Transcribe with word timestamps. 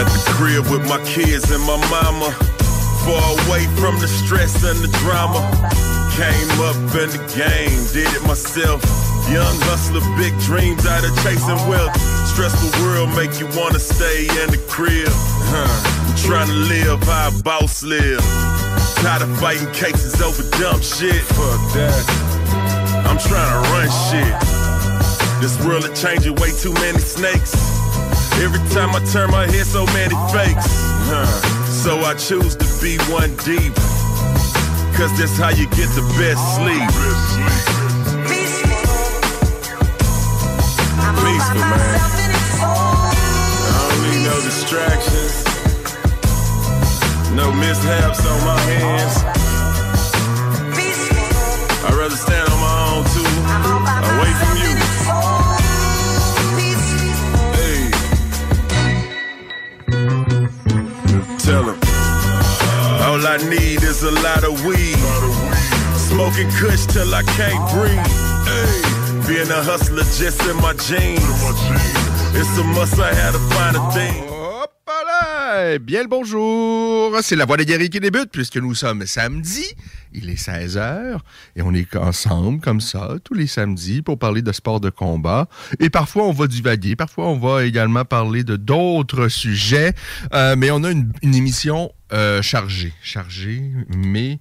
At 0.00 0.08
the 0.16 0.32
crib 0.32 0.64
with 0.72 0.88
my 0.88 0.96
kids 1.04 1.50
and 1.52 1.60
my 1.68 1.76
mama. 1.92 2.32
Far 3.04 3.20
away 3.44 3.68
from 3.76 4.00
the 4.00 4.08
stress 4.08 4.64
and 4.64 4.80
the 4.80 4.88
drama. 5.04 5.44
Came 6.16 6.56
up 6.64 6.80
in 6.96 7.12
the 7.12 7.20
game, 7.36 7.76
did 7.92 8.08
it 8.08 8.24
myself. 8.24 8.80
Young 9.28 9.52
hustler, 9.68 10.00
big 10.16 10.32
dreams 10.40 10.88
out 10.88 11.04
of 11.04 11.12
chasing 11.20 11.60
wealth. 11.68 11.92
Stressful 12.32 12.72
world 12.80 13.12
make 13.12 13.36
you 13.36 13.44
wanna 13.52 13.78
stay 13.78 14.24
in 14.40 14.48
the 14.48 14.60
crib. 14.72 15.12
Huh. 15.52 15.68
Trying 16.24 16.48
to 16.48 16.58
live 16.72 17.02
how 17.04 17.28
a 17.28 17.42
boss 17.42 17.82
live. 17.82 18.24
Tired 19.04 19.20
of 19.20 19.28
fighting 19.36 19.68
cases 19.76 20.16
over 20.24 20.40
dumb 20.56 20.80
shit. 20.80 21.20
Fuck 21.36 21.60
that. 21.76 23.04
I'm 23.04 23.20
trying 23.20 23.52
to 23.52 23.60
run 23.68 23.88
shit. 24.08 24.32
This 25.44 25.60
world 25.60 25.84
is 25.84 25.92
changing 26.00 26.36
way 26.36 26.56
too 26.56 26.72
many 26.80 27.00
snakes. 27.04 27.52
Every 28.38 28.60
time 28.70 28.94
I 28.94 29.00
turn 29.12 29.30
my 29.30 29.46
head, 29.46 29.66
so 29.66 29.84
many 29.86 30.14
fakes. 30.32 30.66
Huh. 31.10 31.26
So 31.66 31.98
I 32.00 32.14
choose 32.14 32.54
to 32.56 32.66
be 32.80 32.98
one 33.10 33.34
deep. 33.44 33.74
Cause 34.94 35.10
that's 35.18 35.36
how 35.38 35.48
you 35.48 35.66
get 35.70 35.88
the 35.96 36.02
best 36.20 36.40
sleep. 36.56 36.84
Peaceful, 41.24 41.60
man. 41.60 42.00
I 43.64 43.82
don't 43.88 44.02
need 44.10 44.22
no 44.28 44.36
distractions. 44.44 45.34
No 47.34 47.52
mishaps 47.52 48.26
on 48.26 48.44
my 48.44 48.60
hands. 48.60 49.24
I'd 51.82 51.94
rather 51.94 52.16
stand 52.16 52.49
I 63.30 63.36
need 63.48 63.80
is 63.84 64.02
a 64.02 64.10
lot 64.10 64.42
of 64.42 64.66
weed. 64.66 64.98
Smoking 65.94 66.50
kush 66.58 66.86
till 66.86 67.14
I 67.14 67.22
can't 67.22 67.62
breathe. 67.70 69.28
Being 69.28 69.48
a 69.48 69.62
hustler 69.62 70.02
just 70.02 70.44
in 70.48 70.56
my 70.56 70.72
jeans. 70.72 71.22
It's 72.34 72.58
a 72.58 72.64
must 72.64 72.98
I 72.98 73.14
had 73.14 73.30
to 73.30 73.38
find 73.54 73.76
a 73.76 73.92
thing. 73.92 74.39
Hopala! 75.50 75.78
Bien 75.78 76.02
le 76.02 76.08
bonjour! 76.08 77.16
C'est 77.22 77.36
la 77.36 77.44
voix 77.44 77.56
des 77.56 77.64
guerriers 77.66 77.88
qui 77.88 78.00
débute 78.00 78.30
puisque 78.30 78.56
nous 78.56 78.74
sommes 78.74 79.06
samedi. 79.06 79.64
Il 80.12 80.28
est 80.30 80.40
16h 80.40 81.18
et 81.56 81.62
on 81.62 81.72
est 81.74 81.94
ensemble 81.96 82.60
comme 82.60 82.80
ça 82.80 83.14
tous 83.24 83.34
les 83.34 83.46
samedis 83.46 84.02
pour 84.02 84.18
parler 84.18 84.42
de 84.42 84.52
sport 84.52 84.80
de 84.80 84.90
combat. 84.90 85.48
Et 85.78 85.90
parfois 85.90 86.24
on 86.24 86.32
va 86.32 86.46
divaguer, 86.46 86.96
parfois 86.96 87.28
on 87.28 87.38
va 87.38 87.64
également 87.64 88.04
parler 88.04 88.44
de 88.44 88.56
d'autres 88.56 89.28
sujets. 89.28 89.92
Euh, 90.34 90.56
mais 90.56 90.70
on 90.70 90.84
a 90.84 90.90
une, 90.90 91.12
émission 91.22 91.92
euh, 92.12 92.42
chargée, 92.42 92.92
chargée, 93.02 93.62
mais 93.88 94.40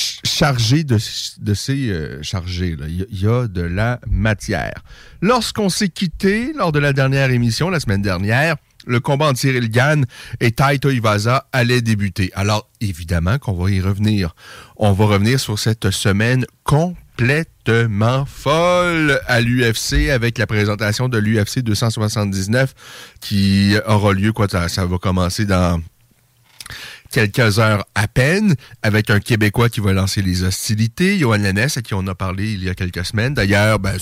ch- 0.00 0.20
chargée 0.24 0.84
de, 0.84 0.98
de 1.40 1.54
ces 1.54 1.90
euh, 1.90 2.20
il 2.58 3.20
y 3.20 3.26
a 3.26 3.46
de 3.46 3.62
la 3.62 4.00
matière. 4.08 4.82
Lorsqu'on 5.20 5.68
s'est 5.68 5.88
quitté 5.88 6.52
lors 6.52 6.72
de 6.72 6.78
la 6.78 6.92
dernière 6.92 7.30
émission, 7.30 7.70
la 7.70 7.80
semaine 7.80 8.02
dernière, 8.02 8.56
le 8.86 9.00
combat 9.00 9.26
entre 9.26 9.40
Cyril 9.40 9.68
Gann 9.70 10.06
et 10.40 10.52
Taito 10.52 10.90
Iwaza 10.90 11.46
allait 11.52 11.82
débuter. 11.82 12.30
Alors, 12.34 12.68
évidemment 12.80 13.38
qu'on 13.38 13.52
va 13.52 13.70
y 13.70 13.80
revenir. 13.80 14.34
On 14.76 14.92
va 14.92 15.06
revenir 15.06 15.38
sur 15.40 15.58
cette 15.58 15.90
semaine 15.90 16.46
complètement 16.64 18.24
folle 18.26 19.20
à 19.26 19.40
l'UFC 19.40 20.10
avec 20.10 20.38
la 20.38 20.46
présentation 20.46 21.08
de 21.08 21.18
l'UFC 21.18 21.60
279 21.60 22.74
qui 23.20 23.74
aura 23.86 24.12
lieu, 24.12 24.32
ça 24.68 24.86
va 24.86 24.98
commencer 24.98 25.44
dans 25.44 25.80
quelques 27.16 27.58
heures 27.60 27.86
à 27.94 28.08
peine, 28.08 28.56
avec 28.82 29.08
un 29.08 29.20
Québécois 29.20 29.70
qui 29.70 29.80
va 29.80 29.94
lancer 29.94 30.20
les 30.20 30.42
hostilités, 30.42 31.16
Johan 31.16 31.38
Lennès, 31.38 31.74
à 31.78 31.80
qui 31.80 31.94
on 31.94 32.06
a 32.08 32.14
parlé 32.14 32.52
il 32.52 32.62
y 32.62 32.68
a 32.68 32.74
quelques 32.74 33.06
semaines. 33.06 33.32
D'ailleurs, 33.32 33.78
ben, 33.78 33.96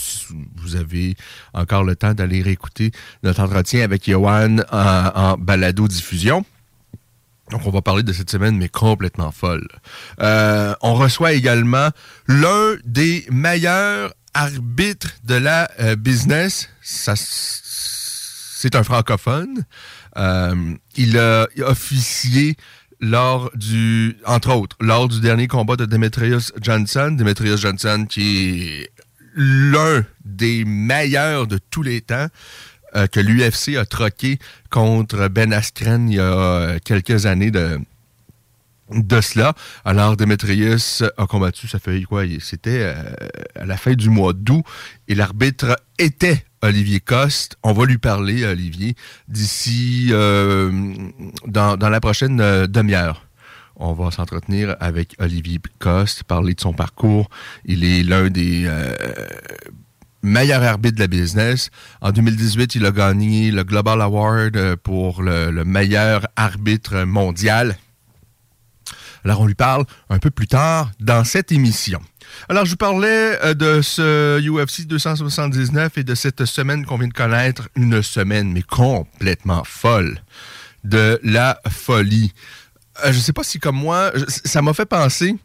vous 0.57 0.75
avez 0.75 1.15
encore 1.53 1.85
le 1.85 1.95
temps 1.95 2.13
d'aller 2.13 2.43
réécouter 2.43 2.91
notre 3.23 3.41
entretien 3.41 3.85
avec 3.85 4.11
Johan 4.11 4.57
en, 4.73 5.37
balado-diffusion. 5.39 6.45
Donc, 7.53 7.65
on 7.65 7.71
va 7.71 7.83
parler 7.83 8.03
de 8.03 8.13
cette 8.13 8.31
semaine, 8.31 8.59
mais 8.59 8.69
complètement 8.69 9.31
folle. 9.31 9.69
Euh, 10.21 10.75
on 10.83 10.95
reçoit 10.95 11.35
également 11.35 11.91
l'un 12.27 12.75
des 12.85 13.27
meilleurs 13.31 14.13
arbitres 14.35 15.11
de 15.23 15.37
la 15.37 15.71
euh, 15.79 15.95
business. 15.95 16.69
C'est 16.83 18.75
un 18.75 18.83
francophone. 18.83 19.65
Euh, 20.17 20.75
il 20.97 21.17
a 21.17 21.47
officié 21.59 22.57
lors 23.01 23.51
du, 23.55 24.17
entre 24.27 24.53
autres, 24.55 24.77
lors 24.81 25.09
du 25.09 25.21
dernier 25.21 25.47
combat 25.49 25.77
de 25.77 25.85
Demetrius 25.85 26.53
Johnson. 26.61 27.15
Demetrius 27.17 27.61
Johnson 27.61 28.07
qui 28.09 28.69
est 28.69 28.91
l'un 29.35 30.05
des 30.25 30.65
meilleurs 30.65 31.47
de 31.47 31.59
tous 31.59 31.83
les 31.83 32.01
temps 32.01 32.29
euh, 32.97 33.07
que 33.07 33.21
l'UFC 33.21 33.77
a 33.77 33.85
troqué 33.85 34.39
contre 34.71 35.29
Ben 35.29 35.53
Askren 35.53 36.09
il 36.09 36.17
y 36.17 36.21
a 36.21 36.23
euh, 36.23 36.79
quelques 36.85 37.27
années 37.27 37.51
de, 37.51 37.81
de 38.95 39.21
cela. 39.21 39.55
Alors, 39.85 40.17
Demetrius 40.17 41.03
a 41.17 41.27
combattu, 41.27 41.69
ça 41.69 41.79
fait 41.79 42.03
quoi? 42.03 42.23
C'était 42.41 42.81
euh, 42.81 42.95
à 43.57 43.67
la 43.67 43.77
fin 43.77 43.95
du 43.95 44.09
mois 44.09 44.33
d'août 44.33 44.65
et 45.09 45.15
l'arbitre 45.15 45.77
était 45.99 46.45
Olivier 46.63 47.01
Coste. 47.01 47.57
On 47.63 47.73
va 47.73 47.85
lui 47.85 47.99
parler, 47.99 48.45
Olivier, 48.45 48.95
d'ici 49.29 50.09
euh, 50.11 50.71
dans, 51.47 51.77
la 51.77 52.01
prochaine 52.01 52.41
euh, 52.41 52.67
demi-heure. 52.67 53.27
On 53.77 53.93
va 53.93 54.11
s'entretenir 54.13 54.77
avec 54.79 55.17
Olivier 55.19 55.61
Coste, 55.81 56.23
parler 56.23 56.55
de 56.55 56.61
son 56.61 56.73
parcours. 56.73 57.29
Il 57.65 57.85
est 57.85 58.05
l'un 58.05 58.31
des 58.31 58.71
meilleurs 60.23 60.63
arbitres 60.63 60.95
de 60.95 61.01
la 61.01 61.09
business. 61.09 61.71
En 62.01 62.13
2018, 62.13 62.77
il 62.77 62.87
a 62.87 62.93
gagné 62.93 63.51
le 63.51 63.65
Global 63.65 64.01
Award 64.01 64.77
pour 64.77 65.25
le 65.25 65.65
meilleur 65.65 66.29
arbitre 66.37 67.03
mondial. 67.03 67.77
Alors, 69.25 69.41
on 69.41 69.47
lui 69.47 69.55
parle 69.55 69.85
un 70.11 70.19
peu 70.19 70.31
plus 70.31 70.47
tard 70.47 70.91
dans 71.01 71.25
cette 71.25 71.51
émission. 71.51 72.01
Alors, 72.49 72.65
je 72.65 72.71
vous 72.71 72.77
parlais 72.77 73.43
euh, 73.43 73.55
de 73.55 73.81
ce 73.81 74.41
UFC 74.41 74.87
279 74.87 75.99
et 75.99 76.05
de 76.05 76.15
cette 76.15 76.45
semaine 76.45 76.85
qu'on 76.85 76.99
vient 76.99 77.09
de 77.09 77.13
connaître, 77.13 77.69
une 77.75 78.03
semaine, 78.03 78.53
mais 78.53 78.63
complètement 78.63 79.63
folle, 79.65 80.21
de 80.85 81.19
la 81.23 81.61
folie. 81.71 82.33
je 83.07 83.19
sais 83.19 83.33
pas 83.33 83.45
si 83.45 83.59
comme 83.59 83.77
moi, 83.77 84.13
ça 84.29 84.61
m'a 84.61 84.75
fait 84.75 84.87
penser 84.87 85.37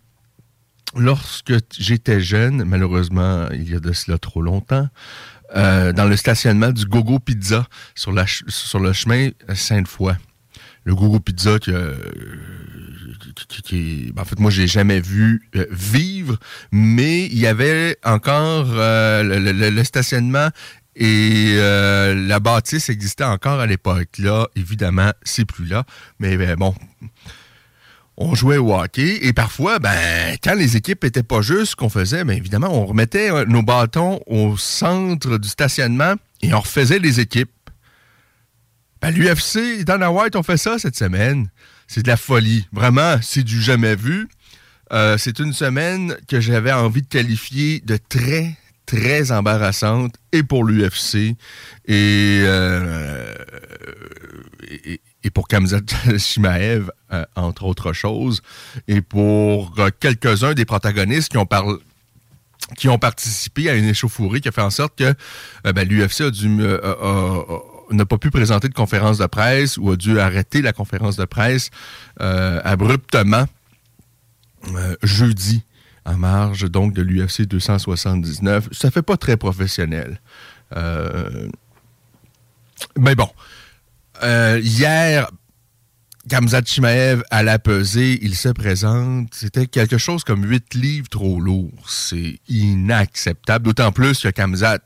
lorsque 0.96 1.54
j'étais 1.78 2.20
jeune, 2.22 2.64
malheureusement, 2.64 3.48
il 3.54 3.70
y 3.70 3.76
a 3.76 3.80
de 3.80 3.94
cela 3.94 4.18
trop 4.18 4.42
longtemps, 4.42 4.88
euh, 5.56 5.94
dans 5.94 6.06
le 6.06 6.16
stationnement 6.16 6.72
du 6.72 6.86
Gogo 6.86 7.20
Pizza 7.20 7.68
sur, 7.96 8.14
sur 8.48 8.80
le 8.80 8.94
chemin 8.94 9.30
Sainte-Foy. 9.54 10.14
Le 10.84 10.96
Gogo 10.96 11.20
Pizza 11.20 11.60
qui, 11.60 11.72
euh, 11.72 11.96
qui, 13.48 14.14
en 14.18 14.26
fait, 14.26 14.40
moi, 14.40 14.52
j'ai 14.52 14.68
jamais 14.68 15.00
vu 15.00 15.50
euh, 15.56 15.66
vivre, 15.72 16.38
mais 16.72 17.26
il 17.26 17.40
y 17.40 17.48
avait 17.48 17.98
encore 18.04 18.68
le, 18.74 19.84
stationnement 19.84 20.50
et 20.96 21.56
la 21.56 22.40
bâtisse 22.40 22.90
existait 22.90 23.24
encore 23.24 23.60
à 23.60 23.66
l'époque. 23.66 24.18
Là, 24.18 24.48
évidemment, 24.56 25.12
c'est 25.24 25.46
plus 25.46 25.66
là. 25.66 25.86
Mais 26.20 26.36
ben, 26.38 26.56
bon, 26.56 26.76
on 28.20 28.36
jouait 28.36 28.58
au 28.58 28.74
hockey 28.76 29.20
et 29.22 29.32
parfois, 29.32 29.80
ben, 29.80 30.36
quand 30.44 30.54
les 30.54 30.76
équipes 30.76 31.06
étaient 31.06 31.24
pas 31.24 31.42
justes, 31.42 31.76
qu'on 31.76 31.90
faisait, 31.90 32.26
bien 32.26 32.36
évidemment, 32.36 32.68
on 32.70 32.86
remettait 32.86 33.32
euh, 33.32 33.46
nos 33.46 33.64
bâtons 33.64 34.20
au 34.28 34.58
centre 34.58 35.38
du 35.38 35.48
stationnement 35.48 36.16
et 36.42 36.54
on 36.54 36.60
refaisait 36.60 37.00
les 37.00 37.22
équipes. 37.22 37.50
Ben, 39.02 39.12
l'UFC, 39.12 39.86
Dana 39.86 40.12
White, 40.12 40.36
on 40.36 40.44
fait 40.44 40.58
ça 40.58 40.78
cette 40.78 40.98
semaine. 40.98 41.50
C'est 41.90 42.04
de 42.04 42.08
la 42.08 42.18
folie. 42.18 42.68
Vraiment, 42.72 43.16
c'est 43.24 43.42
du 43.42 43.60
jamais 43.60 43.96
vu. 43.96 44.30
Euh, 44.94 45.18
c'est 45.18 45.40
une 45.40 45.54
semaine 45.54 46.16
que 46.28 46.40
j'avais 46.40 46.72
envie 46.72 47.02
de 47.02 47.08
qualifier 47.08 47.82
de 47.84 47.98
très, 47.98 48.56
très 48.86 49.32
embarrassante 49.32 50.14
et 50.32 50.44
pour 50.44 50.64
l'UFC 50.64 51.16
et, 51.16 51.36
euh, 52.44 53.34
et, 54.68 55.02
et 55.24 55.30
pour 55.32 55.48
Kamzat 55.48 55.82
Shimaev, 56.20 56.92
euh, 57.12 57.26
entre 57.36 57.64
autres 57.64 57.92
choses, 57.92 58.44
et 58.88 59.02
pour 59.02 59.76
quelques-uns 60.00 60.54
des 60.54 60.66
protagonistes 60.66 61.30
qui 61.30 61.38
ont 61.38 61.48
parlé 61.48 61.76
qui 62.78 62.88
ont 62.88 63.00
participé 63.00 63.68
à 63.68 63.74
une 63.74 63.86
échauffourée 63.86 64.42
qui 64.42 64.50
a 64.50 64.52
fait 64.52 64.62
en 64.62 64.70
sorte 64.70 64.96
que 64.96 65.16
ben, 65.72 65.88
l'UFC 65.88 66.22
a 66.22 66.30
dû 66.30 66.50
n'a 67.92 68.06
pas 68.06 68.18
pu 68.18 68.32
présenter 68.32 68.70
de 68.70 68.74
conférence 68.74 69.18
de 69.18 69.26
presse 69.26 69.78
ou 69.78 69.92
a 69.92 69.96
dû 69.96 70.20
arrêter 70.20 70.62
la 70.62 70.74
conférence 70.74 71.16
de 71.16 71.26
presse 71.26 71.70
abruptement 72.18 73.46
jeudi 75.04 75.64
en 76.06 76.18
marge 76.18 76.70
donc 76.70 76.94
de 76.94 77.02
l'UFC 77.02 77.44
279. 77.44 78.70
Ça 78.72 78.92
fait 78.92 79.02
pas 79.02 79.18
très 79.18 79.38
professionnel. 79.38 80.22
mais 82.98 83.16
bon, 83.16 83.30
euh, 84.24 84.60
hier, 84.62 85.30
Kamzat 86.30 86.62
Chimaev 86.66 87.24
à 87.32 87.42
la 87.42 87.58
pesée, 87.58 88.20
il 88.22 88.36
se 88.36 88.50
présente. 88.50 89.34
C'était 89.34 89.66
quelque 89.66 89.98
chose 89.98 90.24
comme 90.24 90.48
8 90.48 90.76
livres 90.76 91.10
trop 91.10 91.42
lourd. 91.42 91.74
C'est 91.88 92.40
inacceptable. 92.48 93.66
D'autant 93.66 93.92
plus 93.92 94.22
que 94.22 94.30
Kamzat, 94.30 94.80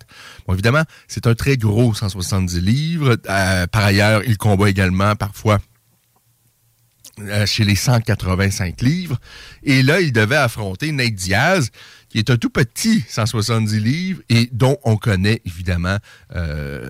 bon, 0.47 0.53
évidemment, 0.53 0.83
c'est 1.07 1.27
un 1.27 1.35
très 1.35 1.57
gros 1.57 1.93
170 1.93 2.61
livres. 2.61 3.17
Euh, 3.29 3.67
par 3.67 3.83
ailleurs, 3.83 4.21
il 4.25 4.37
combat 4.37 4.69
également 4.69 5.15
parfois 5.17 5.59
euh, 7.19 7.45
chez 7.45 7.65
les 7.65 7.75
185 7.75 8.81
livres. 8.81 9.19
Et 9.63 9.83
là, 9.83 9.99
il 9.99 10.13
devait 10.13 10.37
affronter 10.37 10.93
Nate 10.93 11.13
Diaz, 11.13 11.71
qui 12.09 12.19
est 12.19 12.29
un 12.29 12.37
tout 12.37 12.49
petit 12.49 13.03
170 13.07 13.79
livres 13.79 14.21
et 14.29 14.49
dont 14.51 14.77
on 14.83 14.95
connaît 14.95 15.41
évidemment 15.45 15.97
euh, 16.35 16.89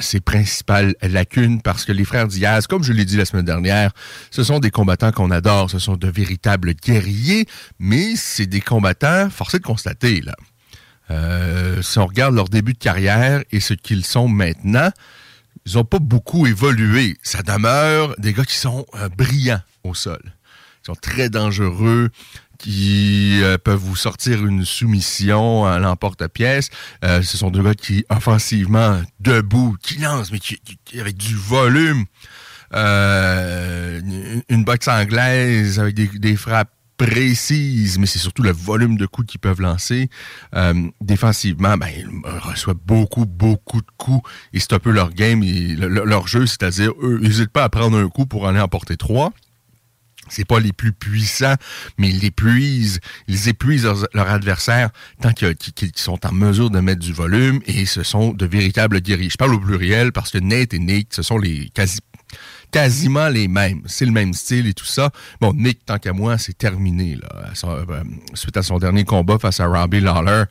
ses 0.00 0.20
principales 0.20 0.94
lacunes 1.02 1.60
parce 1.62 1.84
que 1.84 1.92
les 1.92 2.04
frères 2.04 2.28
Diaz, 2.28 2.66
comme 2.66 2.82
je 2.82 2.92
l'ai 2.92 3.04
dit 3.04 3.16
la 3.16 3.24
semaine 3.24 3.44
dernière, 3.44 3.92
ce 4.30 4.44
sont 4.44 4.58
des 4.58 4.70
combattants 4.70 5.12
qu'on 5.12 5.30
adore, 5.30 5.70
ce 5.70 5.78
sont 5.78 5.96
de 5.96 6.08
véritables 6.08 6.74
guerriers, 6.74 7.46
mais 7.78 8.16
c'est 8.16 8.46
des 8.46 8.60
combattants, 8.60 9.28
forcés 9.30 9.58
de 9.58 9.64
constater, 9.64 10.20
là. 10.20 10.34
Euh, 11.10 11.82
si 11.82 11.98
on 11.98 12.06
regarde 12.06 12.34
leur 12.34 12.48
début 12.48 12.72
de 12.72 12.78
carrière 12.78 13.42
et 13.52 13.60
ce 13.60 13.74
qu'ils 13.74 14.06
sont 14.06 14.28
maintenant, 14.28 14.90
ils 15.66 15.74
n'ont 15.74 15.84
pas 15.84 15.98
beaucoup 15.98 16.46
évolué. 16.46 17.16
Ça 17.22 17.42
demeure 17.42 18.14
des 18.18 18.32
gars 18.32 18.44
qui 18.44 18.56
sont 18.56 18.86
euh, 18.94 19.08
brillants 19.10 19.60
au 19.82 19.94
sol. 19.94 20.20
Ils 20.24 20.86
sont 20.86 20.94
très 20.94 21.30
dangereux 21.30 22.10
qui 22.58 23.40
euh, 23.42 23.58
peuvent 23.58 23.78
vous 23.78 23.96
sortir 23.96 24.44
une 24.46 24.64
soumission 24.64 25.66
à 25.66 25.78
l'emporte-pièce. 25.78 26.70
Euh, 27.04 27.22
ce 27.22 27.36
sont 27.36 27.50
deux 27.50 27.62
gars 27.62 27.74
qui, 27.74 28.04
offensivement, 28.08 29.00
debout, 29.20 29.76
qui 29.82 29.98
lancent, 29.98 30.32
mais 30.32 30.38
qui, 30.38 30.58
avec 30.98 31.16
du 31.16 31.34
volume. 31.34 32.04
Euh, 32.74 34.00
une, 34.48 34.64
boxe 34.64 34.88
anglaise 34.88 35.78
avec 35.78 35.94
des, 35.94 36.36
frappes 36.36 36.72
précises, 36.96 37.98
mais 37.98 38.06
c'est 38.06 38.18
surtout 38.18 38.42
le 38.42 38.52
volume 38.52 38.96
de 38.96 39.06
coups 39.06 39.28
qu'ils 39.28 39.40
peuvent 39.40 39.60
lancer. 39.60 40.08
défensivement, 41.00 41.76
ben, 41.76 41.88
ils 41.96 42.08
reçoivent 42.40 42.78
beaucoup, 42.84 43.26
beaucoup 43.26 43.80
de 43.80 43.86
coups 43.96 44.28
et 44.52 44.60
c'est 44.60 44.72
un 44.72 44.78
peu 44.78 44.90
leur 44.90 45.12
game, 45.12 45.42
leur 45.76 46.26
jeu, 46.26 46.46
c'est-à-dire, 46.46 46.92
eux, 47.02 47.20
ils 47.22 47.28
n'hésitent 47.28 47.52
pas 47.52 47.64
à 47.64 47.68
prendre 47.68 47.96
un 47.96 48.08
coup 48.08 48.26
pour 48.26 48.48
aller 48.48 48.60
emporter 48.60 48.96
trois 48.96 49.32
c'est 50.28 50.44
pas 50.44 50.60
les 50.60 50.72
plus 50.72 50.92
puissants, 50.92 51.54
mais 51.98 52.08
ils 52.08 52.24
épuisent, 52.24 53.00
ils 53.28 53.48
épuisent 53.48 53.84
leurs, 53.84 54.28
adversaires 54.28 54.90
tant 55.20 55.32
qu'ils 55.32 55.92
sont 55.96 56.24
en 56.26 56.32
mesure 56.32 56.70
de 56.70 56.80
mettre 56.80 57.00
du 57.00 57.12
volume 57.12 57.60
et 57.66 57.86
ce 57.86 58.02
sont 58.02 58.32
de 58.32 58.46
véritables 58.46 59.00
guerriers. 59.00 59.30
Je 59.30 59.36
parle 59.36 59.54
au 59.54 59.60
pluriel 59.60 60.12
parce 60.12 60.30
que 60.30 60.38
Nate 60.38 60.74
et 60.74 60.78
Nick, 60.78 61.08
ce 61.12 61.22
sont 61.22 61.38
les 61.38 61.68
quasi 61.74 62.00
quasiment 62.70 63.28
les 63.28 63.46
mêmes. 63.46 63.82
C'est 63.86 64.04
le 64.04 64.10
même 64.10 64.32
style 64.32 64.66
et 64.66 64.74
tout 64.74 64.84
ça. 64.84 65.10
Bon, 65.40 65.52
Nick, 65.52 65.86
tant 65.86 65.98
qu'à 66.00 66.12
moi, 66.12 66.38
c'est 66.38 66.58
terminé. 66.58 67.16
Euh, 67.64 68.02
suite 68.34 68.56
à 68.56 68.62
son 68.64 68.78
dernier 68.78 69.04
combat 69.04 69.38
face 69.38 69.60
à 69.60 69.66
Robbie 69.66 70.00
Lawler, 70.00 70.44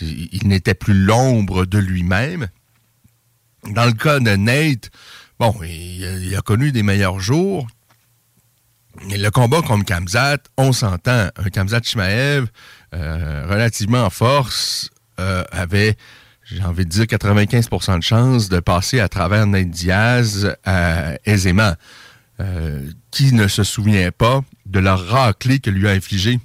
il 0.00 0.48
n'était 0.48 0.74
plus 0.74 0.94
l'ombre 0.94 1.66
de 1.66 1.78
lui-même. 1.78 2.48
Dans 3.70 3.84
le 3.84 3.92
cas 3.92 4.18
de 4.18 4.34
Nate, 4.34 4.90
bon, 5.38 5.54
il 5.62 6.34
a 6.36 6.40
connu 6.40 6.72
des 6.72 6.82
meilleurs 6.82 7.20
jours 7.20 7.68
le 9.08 9.28
combat 9.30 9.62
contre 9.62 9.84
Kamzat, 9.84 10.38
on 10.56 10.72
s'entend. 10.72 11.28
Un 11.36 11.50
Kamzat 11.50 11.80
Chimaev, 11.82 12.46
euh, 12.94 13.46
relativement 13.48 14.04
en 14.04 14.10
force, 14.10 14.90
euh, 15.18 15.44
avait, 15.52 15.96
j'ai 16.44 16.62
envie 16.62 16.84
de 16.84 16.90
dire, 16.90 17.04
95% 17.04 17.98
de 17.98 18.02
chance 18.02 18.48
de 18.48 18.60
passer 18.60 19.00
à 19.00 19.08
travers 19.08 19.46
Nate 19.46 19.70
Diaz 19.70 20.54
euh, 20.66 21.16
aisément. 21.24 21.74
qui 23.10 23.34
ne 23.34 23.48
se 23.48 23.64
souvient 23.64 24.10
pas 24.12 24.40
de 24.64 24.78
la 24.78 24.96
raclée 24.96 25.58
que 25.58 25.68
lui 25.68 25.86
a 25.86 25.90
infligé 25.90 26.40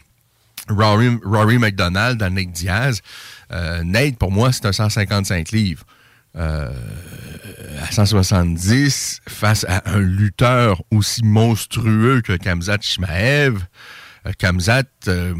Rory, 0.67 1.17
Rory 1.23 1.57
McDonald 1.57 2.21
à 2.21 2.29
Nate 2.29 2.51
Diaz? 2.51 3.01
Nate, 3.49 4.17
pour 4.17 4.29
moi, 4.29 4.51
c'est 4.51 4.65
un 4.65 4.73
155 4.73 5.51
livres. 5.51 5.85
Euh, 6.37 6.69
à 7.81 7.91
170 7.91 9.21
face 9.27 9.65
à 9.69 9.83
un 9.85 9.99
lutteur 9.99 10.81
aussi 10.91 11.23
monstrueux 11.23 12.21
que 12.21 12.33
Kamzat 12.33 12.79
Shimaev. 12.81 13.59
Euh, 14.25 14.31
Kamzat, 14.37 14.83
euh, 15.07 15.33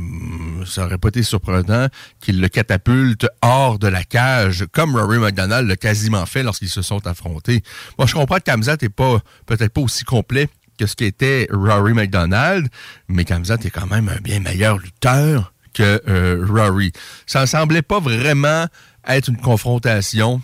ça 0.65 0.85
aurait 0.85 0.97
pas 0.97 1.09
été 1.09 1.23
surprenant 1.23 1.87
qu'il 2.21 2.39
le 2.39 2.47
catapulte 2.47 3.27
hors 3.41 3.79
de 3.79 3.87
la 3.87 4.03
cage, 4.03 4.65
comme 4.71 4.95
Rory 4.95 5.17
McDonald 5.17 5.67
l'a 5.67 5.75
quasiment 5.75 6.25
fait 6.25 6.43
lorsqu'ils 6.43 6.69
se 6.69 6.81
sont 6.81 7.05
affrontés. 7.07 7.61
Moi, 7.97 8.07
je 8.07 8.13
comprends 8.13 8.37
que 8.37 8.43
Kamzat 8.43 8.77
n'est 8.81 8.89
pas 8.89 9.19
peut-être 9.47 9.73
pas 9.73 9.81
aussi 9.81 10.05
complet 10.05 10.47
que 10.77 10.85
ce 10.85 10.95
qu'était 10.95 11.47
Rory 11.51 11.93
McDonald, 11.93 12.67
mais 13.09 13.25
Kamzat 13.25 13.57
est 13.65 13.71
quand 13.71 13.87
même 13.87 14.09
un 14.09 14.21
bien 14.21 14.39
meilleur 14.39 14.77
lutteur 14.77 15.53
que 15.73 16.45
Rory. 16.45 16.93
Ça 17.25 17.41
ne 17.41 17.45
semblait 17.47 17.81
pas 17.81 17.99
vraiment 17.99 18.67
être 19.07 19.29
une 19.29 19.37
confrontation 19.37 20.41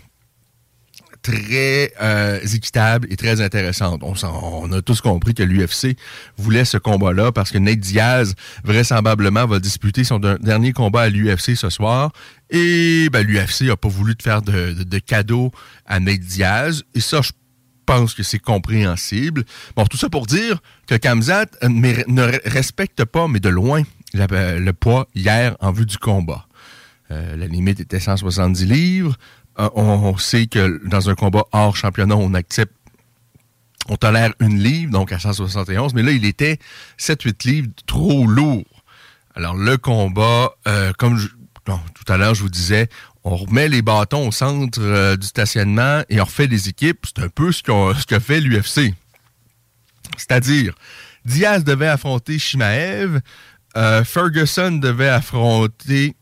très 1.22 1.94
euh, 2.02 2.40
équitable 2.54 3.08
et 3.12 3.16
très 3.16 3.42
intéressante. 3.42 4.02
On, 4.04 4.72
a 4.72 4.82
tous 4.82 5.02
compris 5.02 5.34
que 5.34 5.44
l'UFC 5.44 5.98
voulait 6.38 6.66
ce 6.66 6.78
combat-là 6.78 7.32
parce 7.32 7.52
que 7.52 7.58
Nate 7.58 7.80
Diaz, 7.80 8.36
vraisemblablement, 8.64 9.46
va 9.46 9.60
disputer 9.60 10.04
son 10.04 10.20
dernier 10.20 10.74
combat 10.74 11.02
à 11.02 11.10
l'UFC 11.10 11.56
ce 11.56 11.70
soir. 11.70 12.12
Et 12.50 13.10
ben, 13.12 13.26
l'UFC 13.26 13.62
n'a 13.64 13.78
pas 13.78 13.88
voulu 13.88 14.16
de 14.16 14.22
faire 14.22 14.42
de, 14.42 14.74
de, 14.74 15.00
cadeau 15.00 15.52
à 15.86 16.00
Nate 16.00 16.20
Diaz. 16.20 16.84
Et 16.96 17.02
ça, 17.02 17.22
je 17.22 17.32
pense 17.86 18.14
que 18.14 18.24
c'est 18.24 18.40
compréhensible. 18.40 19.44
Bon, 19.76 19.86
tout 19.86 19.98
ça 19.98 20.10
pour 20.10 20.26
dire 20.26 20.62
que 20.88 20.96
Kamzat 20.96 21.46
ne 21.64 22.50
respecte 22.50 23.06
pas, 23.06 23.28
mais 23.28 23.40
de 23.40 23.50
loin, 23.50 23.84
le 24.14 24.72
poids 24.72 25.08
hier 25.16 25.56
en 25.60 25.72
vue 25.72 25.86
du 25.86 25.98
combat. 25.98 26.48
Euh, 27.12 27.36
la 27.36 27.48
limite 27.48 27.80
était 27.80 28.00
170 28.00 28.66
livres. 28.66 29.18
Euh, 29.60 29.70
on, 29.76 30.18
sait 30.18 30.48
que 30.48 30.82
dans 30.86 31.10
un 31.10 31.16
combat 31.16 31.46
hors 31.52 31.76
championnat, 31.76 32.16
on 32.16 32.34
accepte, 32.34 32.74
on 33.90 33.98
tolère 33.98 34.34
une 34.40 34.60
livre, 34.60 34.92
donc 34.92 35.12
à 35.12 35.20
171, 35.20 35.94
mais 35.94 36.04
là, 36.04 36.12
il 36.12 36.26
était 36.26 36.58
7-8 37.00 37.48
livres 37.48 37.70
trop 37.86 38.26
lourd. 38.26 38.66
Alors, 39.36 39.56
le 39.56 39.78
combat, 39.78 40.52
euh, 40.68 40.94
comme 40.98 41.20
tout 41.66 42.12
à 42.12 42.18
l'heure, 42.18 42.34
je 42.34 42.42
vous 42.42 42.50
disais, 42.50 42.90
on 43.24 43.36
remet 43.36 43.70
les 43.70 43.82
bâtons 43.82 44.28
au 44.28 44.32
centre 44.32 44.80
euh, 44.82 45.16
du 45.16 45.28
stationnement 45.28 46.04
et 46.10 46.20
on 46.22 46.26
refait 46.26 46.48
les 46.48 46.70
équipes. 46.70 47.06
C'est 47.06 47.24
un 47.24 47.30
peu 47.30 47.52
ce 47.52 47.62
qu'a 47.64 48.20
fait 48.20 48.40
l'UFC. 48.40 48.94
C'est-à-dire, 50.18 50.74
Diaz 51.26 51.64
devait 51.64 51.88
affronter 51.88 52.40
Shimaev. 52.40 53.20
Ferguson 54.04 54.72
devait 54.72 55.08
affronter 55.08 56.16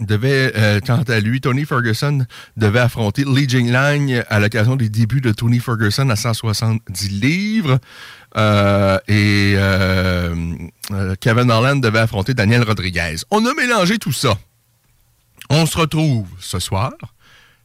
devait, 0.00 0.52
euh, 0.56 0.80
quant 0.84 1.02
à 1.02 1.20
lui, 1.20 1.40
Tony 1.40 1.64
Ferguson 1.64 2.26
devait 2.56 2.80
affronter 2.80 3.24
Li 3.24 3.48
Jinglang 3.48 4.22
à 4.28 4.40
l'occasion 4.40 4.76
des 4.76 4.88
débuts 4.88 5.20
de 5.20 5.32
Tony 5.32 5.58
Ferguson 5.58 6.08
à 6.10 6.16
170 6.16 7.08
livres. 7.08 7.78
Euh, 8.36 8.98
et 9.08 9.54
euh, 9.56 10.34
Kevin 11.20 11.50
Holland 11.50 11.82
devait 11.82 12.00
affronter 12.00 12.34
Daniel 12.34 12.62
Rodriguez. 12.62 13.16
On 13.30 13.44
a 13.46 13.54
mélangé 13.54 13.98
tout 13.98 14.12
ça. 14.12 14.36
On 15.48 15.64
se 15.64 15.78
retrouve 15.78 16.28
ce 16.38 16.58
soir. 16.58 16.92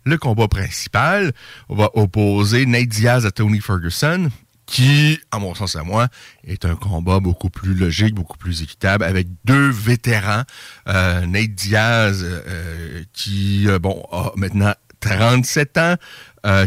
Le 0.03 0.17
combat 0.17 0.47
principal 0.47 1.31
on 1.69 1.75
va 1.75 1.91
opposer 1.93 2.65
Nate 2.65 2.88
Diaz 2.88 3.25
à 3.27 3.31
Tony 3.31 3.59
Ferguson 3.59 4.29
qui, 4.71 5.19
à 5.31 5.39
mon 5.39 5.53
sens 5.53 5.75
à 5.75 5.83
moi, 5.83 6.07
est 6.47 6.63
un 6.63 6.75
combat 6.75 7.19
beaucoup 7.19 7.49
plus 7.49 7.73
logique, 7.73 8.15
beaucoup 8.15 8.37
plus 8.37 8.61
équitable, 8.63 9.03
avec 9.03 9.27
deux 9.43 9.69
vétérans. 9.69 10.43
Euh, 10.87 11.25
Nate 11.25 11.53
Diaz, 11.53 12.23
euh, 12.23 13.03
qui, 13.11 13.65
euh, 13.67 13.79
bon, 13.79 14.01
a 14.13 14.31
maintenant 14.37 14.73
37 15.01 15.77
ans, 15.77 15.95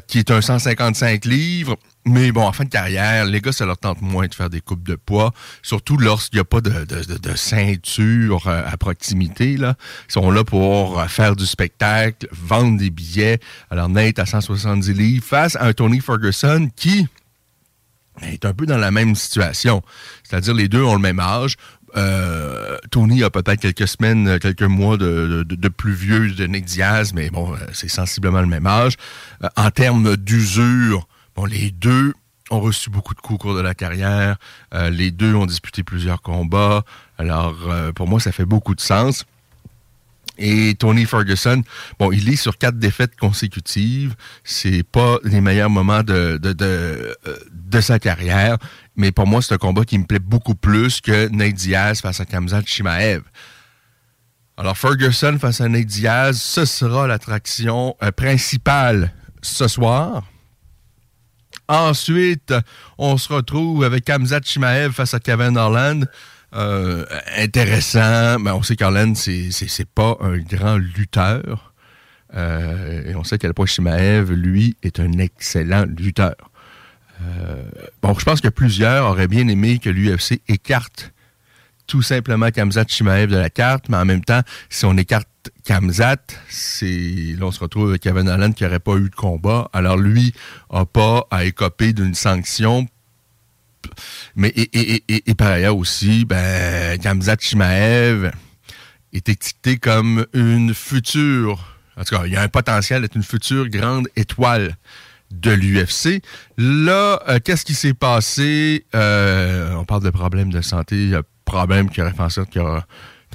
qui 0.07 0.19
est 0.19 0.31
un 0.31 0.43
155 0.43 1.25
livres, 1.25 1.77
mais 2.05 2.31
bon, 2.31 2.43
en 2.43 2.53
fin 2.53 2.65
de 2.65 2.69
carrière, 2.69 3.25
les 3.25 3.41
gars, 3.41 3.53
ça 3.53 3.65
leur 3.65 3.79
tente 3.79 4.03
moins 4.03 4.27
de 4.27 4.35
faire 4.35 4.51
des 4.51 4.61
coupes 4.61 4.83
de 4.83 4.97
poids, 4.97 5.33
surtout 5.63 5.97
lorsqu'il 5.97 6.37
n'y 6.37 6.41
a 6.43 6.45
pas 6.45 6.61
de, 6.61 6.85
de, 6.85 7.37
ceinture 7.37 8.47
à 8.49 8.77
proximité. 8.77 9.57
Là. 9.57 9.77
Ils 10.09 10.13
sont 10.13 10.31
là 10.31 10.45
pour 10.45 11.03
faire 11.07 11.37
du 11.37 11.47
spectacle, 11.47 12.29
vendre 12.33 12.79
des 12.79 12.91
billets. 12.91 13.39
Alors 13.71 13.89
Nate 13.89 14.19
à 14.19 14.27
170 14.27 14.93
livres 14.93 15.25
face 15.25 15.57
à 15.57 15.67
un 15.67 15.73
Tony 15.73 16.01
Ferguson 16.01 16.69
qui, 16.77 17.07
est 18.23 18.45
un 18.45 18.53
peu 18.53 18.67
dans 18.67 18.79
la 18.79 18.91
même 18.91 19.15
situation. 19.15 19.83
C'est-à-dire, 20.23 20.55
les 20.55 20.69
deux 20.69 20.83
ont 20.83 20.95
le 20.95 21.01
même 21.01 21.21
âge. 21.21 21.57
Euh, 21.97 22.77
Tony 22.91 23.23
a 23.23 23.31
peut-être 23.31 23.61
quelques 23.61 23.87
semaines, 23.87 24.39
quelques 24.41 24.63
mois 24.63 24.97
de, 24.97 25.69
plus 25.69 25.93
vieux 25.93 26.31
de 26.31 26.47
Nick 26.47 26.65
Diaz, 26.65 27.13
mais 27.15 27.31
bon, 27.31 27.53
euh, 27.53 27.57
c'est 27.73 27.89
sensiblement 27.89 28.41
le 28.41 28.47
même 28.47 28.67
âge. 28.67 28.95
Euh, 29.43 29.49
en 29.57 29.71
termes 29.71 30.17
d'usure, 30.17 31.07
bon, 31.37 31.45
les 31.45 31.71
deux 31.71 32.15
ont 32.51 32.61
reçu 32.61 32.91
beaucoup 32.91 33.15
de 33.15 33.21
coups 33.21 33.37
au 33.37 33.39
cours 33.39 33.55
de 33.55 33.61
la 33.61 33.75
carrière. 33.75 34.37
les 34.91 35.11
deux 35.11 35.35
ont 35.35 35.47
disputé 35.47 35.83
plusieurs 35.83 36.21
combats. 36.21 36.83
Alors, 37.17 37.57
pour 37.95 38.07
moi, 38.07 38.21
ça 38.21 38.33
fait 38.33 38.45
beaucoup 38.45 38.75
de 38.75 38.83
sens. 38.83 39.25
Et 40.37 40.75
Tony 40.75 41.05
Ferguson, 41.05 41.63
bon, 41.99 42.11
il 42.11 42.29
est 42.29 42.37
sur 42.37 42.59
quatre 42.59 42.79
défaites 42.79 43.17
consécutives. 43.17 44.15
C'est 44.43 44.83
pas 44.83 45.19
les 45.23 45.41
meilleurs 45.41 45.71
moments 45.71 46.03
euh, 46.09 46.39
de, 46.39 47.81
sa 47.81 47.99
carrière. 47.99 48.59
Mais 48.97 49.13
pour 49.13 49.27
moi, 49.27 49.43
c'est 49.43 49.55
un 49.55 49.59
combat 49.59 49.85
qui 49.85 49.99
me 49.99 50.05
plaît 50.05 50.19
beaucoup 50.19 50.55
plus 50.55 51.01
que 51.01 51.29
Nate 51.29 51.55
Diaz 51.55 52.01
face 52.01 52.21
à 52.21 52.25
Kamzat 52.25 52.63
Chimaev. 52.67 53.23
Alors, 54.57 54.77
Ferguson 54.77 55.39
face 55.41 55.61
à 55.61 55.69
Nate 55.69 55.87
Diaz, 55.87 56.41
ce 56.41 56.65
sera 56.65 57.07
l'attraction 57.07 57.97
euh, 58.03 58.11
principale 58.11 59.13
ce 59.43 59.69
soir. 59.69 60.25
Ensuite, 61.69 62.53
on 62.99 63.17
se 63.17 63.33
retrouve 63.33 63.85
avec 63.85 64.05
Kamzat 64.05 64.43
Chimaev 64.43 64.93
face 64.93 65.15
à 65.15 65.21
Kevin 65.21 65.57
Holland. 65.57 66.09
Euh, 66.55 67.05
intéressant. 67.37 68.39
Mais 68.39 68.51
on 68.51 68.63
sait 68.63 68.77
qu'Arlen, 68.77 69.15
c'est, 69.15 69.51
c'est, 69.51 69.89
pas 69.89 70.17
un 70.21 70.39
grand 70.39 70.77
lutteur. 70.77 71.73
Euh, 72.35 73.11
et 73.11 73.15
on 73.15 73.25
sait 73.25 73.39
qu'à 73.39 73.53
point 73.53 73.67
Shimaev, 73.67 74.33
lui, 74.33 74.77
est 74.83 75.01
un 75.01 75.13
excellent 75.19 75.85
lutteur. 75.85 76.37
Euh, 77.23 77.63
bon, 78.03 78.15
je 78.19 78.25
pense 78.25 78.41
que 78.41 78.49
plusieurs 78.49 79.07
auraient 79.07 79.29
bien 79.29 79.47
aimé 79.49 79.79
que 79.79 79.91
l'UFC 79.91 80.41
écarte 80.49 81.13
tout 81.87 82.03
simplement 82.03 82.51
Kamzat 82.51 82.87
Shimaev 82.89 83.31
de 83.31 83.37
la 83.37 83.51
carte, 83.51 83.89
mais 83.89 83.97
en 83.97 84.05
même 84.05 84.25
temps, 84.25 84.41
si 84.71 84.85
on 84.85 84.97
écarte 84.97 85.29
Kamzat, 85.65 86.17
c'est 86.49 87.35
là 87.39 87.47
on 87.47 87.51
se 87.51 87.61
retrouve 87.61 87.91
avec 87.91 88.03
Kevin 88.03 88.29
Allen 88.29 88.55
qui 88.55 88.65
n'aurait 88.65 88.81
pas 88.81 88.97
eu 88.97 89.11
de 89.11 89.15
combat. 89.15 89.69
Alors 89.73 89.99
lui 89.99 90.33
n'a 90.73 90.87
pas 90.87 91.27
à 91.31 91.45
écoper 91.45 91.93
d'une 91.93 92.15
sanction 92.15 92.87
mais 94.37 94.53
et, 94.55 95.35
par 95.35 95.49
ailleurs 95.49 95.77
aussi, 95.77 96.25
ben, 96.25 96.99
Gamzat 96.99 97.37
Chimaev 97.41 98.31
est 99.13 99.29
étiqueté 99.29 99.77
comme 99.77 100.27
une 100.35 100.75
future, 100.75 101.77
en 101.97 102.05
tout 102.05 102.17
cas, 102.17 102.27
il 102.27 102.33
y 102.33 102.37
a 102.37 102.43
un 102.43 102.49
potentiel 102.49 103.03
d'être 103.03 103.17
une 103.17 103.23
future 103.23 103.69
grande 103.69 104.09
étoile 104.17 104.77
de 105.31 105.51
l'UFC. 105.51 106.23
Là, 106.59 107.21
euh, 107.29 107.39
qu'est-ce 107.43 107.65
qui 107.65 107.75
s'est 107.75 107.95
passé? 107.95 108.85
Euh, 108.95 109.75
on 109.75 109.85
parle 109.85 110.03
de 110.03 110.11
problèmes 110.11 110.53
de 110.53 110.61
santé, 110.61 111.15
a 111.15 111.23
problème 111.45 111.91
qui 111.91 112.01
aurait 112.01 112.13
fait 112.13 112.23
en 112.23 112.29
sorte 112.29 112.51
qu'à 112.51 112.85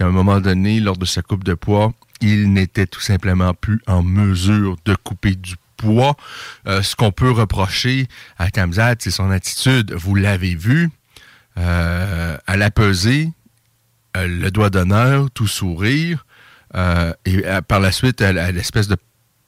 un 0.02 0.10
moment 0.10 0.40
donné, 0.40 0.80
lors 0.80 0.98
de 0.98 1.06
sa 1.06 1.22
coupe 1.22 1.44
de 1.44 1.54
poids, 1.54 1.94
il 2.22 2.52
n'était 2.52 2.88
tout 2.88 3.02
simplement 3.02 3.54
plus 3.54 3.82
en 3.88 4.04
mesure 4.04 4.76
de 4.86 4.96
couper 4.96 5.36
du 5.36 5.56
poids. 5.80 6.16
Euh, 6.68 6.84
ce 6.84 6.96
qu'on 6.96 7.12
peut 7.12 7.32
reprocher 7.32 8.08
à 8.38 8.52
Kamzat, 8.52 8.96
c'est 9.00 9.12
son 9.12 9.32
attitude. 9.32 9.94
Vous 9.94 10.14
l'avez 10.14 10.56
vu, 10.56 10.90
euh, 11.58 12.38
à 12.46 12.58
la 12.58 12.70
pesée, 12.70 13.32
euh, 14.18 14.28
le 14.28 14.52
doigt 14.52 14.70
d'honneur, 14.70 15.32
tout 15.32 15.48
sourire, 15.48 16.26
et 17.26 17.42
par 17.68 17.80
la 17.80 17.92
suite, 17.92 18.22
à, 18.22 18.52
l'espèce 18.52 18.88
de 18.88 18.96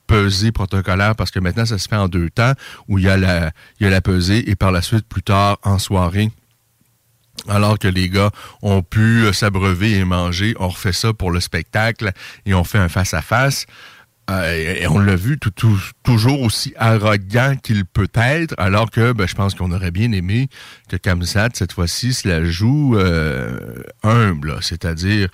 pesée 0.08 0.52
protocolaire, 0.52 1.16
parce 1.16 1.30
que 1.30 1.40
maintenant, 1.40 1.68
ça 1.68 1.78
se 1.78 1.88
fait 1.88 1.96
en 1.96 2.08
deux 2.08 2.32
temps, 2.32 2.54
où 2.88 2.98
il 2.98 3.06
y 3.06 3.10
a 3.10 3.16
la, 3.16 3.52
il 3.80 3.84
y 3.84 3.88
a 3.88 3.92
la 3.92 4.02
pesée, 4.02 4.50
et 4.50 4.56
par 4.56 4.72
la 4.72 4.82
suite, 4.82 5.08
plus 5.08 5.22
tard, 5.22 5.60
en 5.62 5.78
soirée, 5.78 6.32
alors 7.48 7.78
que 7.78 7.88
les 7.88 8.10
gars 8.10 8.32
ont 8.62 8.82
pu 8.82 9.32
s'abreuver 9.34 9.98
et 9.98 10.04
manger, 10.04 10.56
on 10.60 10.70
refait 10.70 10.94
ça 10.94 11.14
pour 11.14 11.32
le 11.32 11.40
spectacle 11.40 12.12
et 12.46 12.54
on 12.54 12.64
fait 12.64 12.78
un 12.78 12.90
face-à-face. 12.90 13.66
Euh, 14.30 14.76
et 14.82 14.88
on 14.88 15.00
l'a 15.00 15.16
vu 15.16 15.38
toujours 16.04 16.42
aussi 16.42 16.74
arrogant 16.78 17.56
qu'il 17.62 17.86
peut 17.86 18.08
être, 18.14 18.54
alors 18.58 18.90
que 18.90 19.12
ben, 19.14 19.28
je 19.28 19.36
pense 19.36 19.56
qu'on 19.56 19.72
aurait 19.72 19.92
bien 19.92 20.12
aimé 20.12 20.48
que 20.90 20.96
Kamsat, 20.96 21.50
cette 21.54 21.74
fois-ci, 21.74 22.14
se 22.14 22.28
la 22.28 22.44
joue 22.46 22.96
euh, 22.98 23.84
humble, 24.04 24.58
c'est-à-dire 24.62 25.30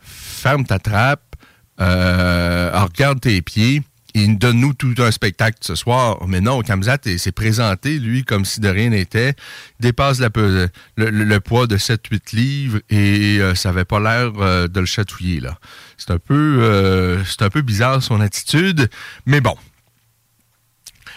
ferme 0.00 0.64
ta 0.64 0.78
trappe, 0.78 1.36
euh, 1.80 2.70
regarde 2.74 3.20
tes 3.20 3.40
pieds, 3.42 3.82
il 4.14 4.36
donne-nous 4.36 4.74
tout 4.74 4.94
un 4.98 5.10
spectacle 5.10 5.56
ce 5.62 5.74
soir. 5.74 6.26
Mais 6.26 6.42
non, 6.42 6.60
Kamzat 6.60 6.98
s'est 7.16 7.32
présenté, 7.32 7.98
lui, 7.98 8.24
comme 8.24 8.44
si 8.44 8.60
de 8.60 8.68
rien 8.68 8.90
n'était, 8.90 9.34
dépasse 9.80 10.20
le, 10.20 11.38
poids 11.38 11.66
de 11.66 11.78
7-8 11.78 12.36
livres 12.36 12.80
et 12.90 13.38
euh, 13.40 13.54
ça 13.54 13.70
n'avait 13.70 13.86
pas 13.86 14.00
l'air 14.00 14.32
de 14.68 14.80
le 14.80 14.86
chatouiller, 14.86 15.40
là. 15.40 15.58
C'est 16.04 16.12
un 16.12 16.18
peu 16.18 16.58
euh, 16.62 17.24
c'est 17.24 17.42
un 17.42 17.50
peu 17.50 17.62
bizarre 17.62 18.02
son 18.02 18.20
attitude, 18.20 18.90
mais 19.26 19.40
bon. 19.40 19.56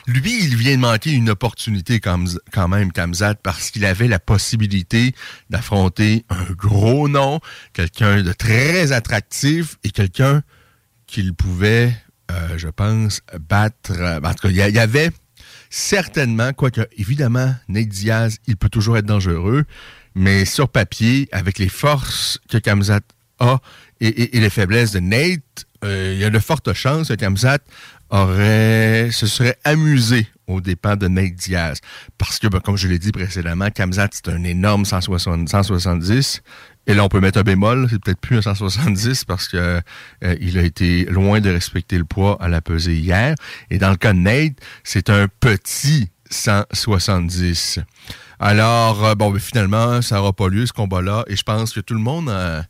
Lui, 0.07 0.43
il 0.43 0.55
vient 0.55 0.75
de 0.75 0.81
manquer 0.81 1.13
une 1.13 1.31
opportunité 1.31 1.99
quand 1.99 2.67
même, 2.67 2.91
Kamzat, 2.91 3.35
parce 3.35 3.71
qu'il 3.71 3.85
avait 3.85 4.07
la 4.07 4.19
possibilité 4.19 5.15
d'affronter 5.49 6.25
un 6.29 6.51
gros 6.51 7.07
nom, 7.07 7.39
quelqu'un 7.73 8.21
de 8.21 8.31
très 8.31 8.91
attractif 8.91 9.77
et 9.83 9.89
quelqu'un 9.89 10.43
qu'il 11.07 11.33
pouvait 11.33 11.95
euh, 12.31 12.57
je 12.57 12.67
pense, 12.69 13.21
battre. 13.39 13.91
En 14.23 14.33
tout 14.33 14.47
cas, 14.47 14.49
il 14.49 14.75
y, 14.75 14.79
avait 14.79 15.11
certainement, 15.69 16.53
quoique, 16.53 16.81
évidemment, 16.97 17.53
Nate 17.67 17.87
Diaz, 17.87 18.37
il 18.47 18.57
peut 18.57 18.69
toujours 18.69 18.97
être 18.97 19.05
dangereux, 19.05 19.65
mais 20.15 20.45
sur 20.45 20.69
papier, 20.69 21.29
avec 21.31 21.59
les 21.59 21.69
forces 21.69 22.39
que 22.49 22.57
Kamzat 22.57 23.01
a 23.39 23.59
et, 24.01 24.39
les 24.39 24.49
faiblesses 24.49 24.91
de 24.91 24.99
Nate, 24.99 25.65
euh, 25.83 26.11
il 26.15 26.19
y 26.19 26.23
a 26.23 26.29
de 26.29 26.39
fortes 26.39 26.73
chances 26.73 27.09
que 27.09 27.13
Kamzat 27.13 27.59
aurait, 28.09 29.09
se 29.11 29.27
serait 29.27 29.57
amusé 29.63 30.27
aux 30.47 30.61
dépens 30.61 30.95
de 30.95 31.07
Nate 31.07 31.35
Diaz. 31.35 31.79
Parce 32.17 32.39
que, 32.39 32.47
ben, 32.47 32.59
comme 32.59 32.77
je 32.77 32.87
l'ai 32.87 32.99
dit 32.99 33.11
précédemment, 33.11 33.69
Kamzat, 33.69 34.09
c'est 34.11 34.29
un 34.29 34.43
énorme 34.43 34.85
170. 34.85 36.41
Et 36.87 36.93
là, 36.93 37.03
on 37.03 37.09
peut 37.09 37.19
mettre 37.19 37.39
un 37.39 37.43
bémol, 37.43 37.87
c'est 37.89 37.99
peut-être 37.99 38.19
plus 38.19 38.37
un 38.37 38.41
170 38.41 39.25
parce 39.25 39.47
que 39.47 39.81
euh, 40.23 40.35
il 40.39 40.57
a 40.59 40.61
été 40.61 41.05
loin 41.05 41.41
de 41.41 41.49
respecter 41.49 41.97
le 41.97 42.05
poids 42.05 42.37
à 42.39 42.47
la 42.47 42.61
pesée 42.61 42.95
hier. 42.95 43.35
Et 43.71 43.79
dans 43.79 43.89
le 43.89 43.97
cas 43.97 44.13
de 44.13 44.19
Nate, 44.19 44.53
c'est 44.83 45.09
un 45.09 45.27
petit 45.39 46.09
170. 46.29 47.79
Alors, 48.39 49.03
euh, 49.03 49.15
bon, 49.15 49.31
ben, 49.31 49.39
finalement, 49.39 50.01
ça 50.01 50.17
n'aura 50.17 50.33
pas 50.33 50.47
lieu 50.47 50.65
ce 50.65 50.73
combat-là. 50.73 51.23
Et 51.27 51.35
je 51.35 51.43
pense 51.43 51.73
que 51.73 51.79
tout 51.79 51.93
le 51.95 52.01
monde 52.01 52.29
euh, 52.29 52.61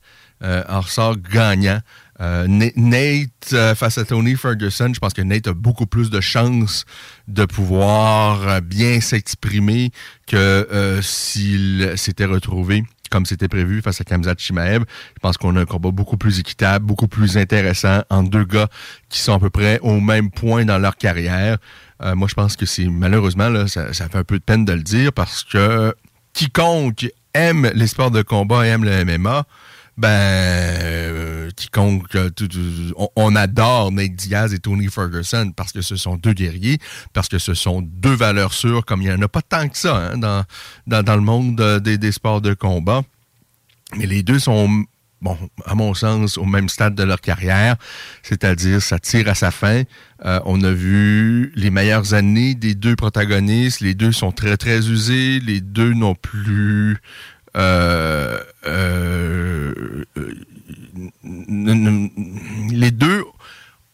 en 0.42 0.82
ressort 0.82 1.18
gagnant. 1.18 1.80
Nate 2.20 3.75
face 3.75 3.98
à 3.98 4.06
Tony 4.06 4.36
Ferguson, 4.36 4.92
je 4.94 5.00
pense 5.00 5.13
que 5.13 5.22
Nate 5.22 5.48
a 5.48 5.54
beaucoup 5.54 5.86
plus 5.86 6.10
de 6.10 6.22
chances 6.22 6.86
de 7.27 7.46
pouvoir 7.46 8.62
bien 8.62 9.01
s'exprimer 9.01 9.92
que 10.27 11.00
s'il 11.01 11.94
s'était 11.98 12.25
retrouvé 12.25 12.84
comme 13.10 13.25
c'était 13.25 13.48
prévu 13.48 13.82
face 13.82 14.01
à 14.01 14.04
Kamzat 14.04 14.36
Chimaev. 14.38 14.84
Je 15.15 15.20
pense 15.22 15.38
qu'on 15.38 15.56
a 15.56 15.62
un 15.62 15.65
combat 15.65 15.92
beaucoup 15.92 16.18
plus 16.18 16.39
équitable, 16.39 16.86
beaucoup 16.86 17.08
plus 17.08 17.38
intéressant 17.38 18.01
entre 18.10 18.30
deux 18.30 18.44
gars 18.44 18.68
qui 19.10 19.20
sont 19.20 19.34
à 19.34 19.39
peu 19.39 19.50
près 19.50 19.80
au 19.80 20.00
même 20.00 20.32
point 20.32 20.65
dans 20.65 20.77
leur 20.77 20.98
carrière. 20.98 21.58
Euh, 22.04 22.15
moi, 22.15 22.27
je 22.27 22.34
pense 22.34 22.56
que 22.56 22.65
c'est 22.65 22.86
malheureusement, 22.86 23.50
là, 23.50 23.68
ça, 23.68 23.94
fait 23.94 24.18
un 24.18 24.24
peu 24.24 24.38
de 24.38 24.44
peine 24.44 24.65
de 24.65 24.74
le 24.74 24.84
dire 24.84 25.13
parce 25.13 25.44
que 25.44 25.96
quiconque 26.34 27.08
aime 27.34 27.72
les 27.74 27.88
sports 27.88 28.12
de 28.12 28.22
combat 28.22 28.65
et 28.65 28.70
aime 28.70 28.84
le 28.84 29.06
MMA, 29.06 29.46
ben, 29.97 30.09
euh, 30.09 31.49
quiconque, 31.55 32.15
euh, 32.15 32.29
on, 33.15 33.35
adore 33.35 33.91
Nate 33.91 34.15
Diaz 34.15 34.53
et 34.53 34.59
Tony 34.59 34.87
Ferguson 34.89 35.53
parce 35.55 35.71
que 35.71 35.81
ce 35.81 35.95
sont 35.95 36.17
deux 36.17 36.33
guerriers, 36.33 36.79
parce 37.13 37.29
que 37.29 37.39
ce 37.39 37.53
sont 37.53 37.81
deux 37.81 38.13
valeurs 38.13 38.53
sûres, 38.53 38.83
comme 38.85 39.01
il 39.01 39.07
n'y 39.07 39.13
en 39.13 39.21
a 39.21 39.29
pas 39.29 39.41
tant 39.41 39.69
que 39.69 39.77
ça 39.77 40.11
hein, 40.13 40.45
dans, 40.87 41.15
le 41.15 41.21
monde 41.21 41.61
euh, 41.61 41.79
des, 41.79 41.97
des 41.97 42.11
sports 42.11 42.41
de 42.41 42.53
combat. 42.53 43.03
Mais 43.95 44.05
les 44.05 44.21
deux 44.21 44.39
sont 44.39 44.83
bon, 45.21 45.37
à 45.65 45.75
mon 45.75 45.93
sens, 45.93 46.37
au 46.37 46.45
même 46.45 46.67
stade 46.67 46.95
de 46.95 47.03
leur 47.03 47.21
carrière, 47.21 47.77
c'est-à-dire 48.21 48.81
ça 48.81 48.99
tire 48.99 49.29
à 49.29 49.35
sa 49.35 49.51
fin. 49.51 49.83
on 50.23 50.61
a 50.63 50.71
vu 50.71 51.53
les 51.55 51.69
meilleures 51.69 52.13
années 52.13 52.55
des 52.55 52.75
deux 52.75 52.97
protagonistes. 52.97 53.79
Les 53.79 53.93
deux 53.93 54.11
sont 54.11 54.31
très, 54.33 54.57
très 54.57 54.89
usés. 54.89 55.39
Les 55.39 55.61
deux 55.61 55.93
n'ont 55.93 56.15
plus 56.15 56.97
euh, 57.55 58.39
euh, 58.65 60.05
les 62.69 62.91
deux 62.91 63.24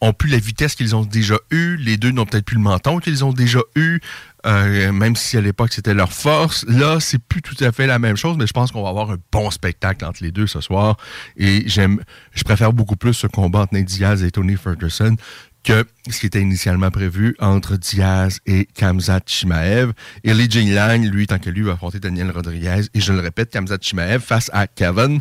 ont 0.00 0.12
plus 0.12 0.28
la 0.28 0.38
vitesse 0.38 0.74
qu'ils 0.74 0.96
ont 0.96 1.04
déjà 1.04 1.36
eue. 1.50 1.76
Les 1.76 1.96
deux 1.96 2.10
n'ont 2.10 2.26
peut-être 2.26 2.44
plus 2.44 2.56
le 2.56 2.62
menton 2.62 2.98
qu'ils 2.98 3.24
ont 3.24 3.32
déjà 3.32 3.60
eu, 3.76 4.00
euh, 4.46 4.90
même 4.90 5.14
si 5.14 5.36
à 5.36 5.40
l'époque 5.40 5.72
c'était 5.72 5.94
leur 5.94 6.12
force. 6.12 6.64
Là, 6.66 6.98
c'est 6.98 7.20
plus 7.20 7.40
tout 7.40 7.56
à 7.62 7.70
fait 7.70 7.86
la 7.86 8.00
même 8.00 8.16
chose, 8.16 8.36
mais 8.36 8.48
je 8.48 8.52
pense 8.52 8.72
qu'on 8.72 8.82
va 8.82 8.88
avoir 8.88 9.12
un 9.12 9.18
bon 9.30 9.50
spectacle 9.50 10.04
entre 10.04 10.22
les 10.24 10.32
deux 10.32 10.48
ce 10.48 10.60
soir. 10.60 10.96
Et 11.36 11.62
j'aime, 11.66 12.02
je 12.32 12.42
préfère 12.42 12.72
beaucoup 12.72 12.96
plus 12.96 13.14
ce 13.14 13.28
combat 13.28 13.60
entre 13.60 13.74
Nate 13.74 13.84
Diaz 13.84 14.24
et 14.24 14.32
Tony 14.32 14.56
Ferguson 14.56 15.16
que 15.62 15.84
ce 16.10 16.18
qui 16.18 16.26
était 16.26 16.40
initialement 16.40 16.90
prévu 16.90 17.36
entre 17.38 17.76
Diaz 17.76 18.40
et 18.46 18.66
Kamzat 18.74 19.20
Chimaev. 19.26 19.92
Et 20.24 20.34
Li 20.34 20.50
Jingliang, 20.50 21.04
lui, 21.04 21.26
tant 21.26 21.38
que 21.38 21.50
lui, 21.50 21.62
va 21.62 21.72
affronter 21.72 22.00
Daniel 22.00 22.30
Rodriguez. 22.30 22.82
Et 22.94 23.00
je 23.00 23.12
le 23.12 23.20
répète, 23.20 23.50
Kamzat 23.50 23.78
Chimaev 23.80 24.20
face 24.20 24.50
à 24.52 24.66
Kevin, 24.66 25.20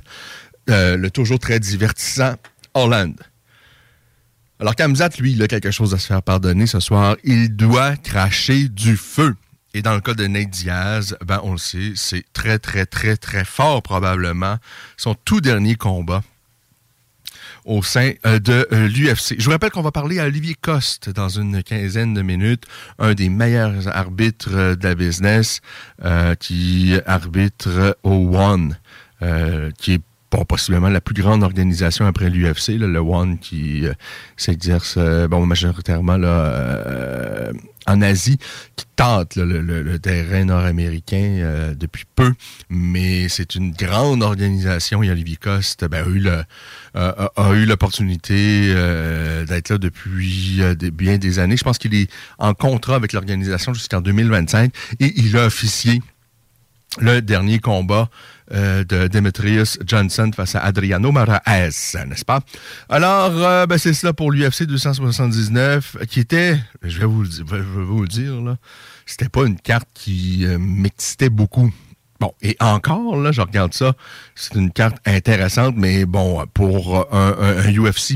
euh, 0.70 0.98
le 0.98 1.12
toujours 1.12 1.40
très 1.40 1.60
divertissant 1.60 2.36
Holland. 2.74 3.16
Alors 4.60 4.76
Kamzat, 4.76 5.10
lui, 5.20 5.34
il 5.34 5.42
a 5.44 5.48
quelque 5.48 5.72
chose 5.72 5.94
à 5.94 5.98
se 5.98 6.08
faire 6.08 6.22
pardonner 6.22 6.68
ce 6.68 6.80
soir. 6.80 7.18
Il 7.24 7.56
doit 7.56 7.96
cracher 7.98 8.70
du 8.70 8.96
feu. 8.96 9.36
Et 9.74 9.82
dans 9.82 9.96
le 9.96 10.02
cas 10.02 10.14
de 10.14 10.28
Nate 10.28 10.50
Diaz, 10.50 11.18
ben 11.26 11.40
on 11.44 11.54
le 11.54 11.58
sait, 11.58 11.94
c'est 11.96 12.26
très, 12.34 12.60
très, 12.60 12.86
très, 12.86 13.16
très 13.16 13.46
fort 13.46 13.82
probablement 13.82 14.58
son 14.98 15.16
tout 15.16 15.40
dernier 15.40 15.76
combat 15.76 16.24
au 17.66 17.84
sein 17.84 18.14
euh, 18.26 18.40
de 18.40 18.68
euh, 18.72 18.88
l'UFC. 18.88 19.36
Je 19.38 19.46
vous 19.46 19.52
rappelle 19.52 19.72
qu'on 19.72 19.82
va 19.82 19.92
parler 19.92 20.20
à 20.20 20.26
Olivier 20.26 20.56
Coste 20.60 21.10
dans 21.10 21.30
une 21.30 21.64
quinzaine 21.64 22.14
de 22.14 22.22
minutes, 22.22 22.64
un 23.00 23.14
des 23.14 23.30
meilleurs 23.30 23.88
arbitres 23.88 24.50
euh, 24.54 24.76
de 24.76 24.84
la 24.84 24.96
business 24.96 25.62
qui 26.40 26.94
arbitre 27.06 27.98
au 28.04 28.36
One, 28.36 28.78
qui 29.78 29.94
est 29.94 30.02
possiblement 30.48 30.90
la 30.90 31.02
plus 31.02 31.14
grande 31.14 31.44
organisation 31.44 32.06
après 32.06 32.30
l'UFC, 32.30 32.70
le 32.80 33.00
One 33.00 33.38
qui 33.38 33.86
s'exerce 34.38 34.98
bon 35.30 35.46
majoritairement 35.46 36.18
là, 36.18 37.52
en 37.86 38.02
Asie 38.02 38.38
qui 38.76 38.86
tente 38.96 39.36
le, 39.36 39.98
terrain 40.00 40.46
nord-américain 40.46 41.74
depuis 41.78 42.06
peu, 42.16 42.34
mais 42.70 43.30
c'est 43.30 43.56
une 43.56 43.72
grande 43.72 44.24
organisation. 44.24 45.04
Et 45.04 45.12
Olivier 45.12 45.38
Coste 45.38 45.86
ben, 45.86 46.06
a 46.06 46.08
eu 46.08 46.20
le, 46.20 46.44
a 46.94 47.54
eu 47.54 47.66
l'opportunité 47.66 48.74
euh, 48.76 49.46
d'être 49.46 49.70
là 49.70 49.78
depuis 49.78 50.58
euh, 50.62 50.76
bien 50.76 51.18
des 51.18 51.40
années. 51.40 51.58
Je 51.58 51.64
pense 51.64 51.78
qu'il 51.78 51.94
est 51.94 52.10
en 52.38 52.54
contrat 52.54 52.96
avec 52.96 53.14
l'organisation 53.14 53.74
jusqu'en 53.74 54.02
2025 54.02 54.74
et 55.00 55.14
il 55.16 55.38
a 55.38 55.46
officié 55.46 56.02
le 57.00 57.22
dernier 57.22 57.60
combat 57.60 58.10
euh, 58.54 58.84
de 58.84 59.08
Demetrius 59.08 59.80
Johnson 59.86 60.30
face 60.36 60.56
à 60.56 60.60
Adriano 60.60 61.12
Moraes, 61.12 61.40
n'est-ce 62.08 62.26
pas? 62.26 62.42
Alors, 62.90 63.32
euh, 63.38 63.66
ben, 63.66 63.78
c'est 63.78 63.94
cela 63.94 64.12
pour 64.12 64.30
l'UFC 64.32 64.64
279, 64.64 65.98
qui 66.10 66.20
était, 66.20 66.60
je 66.84 67.00
vais 67.00 67.06
vous, 67.06 67.22
le 67.22 68.08
dire, 68.08 68.34
c'était 69.06 69.30
pas 69.30 69.46
une 69.46 69.58
carte 69.58 69.88
qui 69.94 70.46
euh, 70.46 70.58
m'excitait 70.60 71.30
beaucoup. 71.30 71.72
Bon, 72.22 72.36
et 72.44 72.56
encore, 72.60 73.18
là, 73.18 73.32
je 73.32 73.42
regarde 73.42 73.74
ça, 73.74 73.94
c'est 74.36 74.54
une 74.54 74.72
carte 74.72 74.98
intéressante, 75.08 75.74
mais 75.76 76.06
bon, 76.06 76.46
pour 76.54 77.08
un, 77.12 77.34
UFC 77.74 78.14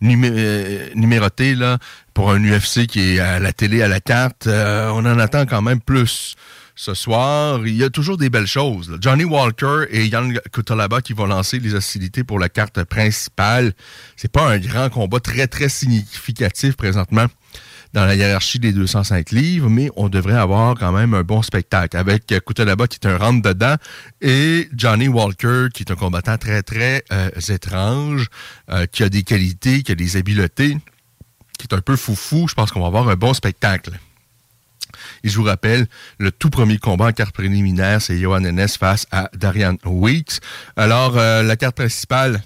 numéroté, 0.00 1.54
là, 1.54 1.78
pour 2.12 2.32
un 2.32 2.42
UFC 2.42 2.88
qui 2.88 3.14
est 3.14 3.20
à 3.20 3.38
la 3.38 3.52
télé, 3.52 3.82
à 3.82 3.88
la 3.88 4.00
carte, 4.00 4.48
on 4.48 5.06
en 5.06 5.18
attend 5.20 5.46
quand 5.46 5.62
même 5.62 5.80
plus 5.80 6.34
ce 6.74 6.92
soir. 6.92 7.64
Il 7.64 7.76
y 7.76 7.84
a 7.84 7.88
toujours 7.88 8.16
des 8.16 8.30
belles 8.30 8.48
choses. 8.48 8.98
Johnny 9.00 9.22
Walker 9.22 9.84
et 9.90 10.06
Yann 10.06 10.36
Kutalaba 10.52 11.00
qui 11.00 11.12
vont 11.12 11.26
lancer 11.26 11.60
les 11.60 11.76
hostilités 11.76 12.24
pour 12.24 12.40
la 12.40 12.48
carte 12.48 12.82
principale. 12.82 13.74
C'est 14.16 14.32
pas 14.32 14.48
un 14.48 14.58
grand 14.58 14.90
combat 14.90 15.20
très, 15.20 15.46
très 15.46 15.68
significatif 15.68 16.76
présentement 16.76 17.26
dans 17.94 18.04
la 18.04 18.16
hiérarchie 18.16 18.58
des 18.58 18.72
205 18.72 19.30
livres, 19.30 19.70
mais 19.70 19.88
on 19.94 20.08
devrait 20.08 20.34
avoir 20.34 20.74
quand 20.74 20.90
même 20.90 21.14
un 21.14 21.22
bon 21.22 21.42
spectacle 21.42 21.96
avec 21.96 22.26
Kutalaba 22.44 22.88
qui 22.88 22.98
est 23.00 23.06
un 23.06 23.16
rentre-dedans 23.16 23.76
et 24.20 24.68
Johnny 24.74 25.06
Walker 25.06 25.68
qui 25.72 25.84
est 25.84 25.92
un 25.92 25.94
combattant 25.94 26.36
très, 26.36 26.64
très 26.64 27.04
euh, 27.12 27.30
étrange, 27.48 28.26
euh, 28.70 28.86
qui 28.86 29.04
a 29.04 29.08
des 29.08 29.22
qualités, 29.22 29.84
qui 29.84 29.92
a 29.92 29.94
des 29.94 30.16
habiletés, 30.16 30.76
qui 31.56 31.68
est 31.70 31.74
un 31.74 31.80
peu 31.80 31.94
foufou. 31.94 32.48
Je 32.48 32.54
pense 32.54 32.72
qu'on 32.72 32.80
va 32.80 32.88
avoir 32.88 33.08
un 33.08 33.14
bon 33.14 33.32
spectacle. 33.32 33.92
Et 35.22 35.28
je 35.28 35.36
vous 35.36 35.44
rappelle, 35.44 35.86
le 36.18 36.32
tout 36.32 36.50
premier 36.50 36.78
combat 36.78 37.06
en 37.06 37.12
carte 37.12 37.32
préliminaire, 37.32 38.02
c'est 38.02 38.18
Johan 38.18 38.44
Enes 38.44 38.68
face 38.68 39.06
à 39.12 39.30
Darian 39.34 39.76
Weeks. 39.84 40.40
Alors, 40.76 41.16
euh, 41.16 41.44
la 41.44 41.56
carte 41.56 41.76
principale, 41.76 42.42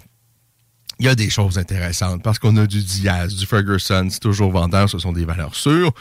il 0.98 1.06
y 1.06 1.08
a 1.08 1.14
des 1.14 1.30
choses 1.30 1.58
intéressantes 1.58 2.22
parce 2.22 2.38
qu'on 2.38 2.56
a 2.56 2.66
du 2.66 2.82
Diaz, 2.82 3.34
du 3.34 3.46
Ferguson, 3.46 4.08
c'est 4.10 4.20
toujours 4.20 4.50
vendeur, 4.50 4.90
ce 4.90 4.98
sont 4.98 5.12
des 5.12 5.24
valeurs 5.24 5.54
sûres. 5.54 5.92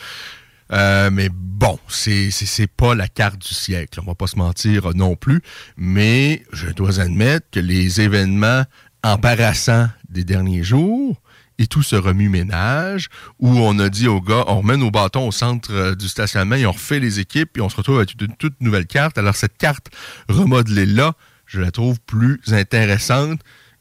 Euh, 0.74 1.10
mais 1.12 1.30
bon, 1.32 1.80
c'est 1.88 2.68
pas 2.76 2.94
la 2.96 3.08
carte 3.08 3.40
du 3.40 3.54
siècle. 3.54 4.00
On 4.02 4.06
va 4.06 4.16
pas 4.16 4.28
se 4.28 4.36
mentir 4.36 4.94
non 4.96 5.16
plus. 5.16 5.42
Mais 5.78 6.44
je 6.52 6.68
dois 6.68 7.00
admettre 7.00 7.48
que 7.52 7.60
les 7.60 8.02
événements 8.02 8.64
embarrassants 9.04 9.88
des 10.10 10.24
derniers 10.24 10.64
jours 10.64 11.22
et 11.60 11.68
tout 11.68 11.84
ce 11.84 11.96
remue-ménage 11.96 13.08
où 13.40 13.50
on 13.50 13.80
a 13.80 13.90
dit 13.90 14.08
aux 14.08 14.22
gars, 14.22 14.44
on 14.48 14.60
remet 14.60 14.78
nos 14.78 14.92
bâtons 14.92 15.28
au 15.28 15.32
centre 15.32 15.72
euh, 15.74 15.96
du 15.96 16.08
stationnement 16.08 16.56
et 16.56 16.66
on 16.66 16.72
refait 16.72 17.00
les 17.00 17.20
équipes 17.20 17.58
et 17.58 17.62
on 17.62 17.70
se 17.70 17.76
retrouve 17.76 17.98
avec 17.98 18.14
une 18.20 18.36
toute 18.36 18.60
nouvelle 18.62 18.86
carte. 18.86 19.18
Alors 19.18 19.36
cette 19.36 19.58
carte 19.58 19.88
remodelée-là, 20.30 21.14
je 21.46 21.62
la 21.62 21.72
trouve 21.72 22.00
plus 22.02 22.42
intéressante 22.52 23.40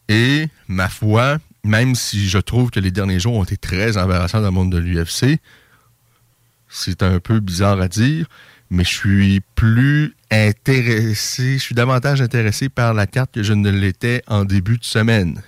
et 0.09 0.49
ma 0.69 0.89
foi, 0.89 1.39
même 1.65 1.95
si 1.95 2.29
je 2.29 2.39
trouve 2.39 2.71
que 2.71 2.81
les 2.81 2.91
derniers 2.91 3.21
jours 3.21 3.35
ont 3.35 3.45
été 3.45 3.57
très 3.57 3.97
embarrassants 3.97 4.41
dans 4.41 4.47
le 4.47 4.53
monde 4.53 4.73
de 4.73 4.79
l'UFC, 4.79 5.41
c'est 6.69 7.03
un 7.03 7.21
peu 7.21 7.41
bizarre 7.41 7.81
à 7.81 7.89
dire, 7.89 8.27
mais 8.71 8.85
je 8.85 8.91
suis 8.91 9.41
plus 9.55 10.15
intéressé, 10.31 11.55
je 11.55 11.63
suis 11.63 11.75
davantage 11.75 12.21
intéressé 12.21 12.69
par 12.69 12.95
la 12.95 13.07
carte 13.07 13.33
que 13.33 13.43
je 13.43 13.53
ne 13.53 13.71
l'étais 13.71 14.23
en 14.27 14.45
début 14.45 14.79
de 14.79 14.85
semaine. 14.85 15.43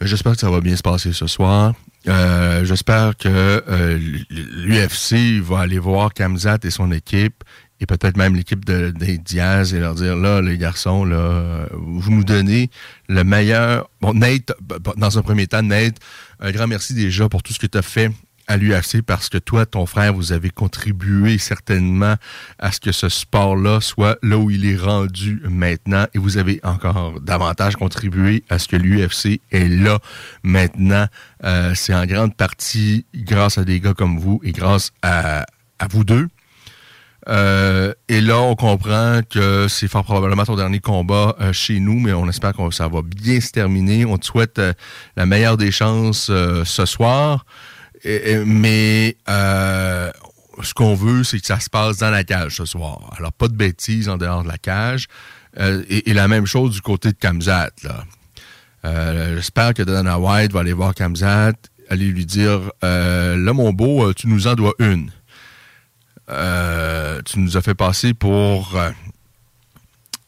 J'espère 0.00 0.32
que 0.32 0.38
ça 0.38 0.50
va 0.50 0.60
bien 0.60 0.76
se 0.76 0.82
passer 0.82 1.12
ce 1.12 1.26
soir. 1.26 1.74
Euh, 2.06 2.64
j'espère 2.64 3.16
que 3.16 3.28
euh, 3.28 3.98
l'UFC 4.30 5.40
va 5.42 5.60
aller 5.60 5.78
voir 5.78 6.12
Kamzat 6.12 6.58
et 6.64 6.70
son 6.70 6.92
équipe 6.92 7.44
et 7.84 7.86
peut-être 7.86 8.16
même 8.16 8.34
l'équipe 8.34 8.64
de, 8.64 8.90
des 8.90 9.18
Diaz 9.18 9.74
et 9.74 9.78
leur 9.78 9.94
dire 9.94 10.16
là, 10.16 10.40
les 10.40 10.56
garçons, 10.56 11.04
là, 11.04 11.66
vous 11.72 12.10
nous 12.10 12.24
donnez 12.24 12.70
le 13.10 13.24
meilleur. 13.24 13.90
Bon, 14.00 14.14
Nate, 14.14 14.52
dans 14.96 15.18
un 15.18 15.22
premier 15.22 15.46
temps, 15.46 15.62
Nate, 15.62 15.96
un 16.40 16.50
grand 16.50 16.66
merci 16.66 16.94
déjà 16.94 17.28
pour 17.28 17.42
tout 17.42 17.52
ce 17.52 17.58
que 17.58 17.66
tu 17.66 17.76
as 17.76 17.82
fait 17.82 18.10
à 18.46 18.56
l'UFC 18.56 19.02
parce 19.02 19.28
que 19.28 19.36
toi, 19.36 19.66
ton 19.66 19.84
frère, 19.84 20.14
vous 20.14 20.32
avez 20.32 20.48
contribué 20.48 21.36
certainement 21.36 22.14
à 22.58 22.72
ce 22.72 22.80
que 22.80 22.90
ce 22.90 23.10
sport-là 23.10 23.82
soit 23.82 24.16
là 24.22 24.38
où 24.38 24.50
il 24.50 24.64
est 24.64 24.78
rendu 24.78 25.42
maintenant 25.44 26.06
et 26.14 26.18
vous 26.18 26.38
avez 26.38 26.60
encore 26.62 27.20
davantage 27.20 27.76
contribué 27.76 28.44
à 28.48 28.58
ce 28.58 28.66
que 28.66 28.76
l'UFC 28.76 29.42
est 29.50 29.68
là 29.68 29.98
maintenant. 30.42 31.06
Euh, 31.44 31.74
c'est 31.74 31.94
en 31.94 32.06
grande 32.06 32.34
partie 32.34 33.04
grâce 33.14 33.58
à 33.58 33.64
des 33.64 33.78
gars 33.78 33.94
comme 33.94 34.18
vous 34.18 34.40
et 34.42 34.52
grâce 34.52 34.90
à, 35.02 35.44
à 35.78 35.86
vous 35.86 36.04
deux. 36.04 36.28
Euh, 37.28 37.94
et 38.08 38.20
là, 38.20 38.40
on 38.40 38.54
comprend 38.54 39.20
que 39.28 39.66
c'est 39.68 39.88
fort 39.88 40.04
probablement 40.04 40.44
ton 40.44 40.56
dernier 40.56 40.80
combat 40.80 41.36
euh, 41.40 41.52
chez 41.52 41.80
nous, 41.80 41.98
mais 41.98 42.12
on 42.12 42.28
espère 42.28 42.52
que 42.54 42.70
ça 42.70 42.88
va 42.88 43.00
bien 43.02 43.40
se 43.40 43.50
terminer. 43.50 44.04
On 44.04 44.18
te 44.18 44.26
souhaite 44.26 44.60
la 45.16 45.26
meilleure 45.26 45.56
des 45.56 45.70
chances 45.70 46.26
ce 46.26 46.86
soir 46.86 47.44
mais 48.46 49.16
euh, 49.28 50.10
ce 50.62 50.74
qu'on 50.74 50.94
veut, 50.94 51.24
c'est 51.24 51.40
que 51.40 51.46
ça 51.46 51.60
se 51.60 51.70
passe 51.70 51.98
dans 51.98 52.10
la 52.10 52.24
cage 52.24 52.56
ce 52.56 52.64
soir. 52.64 53.14
Alors, 53.18 53.32
pas 53.32 53.48
de 53.48 53.54
bêtises 53.54 54.08
en 54.08 54.16
dehors 54.16 54.42
de 54.42 54.48
la 54.48 54.58
cage. 54.58 55.08
Euh, 55.58 55.84
et, 55.88 56.12
la 56.12 56.28
même 56.28 56.46
chose 56.46 56.72
du 56.72 56.80
côté 56.80 57.10
de 57.10 57.16
Kamzat. 57.16 57.70
Euh, 58.84 59.36
j'espère 59.36 59.72
que 59.72 59.82
Dana 59.82 60.18
White 60.18 60.52
va 60.52 60.60
aller 60.60 60.72
voir 60.72 60.94
Kamzat, 60.94 61.52
aller 61.88 62.06
lui 62.06 62.26
dire 62.26 62.72
Là, 62.82 63.52
mon 63.52 63.72
beau, 63.72 64.12
tu 64.14 64.26
nous 64.26 64.46
en 64.46 64.54
dois 64.54 64.74
une. 64.78 65.10
Tu 66.28 67.38
nous 67.38 67.56
as 67.56 67.62
fait 67.62 67.74
passer 67.74 68.14
pour 68.14 68.78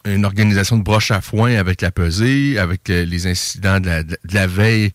une 0.05 0.25
organisation 0.25 0.77
de 0.77 0.83
broche 0.83 1.11
à 1.11 1.21
foin 1.21 1.55
avec 1.55 1.81
la 1.81 1.91
pesée, 1.91 2.57
avec 2.59 2.87
les 2.87 3.27
incidents 3.27 3.79
de 3.79 4.05
la, 4.33 4.47
veille 4.47 4.91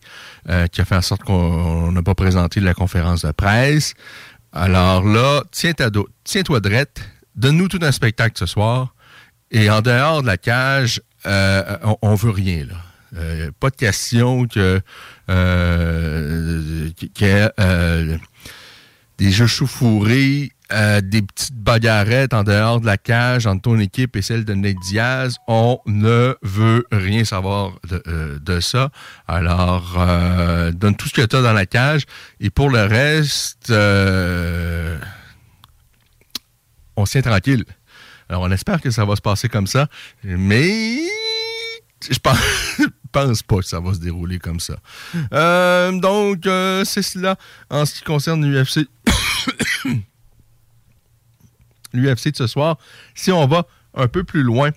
qui 0.71 0.81
a 0.81 0.85
fait 0.85 0.95
en 0.95 1.01
sorte 1.01 1.23
qu'on 1.23 1.91
n'a 1.91 2.01
pas 2.01 2.15
présenté 2.15 2.59
la 2.59 2.73
conférence 2.73 3.25
de 3.25 3.31
presse. 3.31 3.93
Alors 4.53 5.03
là, 5.03 5.43
tiens-toi 5.51 6.05
tiens 6.23 6.43
drette, 6.59 7.01
donne-nous 7.35 7.67
tout 7.67 7.79
un 7.81 7.91
spectacle 7.91 8.37
ce 8.37 8.45
soir. 8.45 8.93
Et 9.51 9.69
en 9.69 9.81
dehors 9.81 10.21
de 10.21 10.27
la 10.27 10.37
cage, 10.37 11.01
euh, 11.25 11.77
on, 12.01 12.11
ne 12.11 12.17
veut 12.17 12.31
rien, 12.31 12.65
là. 12.65 12.75
Euh, 13.15 13.51
pas 13.59 13.69
de 13.69 13.75
question 13.75 14.47
que, 14.47 14.81
euh, 15.29 16.89
euh 17.59 18.17
des 19.19 19.31
jeux 19.31 19.45
chauffourés, 20.73 21.01
des 21.01 21.21
petites 21.21 21.55
bagarrettes 21.55 22.33
en 22.33 22.43
dehors 22.43 22.81
de 22.81 22.85
la 22.85 22.97
cage 22.97 23.47
entre 23.47 23.61
ton 23.63 23.79
équipe 23.79 24.15
et 24.15 24.21
celle 24.21 24.45
de 24.45 24.53
Nate 24.53 24.75
Diaz. 24.83 25.37
On 25.47 25.79
ne 25.85 26.35
veut 26.41 26.85
rien 26.91 27.23
savoir 27.23 27.73
de, 27.89 28.39
de 28.39 28.59
ça. 28.59 28.89
Alors, 29.27 29.97
donne 30.73 30.95
tout 30.95 31.07
ce 31.07 31.13
que 31.13 31.21
tu 31.21 31.35
as 31.35 31.41
dans 31.41 31.53
la 31.53 31.65
cage. 31.65 32.03
Et 32.39 32.49
pour 32.49 32.69
le 32.69 32.83
reste, 32.83 33.71
on 36.95 37.03
tient 37.05 37.21
tranquille. 37.21 37.65
Alors, 38.29 38.43
on 38.43 38.51
espère 38.51 38.81
que 38.81 38.89
ça 38.89 39.05
va 39.05 39.15
se 39.15 39.21
passer 39.21 39.49
comme 39.49 39.67
ça, 39.67 39.87
mais 40.23 40.97
je 42.09 42.19
pense, 42.19 42.37
pense 43.11 43.43
pas 43.43 43.57
que 43.57 43.65
ça 43.65 43.79
va 43.79 43.93
se 43.93 43.99
dérouler 43.99 44.39
comme 44.39 44.59
ça. 44.59 44.75
Euh, 45.33 45.91
donc, 45.91 46.45
euh, 46.45 46.83
c'est 46.85 47.01
cela 47.01 47.35
en 47.69 47.85
ce 47.85 47.95
qui 47.95 48.01
concerne 48.03 48.45
l'UFC. 48.45 48.87
L'UFC 51.93 52.31
de 52.31 52.37
ce 52.37 52.47
soir. 52.47 52.77
Si 53.15 53.31
on 53.31 53.45
va 53.47 53.67
un 53.93 54.07
peu 54.07 54.23
plus 54.23 54.43
loin, 54.43 54.71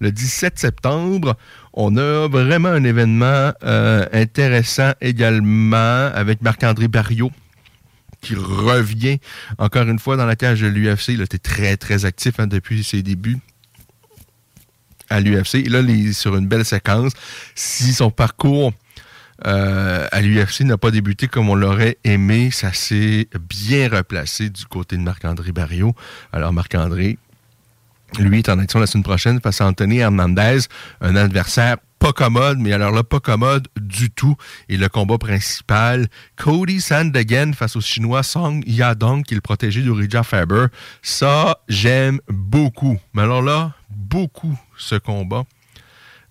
le 0.00 0.12
17 0.12 0.58
septembre, 0.58 1.36
on 1.72 1.96
a 1.96 2.28
vraiment 2.28 2.68
un 2.68 2.84
événement 2.84 3.52
euh, 3.64 4.06
intéressant 4.12 4.92
également 5.00 6.10
avec 6.14 6.42
Marc-André 6.42 6.88
Barriot 6.88 7.32
qui 8.20 8.34
revient 8.34 9.18
encore 9.58 9.88
une 9.88 9.98
fois 9.98 10.16
dans 10.16 10.26
la 10.26 10.36
cage 10.36 10.60
de 10.60 10.66
l'UFC. 10.66 11.10
Il 11.10 11.22
était 11.22 11.38
très, 11.38 11.76
très 11.76 12.04
actif 12.04 12.40
hein, 12.40 12.46
depuis 12.46 12.82
ses 12.82 13.02
débuts 13.02 13.38
à 15.08 15.20
l'UFC. 15.20 15.56
Et 15.56 15.68
là, 15.68 15.80
il 15.80 16.08
est 16.08 16.12
sur 16.12 16.36
une 16.36 16.46
belle 16.46 16.64
séquence. 16.64 17.12
Si 17.54 17.92
son 17.92 18.10
parcours 18.10 18.72
euh, 19.46 20.06
à 20.10 20.20
l'UFC 20.20 20.62
n'a 20.62 20.78
pas 20.78 20.90
débuté 20.90 21.28
comme 21.28 21.48
on 21.48 21.54
l'aurait 21.54 21.98
aimé, 22.04 22.50
ça 22.50 22.72
s'est 22.72 23.28
bien 23.48 23.88
replacé 23.88 24.50
du 24.50 24.66
côté 24.66 24.96
de 24.96 25.02
Marc-André 25.02 25.52
Barrio. 25.52 25.94
Alors, 26.32 26.52
Marc-André, 26.52 27.18
lui, 28.18 28.38
est 28.38 28.48
en 28.48 28.58
action 28.58 28.80
la 28.80 28.86
semaine 28.86 29.04
prochaine 29.04 29.40
face 29.40 29.60
à 29.60 29.66
Anthony 29.66 29.98
Hernandez, 29.98 30.60
un 31.00 31.14
adversaire 31.14 31.76
pas 31.98 32.12
commode, 32.12 32.58
mais 32.58 32.72
alors 32.72 32.92
là, 32.92 33.02
pas 33.02 33.20
commode 33.20 33.68
du 33.80 34.10
tout. 34.10 34.36
Et 34.68 34.76
le 34.76 34.88
combat 34.88 35.18
principal, 35.18 36.06
Cody 36.36 36.80
Sandhagen 36.80 37.52
face 37.54 37.76
au 37.76 37.80
Chinois 37.80 38.22
Song 38.22 38.62
Yadong, 38.66 39.24
qui 39.24 39.34
est 39.34 39.36
le 39.36 39.40
protégé 39.40 39.82
d'Urija 39.82 40.22
Faber. 40.22 40.66
Ça, 41.02 41.60
j'aime 41.68 42.20
beaucoup. 42.28 42.98
Mais 43.14 43.22
alors 43.22 43.42
là, 43.42 43.72
beaucoup 43.90 44.58
ce 44.76 44.94
combat. 44.94 45.44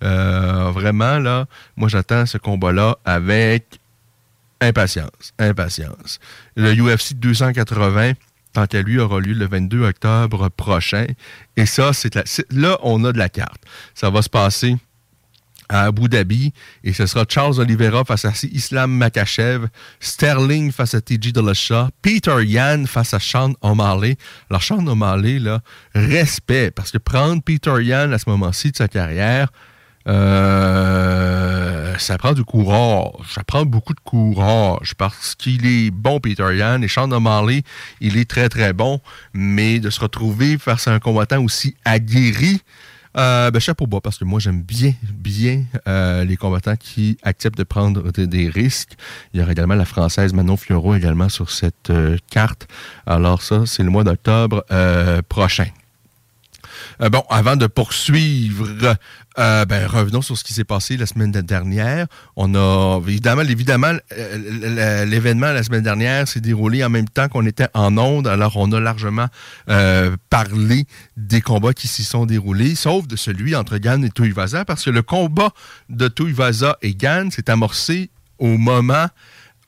Euh, 0.04 0.72
vraiment, 0.72 1.20
là, 1.20 1.46
moi, 1.76 1.90
j'attends 1.90 2.26
ce 2.26 2.38
combat-là 2.38 2.98
avec 3.06 3.80
impatience. 4.62 5.34
Impatience. 5.40 6.20
Le 6.56 6.74
UFC 6.74 7.14
280 7.14 8.14
tant 8.58 8.66
qu'à 8.66 8.82
lui, 8.82 8.98
aura 8.98 9.20
lieu 9.20 9.34
le 9.34 9.46
22 9.46 9.86
octobre 9.86 10.50
prochain. 10.50 11.06
Et 11.58 11.68
ça, 11.68 11.94
c'est 11.94 12.16
là, 12.50 12.80
on 12.82 13.04
a 13.06 13.12
de 13.12 13.20
la 13.20 13.30
carte. 13.30 13.62
Ça 13.94 14.10
va 14.10 14.24
se 14.24 14.30
passer 14.30 14.78
à 15.70 15.84
Abu 15.84 16.08
Dhabi. 16.08 16.54
Et 16.84 16.94
ce 16.94 17.06
sera 17.06 17.26
Charles 17.28 17.60
Oliveira 17.60 18.04
face 18.04 18.26
à 18.26 18.32
Islam 18.52 18.92
Makachev, 18.92 19.68
Sterling 20.00 20.72
face 20.72 20.96
à 20.96 21.02
TJ 21.02 21.34
Dillashaw, 21.34 21.90
Peter 22.02 22.44
Yan 22.44 22.86
face 22.88 23.14
à 23.14 23.20
Sean 23.20 23.54
O'Malley. 23.62 24.18
Alors, 24.50 24.64
Sean 24.64 24.86
O'Malley, 24.88 25.40
respect, 25.94 26.72
parce 26.72 26.92
que 26.92 26.98
prendre 26.98 27.44
Peter 27.44 27.76
Yan 27.84 28.12
à 28.12 28.18
ce 28.18 28.28
moment-ci 28.28 28.72
de 28.72 28.78
sa 28.78 28.88
carrière, 28.88 29.52
euh, 30.08 31.98
ça 31.98 32.17
prend 32.17 32.34
du 32.34 32.43
courage. 32.43 33.12
Ça 33.34 33.43
prend 33.43 33.65
beaucoup 33.65 33.93
de 33.93 34.00
courage 34.00 34.96
parce 34.96 35.36
qu'il 35.36 35.65
est 35.65 35.91
bon, 35.91 36.20
Peter 36.20 36.56
Yan, 36.56 36.82
et 36.82 36.88
Sean 36.88 37.12
O'Malley, 37.12 37.63
il 38.02 38.17
est 38.17 38.30
très, 38.30 38.50
très 38.50 38.74
bon, 38.74 39.02
mais 39.34 39.80
de 39.80 39.89
se 39.89 40.00
retrouver 40.00 40.58
face 40.58 40.88
à 40.88 40.93
un 40.93 41.00
combattant 41.00 41.43
aussi 41.43 41.76
aguerri, 41.86 42.62
euh, 43.17 43.50
ben, 43.50 43.60
chapeau 43.60 43.88
bas, 43.88 44.00
parce 44.02 44.17
que 44.17 44.26
moi, 44.26 44.39
j'aime 44.39 44.62
bien, 44.62 44.93
bien 45.02 45.63
euh, 45.88 46.24
les 46.24 46.38
combattants 46.38 46.76
qui 46.76 47.17
acceptent 47.24 47.58
de 47.58 47.63
prendre 47.63 48.12
des, 48.12 48.50
risques. 48.50 48.93
Il 49.34 49.39
y 49.39 49.43
aura 49.43 49.52
également 49.52 49.76
la 49.76 49.86
Française 49.86 50.34
Manon 50.34 50.56
Fiorot 50.56 50.96
également 50.96 51.30
sur 51.30 51.50
cette 51.50 51.89
euh, 51.89 52.17
carte. 52.30 52.67
Alors 53.06 53.41
ça, 53.41 53.65
c'est 53.65 53.84
le 53.84 53.89
mois 53.89 54.04
d'octobre 54.04 54.63
prochain. 55.28 55.67
Euh, 57.02 57.10
bon, 57.10 57.24
avant 57.30 57.56
de 57.56 57.68
poursuivre, 57.68 58.96
euh, 59.38 59.66
ben, 59.66 59.88
revenons 59.88 60.22
sur 60.22 60.38
ce 60.38 60.44
qui 60.44 60.54
s'est 60.54 60.64
passé 60.64 60.98
la 60.98 61.06
semaine 61.06 61.32
dernière. 61.32 62.08
On 62.36 62.56
a 62.56 63.00
évidemment, 63.08 63.44
évidemment, 63.44 63.94
euh, 64.12 65.06
l'événement 65.06 65.52
la 65.52 65.64
semaine 65.64 65.84
dernière 65.84 66.28
s'est 66.28 66.42
déroulé 66.42 66.84
en 66.84 66.90
même 66.90 67.08
temps 67.08 67.28
qu'on 67.28 67.46
était 67.46 67.68
en 67.74 67.98
onde. 67.98 68.28
Alors, 68.28 68.58
on 68.58 68.72
a 68.72 68.80
largement 68.80 69.28
parlé 70.30 70.86
des 71.16 71.42
combats 71.42 71.74
qui 71.74 71.88
s'y 71.88 72.04
sont 72.04 72.26
déroulés, 72.26 72.76
sauf 72.76 73.08
de 73.08 73.16
celui 73.16 73.56
entre 73.56 73.78
Gann 73.78 74.04
et 74.04 74.10
Tuivasa, 74.10 74.66
parce 74.66 74.86
que 74.86 74.90
le 74.90 75.02
combat 75.02 75.52
de 75.90 76.08
Tuivasa 76.08 76.78
et 76.82 76.96
Gann 76.96 77.32
s'est 77.32 77.50
amorcé 77.50 78.10
au 78.40 78.58
moment 78.58 79.08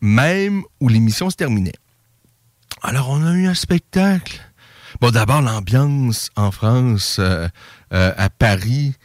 même 0.02 0.64
où 0.80 0.88
l'émission 0.88 1.30
se 1.30 1.36
terminait. 1.36 1.74
Alors, 2.82 3.10
on 3.10 3.26
a 3.26 3.34
eu 3.34 3.48
un 3.48 3.54
spectacle 3.54 4.40
Bon, 5.02 5.12
d'abord, 5.12 5.42
l'ambiance 5.42 6.30
en 6.36 6.52
France, 6.52 7.18
euh, 7.20 7.48
euh, 7.94 8.12
à 8.18 8.30
Paris, 8.30 8.96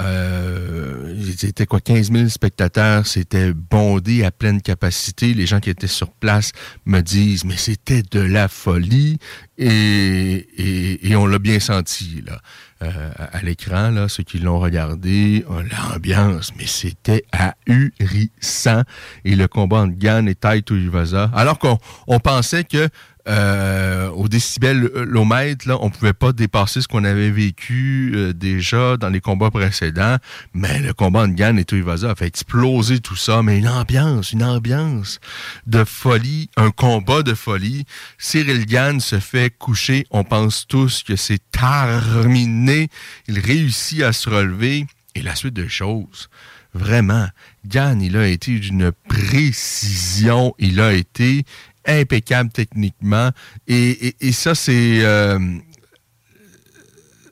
euh, 0.00 1.14
c'était 1.36 1.66
quoi, 1.66 1.80
15 1.80 2.10
000 2.10 2.28
spectateurs, 2.28 3.06
c'était 3.06 3.52
bondé 3.52 4.24
à 4.24 4.30
pleine 4.30 4.62
capacité. 4.62 5.34
Les 5.34 5.46
gens 5.46 5.60
qui 5.60 5.68
étaient 5.68 5.86
sur 5.86 6.10
place 6.10 6.52
me 6.86 7.00
disent, 7.00 7.44
mais 7.44 7.56
c'était 7.56 8.02
de 8.10 8.20
la 8.20 8.48
folie 8.48 9.18
et, 9.58 11.06
et, 11.06 11.16
on 11.16 11.26
l'a 11.26 11.38
bien 11.38 11.60
senti 11.60 12.22
là. 12.26 12.40
Euh, 12.82 13.10
à 13.18 13.42
l'écran, 13.42 13.90
là, 13.90 14.08
ceux 14.08 14.22
qui 14.22 14.38
l'ont 14.38 14.58
regardé, 14.58 15.44
l'ambiance, 15.50 16.52
mais 16.56 16.66
c'était 16.66 17.24
ahurissant. 17.32 18.84
Et 19.26 19.36
le 19.36 19.48
combat 19.48 19.80
entre 19.80 19.98
Gann 19.98 20.26
et 20.26 20.34
Taito 20.34 20.74
Iwaza, 20.76 21.30
alors 21.34 21.58
qu'on 21.58 21.78
on 22.06 22.20
pensait 22.20 22.64
que 22.64 22.88
euh, 23.28 24.08
au 24.10 24.28
décibel-lomètre, 24.28 25.68
là, 25.68 25.76
on 25.80 25.90
pouvait 25.90 26.12
pas 26.12 26.32
dépasser 26.32 26.80
ce 26.80 26.88
qu'on 26.88 27.04
avait 27.04 27.30
vécu 27.30 28.12
euh, 28.14 28.32
déjà 28.32 28.96
dans 28.96 29.08
les 29.08 29.20
combats 29.20 29.50
précédents, 29.50 30.16
mais 30.54 30.80
le 30.80 30.92
combat 30.92 31.26
de 31.26 31.32
Gann 31.32 31.58
et 31.58 31.64
Tuivasa 31.64 32.10
a 32.10 32.14
fait 32.14 32.26
exploser 32.26 33.00
tout 33.00 33.16
ça, 33.16 33.42
mais 33.42 33.58
une 33.58 33.68
ambiance, 33.68 34.32
une 34.32 34.44
ambiance 34.44 35.20
de 35.66 35.84
folie, 35.84 36.48
un 36.56 36.70
combat 36.70 37.22
de 37.22 37.34
folie. 37.34 37.84
Cyril 38.18 38.66
Gann 38.66 39.00
se 39.00 39.20
fait 39.20 39.50
coucher, 39.50 40.06
on 40.10 40.24
pense 40.24 40.66
tous 40.66 41.02
que 41.02 41.16
c'est 41.16 41.40
terminé, 41.50 42.88
il 43.28 43.38
réussit 43.38 44.02
à 44.02 44.12
se 44.12 44.30
relever, 44.30 44.86
et 45.14 45.22
la 45.22 45.34
suite 45.34 45.54
des 45.54 45.68
choses, 45.68 46.30
vraiment, 46.72 47.28
Gann, 47.66 48.00
il 48.00 48.16
a 48.16 48.26
été 48.26 48.58
d'une 48.58 48.92
précision, 49.08 50.54
il 50.58 50.80
a 50.80 50.94
été 50.94 51.44
impeccable 51.90 52.50
techniquement. 52.50 53.30
Et, 53.66 54.14
ça, 54.32 54.54
c'est... 54.54 55.04
Euh, 55.04 55.38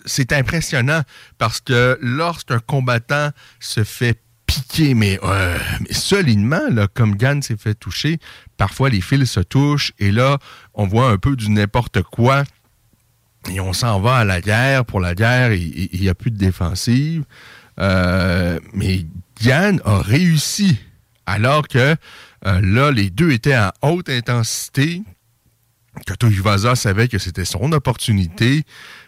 c'est 0.07 0.33
impressionnant 0.33 1.03
parce 1.37 1.61
que 1.61 1.99
lorsqu'un 2.01 2.61
combattant 2.61 3.31
se 3.61 3.85
fait 3.85 4.19
piquer, 4.47 4.95
mais, 4.95 5.21
euh, 5.23 5.59
solidement, 5.91 6.63
là, 6.71 6.89
comme 6.89 7.15
Gann 7.15 7.43
s'est 7.43 7.59
fait 7.59 7.75
toucher, 7.75 8.19
parfois 8.57 8.89
les 8.89 9.03
fils 9.03 9.31
se 9.31 9.41
touchent 9.41 9.93
et 9.99 10.11
là, 10.11 10.39
on 10.73 10.87
voit 10.87 11.11
un 11.11 11.19
peu 11.19 11.37
du 11.37 11.51
n'importe 11.51 12.03
quoi 12.03 12.45
et 13.51 13.61
on 13.61 13.73
s'en 13.73 14.01
va 14.01 14.17
à 14.17 14.25
la 14.25 14.41
guerre. 14.41 14.85
Pour 14.85 15.01
la 15.01 15.15
guerre, 15.15 15.53
il 15.53 16.01
n'y 16.01 16.09
a 16.09 16.15
plus 16.15 16.31
de 16.31 16.39
défensive. 16.39 17.25
Euh, 17.79 18.59
mais 18.73 19.07
Gann 19.43 19.81
a 19.85 20.01
réussi 20.01 20.79
alors 21.27 21.69
que 21.69 21.95
euh, 22.47 22.61
là, 22.63 22.91
les 22.91 23.11
deux 23.11 23.33
étaient 23.33 23.53
à 23.53 23.75
haute 23.83 24.09
intensité. 24.09 25.03
Kato 26.07 26.29
Iwaza 26.29 26.77
savait 26.77 27.09
que 27.09 27.19
c'était 27.19 27.45
son 27.45 27.73
opportunité. 27.73 28.65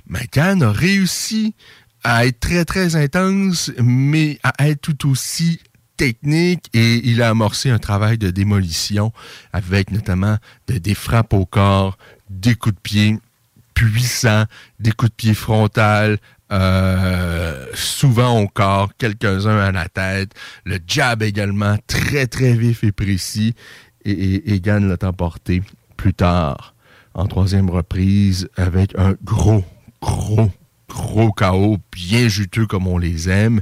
Mais 0.07 0.27
Khan 0.27 0.61
a 0.61 0.73
réussi 0.73 1.55
à 2.03 2.27
être 2.27 2.41
très, 2.41 2.65
très 2.65 2.97
intense, 2.97 3.71
mais 3.79 4.39
à 4.43 4.69
être 4.69 4.81
tout 4.81 5.11
aussi 5.11 5.61
technique 5.97 6.71
et 6.73 7.07
il 7.07 7.21
a 7.21 7.29
amorcé 7.29 7.69
un 7.69 7.79
travail 7.79 8.17
de 8.17 8.31
démolition 8.31 9.13
avec 9.53 9.91
notamment 9.91 10.39
des 10.67 10.95
frappes 10.95 11.35
au 11.35 11.45
corps, 11.45 11.99
des 12.31 12.55
coups 12.55 12.75
de 12.75 12.81
pied. 12.81 13.19
puissants, 13.75 14.45
des 14.79 14.93
coups 14.93 15.11
de 15.11 15.17
pied 15.17 15.35
frontal, 15.35 16.19
euh, 16.53 17.67
souvent 17.75 18.41
au 18.41 18.49
corps, 18.49 18.91
quelques-uns 18.99 19.59
à 19.59 19.73
la 19.73 19.89
tête. 19.89 20.33
Le 20.65 20.79
jab 20.87 21.23
également, 21.23 21.77
très 21.87 22.27
très 22.27 22.55
vif 22.55 22.83
et 22.83 22.93
précis. 22.93 23.55
Et, 24.05 24.55
et, 24.55 24.61
l'a 24.65 24.97
emporté 25.03 25.63
plus 25.97 26.15
tard, 26.15 26.75
en 27.13 27.27
troisième 27.27 27.69
reprise, 27.69 28.49
avec 28.57 28.99
un 28.99 29.15
gros, 29.23 29.63
gros, 30.01 30.51
gros 30.89 31.33
chaos, 31.33 31.77
bien 31.93 32.27
juteux 32.29 32.67
comme 32.67 32.87
on 32.87 32.97
les 32.97 33.29
aime. 33.29 33.61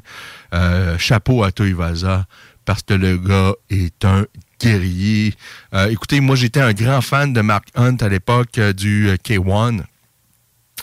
Euh, 0.55 0.97
chapeau 0.97 1.43
à 1.43 1.51
Toivaza, 1.51 2.27
parce 2.65 2.83
que 2.83 2.95
le 2.95 3.19
gars 3.19 3.55
est 3.69 4.05
un 4.05 4.27
guerrier. 4.61 5.35
Euh, 5.75 5.91
écoutez, 5.91 6.21
moi 6.21 6.37
j'étais 6.37 6.61
un 6.61 6.73
grand 6.73 7.01
fan 7.01 7.33
de 7.33 7.41
Mark 7.41 7.69
Hunt 7.75 7.97
à 8.01 8.09
l'époque 8.09 8.61
du 8.61 9.09
K1. 9.25 9.83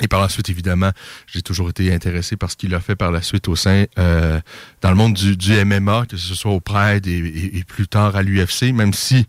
Et 0.02 0.08
par 0.08 0.22
la 0.22 0.28
suite, 0.28 0.50
évidemment, 0.50 0.92
j'ai 1.28 1.42
toujours 1.42 1.70
été 1.70 1.94
intéressé 1.94 2.36
par 2.36 2.52
ce 2.52 2.58
qu'il 2.58 2.74
a 2.76 2.82
fait 2.82 2.96
par 2.96 3.12
la 3.12 3.22
suite 3.22 3.48
au 3.48 3.56
sein, 3.56 3.86
euh, 3.98 4.42
dans 4.82 4.90
le 4.90 4.96
monde 4.96 5.14
du, 5.14 5.66
MMA, 5.66 6.06
que 6.10 6.18
ce 6.18 6.36
soit 6.36 6.52
au 6.52 6.60
Pride 6.60 7.08
et, 7.08 7.58
et, 7.58 7.64
plus 7.64 7.88
tard 7.88 8.16
à 8.16 8.22
l'UFC, 8.22 8.74
même 8.74 8.94
si, 8.94 9.26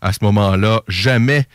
à 0.00 0.12
ce 0.12 0.18
moment-là, 0.22 0.80
jamais 0.88 1.46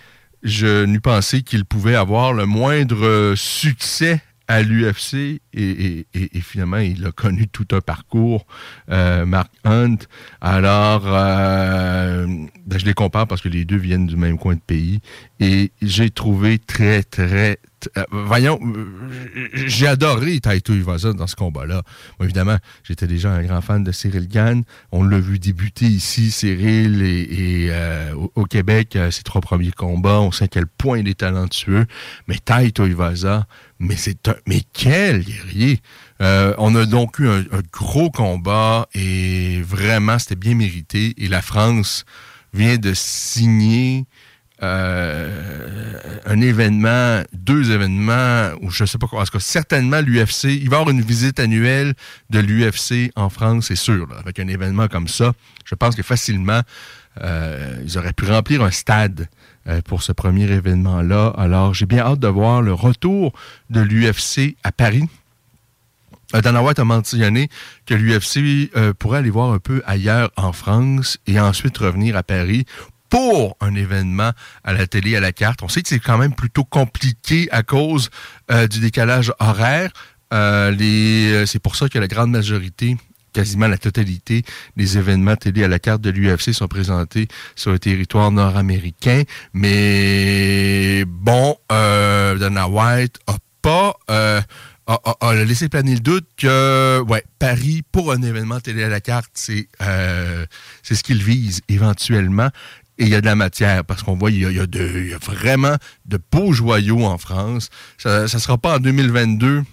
je 0.44 0.86
n'eus 0.86 1.02
pensé 1.02 1.42
qu'il 1.42 1.66
pouvait 1.66 1.96
avoir 1.96 2.34
le 2.34 2.46
moindre 2.46 3.34
succès 3.36 4.22
à 4.52 4.62
l'UFC 4.62 5.42
et, 5.54 6.06
finalement 6.42 6.78
il 6.78 7.06
a 7.06 7.12
connu 7.12 7.48
tout 7.48 7.68
un 7.72 7.80
parcours, 7.80 8.46
euh, 8.90 9.26
Mark 9.26 9.52
Hunt. 9.64 9.98
Alors, 10.42 11.04
euh, 11.06 12.26
ben, 12.66 12.80
je 12.80 12.86
les 12.86 12.94
compare 12.94 13.28
parce 13.28 13.42
que 13.42 13.50
les 13.50 13.64
deux 13.64 13.78
viennent 13.78 14.08
du 14.08 14.18
même 14.18 14.38
coin 14.38 14.56
de 14.56 14.60
pays 14.60 15.00
et 15.40 15.72
j'ai 15.82 16.10
trouvé 16.10 16.60
très 16.60 17.04
très 17.04 17.60
euh, 17.98 18.04
voyons, 18.12 18.60
j'ai 19.54 19.88
adoré 19.88 20.40
Taito 20.40 20.72
Iwasa 20.76 21.14
dans 21.14 21.26
ce 21.26 21.36
combat-là. 21.36 21.82
évidemment, 22.22 22.58
j'étais 22.84 23.08
déjà 23.08 23.32
un 23.32 23.42
grand 23.42 23.62
fan 23.62 23.84
de 23.84 23.92
Cyril 23.92 24.28
Gann. 24.28 24.62
On 24.92 25.04
l'a 25.04 25.20
vu 25.20 25.40
débuter 25.40 25.86
ici, 25.88 26.30
Cyril, 26.30 27.02
et, 27.02 27.72
au, 28.36 28.46
Québec, 28.46 28.96
ses 29.10 29.24
trois 29.24 29.42
premiers 29.42 29.72
combats. 29.72 30.20
On 30.20 30.32
sait 30.32 30.44
à 30.44 30.48
quel 30.48 30.68
point 30.68 31.00
il 31.00 31.08
est 31.08 31.22
talentueux. 31.22 31.88
Mais 32.28 32.38
Taito 32.38 32.86
Iwasa, 32.86 33.48
mais 33.82 33.98
c'est 33.98 34.28
un, 34.28 34.36
mais 34.48 34.62
quel 34.74 35.24
guerrier! 35.24 35.82
on 36.20 36.76
a 36.76 36.86
donc 36.86 37.18
eu 37.18 37.28
un, 37.28 37.44
gros 37.74 38.12
combat 38.12 38.88
et 38.94 39.62
vraiment, 39.64 40.20
c'était 40.20 40.36
bien 40.36 40.54
mérité. 40.54 41.16
Et 41.18 41.28
la 41.28 41.42
France 41.42 42.06
vient 42.54 42.78
de 42.78 42.94
signer 42.94 44.06
euh, 44.64 46.20
un 46.26 46.40
événement, 46.40 47.24
deux 47.34 47.72
événements, 47.72 48.52
ou 48.62 48.70
je 48.70 48.86
sais 48.86 49.00
pas 49.00 49.08
quoi. 49.08 49.22
En 49.22 49.26
tout 49.26 49.32
cas, 49.32 49.40
certainement 49.40 50.02
l'UFC. 50.02 50.44
Il 50.44 50.70
va 50.70 50.78
y 50.78 50.80
avoir 50.80 50.90
une 50.90 51.02
visite 51.02 51.40
annuelle 51.40 51.96
de 52.30 52.40
l'UFC 52.40 53.12
en 53.16 53.30
France, 53.30 53.68
c'est 53.70 53.76
sûr. 53.76 54.08
avec 54.20 54.40
un 54.40 54.48
événement 54.48 54.88
comme 54.88 55.08
ça, 55.08 55.34
je 55.66 55.74
pense 55.74 55.96
que 55.96 56.04
facilement, 56.04 56.62
euh, 57.22 57.82
ils 57.84 57.98
auraient 57.98 58.14
pu 58.14 58.26
remplir 58.26 58.62
un 58.62 58.70
stade 58.70 59.22
euh, 59.22 59.41
pour 59.86 60.04
ce 60.04 60.12
premier 60.12 60.50
événement-là. 60.50 61.34
Alors, 61.38 61.74
j'ai 61.74 61.86
bien 61.86 62.00
hâte 62.00 62.20
de 62.20 62.28
voir 62.28 62.62
le 62.62 62.74
retour 62.74 63.34
de 63.70 63.82
l'UFC 63.82 64.56
à 64.64 64.72
Paris. 64.72 65.08
Dana 66.34 66.64
White 66.64 66.80
a 66.80 66.86
mentionné 66.86 67.50
que 67.86 67.94
l'UFC 67.94 68.72
pourrait 68.98 69.20
aller 69.20 69.30
voir 69.30 69.52
un 69.52 69.60
peu 69.60 69.84
ailleurs 69.86 70.32
en 70.38 70.54
France 70.54 71.20
et 71.28 71.40
ensuite 71.40 71.78
revenir 71.78 72.16
à 72.16 72.24
Paris 72.24 72.66
pour 73.12 73.58
un 73.60 73.76
événement 73.76 74.32
à 74.64 74.74
la 74.74 74.88
télé 74.88 75.16
à 75.16 75.20
la 75.20 75.34
carte. 75.34 75.62
On 75.62 75.68
sait 75.68 75.84
que 75.84 75.90
c'est 75.90 76.00
quand 76.00 76.18
même 76.18 76.34
plutôt 76.34 76.64
compliqué 76.64 77.48
à 77.52 77.62
cause 77.62 78.10
euh, 78.50 78.68
du 78.68 78.80
décalage 78.80 79.32
horaire. 79.40 79.92
Euh, 80.34 80.74
euh, 80.82 81.46
c'est 81.46 81.60
pour 81.60 81.76
ça 81.76 81.90
que 81.90 82.00
la 82.00 82.08
grande 82.08 82.32
majorité 82.32 82.98
quasiment 83.34 83.68
la 83.68 83.78
totalité 83.78 84.44
des 84.78 84.98
événements 84.98 85.36
télé 85.36 85.64
à 85.64 85.68
la 85.68 85.80
carte 85.80 86.02
de 86.02 86.10
l'UFC 86.10 86.54
sont 86.54 86.68
présentés 86.68 87.28
sur 87.56 87.72
le 87.72 87.80
territoire 87.80 88.32
nord-américain. 88.32 89.24
Mais 89.54 91.04
bon, 91.08 91.56
euh, 91.72 92.38
Dana 92.38 92.68
White 92.68 93.20
a 93.28 93.36
pas 93.62 93.96
a, 94.08 94.44
laissé 95.46 95.70
planer 95.70 95.94
le 95.94 96.00
doute 96.00 96.28
que 96.36 97.02
ouais, 97.08 97.24
Paris, 97.40 97.84
pour 97.92 98.12
un 98.12 98.22
événement 98.22 98.60
télé 98.60 98.84
à 98.84 98.90
la 98.90 99.00
carte, 99.00 99.30
c'est 99.36 99.68
c'est 100.84 100.96
ce 100.96 101.04
qu'il 101.04 101.24
vise 101.24 101.62
éventuellement 101.70 102.50
et 103.02 103.06
il 103.06 103.10
y 103.10 103.16
a 103.16 103.22
de 103.22 103.26
la 103.26 103.36
matière 103.36 103.84
parce 103.84 104.04
qu'on 104.04 104.16
voit 104.16 104.30
il 104.30 104.42
y 104.42 104.60
a, 104.60 104.68
de, 104.68 105.18
vraiment 105.26 105.76
de 106.06 106.20
beaux 106.32 106.54
joyaux 106.54 107.04
en 107.04 107.18
France. 107.18 107.70
Ça 107.98 108.24
ne 108.24 108.28
sera 108.28 108.60
pas 108.60 108.76
en 108.76 108.80
2022 108.80 109.64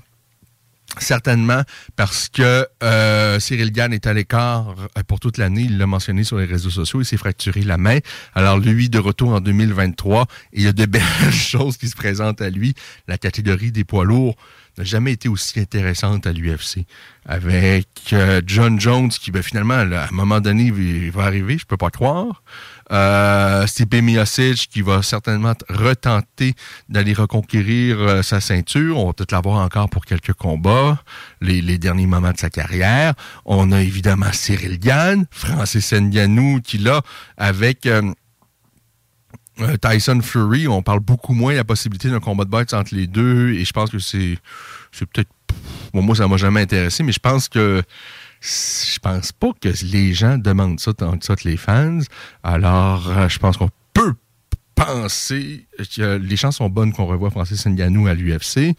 Certainement, 0.97 1.63
parce 1.97 2.29
que 2.29 2.67
euh, 2.83 3.39
Cyril 3.39 3.71
Gann 3.73 3.93
est 3.93 4.07
à 4.07 4.15
l'écart 4.15 4.75
euh, 4.97 5.03
pour 5.07 5.21
toute 5.21 5.37
l'année. 5.37 5.63
Il 5.63 5.79
l'a 5.79 5.87
mentionné 5.87 6.25
sur 6.25 6.39
les 6.39 6.47
réseaux 6.47 6.71
sociaux. 6.71 7.03
Il 7.03 7.05
s'est 7.05 7.19
fracturé 7.19 7.63
la 7.63 7.77
main. 7.77 7.99
Alors, 8.35 8.59
lui, 8.59 8.89
de 8.89 8.99
retour 8.99 9.31
en 9.31 9.41
2023, 9.41 10.27
il 10.55 10.63
y 10.63 10.67
a 10.67 10.73
de 10.73 10.87
belles 10.87 11.03
choses 11.31 11.77
qui 11.77 11.89
se 11.89 11.95
présentent 11.95 12.41
à 12.41 12.51
lui. 12.51 12.75
La 13.07 13.19
catégorie 13.19 13.71
des 13.71 13.85
poids 13.85 14.05
lourds 14.05 14.35
n'a 14.79 14.85
jamais 14.85 15.13
été 15.13 15.29
aussi 15.29 15.61
intéressante 15.61 16.27
à 16.27 16.33
l'UFC. 16.33 16.87
Avec 17.27 17.89
euh, 18.13 18.41
John 18.47 18.81
Jones, 18.81 19.11
qui 19.11 19.31
ben, 19.31 19.43
finalement, 19.43 19.75
à 19.75 19.83
un 19.83 20.11
moment 20.13 20.41
donné, 20.41 20.65
il 20.65 21.11
va 21.11 21.25
arriver, 21.25 21.59
je 21.59 21.67
peux 21.67 21.77
pas 21.77 21.91
croire. 21.91 22.43
Euh, 22.91 23.67
Stipe 23.67 23.95
Miocic, 23.95 24.69
qui 24.71 24.83
va 24.83 25.03
certainement 25.03 25.55
retenter 25.69 26.55
d'aller 26.89 27.13
reconquérir 27.13 28.01
euh, 28.01 28.23
sa 28.23 28.41
ceinture. 28.41 28.99
On 28.99 29.07
va 29.09 29.13
peut-être 29.13 29.33
l'avoir 29.33 29.63
encore 29.65 29.91
pour 29.91 30.05
quelques 30.07 30.33
combats, 30.33 31.03
les, 31.41 31.79
derniers 31.79 32.07
moments 32.07 32.33
de 32.33 32.39
sa 32.39 32.51
carrière. 32.51 33.15
On 33.45 33.73
a 33.73 33.83
évidemment 33.83 34.33
Cyril 34.33 34.79
Gann, 34.79 35.27
Francis 35.31 35.93
Ngannou, 35.93 36.61
qui 36.63 36.79
là, 36.79 37.03
avec... 37.37 37.87
Euh, 37.87 38.03
euh, 39.61 39.77
Tyson 39.77 40.21
Fury, 40.23 40.69
on 40.69 40.83
parle 40.83 41.01
beaucoup 41.01 41.35
moins 41.35 41.53
de 41.53 41.57
la 41.57 41.65
possibilité 41.65 42.09
d'un 42.09 42.21
combat 42.21 42.45
de 42.45 42.51
boxe 42.51 42.73
entre 42.73 42.95
les 42.95 43.09
deux, 43.09 43.55
et 43.55 43.65
je 43.65 43.73
pense 43.73 43.91
que 43.91 43.99
c'est, 43.99 44.39
c'est 44.93 45.05
peut-être, 45.07 45.31
bon, 45.93 46.03
moi 46.03 46.15
ça 46.15 46.29
m'a 46.29 46.37
jamais 46.37 46.61
intéressé, 46.61 47.03
mais 47.03 47.11
je 47.11 47.19
pense 47.19 47.49
que 47.49 47.83
je 48.41 48.99
pense 49.01 49.33
pas 49.33 49.53
que 49.61 49.71
les 49.85 50.15
gens 50.15 50.39
demandent 50.39 50.81
ça 50.81 50.93
tant 50.93 51.17
que 51.19 51.25
ça 51.25 51.35
les 51.45 51.57
fans. 51.57 52.01
Alors, 52.43 53.09
euh, 53.11 53.29
je 53.29 53.39
pense 53.39 53.57
qu'on 53.57 53.71
peut 53.93 54.15
penser 54.75 55.67
que 55.97 56.19
les 56.19 56.37
chances 56.37 56.57
sont 56.57 56.69
bonnes 56.69 56.93
qu'on 56.93 57.07
revoie 57.07 57.31
Francis 57.31 57.67
Ngannou 57.67 58.07
à 58.07 58.15
l'UFC. 58.15 58.77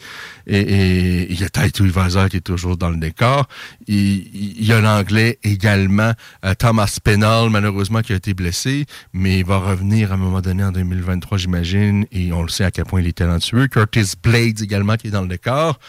Et, 0.48 1.32
il 1.32 1.40
y 1.40 1.44
a 1.44 1.50
Taito 1.50 1.86
Ivaza 1.86 2.30
qui 2.30 2.38
est 2.38 2.42
toujours 2.42 2.78
dans 2.78 2.90
le 2.90 2.98
décor. 2.98 3.48
Il, 3.88 4.64
y 4.66 4.72
a 4.72 4.80
l'anglais 4.80 5.40
également, 5.44 6.14
euh, 6.46 6.54
Thomas 6.54 6.98
Penal, 7.04 7.50
malheureusement, 7.50 8.02
qui 8.02 8.14
a 8.14 8.16
été 8.16 8.34
blessé, 8.34 8.86
mais 9.14 9.40
il 9.40 9.46
va 9.46 9.58
revenir 9.58 10.12
à 10.12 10.16
un 10.16 10.18
moment 10.18 10.42
donné 10.42 10.64
en 10.64 10.72
2023, 10.72 11.38
j'imagine, 11.38 12.06
et 12.12 12.32
on 12.32 12.44
le 12.44 12.50
sait 12.50 12.64
à 12.64 12.72
quel 12.72 12.86
point 12.86 13.02
il 13.02 13.08
est 13.08 13.18
talentueux. 13.18 13.68
Curtis 13.68 14.14
Blades 14.24 14.62
également 14.62 14.96
qui 14.96 15.08
est 15.08 15.12
dans 15.12 15.22
le 15.22 15.28
décor. 15.28 15.80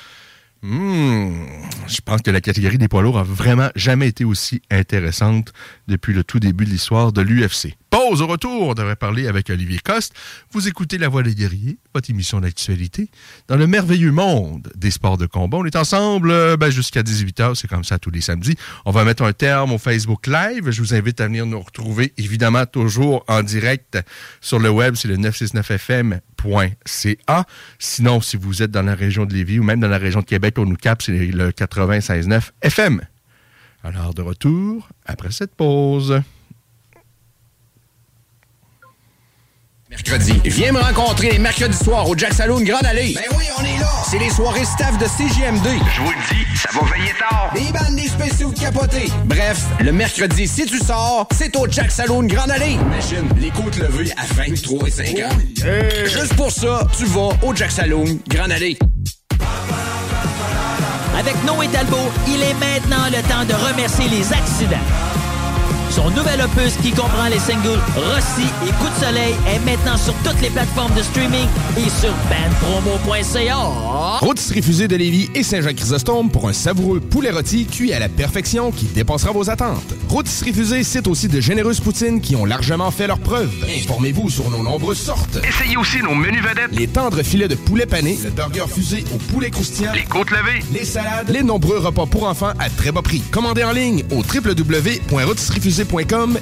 Hmm, 0.63 1.33
je 1.87 2.01
pense 2.03 2.21
que 2.21 2.31
la 2.31 2.43
catégorie 2.43 2.77
des 2.77 2.89
poids 2.89 3.01
lourds 3.03 3.19
a 3.19 3.23
vraiment 3.23 3.71
jamais 3.77 4.09
été 4.09 4.25
aussi 4.25 4.61
intéressante 4.71 5.55
depuis 5.89 6.13
le 6.13 6.23
tout 6.23 6.39
début 6.39 6.67
de 6.67 6.71
l'histoire 6.71 7.13
de 7.13 7.23
l'UFC. 7.23 7.77
Pause 7.91 8.23
au 8.23 8.29
retour, 8.29 8.69
on 8.69 8.75
devrait 8.75 8.95
parler 8.95 9.27
avec 9.27 9.51
Olivier 9.51 9.81
Coste. 9.81 10.15
Vous 10.53 10.69
écoutez 10.69 10.97
La 10.97 11.09
Voix 11.09 11.25
des 11.25 11.35
guerriers, 11.35 11.77
votre 11.93 12.09
émission 12.09 12.41
d'actualité, 12.41 13.11
dans 13.49 13.57
le 13.57 13.67
merveilleux 13.67 14.13
monde 14.13 14.71
des 14.77 14.93
sports 14.93 15.19
de 15.19 15.27
combat. 15.27 15.59
On 15.59 15.65
est 15.65 15.75
ensemble 15.75 16.31
euh, 16.31 16.57
ben, 16.57 16.71
jusqu'à 16.71 17.03
18h, 17.03 17.57
c'est 17.57 17.67
comme 17.67 17.83
ça 17.83 17.99
tous 17.99 18.11
les 18.11 18.21
samedis. 18.21 18.55
On 18.85 18.93
va 18.93 19.03
mettre 19.03 19.25
un 19.25 19.33
terme 19.33 19.73
au 19.73 19.79
Facebook 19.79 20.29
Live. 20.29 20.71
Je 20.71 20.81
vous 20.81 20.95
invite 20.95 21.21
à 21.21 21.27
venir 21.27 21.47
nous 21.47 21.61
retrouver, 21.61 22.13
évidemment, 22.17 22.65
toujours 22.65 23.25
en 23.27 23.43
direct 23.43 23.99
sur 24.41 24.61
le 24.61 24.71
web, 24.71 24.95
c'est 24.95 25.09
le 25.09 25.17
969fm 25.17 26.21
.ca. 26.87 27.45
Sinon, 27.81 28.21
si 28.21 28.37
vous 28.37 28.63
êtes 28.63 28.71
dans 28.71 28.83
la 28.83 28.95
région 28.95 29.27
de 29.27 29.35
Lévis 29.35 29.59
ou 29.59 29.65
même 29.65 29.81
dans 29.81 29.89
la 29.89 29.99
région 29.99 30.21
de 30.21 30.27
Québec, 30.27 30.55
on 30.59 30.65
nous 30.65 30.77
capte, 30.77 31.03
c'est 31.03 31.13
le 31.13 31.51
96.9 31.51 32.51
FM. 32.63 33.01
Alors, 33.83 34.15
de 34.15 34.23
retour 34.23 34.89
après 35.07 35.33
cette 35.33 35.55
pause. 35.57 36.23
Mercredi, 39.91 40.41
viens 40.45 40.71
me 40.71 40.79
rencontrer 40.79 41.37
mercredi 41.41 41.77
soir 41.77 42.09
au 42.09 42.17
Jack 42.17 42.33
Saloon 42.33 42.61
Grande 42.61 42.87
Allée. 42.87 43.13
Ben 43.13 43.37
oui, 43.37 43.45
on 43.59 43.65
est 43.65 43.77
là. 43.81 43.91
C'est 44.09 44.21
les 44.21 44.31
soirées 44.31 44.65
staff 44.65 44.97
de 44.99 45.05
CGMD. 45.05 45.67
Je 45.97 46.01
vous 46.01 46.11
le 46.13 46.17
dis, 46.31 46.47
ça 46.57 46.69
va 46.73 46.87
veiller 46.95 47.13
tard. 47.19 47.51
Des 47.53 47.73
bandes, 47.73 47.97
des 47.97 48.07
spéciaux 48.07 48.53
de 48.53 48.61
capotés. 48.61 49.11
Bref, 49.25 49.65
le 49.81 49.91
mercredi, 49.91 50.47
si 50.47 50.65
tu 50.67 50.79
sors, 50.79 51.27
c'est 51.33 51.57
au 51.57 51.67
Jack 51.69 51.91
Saloon 51.91 52.23
Grande 52.23 52.53
Allée. 52.53 52.75
Imagine, 52.75 53.29
les 53.41 53.51
côtes 53.51 53.79
levées 53.79 54.13
à 54.13 54.33
23 54.33 54.87
et 54.87 54.91
50. 54.93 55.33
Juste 56.07 56.35
pour 56.37 56.53
ça, 56.53 56.87
tu 56.97 57.05
vas 57.07 57.31
au 57.43 57.53
Jack 57.53 57.73
Saloon 57.73 58.21
Grande 58.29 58.53
Allée. 58.53 58.79
Avec 61.19 61.35
Noé 61.45 61.67
Talbot, 61.67 61.97
il 62.29 62.41
est 62.41 62.55
maintenant 62.55 63.07
le 63.11 63.21
temps 63.29 63.45
de 63.45 63.55
remercier 63.69 64.09
les 64.09 64.33
accidents. 64.33 64.77
Son 65.91 66.09
nouvel 66.11 66.41
opus 66.41 66.77
qui 66.83 66.93
comprend 66.93 67.27
les 67.29 67.39
singles 67.41 67.81
Rossi 67.97 68.47
et 68.65 68.71
Coup 68.73 68.89
de 68.89 69.05
soleil 69.05 69.35
est 69.49 69.59
maintenant 69.69 69.97
sur 69.97 70.15
toutes 70.23 70.41
les 70.41 70.49
plateformes 70.51 70.95
de 70.95 71.03
streaming 71.03 71.47
et 71.77 71.91
sur 71.91 72.13
bandpromo.ca. 72.31 73.57
Rôtisserie 74.21 74.63
Fusée 74.63 74.87
de 74.87 74.95
Lévis 74.97 75.29
et 75.35 75.43
Saint-Jean-Chrysostome 75.43 76.31
pour 76.31 76.49
un 76.49 76.53
savoureux 76.53 77.01
poulet 77.01 77.31
rôti 77.31 77.67
cuit 77.67 77.93
à 77.93 77.99
la 77.99 78.09
perfection 78.09 78.71
qui 78.71 78.85
dépassera 78.87 79.33
vos 79.33 79.51
attentes. 79.51 79.95
Rôtisserie 80.09 80.53
Fusée 80.53 80.85
cite 80.85 81.09
aussi 81.09 81.27
de 81.29 81.41
généreuses 81.41 81.81
poutines 81.81 82.21
qui 82.21 82.37
ont 82.37 82.45
largement 82.45 82.91
fait 82.93 83.09
leur 83.09 83.19
preuve. 83.19 83.51
Informez-vous 83.83 84.31
sur 84.31 84.49
nos 84.51 84.63
nombreuses 84.63 84.99
sortes. 85.01 85.39
Essayez 85.43 85.77
aussi 85.77 85.99
nos 86.03 86.15
menus 86.15 86.43
vedettes. 86.43 86.71
Les 86.73 86.87
tendres 86.87 87.23
filets 87.25 87.49
de 87.49 87.57
poulet 87.57 87.87
pané, 87.87 88.17
le 88.23 88.31
burger 88.31 88.65
fusé 88.73 89.05
au 89.13 89.19
poulet 89.33 89.51
croustillant, 89.51 89.93
Les 89.93 90.05
côtes 90.05 90.31
levées. 90.31 90.61
les 90.73 90.85
salades, 90.85 91.29
les 91.29 91.43
nombreux 91.43 91.79
repas 91.79 92.07
pour 92.07 92.29
enfants 92.29 92.53
à 92.61 92.71
très 92.71 92.93
bas 92.93 93.03
prix. 93.03 93.23
Commandez 93.33 93.65
en 93.65 93.73
ligne 93.73 94.05
au 94.13 94.23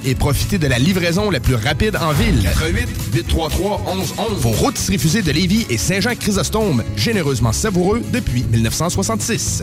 et 0.05 0.14
profitez 0.14 0.59
de 0.59 0.66
la 0.66 0.79
livraison 0.79 1.31
la 1.31 1.38
plus 1.38 1.55
rapide 1.55 1.96
en 1.96 2.12
ville. 2.12 2.42
88 2.42 2.88
833 3.14 3.83
1111. 3.94 4.40
Vos 4.40 4.51
rôtisseries 4.51 4.98
fusées 4.98 5.22
de 5.22 5.31
Lévis 5.31 5.64
et 5.70 5.79
Saint-Jean-Chrysostome, 5.79 6.83
généreusement 6.96 7.53
savoureux 7.53 8.03
depuis 8.12 8.44
1966. 8.51 9.62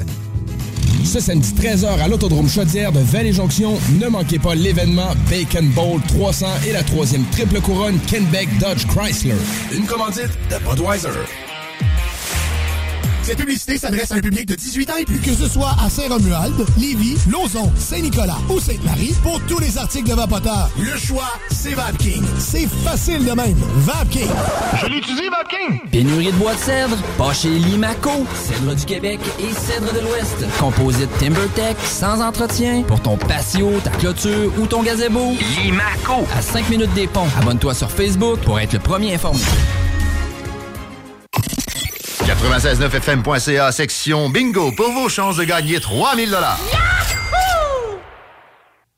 Ce 1.03 1.19
samedi 1.19 1.53
13h 1.59 2.01
à 2.01 2.07
l'Autodrome 2.07 2.49
Chaudière 2.49 2.91
de 2.91 2.99
Vallée-Jonction, 2.99 3.77
ne 3.99 4.07
manquez 4.07 4.39
pas 4.39 4.55
l'événement 4.55 5.13
Bacon 5.29 5.67
Bowl 5.69 6.01
300 6.07 6.47
et 6.67 6.71
la 6.71 6.83
troisième 6.83 7.25
triple 7.25 7.59
couronne 7.59 7.99
Kenbeck 8.07 8.47
Dodge 8.59 8.85
Chrysler. 8.87 9.35
Une 9.73 9.85
commandite 9.85 10.31
de 10.49 10.69
Budweiser. 10.69 11.09
Cette 13.25 13.39
publicité 13.39 13.79
s'adresse 13.79 14.11
à 14.11 14.15
un 14.15 14.19
public 14.19 14.45
de 14.47 14.53
18 14.53 14.89
ans 14.91 14.97
et 14.99 15.05
plus. 15.05 15.19
Que 15.19 15.33
ce 15.33 15.49
soit 15.49 15.75
à 15.83 15.89
Saint-Romuald, 15.89 16.53
Lévis, 16.77 17.17
Lauson, 17.27 17.71
Saint-Nicolas 17.75 18.37
ou 18.47 18.59
Sainte-Marie, 18.59 19.15
pour 19.23 19.41
tous 19.47 19.57
les 19.57 19.79
articles 19.79 20.07
de 20.07 20.13
Vapoteur, 20.13 20.69
le 20.77 20.95
choix, 20.95 21.31
c'est 21.49 21.73
VapKing. 21.73 22.23
C'est 22.37 22.67
facile 22.67 23.25
de 23.25 23.31
même. 23.31 23.57
VapKing. 23.77 24.29
Je 24.79 24.85
l'utilise, 24.85 25.31
VapKing. 25.31 25.89
Pénurie 25.89 26.27
de 26.27 26.37
bois 26.37 26.53
de 26.53 26.59
cèdre, 26.59 26.97
pas 27.17 27.33
chez 27.33 27.49
Limaco. 27.49 28.27
Cèdre 28.35 28.75
du 28.75 28.85
Québec 28.85 29.19
et 29.39 29.51
cèdre 29.53 29.91
de 29.91 30.01
l'Ouest. 30.01 30.45
Composite 30.59 31.09
TimberTech, 31.17 31.77
sans 31.83 32.21
entretien, 32.21 32.83
pour 32.83 33.01
ton 33.01 33.17
patio, 33.17 33.71
ta 33.83 33.89
clôture 33.89 34.51
ou 34.59 34.67
ton 34.67 34.83
gazebo. 34.83 35.31
Limaco. 35.63 36.27
À 36.37 36.43
5 36.43 36.69
minutes 36.69 36.93
des 36.93 37.07
ponts. 37.07 37.25
Abonne-toi 37.41 37.73
sur 37.73 37.89
Facebook 37.89 38.39
pour 38.41 38.59
être 38.59 38.73
le 38.73 38.79
premier 38.79 39.15
informé. 39.15 39.41
969fm.ca, 42.45 43.71
section 43.71 44.29
bingo, 44.29 44.71
pour 44.71 44.91
vos 44.91 45.09
chances 45.09 45.37
de 45.37 45.43
gagner 45.43 45.79
3000 45.79 46.29
dollars. 46.29 46.59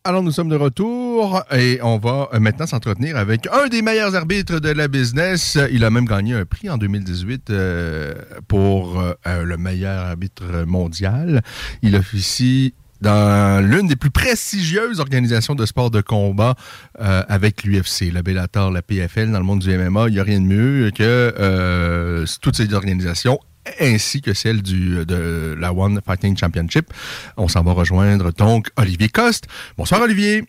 Alors, 0.03 0.21
nous 0.21 0.31
sommes 0.31 0.49
de 0.49 0.55
retour 0.55 1.43
et 1.51 1.79
on 1.81 1.97
va 1.97 2.29
euh, 2.33 2.39
maintenant 2.39 2.65
s'entretenir 2.65 3.15
avec 3.15 3.47
un 3.47 3.67
des 3.67 3.81
meilleurs 3.81 4.15
arbitres 4.15 4.59
de 4.59 4.69
la 4.69 4.87
business. 4.87 5.57
Il 5.71 5.85
a 5.85 5.89
même 5.89 6.05
gagné 6.05 6.33
un 6.33 6.45
prix 6.45 6.69
en 6.69 6.77
2018 6.77 7.49
euh, 7.49 8.15
pour 8.47 9.01
euh, 9.01 9.43
le 9.43 9.57
meilleur 9.57 10.05
arbitre 10.05 10.65
mondial. 10.65 11.41
Il 11.81 11.95
officie 11.95 12.73
dans 13.01 13.63
l'une 13.63 13.87
des 13.87 13.95
plus 13.95 14.09
prestigieuses 14.09 14.99
organisations 14.99 15.55
de 15.55 15.65
sport 15.65 15.91
de 15.91 16.01
combat 16.01 16.55
euh, 16.99 17.23
avec 17.27 17.63
l'UFC, 17.63 18.11
la 18.11 18.23
Bellator, 18.23 18.71
la 18.71 18.81
PFL, 18.81 19.31
dans 19.31 19.39
le 19.39 19.45
monde 19.45 19.59
du 19.59 19.75
MMA. 19.75 20.07
Il 20.07 20.13
n'y 20.13 20.19
a 20.19 20.23
rien 20.23 20.39
de 20.39 20.45
mieux 20.45 20.91
que 20.91 21.03
euh, 21.03 22.25
toutes 22.41 22.55
ces 22.55 22.73
organisations 22.73 23.39
ainsi 23.79 24.21
que 24.21 24.33
celle 24.33 24.61
du, 24.61 25.05
de 25.05 25.55
la 25.59 25.73
One 25.73 25.99
Fighting 26.05 26.37
Championship. 26.37 26.87
On 27.35 27.47
s'en 27.47 27.63
va 27.63 27.73
rejoindre 27.73 28.31
donc 28.31 28.69
Olivier 28.77 29.09
Coste. 29.09 29.47
Bonsoir 29.77 30.01
Olivier. 30.01 30.45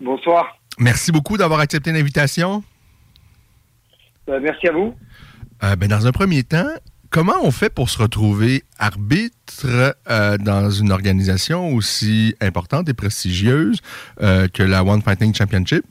Bonsoir. 0.00 0.58
Merci 0.78 1.12
beaucoup 1.12 1.36
d'avoir 1.36 1.60
accepté 1.60 1.92
l'invitation. 1.92 2.62
Euh, 4.28 4.40
merci 4.42 4.68
à 4.68 4.72
vous. 4.72 4.94
Euh, 5.62 5.76
ben, 5.76 5.88
dans 5.88 6.06
un 6.06 6.12
premier 6.12 6.42
temps, 6.42 6.68
comment 7.12 7.44
on 7.44 7.50
fait 7.50 7.72
pour 7.72 7.90
se 7.90 8.02
retrouver 8.02 8.62
arbitre 8.78 9.94
euh, 10.10 10.38
dans 10.38 10.70
une 10.70 10.90
organisation 10.90 11.74
aussi 11.74 12.34
importante 12.40 12.88
et 12.88 12.94
prestigieuse 12.94 13.80
euh, 14.22 14.48
que 14.48 14.62
la 14.62 14.82
One 14.82 15.02
Fighting 15.02 15.34
Championship? 15.34 15.84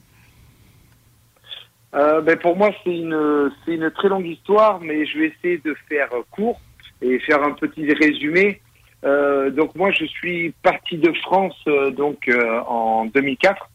Euh, 1.94 2.22
ben, 2.22 2.38
pour 2.38 2.58
moi, 2.58 2.72
c'est 2.84 2.98
une, 2.98 3.52
c'est 3.64 3.76
une 3.76 3.92
très 3.92 4.10
longue 4.10 4.26
histoire, 4.26 4.82
mais 4.82 5.06
je 5.06 5.20
vais 5.20 5.28
essayer 5.28 5.62
de 5.64 5.76
faire 5.88 6.10
court 6.32 6.60
et 7.02 7.20
faire 7.20 7.44
un 7.44 7.52
petit 7.52 7.94
résumé. 7.94 8.62
Donc 9.04 9.74
moi, 9.76 9.92
je 9.92 10.06
suis 10.06 10.54
parti 10.62 10.98
de 10.98 11.12
France 11.24 11.58
donc 11.98 12.30
en 12.68 13.06
2004. 13.06 13.70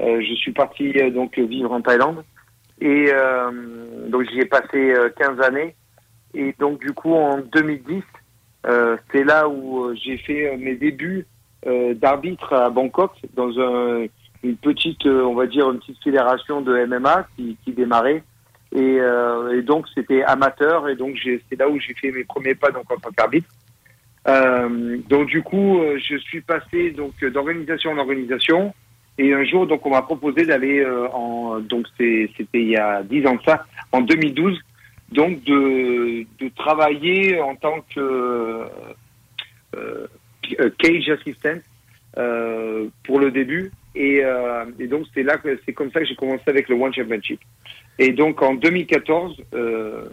Euh, 0.00 0.20
je 0.20 0.34
suis 0.34 0.52
parti 0.52 0.92
donc 1.12 1.38
vivre 1.38 1.70
en 1.70 1.80
Thaïlande 1.82 2.24
et 2.80 3.12
donc 4.08 4.28
j'y 4.30 4.40
ai 4.40 4.46
passé 4.46 4.92
euh, 4.92 5.10
15 5.18 5.40
années. 5.42 5.74
Et 6.34 6.54
donc 6.58 6.80
du 6.80 6.92
coup, 6.92 7.14
en 7.14 7.38
2010, 7.38 8.02
euh, 8.66 8.96
c'est 9.10 9.24
là 9.24 9.48
où 9.48 9.84
euh, 9.84 9.94
j'ai 10.02 10.18
fait 10.18 10.52
euh, 10.52 10.56
mes 10.58 10.74
débuts 10.74 11.26
euh, 11.66 11.94
d'arbitre 11.94 12.52
à 12.52 12.70
Bangkok 12.70 13.12
dans 13.34 13.58
un, 13.58 14.06
une 14.42 14.56
petite, 14.56 15.06
euh, 15.06 15.24
on 15.24 15.34
va 15.34 15.46
dire, 15.46 15.70
une 15.70 15.78
petite 15.78 16.02
fédération 16.02 16.60
de 16.60 16.84
MMA 16.86 17.26
qui, 17.36 17.56
qui 17.64 17.72
démarrait. 17.72 18.22
Et, 18.72 18.98
euh, 19.00 19.58
et 19.58 19.62
donc 19.62 19.86
c'était 19.94 20.22
amateur 20.22 20.88
et 20.88 20.94
donc 20.94 21.16
c'est 21.24 21.58
là 21.58 21.68
où 21.68 21.78
j'ai 21.80 21.94
fait 21.94 22.12
mes 22.12 22.22
premiers 22.22 22.54
pas 22.54 22.70
donc 22.70 22.90
en 22.90 22.96
tant 22.96 23.10
qu'arbitre. 23.10 23.48
Donc 25.08 25.26
du 25.26 25.42
coup, 25.42 25.80
je 25.96 26.16
suis 26.18 26.40
passé 26.40 26.92
donc 26.92 27.12
d'organisation 27.24 27.90
en 27.90 27.98
organisation 27.98 28.72
et 29.18 29.34
un 29.34 29.44
jour 29.44 29.66
donc 29.66 29.84
on 29.84 29.90
m'a 29.90 30.02
proposé 30.02 30.44
d'aller 30.44 30.86
en 31.12 31.58
donc 31.58 31.86
c'était 31.98 32.30
il 32.52 32.68
y 32.68 32.76
a 32.76 33.02
10 33.02 33.26
ans 33.26 33.34
de 33.34 33.42
ça, 33.42 33.64
en 33.90 34.02
2012 34.02 34.56
donc 35.12 35.42
de, 35.44 36.24
de 36.38 36.48
travailler 36.54 37.40
en 37.40 37.56
tant 37.56 37.80
que 37.94 38.00
euh, 38.00 38.64
euh, 39.76 40.70
cage 40.78 41.08
assistant 41.08 41.58
euh, 42.18 42.88
pour 43.04 43.18
le 43.18 43.30
début. 43.30 43.72
Et, 43.94 44.24
euh, 44.24 44.64
et 44.78 44.86
donc 44.86 45.06
c'est 45.14 45.24
là 45.24 45.36
que 45.36 45.58
c'est 45.66 45.72
comme 45.72 45.90
ça 45.90 46.00
que 46.00 46.06
j'ai 46.06 46.14
commencé 46.14 46.42
avec 46.46 46.68
le 46.68 46.76
One 46.76 46.94
Championship. 46.94 47.40
Et 47.98 48.12
donc 48.12 48.40
en 48.42 48.54
2014 48.54 49.36
euh, 49.52 50.04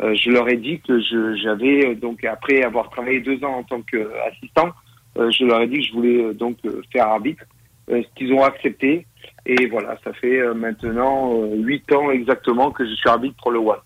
euh, 0.00 0.14
je 0.14 0.30
leur 0.30 0.48
ai 0.48 0.56
dit 0.56 0.80
que 0.80 1.00
je 1.00 1.36
j'avais 1.36 1.94
donc 1.94 2.24
après 2.24 2.62
avoir 2.62 2.90
travaillé 2.90 3.20
deux 3.20 3.42
ans 3.44 3.58
en 3.58 3.62
tant 3.62 3.80
qu'assistant 3.82 4.70
je 5.16 5.44
leur 5.44 5.62
ai 5.62 5.68
dit 5.68 5.78
que 5.78 5.84
je 5.84 5.92
voulais 5.92 6.34
donc 6.34 6.56
faire 6.92 7.08
arbitre. 7.08 7.44
Ce 7.88 8.02
qu'ils 8.16 8.32
ont 8.32 8.42
accepté. 8.42 9.06
Et 9.46 9.66
voilà 9.66 9.98
ça 10.02 10.12
fait 10.14 10.42
maintenant 10.54 11.32
huit 11.54 11.90
ans 11.92 12.10
exactement 12.10 12.70
que 12.70 12.84
je 12.84 12.94
suis 12.94 13.08
arbitre 13.08 13.36
pour 13.40 13.52
le 13.52 13.58
One 13.58 13.78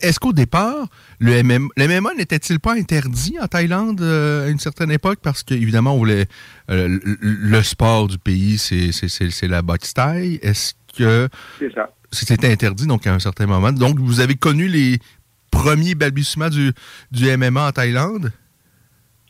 Est-ce 0.00 0.18
qu'au 0.20 0.32
départ, 0.32 0.88
le, 1.18 1.42
MM, 1.42 1.68
le 1.76 2.00
MMA 2.00 2.14
n'était-il 2.14 2.60
pas 2.60 2.74
interdit 2.74 3.36
en 3.40 3.46
Thaïlande 3.46 4.00
euh, 4.00 4.46
à 4.46 4.48
une 4.50 4.58
certaine 4.58 4.90
époque? 4.90 5.18
Parce 5.22 5.42
qu'évidemment, 5.42 5.94
on 5.94 5.98
voulait. 5.98 6.26
euh, 6.70 6.88
le, 7.04 7.16
le 7.20 7.62
sport 7.62 8.08
du 8.08 8.18
pays, 8.18 8.58
c'est- 8.58 9.46
la 9.46 9.62
boxe 9.62 9.94
thaï. 9.94 10.38
Est-ce 10.42 10.74
que 10.96 11.28
c'est 11.58 11.72
ça 11.74 11.90
c'était 12.10 12.50
interdit 12.50 12.86
donc 12.86 13.06
à 13.06 13.12
un 13.12 13.18
certain 13.18 13.46
moment? 13.46 13.70
Donc, 13.70 13.98
vous 14.00 14.20
avez 14.20 14.34
connu 14.34 14.66
les 14.66 14.98
premiers 15.50 15.94
balbutiements 15.94 16.48
du, 16.48 16.72
du 17.10 17.36
MMA 17.36 17.68
en 17.68 17.72
Thaïlande? 17.72 18.32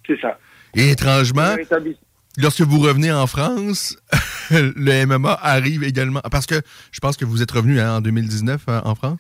c'est 0.07 0.21
ça 0.21 0.39
Et 0.75 0.91
étrangement, 0.91 1.57
lorsque 2.39 2.61
vous 2.63 2.79
revenez 2.79 3.13
en 3.13 3.27
France, 3.27 3.97
le 4.51 5.05
MMA 5.07 5.39
arrive 5.43 5.83
également. 5.85 6.21
Parce 6.31 6.47
que 6.47 6.63
je 6.93 7.01
pense 7.01 7.17
que 7.17 7.25
vous 7.25 7.43
êtes 7.43 7.51
revenu 7.51 7.81
hein, 7.81 7.97
en 7.97 8.01
2019 8.01 8.63
euh, 8.69 8.81
en 8.85 8.95
France? 8.95 9.19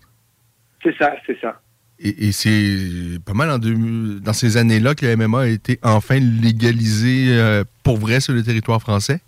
C'est 0.83 0.97
ça 0.97 1.15
c'est 1.27 1.39
ça 1.41 1.61
Et, 2.01 2.29
et 2.29 2.33
c'est 2.33 3.19
pas 3.25 3.35
mal 3.35 3.51
en 3.51 3.59
deux- 3.59 4.21
dans 4.21 4.33
ces 4.33 4.57
années-là 4.57 4.95
que 4.95 5.05
le 5.07 5.17
MMA 5.17 5.41
a 5.41 5.47
été 5.47 5.79
enfin 5.83 6.19
légalisé 6.21 7.27
euh, 7.31 7.65
pour 7.83 7.97
vrai 7.99 8.21
sur 8.21 8.35
le 8.35 8.43
territoire 8.43 8.81
français? 8.81 9.21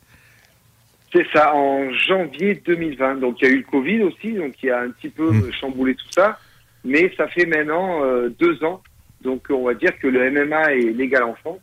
C'est 1.13 1.27
ça, 1.33 1.53
en 1.55 1.91
janvier 1.93 2.63
2020. 2.65 3.17
Donc 3.17 3.41
il 3.43 3.49
y 3.49 3.51
a 3.51 3.55
eu 3.55 3.59
le 3.59 3.65
Covid 3.65 4.03
aussi, 4.03 4.33
donc 4.35 4.55
il 4.63 4.71
a 4.71 4.83
un 4.83 4.91
petit 4.91 5.09
peu 5.09 5.33
Mm. 5.33 5.43
euh, 5.43 5.51
chamboulé 5.61 5.95
tout 5.97 6.11
ça. 6.13 6.39
Mais 6.85 7.13
ça 7.17 7.27
fait 7.29 7.47
maintenant 7.47 8.05
euh, 8.05 8.29
deux 8.39 8.63
ans. 8.65 8.81
Donc 9.23 9.47
on 9.51 9.65
va 9.65 9.75
dire 9.75 9.99
que 9.99 10.07
le 10.07 10.31
MMA 10.31 10.73
est 10.75 10.93
légal 10.93 11.25
en 11.25 11.35
France. 11.35 11.59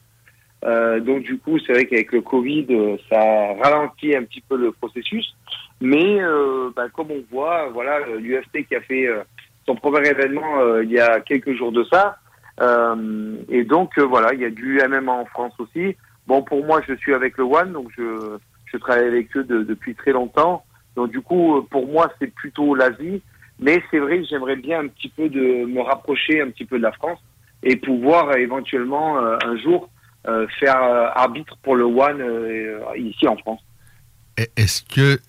Euh, 0.66 1.00
donc 1.00 1.24
du 1.24 1.38
coup, 1.38 1.58
c'est 1.60 1.72
vrai 1.72 1.86
qu'avec 1.86 2.12
le 2.12 2.22
Covid, 2.22 2.66
euh, 2.72 2.98
ça 3.10 3.20
ralentit 3.64 4.16
un 4.16 4.24
petit 4.24 4.42
peu 4.48 4.58
le 4.58 4.72
processus. 4.74 5.34
Mais 5.80 6.22
euh, 6.22 6.70
bah, 6.76 6.88
comme 6.94 7.12
on 7.12 7.24
voit, 7.32 7.70
voilà, 7.70 8.00
l'UFC 8.20 8.68
qui 8.68 8.76
a 8.76 8.82
fait 8.82 9.08
son 9.68 9.76
premier 9.76 10.07
événement 10.09 10.59
euh, 10.61 10.84
il 10.84 10.91
y 10.91 10.99
a 10.99 11.20
quelques 11.20 11.53
jours 11.55 11.72
de 11.72 11.84
ça. 11.91 12.18
Euh, 12.61 13.36
et 13.49 13.63
donc 13.63 13.97
euh, 13.97 14.03
voilà, 14.05 14.34
il 14.34 14.39
y 14.41 14.45
a 14.45 14.49
du 14.49 14.80
MMA 14.88 15.11
en 15.11 15.26
France 15.26 15.53
aussi. 15.59 15.95
Bon, 16.26 16.41
pour 16.41 16.65
moi, 16.65 16.82
je 16.88 16.93
suis 16.95 17.13
avec 17.13 17.38
le 17.38 17.43
One, 17.43 17.74
donc 17.74 17.89
je, 17.97 18.38
je 18.65 18.78
travaille 18.78 19.07
avec 19.07 19.36
eux 19.38 19.43
de- 19.43 19.63
depuis 19.63 19.93
très 19.95 20.11
longtemps. 20.11 20.63
Donc 20.95 21.11
du 21.11 21.22
coup, 21.22 21.61
pour 21.70 21.88
moi, 21.88 22.11
c'est 22.20 22.34
plutôt 22.34 22.74
l'Asie. 22.76 23.22
Mais 23.59 23.82
c'est 23.89 23.99
vrai 23.99 24.20
que 24.20 24.26
j'aimerais 24.30 24.55
bien 24.55 24.82
un 24.82 24.88
petit 24.88 25.09
peu 25.09 25.30
de 25.30 25.65
me 25.65 25.82
rapprocher 25.82 26.41
un 26.41 26.49
petit 26.49 26.65
peu 26.65 26.78
de 26.78 26.84
la 26.84 26.91
France 26.91 27.20
et 27.63 27.76
pouvoir 27.76 28.36
éventuellement 28.38 29.18
un 29.18 29.57
jour 29.57 29.89
faire 30.59 30.78
arbitre 30.78 31.57
pour 31.63 31.76
le 31.76 31.86
One 31.86 32.24
ici 32.97 33.28
en 33.28 33.36
France. 33.38 33.61
est-ce 34.55 34.84
que, 34.84 35.20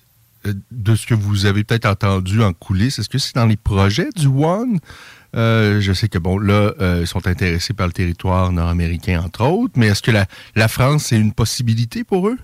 de 0.45 0.95
ce 0.95 1.07
que 1.07 1.15
vous 1.15 1.47
avez 1.47 1.65
peut-être 1.65 1.87
entendu 1.87 2.43
en 2.43 2.53
coulisses, 2.53 2.99
est-ce 2.99 3.09
que 3.09 3.19
c'est 3.19 3.35
dans 3.35 3.47
les 3.47 3.57
projets 3.57 4.11
du 4.17 4.27
One? 4.27 4.79
Euh, 5.37 5.81
je 5.81 5.93
sais 5.93 6.09
que, 6.09 6.19
bon, 6.19 6.39
là, 6.39 6.73
ils 7.01 7.07
sont 7.07 7.27
intéressés 7.27 7.75
par 7.75 7.87
le 7.87 7.93
territoire 7.93 8.53
nord-américain, 8.53 9.23
entre 9.25 9.45
autres, 9.45 9.75
mais 9.77 9.89
est-ce 9.89 10.03
que 10.03 10.11
la, 10.11 10.69
France, 10.69 11.07
c'est 11.07 11.19
une 11.19 11.33
possibilité 11.33 12.05
pour 12.05 12.29
eux? 12.29 12.39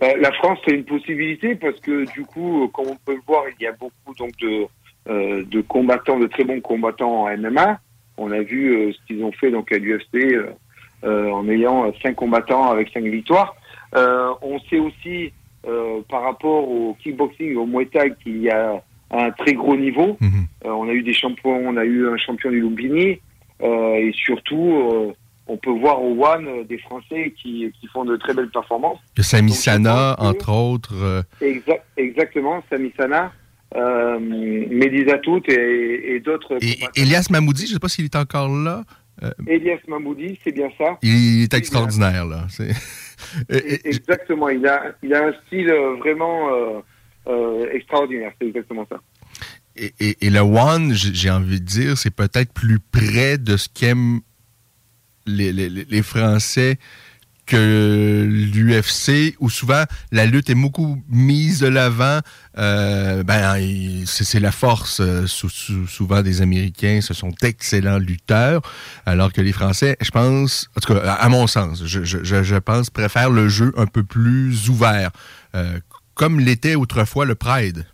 Ben, 0.00 0.16
la 0.20 0.32
France, 0.32 0.58
c'est 0.64 0.74
une 0.74 0.84
possibilité 0.84 1.54
parce 1.54 1.78
que, 1.80 2.10
du 2.12 2.24
coup, 2.24 2.68
comme 2.72 2.88
on 2.88 2.96
peut 3.04 3.14
le 3.14 3.22
voir, 3.26 3.44
il 3.58 3.62
y 3.62 3.66
a 3.66 3.72
beaucoup 3.72 4.14
donc 4.16 4.32
de, 4.40 5.44
de 5.44 5.60
combattants, 5.62 6.18
de 6.18 6.26
très 6.26 6.44
bons 6.44 6.60
combattants 6.60 7.24
en 7.24 7.36
MMA. 7.36 7.80
On 8.16 8.32
a 8.32 8.40
vu 8.40 8.92
ce 8.92 8.98
qu'ils 9.06 9.22
ont 9.22 9.32
fait 9.32 9.50
donc 9.50 9.70
à 9.70 9.78
l'UFC 9.78 10.36
en 11.04 11.48
ayant 11.48 11.92
cinq 12.02 12.16
combattants 12.16 12.70
avec 12.70 12.90
cinq 12.92 13.04
victoires. 13.04 13.54
Euh, 13.94 14.32
on 14.42 14.58
sait 14.60 14.78
aussi, 14.78 15.32
euh, 15.68 16.00
par 16.08 16.22
rapport 16.22 16.68
au 16.68 16.96
kickboxing, 17.02 17.56
au 17.56 17.66
Muay 17.66 17.86
Thai, 17.86 18.12
qu'il 18.22 18.42
y 18.42 18.50
a 18.50 18.82
un 19.10 19.30
très 19.32 19.54
gros 19.54 19.76
niveau. 19.76 20.16
Mhm. 20.20 20.46
Euh, 20.64 20.70
on 20.70 20.88
a 20.88 20.92
eu 20.92 21.02
des 21.02 21.14
champions, 21.14 21.56
on 21.56 21.76
a 21.76 21.84
eu 21.84 22.08
un 22.08 22.16
champion 22.16 22.50
du 22.50 22.60
Lumbini, 22.60 23.20
et 23.60 24.12
surtout, 24.14 25.12
on 25.48 25.56
peut 25.56 25.70
voir 25.70 26.00
au 26.00 26.24
One 26.24 26.64
des 26.68 26.78
Français 26.78 27.34
qui, 27.42 27.72
qui 27.80 27.86
font 27.88 28.04
de 28.04 28.16
très 28.16 28.32
belles 28.32 28.50
performances. 28.50 29.00
De 29.16 29.22
Sami 29.22 29.52
Sana, 29.52 30.14
entre 30.18 30.52
autres. 30.52 31.24
exactement, 31.96 32.62
Sami 32.70 32.92
Sana. 32.96 33.32
Euh, 33.76 34.18
et, 35.48 36.14
et 36.14 36.20
d'autres. 36.20 36.56
Et 36.62 36.78
Elias 36.96 37.26
Mamoudi, 37.30 37.66
je 37.66 37.70
ne 37.70 37.74
sais 37.74 37.78
pas 37.78 37.88
s'il 37.88 38.06
est 38.06 38.16
encore 38.16 38.48
là. 38.48 38.84
Elias 39.46 39.80
Mamoudi, 39.88 40.38
c'est 40.44 40.52
bien 40.52 40.70
ça. 40.78 40.96
Il 41.02 41.42
est 41.42 41.54
extraordinaire, 41.54 42.24
là. 42.24 42.46
Exactement, 43.48 44.48
il 44.48 44.66
a, 44.66 44.92
il 45.02 45.14
a 45.14 45.26
un 45.26 45.32
style 45.46 45.70
euh, 45.70 45.96
vraiment 45.96 46.52
euh, 46.52 46.80
euh, 47.26 47.70
extraordinaire, 47.72 48.32
c'est 48.40 48.48
exactement 48.48 48.86
ça. 48.88 49.00
Et, 49.76 50.16
et, 50.20 50.30
le 50.30 50.40
One, 50.40 50.92
j'ai 50.92 51.30
envie 51.30 51.60
de 51.60 51.64
dire, 51.64 51.96
c'est 51.96 52.14
peut-être 52.14 52.52
plus 52.52 52.80
près 52.80 53.38
de 53.38 53.56
ce 53.56 53.68
qu'aiment 53.68 54.20
les, 55.24 55.52
les, 55.52 55.68
les 55.68 56.02
Français 56.02 56.78
que 57.48 58.26
l'UFC, 58.28 59.34
où 59.40 59.48
souvent 59.48 59.84
la 60.12 60.26
lutte 60.26 60.50
est 60.50 60.54
beaucoup 60.54 61.02
mise 61.08 61.60
de 61.60 61.66
l'avant, 61.66 62.20
euh, 62.58 63.22
ben, 63.24 63.56
c'est 64.04 64.38
la 64.38 64.52
force 64.52 65.00
euh, 65.00 65.26
souvent 65.26 66.22
des 66.22 66.42
Américains, 66.42 67.00
ce 67.00 67.14
sont 67.14 67.30
d'excellents 67.40 67.98
lutteurs, 67.98 68.60
alors 69.06 69.32
que 69.32 69.40
les 69.40 69.52
Français, 69.52 69.96
je 70.00 70.10
pense, 70.10 70.70
en 70.76 70.80
tout 70.80 70.94
cas, 70.94 71.12
à 71.12 71.28
mon 71.28 71.46
sens, 71.46 71.84
je, 71.84 72.04
je, 72.04 72.22
je 72.22 72.56
pense, 72.56 72.90
préfèrent 72.90 73.30
le 73.30 73.48
jeu 73.48 73.72
un 73.76 73.86
peu 73.86 74.04
plus 74.04 74.68
ouvert, 74.68 75.10
euh, 75.54 75.78
comme 76.14 76.40
l'était 76.40 76.74
autrefois 76.74 77.24
le 77.24 77.34
Pride. 77.34 77.86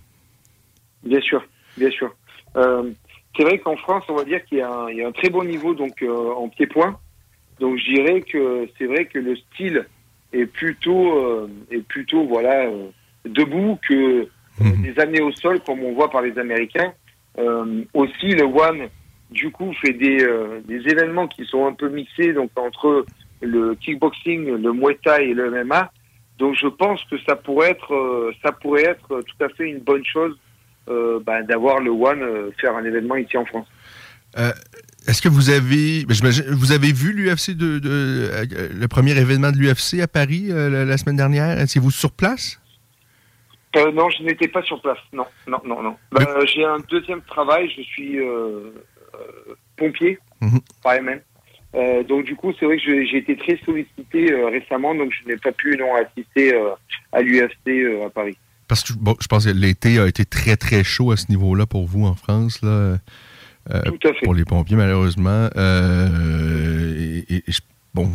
Bien 1.04 1.20
sûr, 1.20 1.44
bien 1.76 1.90
sûr. 1.90 2.12
c'est 2.56 3.44
vrai 3.44 3.58
qu'en 3.58 3.76
France, 3.76 4.04
on 4.08 4.16
va 4.16 4.24
dire 4.24 4.44
qu'il 4.46 4.58
y, 4.58 4.96
y, 4.96 5.02
a 5.02 5.08
un 5.08 5.12
très 5.12 5.30
bon 5.30 5.44
niveau 5.44 5.74
donc 5.74 6.02
en 6.02 6.48
pied-point. 6.48 6.98
Donc 7.60 7.78
je 7.78 7.92
dirais 7.92 8.20
que 8.22 8.68
c'est 8.76 8.86
vrai 8.86 9.06
que 9.06 9.18
le 9.18 9.36
style 9.36 9.86
est 10.32 10.46
plutôt 10.46 11.18
euh, 11.18 11.48
est 11.70 11.86
plutôt 11.86 12.26
voilà 12.26 12.66
euh, 12.66 12.88
debout 13.24 13.78
que 13.88 13.94
euh, 13.94 14.26
mhm. 14.60 14.82
des 14.82 15.00
années 15.00 15.22
au 15.22 15.32
sol 15.32 15.60
comme 15.60 15.82
on 15.82 15.94
voit 15.94 16.10
par 16.10 16.22
les 16.22 16.36
Américains. 16.38 16.92
aussi 17.94 18.28
le 18.34 18.44
One 18.44 18.88
du 19.30 19.50
coup 19.50 19.72
fait 19.80 19.92
des 19.92 20.26
des 20.64 20.80
événements 20.88 21.28
qui 21.28 21.44
sont 21.44 21.66
un 21.66 21.72
peu 21.72 21.88
mixés 21.88 22.32
donc 22.32 22.50
entre 22.56 23.06
le 23.40 23.74
kickboxing, 23.74 24.46
le 24.46 24.72
Muay 24.72 24.98
Thai 25.04 25.30
et 25.30 25.34
le 25.34 25.50
MMA. 25.50 25.90
Donc 26.38 26.56
je 26.60 26.66
pense 26.66 27.02
que 27.04 27.16
ça 27.26 27.36
pourrait 27.36 27.70
être 27.70 28.32
ça 28.42 28.52
pourrait 28.52 28.84
être 28.84 29.20
tout 29.20 29.44
à 29.44 29.48
fait 29.50 29.68
une 29.68 29.80
bonne 29.80 30.04
chose 30.04 30.36
ben, 30.86 31.42
d'avoir 31.48 31.80
le 31.80 31.90
One 31.90 32.52
faire 32.60 32.76
un 32.76 32.84
événement 32.84 33.16
ici 33.16 33.36
en 33.36 33.44
France. 33.44 33.68
Est-ce 35.06 35.20
que 35.20 35.28
vous 35.28 35.50
avez, 35.50 36.06
ben, 36.06 36.16
vous 36.52 36.72
avez 36.72 36.92
vu 36.92 37.12
l'UFC 37.12 37.50
de, 37.50 37.80
euh, 37.84 38.46
le 38.72 38.88
premier 38.88 39.16
événement 39.18 39.52
de 39.52 39.58
l'UFC 39.58 40.00
à 40.00 40.08
Paris 40.08 40.46
euh, 40.50 40.86
la, 40.86 40.96
semaine 40.96 41.16
dernière? 41.16 41.60
Étiez-vous 41.60 41.90
sur 41.90 42.10
place? 42.10 42.58
Euh, 43.76 43.92
Non, 43.92 44.08
je 44.08 44.22
n'étais 44.22 44.48
pas 44.48 44.62
sur 44.62 44.80
place. 44.80 44.98
Non, 45.12 45.26
non, 45.46 45.60
non, 45.66 45.82
non. 45.82 45.96
Ben, 46.10 46.26
j'ai 46.46 46.64
un 46.64 46.78
deuxième 46.88 47.20
travail. 47.22 47.70
Je 47.76 47.82
suis 47.82 48.18
pompier 49.76 50.18
mhm. 50.40 50.60
par 50.82 50.94
donc 52.08 52.24
du 52.24 52.36
coup, 52.36 52.52
c'est 52.58 52.66
vrai 52.66 52.76
que 52.76 52.82
j'ai 52.82 53.16
été 53.18 53.36
très 53.36 53.58
sollicité 53.64 54.32
récemment, 54.44 54.94
donc 54.94 55.12
je 55.12 55.28
n'ai 55.28 55.36
pas 55.36 55.50
pu 55.50 55.76
non 55.76 55.94
assister 55.96 56.54
à 57.12 57.20
l'UFC 57.20 58.04
à 58.06 58.10
Paris. 58.10 58.38
Parce 58.68 58.84
que 58.84 58.92
bon, 58.94 59.16
je 59.20 59.26
pense 59.26 59.44
que 59.44 59.50
l'été 59.50 59.98
a 59.98 60.06
été 60.06 60.24
très 60.24 60.56
très 60.56 60.84
chaud 60.84 61.10
à 61.10 61.16
ce 61.16 61.26
niveau-là 61.28 61.66
pour 61.66 61.84
vous 61.84 62.06
en 62.06 62.14
France 62.14 62.62
là. 62.62 62.96
Euh, 63.72 63.80
pour 64.22 64.34
les 64.34 64.44
pompiers, 64.44 64.76
malheureusement. 64.76 65.48
Euh, 65.56 67.22
et, 67.28 67.42
bon, 67.94 68.10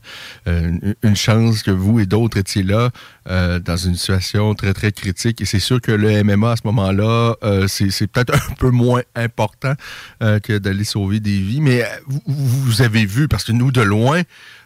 euh, 0.48 0.72
une 1.02 1.16
chance 1.16 1.62
que 1.62 1.70
vous 1.70 2.00
et 2.00 2.06
d'autres 2.06 2.38
étiez 2.38 2.62
là 2.62 2.90
dans 3.26 3.76
une 3.76 3.96
situation 3.96 4.54
très, 4.54 4.72
très 4.72 4.92
critique. 4.92 5.40
Et 5.40 5.44
c'est 5.44 5.60
sûr 5.60 5.80
que 5.80 5.92
le 5.92 6.22
MMA, 6.22 6.52
à 6.52 6.56
ce 6.56 6.62
moment-là, 6.66 7.34
c'est 7.68 8.06
peut-être 8.06 8.34
un 8.34 8.54
peu 8.54 8.70
moins 8.70 9.02
important 9.14 9.74
que 10.20 10.58
d'aller 10.58 10.84
sauver 10.84 11.20
des 11.20 11.38
vies. 11.38 11.60
Mais 11.60 11.84
vous, 12.06 12.22
vous, 12.26 12.82
avez 12.82 13.04
vu, 13.04 13.28
parce 13.28 13.44
que 13.44 13.52
nous, 13.52 13.72
de 13.72 13.82
loin, 13.82 14.22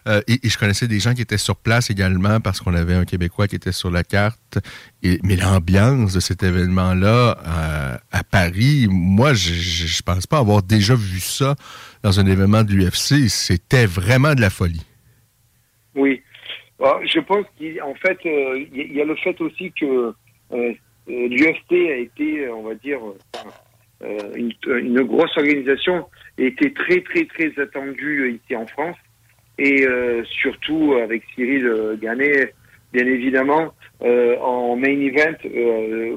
euh, 0.08 0.22
et, 0.26 0.48
je 0.48 0.58
connaissais 0.58 0.88
des 0.88 1.00
gens 1.00 1.14
qui 1.14 1.22
étaient 1.22 1.38
sur 1.38 1.56
place 1.56 1.90
également 1.90 2.40
parce 2.40 2.60
qu'on 2.60 2.74
avait 2.74 2.94
un 2.94 3.04
Québécois 3.04 3.46
qui 3.46 3.56
était 3.56 3.72
sur 3.72 3.90
la 3.90 4.04
carte. 4.04 4.58
Mais 5.02 5.36
l'ambiance 5.36 6.14
de 6.14 6.20
cet 6.20 6.42
événement-là 6.42 7.36
euh, 7.38 7.96
à 8.10 8.24
Paris, 8.24 8.86
moi, 8.90 9.34
je 9.34 9.84
ne 9.84 10.02
pense 10.02 10.26
pas 10.26 10.38
avoir 10.38 10.62
déjà 10.62 10.94
vu 10.94 11.20
ça 11.20 11.56
dans 12.02 12.18
un 12.20 12.26
événement 12.26 12.64
de 12.64 12.72
l'UFC. 12.72 13.28
C'était 13.28 13.86
vraiment 13.86 14.34
de 14.34 14.40
la 14.40 14.50
folie. 14.50 14.84
Oui. 15.94 16.22
Ah, 16.82 17.00
je 17.04 17.20
pense 17.20 17.44
qu'en 17.58 17.94
fait, 17.96 18.18
euh, 18.24 18.64
il 18.72 18.92
y 18.94 19.02
a 19.02 19.04
le 19.04 19.16
fait 19.16 19.38
aussi 19.40 19.72
que 19.72 20.14
l'UFC 21.08 21.72
a 21.72 21.96
été, 21.96 22.48
on 22.48 22.62
va 22.62 22.74
dire, 22.76 23.00
une, 24.36 24.52
une, 24.64 25.02
grosse 25.02 25.36
organisation 25.36 26.06
et 26.38 26.46
était 26.46 26.70
très, 26.70 27.00
très, 27.02 27.24
très 27.24 27.60
attendue 27.60 28.40
ici 28.40 28.54
en 28.54 28.66
France 28.68 28.96
et 29.58 29.84
euh, 29.84 30.22
surtout 30.24 30.94
avec 31.02 31.22
Cyril 31.34 31.66
euh, 31.66 31.96
Ganet, 31.96 32.54
bien 32.92 33.06
évidemment, 33.06 33.74
euh, 34.02 34.38
en 34.38 34.76
main 34.76 35.00
event, 35.00 35.36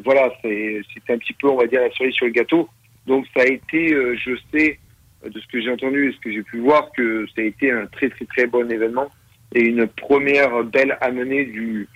voilà, 0.06 0.32
c'est 0.44 0.84
un 1.10 1.18
petit 1.18 1.34
peu, 1.34 1.50
on 1.50 1.58
va 1.58 1.66
dire, 1.66 1.82
la 1.82 1.92
cerise 1.92 2.14
sur 2.14 2.28
le 2.28 2.32
gâteau. 2.32 2.70
Donc 3.08 3.26
ça 3.36 3.42
a 3.42 3.48
été, 3.48 3.90
je 3.90 4.38
sais, 4.54 4.80
de 5.26 5.40
ce 5.40 5.48
que 5.48 5.60
j'ai 5.60 5.72
entendu 5.72 6.10
et 6.10 6.14
ce 6.14 6.20
que 6.20 6.32
j'ai 6.32 6.44
pu 6.44 6.60
voir, 6.60 6.92
que 6.96 7.26
ça 7.36 7.42
a 7.42 7.46
été 7.46 7.72
un 7.72 7.88
très 7.88 8.10
très 8.10 8.26
très 8.26 8.46
bon 8.46 8.72
événement 8.72 9.10
et 9.54 9.64
une 9.64 9.88
première 9.88 10.64
belle 10.64 10.98
amenée 11.02 11.46
du, 11.46 11.90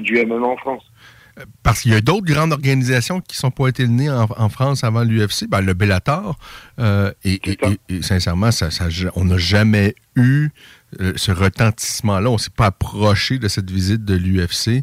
du 0.00 0.26
MMA 0.26 0.46
en 0.46 0.56
France. 0.56 0.82
Parce 1.62 1.82
qu'il 1.82 1.92
y 1.92 1.94
a 1.94 2.00
d'autres 2.00 2.26
grandes 2.26 2.52
organisations 2.52 3.20
qui 3.20 3.36
sont 3.36 3.52
pointées 3.52 3.84
le 3.84 3.90
nez 3.90 4.10
en, 4.10 4.48
France 4.48 4.82
avant 4.82 5.04
l'UFC, 5.04 5.46
ben, 5.48 5.60
le 5.60 5.74
Bellator. 5.74 6.36
et, 7.24 7.40
sincèrement, 8.02 8.50
ça, 8.50 8.72
ça 8.72 8.88
on 9.14 9.26
n'a 9.26 9.38
jamais 9.38 9.94
eu 10.16 10.48
ce 11.16 11.32
retentissement-là. 11.32 12.30
On 12.30 12.34
ne 12.34 12.38
s'est 12.38 12.50
pas 12.54 12.66
approché 12.66 13.38
de 13.38 13.48
cette 13.48 13.70
visite 13.70 14.04
de 14.04 14.14
l'UFC. 14.14 14.82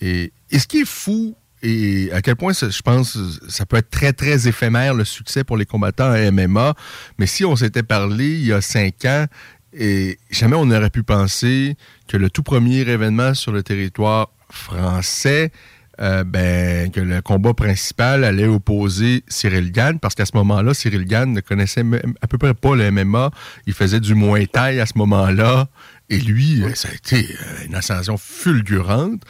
Et, 0.00 0.32
ce 0.52 0.66
qui 0.66 0.80
est 0.80 0.88
fou, 0.88 1.36
et 1.62 2.10
à 2.12 2.22
quel 2.22 2.36
point 2.36 2.52
je 2.52 2.82
pense 2.82 3.18
ça 3.48 3.66
peut 3.66 3.76
être 3.76 3.90
très, 3.90 4.12
très 4.12 4.46
éphémère 4.46 4.94
le 4.94 5.04
succès 5.04 5.42
pour 5.42 5.56
les 5.56 5.64
combattants 5.64 6.10
à 6.10 6.30
MMA, 6.30 6.74
mais 7.18 7.26
si 7.26 7.44
on 7.44 7.56
s'était 7.56 7.82
parlé 7.82 8.26
il 8.26 8.46
y 8.46 8.52
a 8.52 8.60
cinq 8.60 9.04
ans, 9.06 9.26
et 9.72 10.18
jamais 10.30 10.56
on 10.56 10.66
n'aurait 10.66 10.90
pu 10.90 11.02
penser 11.02 11.76
que 12.08 12.16
le 12.16 12.30
tout 12.30 12.42
premier 12.42 12.80
événement 12.80 13.34
sur 13.34 13.52
le 13.52 13.62
territoire 13.62 14.30
français 14.50 15.50
euh, 16.00 16.24
ben, 16.24 16.90
que 16.90 17.00
le 17.00 17.22
combat 17.22 17.54
principal 17.54 18.24
allait 18.24 18.46
opposer 18.46 19.24
Cyril 19.28 19.72
Gann, 19.72 19.98
parce 19.98 20.14
qu'à 20.14 20.26
ce 20.26 20.36
moment-là, 20.36 20.74
Cyril 20.74 21.06
Gann 21.06 21.32
ne 21.32 21.40
connaissait 21.40 21.84
à 22.20 22.26
peu 22.26 22.36
près 22.36 22.52
pas 22.54 22.74
le 22.74 22.90
MMA. 22.90 23.30
Il 23.66 23.72
faisait 23.72 24.00
du 24.00 24.14
Muay 24.14 24.46
Thai 24.46 24.80
à 24.80 24.86
ce 24.86 24.98
moment-là. 24.98 25.68
Et 26.08 26.18
lui, 26.18 26.62
euh, 26.62 26.72
ça 26.74 26.88
a 26.88 26.94
été 26.94 27.16
euh, 27.16 27.66
une 27.66 27.74
ascension 27.74 28.16
fulgurante. 28.16 29.22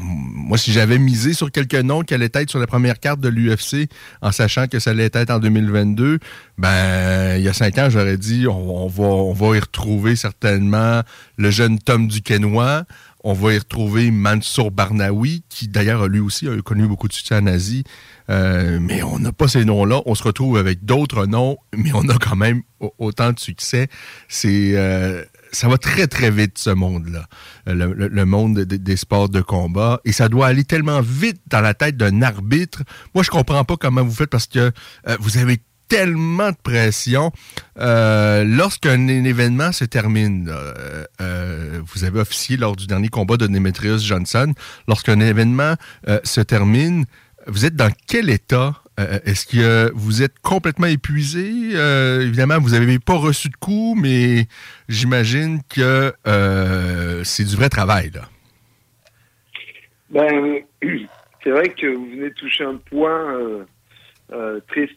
moi, 0.00 0.58
si 0.58 0.72
j'avais 0.72 0.98
misé 0.98 1.32
sur 1.32 1.50
quelques 1.50 1.74
noms 1.76 2.02
qui 2.02 2.12
allaient 2.12 2.28
être 2.34 2.50
sur 2.50 2.58
la 2.58 2.66
première 2.66 2.98
carte 2.98 3.20
de 3.20 3.28
l'UFC, 3.28 3.88
en 4.20 4.32
sachant 4.32 4.66
que 4.66 4.78
ça 4.80 4.90
allait 4.90 5.10
être 5.12 5.30
en 5.30 5.38
2022, 5.38 6.18
ben, 6.58 7.36
il 7.36 7.42
y 7.42 7.48
a 7.48 7.52
cinq 7.52 7.78
ans, 7.78 7.88
j'aurais 7.88 8.18
dit, 8.18 8.46
on, 8.48 8.88
va, 8.88 9.04
on 9.04 9.32
va 9.32 9.56
y 9.56 9.60
retrouver 9.60 10.16
certainement 10.16 11.02
le 11.38 11.50
jeune 11.50 11.78
Tom 11.78 12.08
Duquesnois. 12.08 12.84
On 13.26 13.32
va 13.32 13.54
y 13.54 13.58
retrouver 13.58 14.10
Mansour 14.10 14.70
Barnaoui, 14.70 15.44
qui 15.48 15.66
d'ailleurs 15.66 16.08
lui 16.08 16.20
aussi 16.20 16.46
a 16.46 16.60
connu 16.60 16.86
beaucoup 16.86 17.08
de 17.08 17.14
succès 17.14 17.34
en 17.34 17.46
Asie. 17.46 17.82
Euh, 18.28 18.78
mais 18.80 19.02
on 19.02 19.18
n'a 19.18 19.32
pas 19.32 19.48
ces 19.48 19.64
noms-là. 19.64 20.02
On 20.04 20.14
se 20.14 20.22
retrouve 20.22 20.58
avec 20.58 20.84
d'autres 20.84 21.24
noms, 21.24 21.56
mais 21.74 21.90
on 21.94 22.06
a 22.10 22.18
quand 22.18 22.36
même 22.36 22.60
autant 22.98 23.32
de 23.32 23.40
succès. 23.40 23.88
C'est 24.28 24.76
euh, 24.76 25.24
ça 25.52 25.68
va 25.68 25.78
très, 25.78 26.06
très 26.06 26.30
vite, 26.30 26.58
ce 26.58 26.68
monde-là, 26.68 27.26
le, 27.66 28.24
monde 28.24 28.60
des 28.60 28.96
sports 28.96 29.30
de 29.30 29.40
combat. 29.40 30.00
Et 30.04 30.12
ça 30.12 30.28
doit 30.28 30.48
aller 30.48 30.64
tellement 30.64 31.00
vite 31.00 31.40
dans 31.46 31.62
la 31.62 31.72
tête 31.72 31.96
d'un 31.96 32.20
arbitre. 32.20 32.82
Moi, 33.14 33.24
je 33.24 33.30
comprends 33.30 33.64
pas 33.64 33.78
comment 33.78 34.04
vous 34.04 34.12
faites 34.12 34.30
parce 34.30 34.46
que 34.46 34.70
vous 35.20 35.38
avez 35.38 35.60
tellement 35.88 36.50
de 36.50 36.56
pression. 36.62 37.32
Lorsqu'un 37.76 39.08
événement 39.08 39.72
se 39.72 39.84
termine, 39.84 40.52
vous 41.18 42.04
avez 42.04 42.20
officié 42.20 42.56
lors 42.56 42.76
du 42.76 42.86
dernier 42.86 43.08
combat 43.08 43.36
de 43.36 43.46
Demetrius 43.46 44.04
Johnson, 44.04 44.54
lorsqu'un 44.88 45.20
événement 45.20 45.74
se 46.24 46.40
termine, 46.40 47.04
vous 47.46 47.66
êtes 47.66 47.76
dans 47.76 47.90
quel 48.06 48.30
état? 48.30 48.72
Euh, 49.00 49.18
est-ce 49.24 49.46
que 49.46 49.90
vous 49.94 50.22
êtes 50.22 50.38
complètement 50.40 50.86
épuisé? 50.86 51.72
Euh, 51.74 52.20
évidemment, 52.22 52.58
vous 52.60 52.70
n'avez 52.70 52.98
pas 53.00 53.16
reçu 53.16 53.48
de 53.48 53.56
coup, 53.56 53.96
mais 54.00 54.46
j'imagine 54.88 55.60
que 55.68 56.12
euh, 56.26 57.24
c'est 57.24 57.44
du 57.44 57.56
vrai 57.56 57.68
travail. 57.68 58.10
Là. 58.14 58.22
Ben, 60.10 60.60
c'est 61.42 61.50
vrai 61.50 61.70
que 61.70 61.86
vous 61.94 62.06
venez 62.06 62.30
de 62.30 62.34
toucher 62.34 62.64
un 62.64 62.76
point 62.76 63.66
très, 64.68 64.88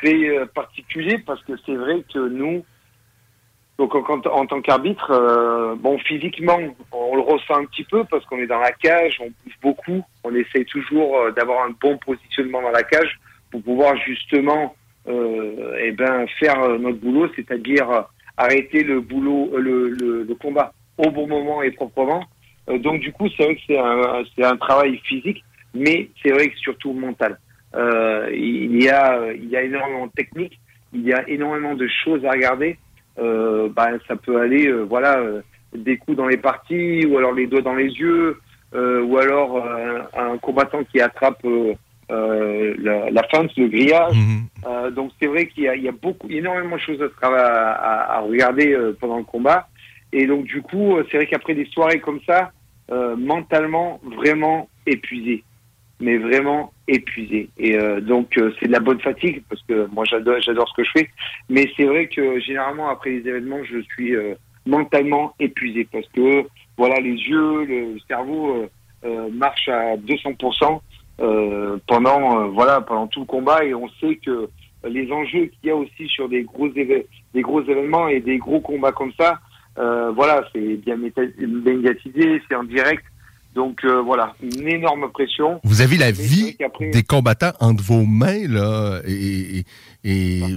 très 0.00 0.46
particulier 0.54 1.18
parce 1.18 1.42
que 1.44 1.52
c'est 1.66 1.74
vrai 1.74 2.04
que 2.12 2.28
nous, 2.28 2.64
donc 3.78 3.94
en, 3.94 4.46
tant 4.46 4.60
qu'arbitre, 4.60 5.76
bon 5.78 5.98
physiquement, 5.98 6.58
on 6.92 7.16
le 7.16 7.22
ressent 7.22 7.56
un 7.56 7.64
petit 7.64 7.84
peu 7.84 8.04
parce 8.04 8.24
qu'on 8.26 8.38
est 8.38 8.46
dans 8.46 8.58
la 8.58 8.72
cage, 8.72 9.18
on 9.20 9.26
bouge 9.26 9.58
beaucoup, 9.62 10.04
on 10.24 10.34
essaye 10.34 10.64
toujours 10.66 11.32
d'avoir 11.36 11.64
un 11.66 11.74
bon 11.80 11.98
positionnement 11.98 12.62
dans 12.62 12.70
la 12.70 12.82
cage 12.82 13.18
pour 13.50 13.62
pouvoir 13.62 13.96
justement 13.96 14.74
euh, 15.08 15.78
eh 15.80 15.92
ben, 15.92 16.26
faire 16.38 16.78
notre 16.78 16.98
boulot, 16.98 17.28
c'est-à-dire 17.34 18.04
arrêter 18.36 18.82
le 18.82 19.00
boulot, 19.00 19.50
le, 19.56 20.26
combat 20.40 20.72
au 20.98 21.10
bon 21.10 21.26
moment 21.26 21.62
et 21.62 21.70
proprement. 21.70 22.24
Euh, 22.68 22.78
donc 22.78 23.00
du 23.00 23.12
coup, 23.12 23.28
c'est 23.36 23.44
vrai 23.44 23.56
que 23.56 23.60
c'est 23.66 23.78
un, 23.78 24.50
un 24.50 24.56
travail 24.56 24.98
physique, 25.04 25.42
mais 25.74 26.10
c'est 26.22 26.30
vrai 26.30 26.48
que 26.48 26.56
surtout 26.58 26.92
mental. 26.92 27.38
Euh, 27.74 28.28
il 28.32 28.82
y 28.82 28.88
a, 28.88 29.32
il 29.32 29.48
y 29.48 29.56
a 29.56 29.62
énormément 29.62 30.06
de 30.06 30.12
techniques, 30.12 30.60
il 30.92 31.02
y 31.02 31.12
a 31.12 31.28
énormément 31.28 31.74
de 31.74 31.86
choses 32.04 32.24
à 32.24 32.32
regarder. 32.32 32.78
Euh, 33.18 33.68
ben, 33.68 33.98
ça 34.08 34.16
peut 34.16 34.40
aller, 34.40 34.68
euh, 34.68 34.82
voilà, 34.82 35.18
euh, 35.18 35.42
des 35.74 35.96
coups 35.98 36.16
dans 36.16 36.26
les 36.26 36.36
parties, 36.36 37.04
ou 37.06 37.18
alors 37.18 37.32
les 37.32 37.46
doigts 37.46 37.62
dans 37.62 37.74
les 37.74 37.90
yeux, 37.90 38.38
ou 38.72 39.18
alors 39.18 39.66
un 40.16 40.38
combattant 40.38 40.84
qui 40.84 41.00
attrape 41.00 41.44
euh, 42.10 42.74
la, 42.78 43.10
la, 43.10 43.22
fente, 43.28 43.56
le 43.56 43.68
grillage. 43.68 44.16
Mhm. 44.16 44.46
Euh, 44.66 44.90
donc 44.90 45.12
c'est 45.20 45.28
vrai 45.28 45.46
qu'il 45.46 45.62
y, 45.62 45.80
y, 45.80 45.88
a 45.88 45.92
beaucoup, 45.92 46.28
énormément 46.28 46.74
de 46.74 46.80
choses 46.80 47.00
à, 47.22 47.26
à, 47.26 48.16
à 48.16 48.20
regarder 48.20 48.72
euh, 48.72 48.96
pendant 49.00 49.18
le 49.18 49.24
combat. 49.24 49.68
Et 50.12 50.26
donc 50.26 50.44
du 50.44 50.60
coup, 50.60 50.96
c'est 51.08 51.18
vrai 51.18 51.26
qu'après 51.26 51.54
des 51.54 51.66
soirées 51.66 52.00
comme 52.00 52.20
ça, 52.26 52.50
mentalement 53.16 54.00
vraiment 54.02 54.68
épuisé, 54.84 55.44
mais 56.00 56.16
vraiment 56.16 56.72
épuisé. 56.88 57.50
Et 57.58 57.76
donc 58.00 58.28
c'est 58.58 58.66
de 58.66 58.72
la 58.72 58.80
bonne 58.80 59.00
fatigue 59.00 59.42
parce 59.48 59.62
que 59.62 59.86
moi 59.92 60.04
j'adore, 60.04 60.40
j'adore 60.40 60.68
ce 60.68 60.74
que 60.74 60.84
je 60.84 60.90
fais. 60.98 61.10
Mais 61.48 61.70
c'est 61.76 61.84
vrai 61.84 62.08
que 62.08 62.40
généralement 62.40 62.88
après 62.88 63.10
les 63.10 63.28
événements, 63.28 63.62
je 63.64 63.80
suis 63.94 64.14
mentalement 64.66 65.34
épuisé 65.38 65.86
parce 65.92 66.08
que 66.08 66.44
voilà 66.76 66.96
les 66.96 67.14
yeux, 67.14 67.64
le 67.64 67.98
cerveau 68.08 68.66
marche 69.30 69.68
à 69.68 69.96
200%. 69.96 70.80
Euh, 71.20 71.76
pendant 71.86 72.40
euh, 72.40 72.46
voilà 72.46 72.80
pendant 72.80 73.06
tout 73.06 73.20
le 73.20 73.26
combat 73.26 73.62
et 73.62 73.74
on 73.74 73.90
sait 74.00 74.16
que 74.24 74.48
les 74.84 75.12
enjeux 75.12 75.46
qu'il 75.46 75.68
y 75.68 75.70
a 75.70 75.76
aussi 75.76 76.08
sur 76.08 76.30
des 76.30 76.44
gros 76.44 76.66
des 76.68 77.06
gros 77.42 77.60
événements 77.60 78.08
et 78.08 78.20
des 78.20 78.38
gros 78.38 78.60
combats 78.60 78.92
comme 78.92 79.12
ça 79.18 79.38
euh, 79.78 80.10
voilà 80.12 80.42
c'est 80.50 80.76
bien 80.76 80.96
médiatisé 80.96 82.40
c'est 82.48 82.54
en 82.54 82.64
direct 82.64 83.04
donc 83.54 83.84
euh, 83.84 84.00
voilà, 84.00 84.34
une 84.40 84.68
énorme 84.68 85.10
pression. 85.10 85.60
Vous 85.64 85.80
avez 85.80 85.96
la 85.96 86.12
vie 86.12 86.56
des 86.92 87.02
combattants 87.02 87.52
entre 87.58 87.82
vos 87.82 88.04
mains, 88.04 88.46
là. 88.46 89.00
Et, 89.06 89.64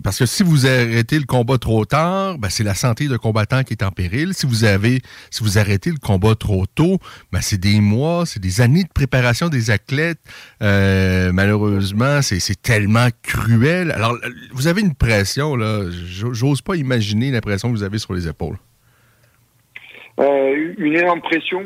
parce 0.03 0.19
que 0.19 0.25
si 0.25 0.43
vous 0.43 0.67
arrêtez 0.67 1.17
le 1.17 1.25
combat 1.25 1.57
trop 1.57 1.85
tard, 1.85 2.37
ben, 2.37 2.49
c'est 2.49 2.63
la 2.63 2.75
santé 2.75 3.07
de 3.07 3.17
combattant 3.17 3.63
qui 3.63 3.73
est 3.73 3.83
en 3.83 3.89
péril. 3.89 4.33
Si 4.33 4.45
vous 4.45 4.63
avez 4.63 5.01
si 5.31 5.43
vous 5.43 5.57
arrêtez 5.57 5.89
le 5.89 5.97
combat 5.97 6.35
trop 6.35 6.65
tôt, 6.67 6.99
ben, 7.31 7.41
c'est 7.41 7.59
des 7.59 7.81
mois, 7.81 8.27
c'est 8.27 8.39
des 8.39 8.61
années 8.61 8.83
de 8.83 8.93
préparation 8.93 9.49
des 9.49 9.71
athlètes. 9.71 10.21
Euh, 10.61 11.31
malheureusement, 11.33 12.21
c'est 12.21 12.61
tellement 12.61 13.07
cruel. 13.23 13.91
Alors, 13.91 14.15
vous 14.53 14.67
avez 14.67 14.81
une 14.81 14.93
pression, 14.93 15.55
là. 15.55 15.89
J'ose 15.89 16.61
pas 16.61 16.75
imaginer 16.75 17.31
la 17.31 17.41
pression 17.41 17.71
que 17.71 17.75
vous 17.75 17.83
avez 17.83 17.97
sur 17.97 18.13
les 18.13 18.27
épaules. 18.27 18.57
Euh, 20.19 20.73
une 20.77 20.93
énorme 20.93 21.21
pression. 21.21 21.63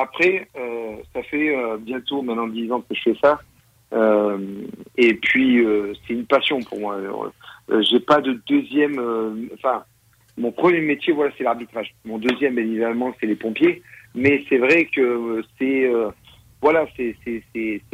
Après, 0.00 0.48
euh, 0.56 0.96
ça 1.14 1.22
fait 1.24 1.54
euh, 1.54 1.76
bientôt 1.76 2.22
maintenant 2.22 2.46
10 2.46 2.72
ans 2.72 2.80
que 2.80 2.94
je 2.94 3.02
fais 3.02 3.16
ça. 3.22 3.40
Euh, 3.92 4.38
et 4.96 5.14
puis, 5.14 5.64
c'est 6.06 6.14
une 6.14 6.26
passion 6.26 6.60
pour 6.60 6.80
moi. 6.80 6.98
J'ai 7.80 8.00
pas 8.00 8.20
de 8.20 8.40
deuxième. 8.48 9.48
Enfin, 9.54 9.84
mon 10.38 10.52
premier 10.52 10.80
métier, 10.80 11.12
voilà, 11.12 11.32
c'est 11.36 11.44
l'arbitrage. 11.44 11.94
Mon 12.04 12.18
deuxième, 12.18 12.58
évidemment, 12.58 13.14
c'est 13.20 13.26
les 13.26 13.36
pompiers. 13.36 13.82
Mais 14.14 14.44
c'est 14.48 14.58
vrai 14.58 14.86
que 14.86 15.42
c'est 15.58 15.90
voilà, 16.62 16.86
c'est 16.96 17.14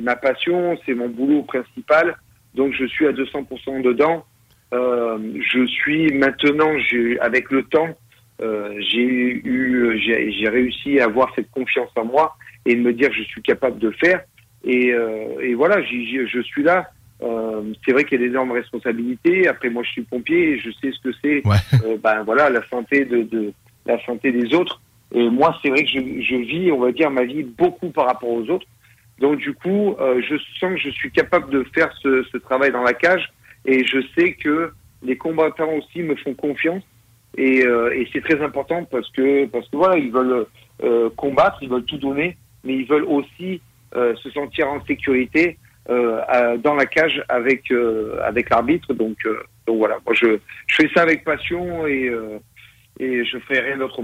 ma 0.03 0.17
passion, 0.17 0.79
c'est 0.85 0.95
mon 0.95 1.09
boulot 1.09 1.43
principal. 1.43 2.17
Donc, 2.55 2.73
je 2.73 2.85
suis 2.87 3.07
à 3.07 3.13
200% 3.13 3.83
dedans. 3.83 4.25
je 4.73 5.67
suis 5.67 6.13
maintenant, 6.13 6.73
avec 7.21 7.51
le 7.51 7.63
temps, 7.65 7.89
j'ai 8.41 9.03
eu, 9.03 9.99
j'ai 9.99 10.49
réussi 10.49 11.01
à 11.01 11.05
avoir 11.05 11.32
cette 11.34 11.51
confiance 11.51 11.91
en 11.97 12.05
moi 12.05 12.37
et 12.66 12.74
de 12.74 12.80
me 12.80 12.93
dire 12.93 13.09
que 13.11 13.16
je 13.16 13.22
suis 13.22 13.43
capable 13.43 13.78
de 13.78 13.91
faire. 13.91 14.22
Et, 14.64 14.93
euh, 14.93 15.41
et 15.41 15.55
voilà, 15.55 15.82
je 15.82 16.43
suis 16.43 16.62
là. 16.62 16.91
Euh, 17.22 17.72
c'est 17.84 17.93
vrai 17.93 18.05
qu'il 18.05 18.20
y 18.20 18.24
a 18.24 18.26
d'énormes 18.26 18.53
responsabilités. 18.53 19.49
Après, 19.49 19.70
moi, 19.70 19.82
je 19.84 19.91
suis 19.91 20.03
pompier 20.03 20.51
et 20.51 20.59
je 20.59 20.70
sais 20.70 20.93
ce 20.93 21.01
que 21.01 21.16
c'est. 21.22 21.43
Euh, 21.84 21.97
ben 22.03 22.22
voilà, 22.24 22.51
la 22.51 22.66
santé 22.68 23.05
de, 23.05 23.22
de, 23.22 23.53
la 23.87 24.03
santé 24.05 24.32
des 24.32 24.55
autres. 24.55 24.80
Et 25.14 25.28
moi, 25.30 25.57
c'est 25.62 25.70
vrai 25.70 25.84
que 25.84 25.91
je, 25.91 25.99
je, 25.99 26.37
vis, 26.37 26.72
on 26.72 26.80
va 26.80 26.93
dire, 26.93 27.11
ma 27.11 27.24
vie 27.24 27.43
beaucoup 27.45 27.91
par 27.91 28.07
rapport 28.07 28.28
aux 28.28 28.49
autres. 28.51 28.66
Donc, 29.18 29.39
du 29.39 29.55
coup, 29.55 29.95
euh, 29.99 30.20
je 30.28 30.37
sens 30.61 30.74
que 30.74 30.80
je 30.80 30.91
suis 30.91 31.11
capable 31.11 31.51
de 31.51 31.64
faire 31.74 31.91
ce, 32.03 32.24
ce 32.30 32.37
travail 32.37 32.70
dans 32.70 32.82
la 32.82 32.93
cage. 32.93 33.32
Et 33.64 33.84
je 33.84 33.99
sais 34.16 34.32
que 34.32 34.72
les 35.03 35.16
combattants 35.16 35.72
aussi 35.72 36.03
me 36.03 36.16
font 36.16 36.34
confiance 36.34 36.82
et, 37.37 37.62
euh, 37.64 37.95
et 37.95 38.09
c'est 38.12 38.22
très 38.22 38.43
important 38.43 38.84
parce 38.84 39.11
que 39.11 39.47
parce 39.47 39.68
que 39.68 39.76
voilà, 39.76 39.99
ils 39.99 40.11
veulent 40.11 40.47
euh, 40.82 41.11
combattre, 41.16 41.59
ils 41.61 41.68
veulent 41.68 41.84
tout 41.84 41.99
donner, 41.99 42.37
mais 42.64 42.76
ils 42.76 42.87
veulent 42.87 43.05
aussi 43.05 43.61
euh, 43.95 44.14
se 44.16 44.30
sentir 44.30 44.68
en 44.68 44.84
sécurité 44.87 45.59
dans 45.89 46.74
la 46.74 46.87
cage 46.87 47.22
avec 47.28 47.70
avec 48.24 48.51
l'arbitre. 48.51 48.93
Donc 48.93 49.18
donc 49.66 49.78
voilà, 49.78 49.99
moi 50.05 50.14
je 50.14 50.39
je 50.66 50.74
fais 50.74 50.91
ça 50.93 51.03
avec 51.03 51.22
passion 51.22 51.87
et 51.87 52.11
et 52.99 53.24
je 53.24 53.39
ferai 53.39 53.61
rien 53.61 53.76
d'autre. 53.76 54.01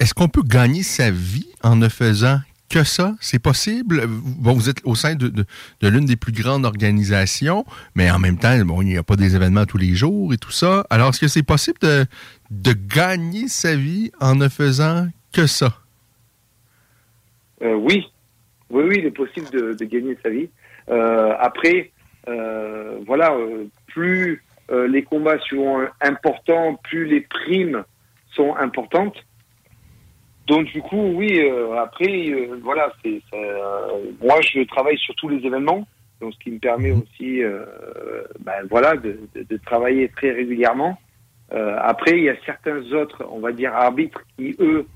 Est-ce 0.00 0.14
qu'on 0.14 0.26
peut 0.26 0.42
gagner 0.44 0.82
sa 0.82 1.12
vie 1.12 1.46
en 1.62 1.76
ne 1.76 1.88
faisant 1.88 2.38
que 2.72 2.84
ça? 2.84 3.14
C'est 3.20 3.38
possible? 3.38 4.02
Bon, 4.06 4.54
vous 4.54 4.70
êtes 4.70 4.80
au 4.84 4.94
sein 4.94 5.14
de, 5.14 5.30
l'une 5.82 6.06
des 6.06 6.16
plus 6.16 6.32
grandes 6.32 6.64
organisations, 6.64 7.66
mais 7.94 8.10
en 8.10 8.18
même 8.18 8.38
temps, 8.38 8.58
bon, 8.64 8.80
il 8.80 8.86
n'y 8.86 8.96
a 8.96 9.02
pas 9.02 9.16
des 9.16 9.36
événements 9.36 9.66
tous 9.66 9.76
les 9.76 9.94
jours 9.94 10.32
et 10.32 10.38
tout 10.38 10.50
ça. 10.50 10.84
Alors, 10.88 11.10
est-ce 11.10 11.20
que 11.20 11.28
c'est 11.28 11.42
possible 11.42 11.78
de, 11.80 12.72
gagner 12.72 13.48
sa 13.48 13.76
vie 13.76 14.10
en 14.20 14.34
ne 14.36 14.48
faisant 14.48 15.06
que 15.32 15.46
ça? 15.46 15.74
Euh, 17.62 17.74
oui. 17.74 18.10
Oui, 18.70 18.84
oui, 18.88 18.96
il 18.98 19.06
est 19.06 19.10
possible 19.10 19.50
de, 19.50 19.74
de 19.74 19.84
gagner 19.84 20.16
sa 20.22 20.30
vie. 20.30 20.48
Euh, 20.88 21.34
après, 21.38 21.90
euh, 22.28 22.98
voilà, 23.06 23.36
plus 23.86 24.42
les 24.88 25.02
combats 25.02 25.38
sont 25.50 25.82
importants, 26.00 26.80
plus 26.82 27.04
les 27.04 27.20
primes 27.20 27.84
sont 28.34 28.56
importantes. 28.56 29.16
Donc 30.46 30.66
du 30.66 30.80
coup, 30.82 31.12
oui. 31.14 31.40
Euh, 31.40 31.76
après, 31.76 32.06
euh, 32.08 32.58
voilà, 32.62 32.92
c'est 33.02 33.22
euh, 33.34 34.10
moi 34.20 34.40
je 34.40 34.62
travaille 34.66 34.98
sur 34.98 35.14
tous 35.14 35.28
les 35.28 35.44
événements, 35.46 35.86
donc 36.20 36.34
ce 36.34 36.38
qui 36.40 36.50
me 36.50 36.58
permet 36.58 36.90
mhm. 36.90 37.02
aussi, 37.02 37.42
ben, 38.40 38.66
voilà, 38.70 38.96
de, 38.96 39.18
de, 39.34 39.42
de, 39.48 39.56
travailler 39.58 40.08
très 40.08 40.30
régulièrement. 40.32 40.98
après, 41.50 42.12
il 42.18 42.24
y 42.24 42.30
a 42.30 42.36
certains 42.46 42.82
autres, 42.92 43.24
on 43.30 43.40
va 43.40 43.52
dire 43.52 43.72
arbitres, 43.74 44.22
qui 44.36 44.56
eux 44.58 44.86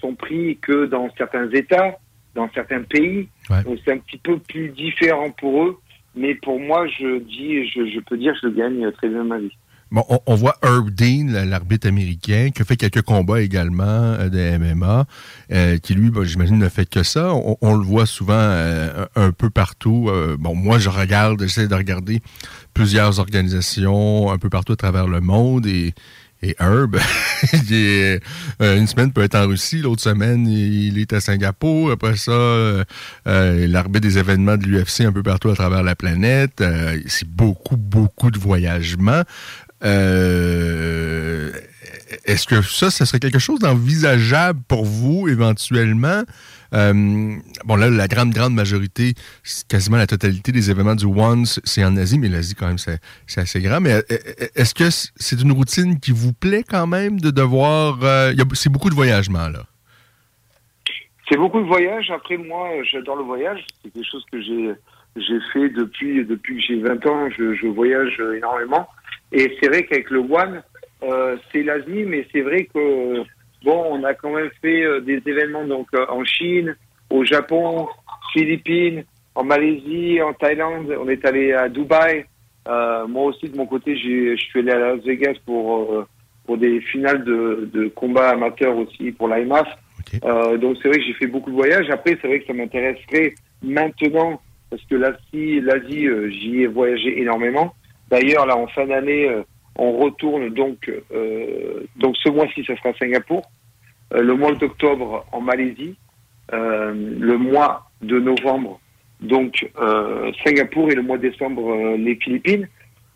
sont 0.00 0.14
pris 0.14 0.58
que 0.58 0.86
dans 0.86 1.08
certains 1.16 1.48
États, 1.50 1.98
dans 2.34 2.50
certains 2.52 2.82
pays. 2.82 3.28
Donc 3.64 3.78
c'est 3.84 3.92
un 3.92 3.98
petit 3.98 4.18
peu 4.18 4.38
plus 4.38 4.70
différent 4.70 5.30
pour 5.30 5.64
eux. 5.64 5.78
Mais 6.16 6.36
pour 6.36 6.60
moi, 6.60 6.86
je 6.86 7.18
dis, 7.18 7.66
je, 7.68 7.86
je 7.86 8.00
peux 8.00 8.16
dire, 8.16 8.34
je 8.40 8.48
gagne 8.48 8.90
très 8.92 9.08
bien 9.08 9.24
ma 9.24 9.38
vie. 9.38 9.56
Bon, 9.90 10.04
on, 10.26 10.34
voit 10.34 10.56
Herb 10.62 10.90
Dean, 10.90 11.28
l'arbitre 11.46 11.86
américain, 11.86 12.50
qui 12.52 12.62
a 12.62 12.64
fait 12.64 12.76
quelques 12.76 13.02
combats 13.02 13.40
également 13.40 13.84
euh, 13.84 14.28
de 14.28 14.58
MMA, 14.58 15.06
euh, 15.52 15.78
qui 15.78 15.94
lui, 15.94 16.10
j'imagine, 16.24 16.58
ne 16.58 16.68
fait 16.68 16.88
que 16.88 17.02
ça. 17.02 17.32
On, 17.32 17.74
le 17.74 17.84
voit 17.84 18.06
souvent 18.06 18.34
euh, 18.34 19.06
un 19.14 19.30
peu 19.30 19.50
partout. 19.50 20.10
bon, 20.38 20.54
moi, 20.54 20.78
je 20.78 20.88
regarde, 20.88 21.40
j'essaie 21.42 21.68
de 21.68 21.74
regarder 21.74 22.22
plusieurs 22.72 23.20
organisations 23.20 24.32
un 24.32 24.38
peu 24.38 24.48
partout 24.48 24.72
à 24.72 24.76
travers 24.76 25.06
le 25.06 25.20
monde 25.20 25.66
et, 25.66 25.94
Herb, 26.58 26.98
une 28.60 28.86
semaine 28.86 29.12
peut 29.12 29.22
être 29.22 29.34
en 29.34 29.46
Russie, 29.46 29.78
l'autre 29.78 30.02
semaine, 30.02 30.46
il 30.46 30.98
est 30.98 31.14
à 31.14 31.20
Singapour. 31.20 31.90
Après 31.90 32.16
ça, 32.16 32.84
il 33.26 33.74
arbitre 33.74 34.06
des 34.06 34.18
événements 34.18 34.58
de 34.58 34.66
l'UFC 34.66 35.02
un 35.06 35.12
peu 35.12 35.22
partout 35.22 35.48
à 35.48 35.54
travers 35.54 35.82
la 35.82 35.94
planète. 35.94 36.62
C'est 37.06 37.26
beaucoup, 37.26 37.78
beaucoup 37.78 38.30
de 38.30 38.38
voyagements. 38.38 39.22
Euh, 39.84 41.50
Est-ce 42.24 42.46
que 42.46 42.62
ça, 42.62 42.90
ça 42.90 43.06
serait 43.06 43.20
quelque 43.20 43.38
chose 43.38 43.58
d'envisageable 43.58 44.60
pour 44.68 44.84
vous 44.84 45.28
éventuellement? 45.28 46.22
Euh, 46.72 46.92
bon, 47.64 47.76
là, 47.76 47.88
la 47.88 48.08
grande, 48.08 48.30
grande 48.30 48.54
majorité, 48.54 49.14
quasiment 49.68 49.96
la 49.96 50.06
totalité 50.06 50.50
des 50.50 50.70
événements 50.70 50.96
du 50.96 51.06
One, 51.06 51.44
c'est 51.46 51.84
en 51.84 51.96
Asie, 51.96 52.18
mais 52.18 52.28
l'Asie, 52.28 52.54
quand 52.54 52.66
même, 52.66 52.78
c'est 52.78 53.00
assez 53.36 53.60
grand. 53.60 53.80
Mais 53.80 53.92
euh, 53.92 54.02
est-ce 54.56 54.74
que 54.74 54.90
c'est 54.90 55.40
une 55.40 55.52
routine 55.52 56.00
qui 56.00 56.10
vous 56.10 56.32
plaît 56.32 56.64
quand 56.68 56.86
même 56.86 57.20
de 57.20 57.30
devoir. 57.30 57.98
c'est 58.54 58.70
beaucoup 58.70 58.90
de 58.90 58.94
voyagements, 58.94 59.48
là. 59.48 59.64
C'est 61.28 61.38
beaucoup 61.38 61.60
de 61.60 61.66
voyages. 61.66 62.10
Après, 62.10 62.36
moi, 62.36 62.68
j'adore 62.90 63.16
le 63.16 63.24
voyage. 63.24 63.64
C'est 63.82 63.92
quelque 63.92 64.06
chose 64.10 64.24
que 64.30 64.40
j'ai 64.42 65.40
fait 65.52 65.68
depuis 65.70 66.24
depuis 66.24 66.56
que 66.56 66.62
j'ai 66.62 66.80
20 66.80 67.06
ans. 67.06 67.30
Je, 67.30 67.66
voyage 67.66 68.20
énormément. 68.36 68.86
Et 69.34 69.56
c'est 69.60 69.68
vrai 69.68 69.82
qu'avec 69.82 70.10
le 70.10 70.20
One, 70.20 70.62
euh, 71.02 71.36
c'est 71.50 71.64
l'Asie, 71.64 72.04
mais 72.06 72.24
c'est 72.32 72.42
vrai 72.42 72.68
que 72.72 73.24
bon, 73.64 73.84
on 73.90 74.04
a 74.04 74.14
quand 74.14 74.30
même 74.30 74.50
fait 74.62 74.84
euh, 74.84 75.00
des 75.00 75.20
événements 75.26 75.64
donc 75.64 75.88
euh, 75.94 76.06
en 76.08 76.24
Chine, 76.24 76.76
au 77.10 77.24
Japon, 77.24 77.88
Philippines, 78.32 79.02
en 79.34 79.42
Malaisie, 79.42 80.22
en 80.22 80.32
Thaïlande. 80.34 80.96
On 81.00 81.08
est 81.08 81.24
allé 81.26 81.52
à 81.52 81.68
Dubaï. 81.68 82.24
Moi 82.66 83.24
aussi, 83.24 83.48
de 83.48 83.56
mon 83.56 83.66
côté, 83.66 83.96
je 83.96 84.36
suis 84.36 84.60
allé 84.60 84.70
à 84.70 84.78
Las 84.78 85.04
Vegas 85.04 85.34
pour 85.44 86.06
pour 86.46 86.58
des 86.58 86.80
finales 86.80 87.24
de, 87.24 87.68
de 87.72 87.88
combats 87.88 88.30
amateurs 88.30 88.76
aussi 88.76 89.10
pour 89.12 89.28
l'IMAF. 89.28 89.66
Donc 90.60 90.78
c'est 90.80 90.88
vrai 90.88 90.98
que 90.98 91.04
j'ai 91.04 91.12
fait 91.14 91.26
beaucoup 91.26 91.50
de 91.50 91.56
voyages. 91.56 91.90
Après, 91.90 92.16
c'est 92.22 92.28
vrai 92.28 92.40
que 92.40 92.46
ça 92.46 92.52
m'intéresserait 92.54 93.34
maintenant 93.62 94.40
parce 94.70 94.82
que 94.84 94.94
l'Asie, 94.94 95.60
l'Asie, 95.60 96.06
j'y 96.30 96.62
ai 96.62 96.66
voyagé 96.66 97.20
énormément. 97.20 97.74
D'ailleurs, 98.10 98.46
là, 98.46 98.56
en 98.56 98.66
fin 98.66 98.86
d'année, 98.86 99.28
euh, 99.28 99.42
on 99.76 99.92
retourne 99.98 100.50
donc 100.50 100.90
euh, 101.12 101.84
donc 101.96 102.16
ce 102.16 102.28
mois-ci, 102.28 102.64
ça 102.64 102.76
sera 102.76 102.90
à 102.90 102.94
Singapour. 102.94 103.42
Euh, 104.12 104.22
le 104.22 104.34
mois 104.34 104.52
d'octobre 104.54 105.26
en 105.32 105.40
Malaisie. 105.40 105.96
Le 106.52 107.36
mois 107.36 107.90
de 108.02 108.20
novembre, 108.20 108.78
donc 109.20 109.66
Singapour 110.44 110.90
et 110.90 110.94
le 110.94 111.02
mois 111.02 111.16
de 111.16 111.28
décembre 111.28 111.96
les 111.96 112.14
Philippines. 112.16 112.68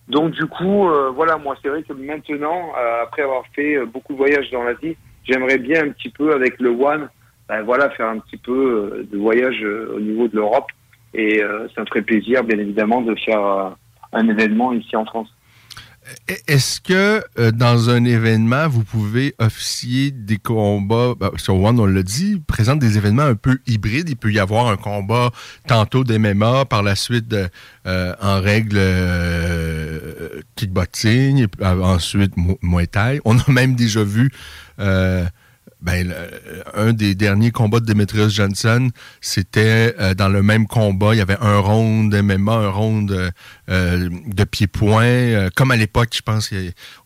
Donc 0.08 0.32
du 0.32 0.46
coup, 0.46 0.88
euh, 0.88 1.10
voilà, 1.14 1.36
moi 1.36 1.54
c'est 1.62 1.68
vrai 1.68 1.82
que 1.82 1.92
maintenant, 1.92 2.72
euh, 2.76 3.02
après 3.02 3.22
avoir 3.22 3.44
fait 3.54 3.84
beaucoup 3.84 4.14
de 4.14 4.18
voyages 4.18 4.50
dans 4.50 4.64
l'Asie, 4.64 4.96
j'aimerais 5.24 5.58
bien 5.58 5.84
un 5.84 5.90
petit 5.90 6.08
peu 6.08 6.32
avec 6.32 6.58
le 6.58 6.70
One, 6.70 7.10
ben, 7.48 7.62
voilà, 7.62 7.90
faire 7.90 8.08
un 8.08 8.18
petit 8.18 8.38
peu 8.38 9.06
de 9.08 9.18
voyage 9.18 9.62
au 9.62 10.00
niveau 10.00 10.26
de 10.26 10.36
l'Europe. 10.36 10.70
Et 11.14 11.40
ça 11.74 11.82
me 11.82 11.86
ferait 11.86 12.02
plaisir, 12.02 12.44
bien 12.44 12.58
évidemment, 12.58 13.00
de 13.00 13.14
faire 13.14 13.76
un 14.12 14.28
événement 14.28 14.72
ici 14.72 14.96
en 14.96 15.04
France. 15.04 15.28
Est-ce 16.46 16.80
que 16.80 17.22
euh, 17.38 17.50
dans 17.50 17.90
un 17.90 18.02
événement, 18.06 18.66
vous 18.66 18.82
pouvez 18.82 19.34
officier 19.38 20.10
des 20.10 20.38
combats, 20.38 21.12
ben, 21.20 21.30
sur 21.36 21.56
One, 21.62 21.78
on 21.78 21.84
l'a 21.84 22.02
dit, 22.02 22.42
présente 22.46 22.78
des 22.78 22.96
événements 22.96 23.24
un 23.24 23.34
peu 23.34 23.58
hybrides. 23.66 24.08
Il 24.08 24.16
peut 24.16 24.32
y 24.32 24.38
avoir 24.38 24.68
un 24.68 24.78
combat 24.78 25.30
tantôt 25.66 26.04
d'MMA, 26.04 26.64
par 26.64 26.82
la 26.82 26.96
suite 26.96 27.34
euh, 27.86 28.14
en 28.22 28.40
règle 28.40 28.78
euh, 28.78 30.40
kickboxing, 30.56 31.46
euh, 31.60 31.82
ensuite 31.82 32.36
Mu- 32.38 32.56
Muay 32.62 32.86
Thai. 32.86 33.20
On 33.26 33.38
a 33.38 33.50
même 33.50 33.74
déjà 33.74 34.02
vu 34.02 34.30
ben, 35.80 36.08
le- 36.08 36.62
un 36.74 36.92
des 36.92 37.14
derniers 37.14 37.50
combats 37.52 37.80
de 37.80 37.86
Demetrius 37.86 38.32
Johnson, 38.34 38.90
c'était 39.20 39.94
euh, 40.00 40.14
dans 40.14 40.28
le 40.28 40.42
même 40.42 40.66
combat. 40.66 41.14
Il 41.14 41.18
y 41.18 41.20
avait 41.20 41.36
un 41.40 41.58
round 41.60 42.12
MMA, 42.14 42.52
un 42.52 42.68
round 42.70 43.10
euh, 43.12 43.30
euh, 43.68 44.08
de 44.26 44.44
pied-point. 44.44 45.04
euh, 45.04 45.50
comme 45.54 45.70
à 45.70 45.76
l'époque, 45.76 46.08
je 46.14 46.22
pense, 46.22 46.52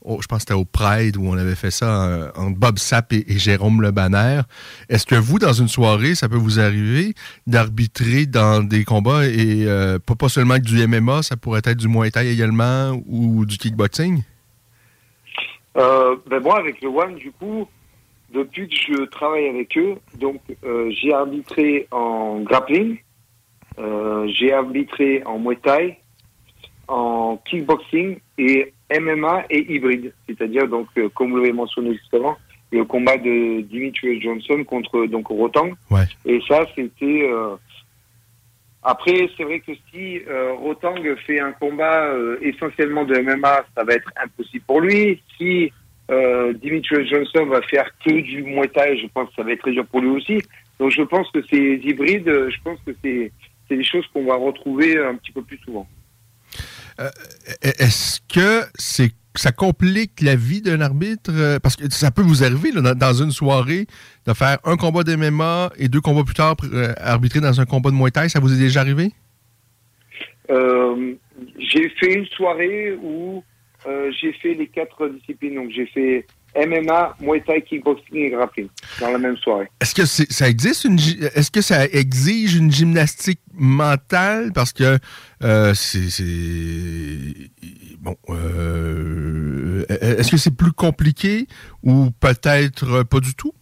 oh, 0.01 0.18
je 0.23 0.27
pense 0.27 0.41
c'était 0.41 0.55
au 0.55 0.64
Pride 0.64 1.16
où 1.18 1.27
on 1.27 1.37
avait 1.37 1.55
fait 1.55 1.70
ça 1.70 2.05
euh, 2.05 2.31
entre 2.37 2.57
Bob 2.59 2.79
Sapp 2.79 3.12
et, 3.12 3.25
Jérôme 3.39 3.83
Le 3.83 3.91
Banner. 3.91 4.41
Est-ce 4.89 5.05
que 5.07 5.16
vous, 5.16 5.39
dans 5.39 5.53
une 5.53 5.68
soirée, 5.68 6.14
ça 6.14 6.29
peut 6.29 6.37
vous 6.37 6.59
arriver 6.59 7.14
d'arbitrer 7.47 8.27
dans 8.27 8.62
des 8.62 8.85
combats 8.85 9.27
et 9.27 9.64
euh, 9.66 9.99
pas, 9.99 10.14
pas 10.14 10.29
seulement 10.29 10.59
du 10.59 10.87
MMA, 10.87 11.23
ça 11.23 11.37
pourrait 11.37 11.61
être 11.64 11.77
du 11.79 11.89
Muay 11.89 12.11
Thai 12.11 12.29
également 12.31 12.99
ou 13.07 13.45
du 13.45 13.59
kickboxing? 13.59 14.23
Euh, 15.77 16.16
ben 16.29 16.41
moi, 16.43 16.59
avec 16.59 16.81
le 16.83 16.89
One, 16.89 17.14
du 17.16 17.31
coup, 17.33 17.66
depuis 18.33 18.68
que 18.68 18.74
je 18.74 19.05
travaille 19.05 19.47
avec 19.49 19.76
eux, 19.76 19.97
donc 20.18 20.41
euh, 20.64 20.91
j'ai 20.91 21.12
arbitré 21.12 21.87
en 21.91 22.41
grappling, 22.41 22.99
euh, 23.78 24.26
j'ai 24.28 24.53
arbitré 24.53 25.22
en 25.24 25.39
Muay 25.39 25.57
Thai, 25.57 25.99
en 26.89 27.39
kickboxing 27.45 28.18
et 28.39 28.72
MMA 28.91 29.45
et 29.51 29.74
hybride. 29.74 30.12
C'est-à-dire, 30.26 30.68
donc, 30.68 30.89
euh, 30.99 31.09
comme 31.11 31.30
vous 31.30 31.39
l'avez 31.39 31.53
mentionné 31.53 31.95
justement, 31.95 32.37
le 32.70 32.85
combat 32.85 33.16
de 33.16 33.61
Dimitri 33.62 34.20
Johnson 34.20 34.64
contre 34.64 35.07
donc 35.07 35.28
Rotang. 35.28 35.70
Ouais. 35.91 36.05
Et 36.24 36.41
ça, 36.49 36.64
c'était. 36.74 37.30
Après, 38.83 39.28
c'est 39.37 39.45
vrai 39.45 39.61
que 39.61 39.72
si 39.91 40.20
euh, 40.26 40.55
Rotang 40.55 40.97
fait 41.24 41.39
un 41.39 41.53
combat 41.53 42.07
euh, 42.07 42.37
essentiellement 42.41 43.05
de 43.05 43.16
MMA, 43.16 43.64
ça 43.76 43.85
va 43.85 43.95
être 43.95 44.11
impossible 44.16 44.64
pour 44.66 44.80
lui. 44.80 45.22
Si 45.39 45.72
euh, 46.13 46.53
Dimitri 46.53 47.07
Johnson 47.09 47.47
va 47.47 47.63
faire 47.63 47.87
que 48.05 48.21
du 48.21 48.43
Muay 48.43 48.69
Thai, 48.69 48.99
je 48.99 49.07
pense 49.13 49.29
que 49.31 49.35
ça 49.37 49.43
va 49.43 49.53
être 49.53 49.61
très 49.61 49.73
dur 49.73 49.87
pour 49.87 50.01
lui 50.01 50.11
aussi. 50.11 50.39
Donc, 50.79 50.91
je 50.91 51.03
pense 51.03 51.31
que 51.31 51.41
ces 51.51 51.81
hybrides, 51.83 52.29
euh, 52.29 52.51
je 52.51 52.57
pense 52.63 52.79
que 52.87 52.93
c'est 53.03 53.33
des 53.71 53.85
choses 53.85 54.07
qu'on 54.13 54.27
va 54.27 54.37
retrouver 54.37 54.99
un 54.99 55.15
petit 55.15 55.33
peu 55.33 55.43
plus 55.43 55.59
souvent. 55.59 55.87
Euh, 57.01 57.09
Est-ce 57.63 58.21
que 58.33 58.67
c'est 58.75 59.13
ça 59.35 59.51
complique 59.51 60.21
la 60.21 60.37
vie 60.37 60.61
d'un 60.61 60.83
arbitre? 60.83 61.31
Euh, 61.33 61.59
Parce 61.59 61.77
que 61.77 61.91
ça 61.91 62.11
peut 62.11 62.21
vous 62.21 62.45
arriver 62.45 62.71
là, 62.73 62.95
dans, 62.95 63.15
une 63.15 63.31
soirée 63.31 63.87
de 64.27 64.35
faire 64.35 64.59
un 64.65 64.77
combat 64.77 65.05
de 65.05 65.17
MMA 65.17 65.71
et 65.79 65.89
deux 65.89 66.03
combats 66.03 66.25
plus 66.25 66.35
tard 66.35 66.57
euh, 66.65 66.93
arbitrer 66.99 67.41
dans 67.41 67.59
un 67.59 67.65
combat 67.65 67.91
de 67.91 67.97
Muay 67.97 68.11
Thai. 68.11 68.29
Ça 68.29 68.41
vous 68.41 68.53
est 68.53 68.59
déjà 68.59 68.81
arrivé? 68.81 69.11
J'ai 71.59 71.89
fait 71.99 72.13
une 72.13 72.27
soirée 72.27 72.93
où 73.03 73.43
j'ai 73.87 74.33
fait 74.35 74.55
les 74.55 74.66
quatre 74.66 75.09
disciplines. 75.09 75.55
Donc 75.55 75.70
j'ai 75.70 75.87
fait 75.87 76.26
MMA, 76.55 77.16
Muay 77.20 77.41
Thai, 77.41 77.62
kickboxing 77.62 78.16
et 78.16 78.30
grappling 78.30 78.68
dans 79.01 79.11
la 79.11 79.18
même 79.18 79.37
soirée. 79.39 79.68
Est-ce 79.80 79.95
que 79.95 80.05
ça 80.05 80.49
existe 80.49 80.85
une 80.85 80.99
est-ce 81.35 81.51
que 81.51 81.62
ça 81.62 81.87
exige 81.87 82.57
une 82.57 82.70
gymnastique 82.70 83.41
mentale? 83.55 84.53
Parce 84.53 84.72
que 84.72 84.99
euh, 85.43 85.72
c'est 85.74 87.33
bon 87.99 88.16
euh, 88.28 89.85
est-ce 89.89 90.30
que 90.30 90.37
c'est 90.37 90.57
plus 90.57 90.72
compliqué 90.72 91.47
ou 91.83 92.11
peut-être 92.20 93.03
pas 93.05 93.20
du 93.20 93.35
tout? 93.35 93.53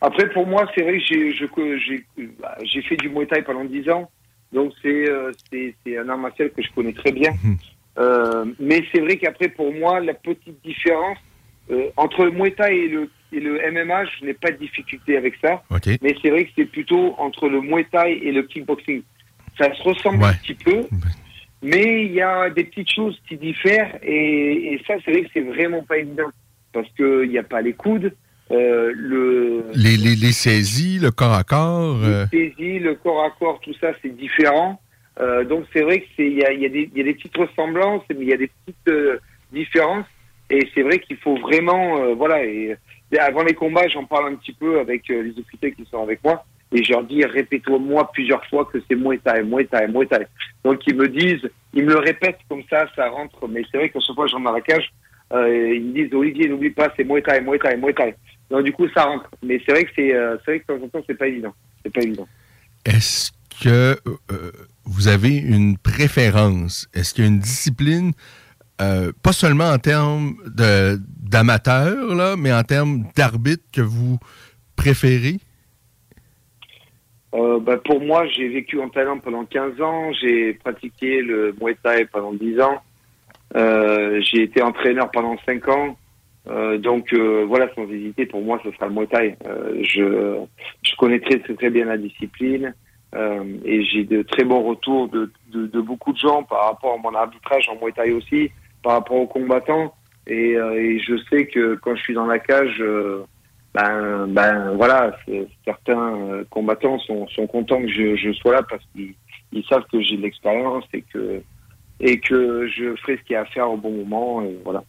Après, 0.00 0.28
pour 0.30 0.46
moi, 0.46 0.70
c'est 0.74 0.82
vrai 0.82 0.98
que 0.98 1.78
j'ai 1.78 2.82
fait 2.82 2.96
du 2.96 3.08
Muay 3.08 3.26
Thai 3.26 3.42
pendant 3.42 3.64
10 3.64 3.88
ans. 3.90 4.10
Donc 4.52 4.72
c'est 4.82 5.08
euh, 5.08 5.32
un 5.86 6.08
art 6.08 6.18
martial 6.18 6.50
que 6.50 6.62
je 6.62 6.68
connais 6.74 6.92
très 6.92 7.10
bien. 7.10 7.32
Euh, 7.98 8.44
mais 8.58 8.82
c'est 8.92 9.00
vrai 9.00 9.16
qu'après, 9.16 9.48
pour 9.48 9.72
moi, 9.72 10.00
la 10.00 10.14
petite 10.14 10.62
différence 10.64 11.18
euh, 11.70 11.88
entre 11.96 12.24
le 12.24 12.32
Muay 12.32 12.50
Thai 12.50 12.76
et 12.76 12.88
le, 12.88 13.10
et 13.32 13.40
le 13.40 13.60
MMA, 13.70 14.04
je 14.04 14.26
n'ai 14.26 14.34
pas 14.34 14.50
de 14.50 14.56
difficulté 14.56 15.16
avec 15.16 15.34
ça. 15.42 15.62
OK. 15.70 15.86
Mais 16.02 16.14
c'est 16.20 16.30
vrai 16.30 16.44
que 16.44 16.50
c'est 16.56 16.66
plutôt 16.66 17.14
entre 17.18 17.48
le 17.48 17.60
Muay 17.60 17.86
Thai 17.90 18.20
et 18.22 18.32
le 18.32 18.42
kickboxing. 18.42 19.02
Ça 19.58 19.72
se 19.74 19.82
ressemble 19.82 20.24
un 20.24 20.32
petit 20.34 20.54
peu, 20.54 20.82
mais 21.62 22.04
il 22.04 22.12
y 22.12 22.20
a 22.20 22.50
des 22.50 22.64
petites 22.64 22.90
choses 22.90 23.16
qui 23.28 23.36
diffèrent 23.36 23.98
et, 24.02 24.74
et 24.74 24.82
ça, 24.86 24.94
c'est 25.04 25.12
vrai 25.12 25.22
que 25.22 25.30
c'est 25.32 25.40
vraiment 25.40 25.82
pas 25.84 25.98
évident 25.98 26.28
parce 26.72 26.88
qu'il 26.96 27.30
n'y 27.30 27.38
a 27.38 27.44
pas 27.44 27.62
les 27.62 27.72
coudes, 27.72 28.12
euh, 28.50 28.92
le 28.94 29.64
les, 29.74 29.96
les, 29.96 30.16
les 30.16 30.32
saisies 30.32 30.98
le 30.98 31.10
corps 31.10 31.32
à 31.32 31.44
corps 31.44 31.98
euh, 32.02 32.26
les 32.30 32.50
saisies, 32.50 32.78
le 32.78 32.94
corps 32.96 33.24
à 33.24 33.30
corps, 33.30 33.58
tout 33.60 33.72
ça, 33.80 33.92
c'est 34.02 34.14
différent. 34.14 34.78
Euh, 35.20 35.44
donc 35.44 35.64
c'est 35.72 35.82
vrai 35.82 36.00
que 36.00 36.06
c'est 36.16 36.26
il 36.26 36.38
y 36.38 36.44
a, 36.44 36.68
des- 36.68 37.14
petites 37.14 37.36
ressemblances, 37.36 38.02
mais 38.10 38.22
il 38.22 38.28
y 38.28 38.32
a 38.32 38.36
des 38.36 38.48
petites 38.64 38.88
euh, 38.88 39.18
différences. 39.52 40.06
Et 40.50 40.68
c'est 40.74 40.82
vrai 40.82 40.98
qu'il 40.98 41.16
faut 41.18 41.36
vraiment, 41.36 41.98
euh, 41.98 42.14
voilà. 42.14 42.38
Avant 43.20 43.44
les 43.44 43.54
combats, 43.54 43.86
j'en 43.88 44.04
parle 44.04 44.32
un 44.32 44.36
petit 44.36 44.52
peu 44.52 44.80
avec 44.80 45.08
les 45.08 45.32
officiers 45.38 45.72
qui 45.72 45.84
sont 45.88 46.02
avec 46.02 46.22
moi, 46.24 46.44
et 46.72 46.82
je 46.82 46.92
leur 46.92 47.04
dis 47.04 47.24
répète-moi 47.24 48.10
plusieurs 48.12 48.44
fois 48.46 48.64
que 48.64 48.78
c'est 48.88 48.96
Muay 48.96 49.18
Thai, 49.18 49.42
Muay 49.44 49.66
Thai, 49.66 49.86
Muay 49.86 50.06
Thai. 50.06 50.26
Donc 50.64 50.80
ils 50.86 50.96
me 50.96 51.08
disent, 51.08 51.48
ils 51.72 51.84
me 51.84 51.92
le 51.92 51.98
répètent 52.00 52.40
comme 52.48 52.64
ça, 52.68 52.86
ça 52.96 53.08
rentre. 53.08 53.46
Mais 53.48 53.62
c'est 53.70 53.78
vrai 53.78 53.88
qu'à 53.90 54.00
chaque 54.00 54.16
fois 54.16 54.26
j'en 54.26 54.40
ai 54.56 54.62
ils 55.32 55.84
me 55.84 55.92
disent 55.92 56.12
Olivier, 56.12 56.48
n'oublie 56.48 56.70
pas, 56.70 56.92
c'est 56.96 57.04
Muay 57.04 57.22
Thai, 57.22 57.40
Muay 57.40 57.58
Thai, 57.58 57.76
Muay. 57.76 57.94
Donc 58.50 58.64
du 58.64 58.72
coup, 58.72 58.88
ça 58.88 59.04
rentre. 59.04 59.30
Mais 59.42 59.62
c'est 59.64 59.72
vrai 59.72 59.84
que 59.84 59.90
c'est, 59.94 60.10
c'est 60.44 60.50
vrai 60.50 60.60
que 60.60 60.72
de 60.72 60.78
temps 60.78 60.84
en 60.84 60.88
temps, 60.88 61.04
c'est 61.06 61.18
pas 61.18 61.28
évident. 61.28 61.54
C'est 61.84 61.92
pas 61.92 62.02
évident. 62.02 62.26
Est-ce 62.84 63.30
que 63.62 63.96
vous 64.86 65.08
avez 65.08 65.36
une 65.36 65.78
préférence? 65.78 66.88
Est-ce 66.94 67.14
qu'il 67.14 67.24
y 67.24 67.26
a 67.26 67.30
une 67.30 67.38
discipline 67.38 68.12
euh, 68.80 69.12
pas 69.22 69.32
seulement 69.32 69.70
en 69.70 69.78
termes 69.78 70.34
là, 70.56 72.36
mais 72.36 72.52
en 72.52 72.62
termes 72.62 73.04
d'arbitres 73.16 73.64
que 73.72 73.80
vous 73.80 74.18
préférez? 74.76 75.36
Euh, 77.34 77.58
bah, 77.60 77.76
pour 77.84 78.00
moi, 78.00 78.26
j'ai 78.26 78.48
vécu 78.48 78.80
en 78.80 78.88
Thaïlande 78.88 79.22
pendant 79.22 79.44
15 79.44 79.80
ans, 79.80 80.12
j'ai 80.12 80.54
pratiqué 80.54 81.22
le 81.22 81.54
Muay 81.60 81.76
Thai 81.82 82.06
pendant 82.06 82.32
10 82.32 82.60
ans, 82.60 82.82
euh, 83.56 84.20
j'ai 84.22 84.42
été 84.42 84.62
entraîneur 84.62 85.10
pendant 85.10 85.36
5 85.46 85.68
ans. 85.68 85.96
Donc 86.78 87.14
voilà, 87.14 87.72
sans 87.74 87.88
hésiter, 87.90 88.26
pour 88.26 88.42
moi, 88.42 88.60
ce 88.62 88.70
sera 88.72 88.86
le 88.86 88.92
Muay 88.92 89.06
Thai. 89.06 89.36
Je, 89.82 90.36
je 90.82 90.96
connais 90.96 91.18
très 91.20 91.70
bien 91.70 91.86
la 91.86 91.96
discipline 91.96 92.74
euh, 93.14 93.44
et 93.64 93.84
j'ai 93.84 94.04
de 94.04 94.22
très 94.22 94.44
bons 94.44 94.62
retours 94.62 95.08
de, 95.08 95.30
de, 95.52 95.66
de 95.66 95.80
beaucoup 95.80 96.12
de 96.12 96.18
gens 96.18 96.42
par 96.42 96.66
rapport 96.66 96.94
à 96.94 96.98
mon 96.98 97.14
arbitrage 97.14 97.68
en 97.68 97.76
Muay 97.76 97.92
Thai 97.92 98.12
aussi, 98.12 98.50
par 98.82 98.94
rapport 98.94 99.16
aux 99.16 99.26
combattants. 99.26 99.94
Et, 100.26 100.56
euh, 100.56 100.74
et 100.74 100.98
je 101.00 101.16
sais 101.30 101.46
que 101.46 101.76
quand 101.76 101.94
je 101.94 102.02
suis 102.02 102.14
dans 102.14 102.26
la 102.26 102.38
cage, 102.38 102.78
euh, 102.80 103.24
ben, 103.74 104.26
ben 104.28 104.74
voilà, 104.76 105.16
certains 105.64 106.16
euh, 106.16 106.44
combattants 106.50 106.98
sont, 107.00 107.26
sont 107.28 107.46
contents 107.46 107.82
que 107.82 107.88
je, 107.88 108.16
je 108.16 108.32
sois 108.32 108.52
là 108.52 108.62
parce 108.62 108.82
qu'ils 108.92 109.14
ils 109.52 109.64
savent 109.64 109.84
que 109.92 110.00
j'ai 110.00 110.16
de 110.16 110.22
l'expérience 110.22 110.84
et 110.92 111.02
que 111.02 111.42
et 112.00 112.18
que 112.18 112.66
je 112.66 112.96
ferai 112.96 113.18
ce 113.18 113.22
qu'il 113.22 113.34
y 113.34 113.36
a 113.36 113.42
à 113.42 113.44
faire 113.46 113.70
au 113.70 113.76
bon 113.76 113.92
moment. 113.92 114.42
Et 114.42 114.56
voilà. 114.64 114.82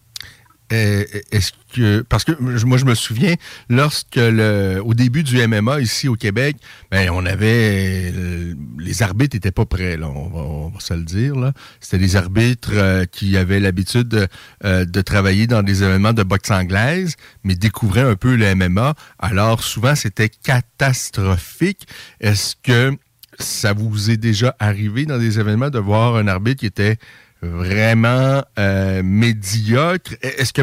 Euh, 0.73 1.03
Est-ce 1.31 1.51
que 1.73 2.01
parce 2.01 2.23
que 2.23 2.31
moi 2.39 2.77
je 2.77 2.85
me 2.85 2.95
souviens 2.95 3.35
lorsque 3.69 4.15
le 4.15 4.81
au 4.83 4.95
début 4.95 5.21
du 5.21 5.45
MMA 5.45 5.81
ici 5.81 6.07
au 6.07 6.15
Québec, 6.15 6.57
ben 6.89 7.09
on 7.11 7.23
avait 7.25 8.11
euh, 8.15 8.55
les 8.79 9.03
arbitres 9.03 9.35
étaient 9.35 9.51
pas 9.51 9.65
prêts 9.65 9.95
là, 9.95 10.09
on 10.09 10.27
va, 10.29 10.39
on 10.39 10.69
va 10.69 10.79
se 10.79 10.95
le 10.95 11.03
dire 11.03 11.35
là. 11.35 11.53
C'était 11.79 11.99
des 11.99 12.15
arbitres 12.15 12.71
euh, 12.73 13.05
qui 13.05 13.37
avaient 13.37 13.59
l'habitude 13.59 14.07
de, 14.07 14.27
de 14.63 15.01
travailler 15.01 15.45
dans 15.45 15.61
des 15.61 15.83
événements 15.83 16.13
de 16.13 16.23
boxe 16.23 16.49
anglaise, 16.49 17.15
mais 17.43 17.55
découvraient 17.55 18.01
un 18.01 18.15
peu 18.15 18.35
le 18.35 18.55
MMA. 18.55 18.95
Alors 19.19 19.61
souvent 19.61 19.93
c'était 19.93 20.29
catastrophique. 20.29 21.87
Est-ce 22.19 22.55
que 22.63 22.97
ça 23.37 23.73
vous 23.73 24.09
est 24.09 24.17
déjà 24.17 24.55
arrivé 24.59 25.05
dans 25.05 25.19
des 25.19 25.39
événements 25.39 25.69
de 25.69 25.79
voir 25.79 26.15
un 26.15 26.27
arbitre 26.27 26.61
qui 26.61 26.65
était 26.65 26.97
vraiment 27.45 28.43
euh, 28.59 29.01
médiocre. 29.03 30.13
Est-ce 30.21 30.53
que, 30.53 30.61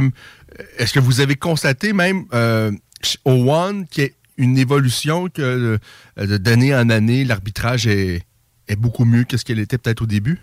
est-ce 0.78 0.92
que 0.92 1.00
vous 1.00 1.20
avez 1.20 1.36
constaté 1.36 1.92
même 1.92 2.24
euh, 2.32 2.70
au 3.24 3.50
One 3.50 3.86
qu'il 3.86 4.04
y 4.04 4.06
a 4.06 4.10
une 4.38 4.58
évolution 4.58 5.28
que 5.28 5.78
euh, 6.18 6.38
d'année 6.38 6.74
en 6.74 6.90
année, 6.90 7.24
l'arbitrage 7.24 7.86
est, 7.86 8.22
est 8.68 8.76
beaucoup 8.76 9.04
mieux 9.04 9.24
que 9.24 9.36
ce 9.36 9.44
qu'elle 9.44 9.58
était 9.58 9.78
peut-être 9.78 10.02
au 10.02 10.06
début? 10.06 10.38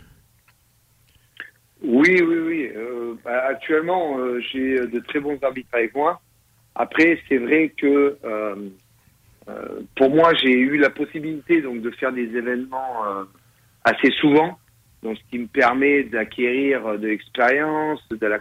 Oui, 1.82 2.22
oui, 2.22 2.38
oui. 2.46 2.70
Bah, 3.24 3.46
actuellement, 3.50 4.18
j'ai 4.52 4.80
de 4.80 5.00
très 5.00 5.20
bons 5.20 5.38
arbitres 5.42 5.70
avec 5.74 5.96
moi. 5.96 6.22
Après, 6.76 7.20
c'est 7.28 7.38
vrai 7.38 7.74
que 7.78 8.18
pour 9.96 10.10
moi, 10.10 10.34
j'ai 10.36 10.52
eu 10.52 10.78
la 10.78 10.90
possibilité 10.90 11.62
donc 11.62 11.82
de 11.82 11.92
faire 11.92 12.12
des 12.12 12.36
événements 12.36 13.04
assez 13.84 14.12
souvent, 14.20 14.60
donc 15.04 15.18
ce 15.18 15.24
qui 15.30 15.40
me 15.40 15.48
permet 15.48 16.04
d'acquérir 16.04 16.98
de 16.98 17.08
l'expérience, 17.08 18.02
de 18.10 18.28
la 18.28 18.40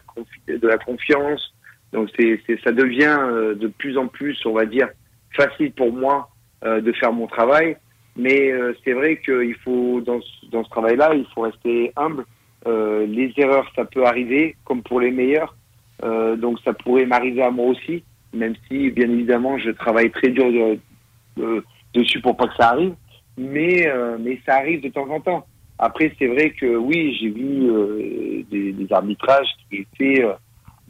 de 0.49 0.69
la 0.69 0.79
confiance. 0.79 1.55
Donc 1.93 2.11
c'est, 2.19 2.41
ça 2.65 2.73
devient 2.73 3.17
euh, 3.21 3.55
de 3.55 3.69
plus 3.69 3.97
en 3.97 4.09
plus, 4.09 4.39
on 4.45 4.53
va 4.53 4.67
dire, 4.67 4.89
facile 5.35 5.73
pour 5.73 5.93
moi 5.93 6.29
euh, 6.65 6.81
de 6.81 6.93
faire 6.93 7.13
mon 7.13 7.27
travail. 7.27 7.77
Mais 8.17 8.51
euh, 8.51 8.75
c'est 8.85 8.93
vrai 8.93 9.19
qu'il 9.25 9.55
faut 9.65 10.01
dans 10.01 10.21
ce, 10.21 10.47
dans 10.51 10.65
ce 10.65 10.71
travail-là, 10.71 11.15
il 11.15 11.25
faut 11.35 11.43
rester 11.43 11.93
humble. 11.97 12.25
Euh, 12.67 13.07
les 13.07 13.33
erreurs, 13.37 13.71
ça 13.77 13.85
peut 13.85 14.05
arriver, 14.05 14.57
comme 14.65 14.83
pour 14.83 15.01
les 15.01 15.13
meilleurs. 15.13 15.55
Euh, 16.03 16.37
donc 16.37 16.59
ça 16.65 16.73
pourrait 16.73 17.07
m'arriver 17.07 17.43
à 17.43 17.51
moi 17.51 17.67
aussi, 17.67 18.05
même 18.35 18.55
si 18.67 18.91
bien 18.91 19.09
évidemment 19.11 19.59
je 19.59 19.71
travaille 19.71 20.11
très 20.11 20.29
dur 20.29 20.47
de- 20.53 20.79
de- 21.37 21.65
dessus 21.95 22.21
pour 22.21 22.37
pas 22.37 22.49
que 22.49 22.55
ça 22.57 22.71
arrive. 22.71 22.95
Mais 23.37 23.87
euh, 23.89 24.17
mais 24.21 24.41
ça 24.45 24.57
arrive 24.57 24.83
de 24.83 24.89
temps 24.89 25.09
en 25.09 25.21
temps. 25.21 25.47
Après 25.79 26.13
c'est 26.19 26.27
vrai 26.27 26.51
que 26.51 26.77
oui, 26.77 27.17
j'ai 27.21 27.31
vu 27.31 27.71
euh, 27.71 28.43
des, 28.51 28.73
des 28.73 28.93
arbitrages 28.93 29.49
qui 29.71 29.77
étaient, 29.87 30.25
euh, 30.25 30.33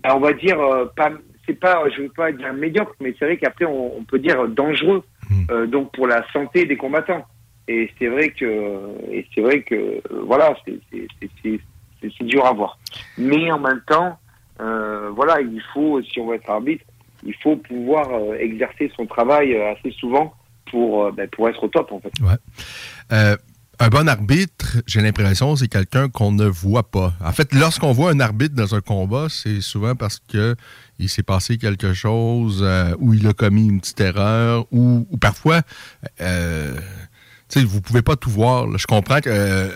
ben, 0.02 0.12
on 0.14 0.20
va 0.20 0.32
dire 0.32 0.58
euh, 0.60 0.86
pas, 0.96 1.10
c'est 1.46 1.58
pas, 1.58 1.82
je 1.94 2.02
veux 2.02 2.08
pas 2.10 2.32
dire 2.32 2.52
médiocre, 2.52 2.94
mais 3.00 3.14
c'est 3.18 3.24
vrai 3.24 3.36
qu'après 3.36 3.64
on, 3.66 3.98
on 3.98 4.04
peut 4.04 4.18
dire 4.18 4.48
dangereux. 4.48 5.02
euh, 5.50 5.66
donc 5.66 5.92
pour 5.92 6.06
la 6.06 6.24
santé 6.32 6.64
des 6.64 6.76
combattants. 6.76 7.24
Et 7.70 7.90
c'est 7.98 8.06
vrai 8.08 8.30
que 8.30 8.80
et 9.12 9.26
c'est 9.34 9.42
vrai 9.42 9.60
que 9.60 10.00
voilà, 10.24 10.56
c'est 10.64 12.24
dur 12.24 12.46
à 12.46 12.52
voir. 12.54 12.78
Mais 13.18 13.52
en 13.52 13.58
même 13.58 13.82
temps, 13.86 14.18
voilà, 14.58 15.40
il 15.42 15.62
faut, 15.74 16.00
si 16.02 16.18
on 16.18 16.28
veut 16.28 16.36
être 16.36 16.48
arbitre, 16.48 16.82
il 17.26 17.34
faut 17.34 17.56
pouvoir 17.56 18.08
exercer 18.38 18.90
son 18.96 19.04
travail 19.04 19.54
assez 19.54 19.90
souvent 19.90 20.32
pour, 20.70 21.12
ben, 21.12 21.28
pour 21.28 21.46
être 21.50 21.62
au 21.62 21.68
top 21.68 21.92
en 21.92 22.00
fait. 22.00 22.12
Ouais. 22.22 23.34
Un 23.80 23.90
bon 23.90 24.08
arbitre, 24.08 24.82
j'ai 24.86 25.00
l'impression, 25.00 25.54
c'est 25.54 25.68
quelqu'un 25.68 26.08
qu'on 26.08 26.32
ne 26.32 26.46
voit 26.46 26.90
pas. 26.90 27.14
En 27.24 27.30
fait, 27.30 27.54
lorsqu'on 27.54 27.92
voit 27.92 28.10
un 28.10 28.18
arbitre 28.18 28.56
dans 28.56 28.74
un 28.74 28.80
combat, 28.80 29.28
c'est 29.30 29.60
souvent 29.60 29.94
parce 29.94 30.18
que 30.18 30.56
il 30.98 31.08
s'est 31.08 31.22
passé 31.22 31.58
quelque 31.58 31.94
chose 31.94 32.58
euh, 32.60 32.96
ou 32.98 33.14
il 33.14 33.24
a 33.28 33.32
commis 33.32 33.68
une 33.68 33.80
petite 33.80 34.00
erreur 34.00 34.66
ou, 34.72 35.06
parfois, 35.20 35.62
euh, 36.20 36.76
vous 37.54 37.80
pouvez 37.80 38.02
pas 38.02 38.16
tout 38.16 38.30
voir. 38.30 38.66
Je 38.76 38.86
comprends 38.88 39.20
que 39.20 39.30
euh, 39.30 39.70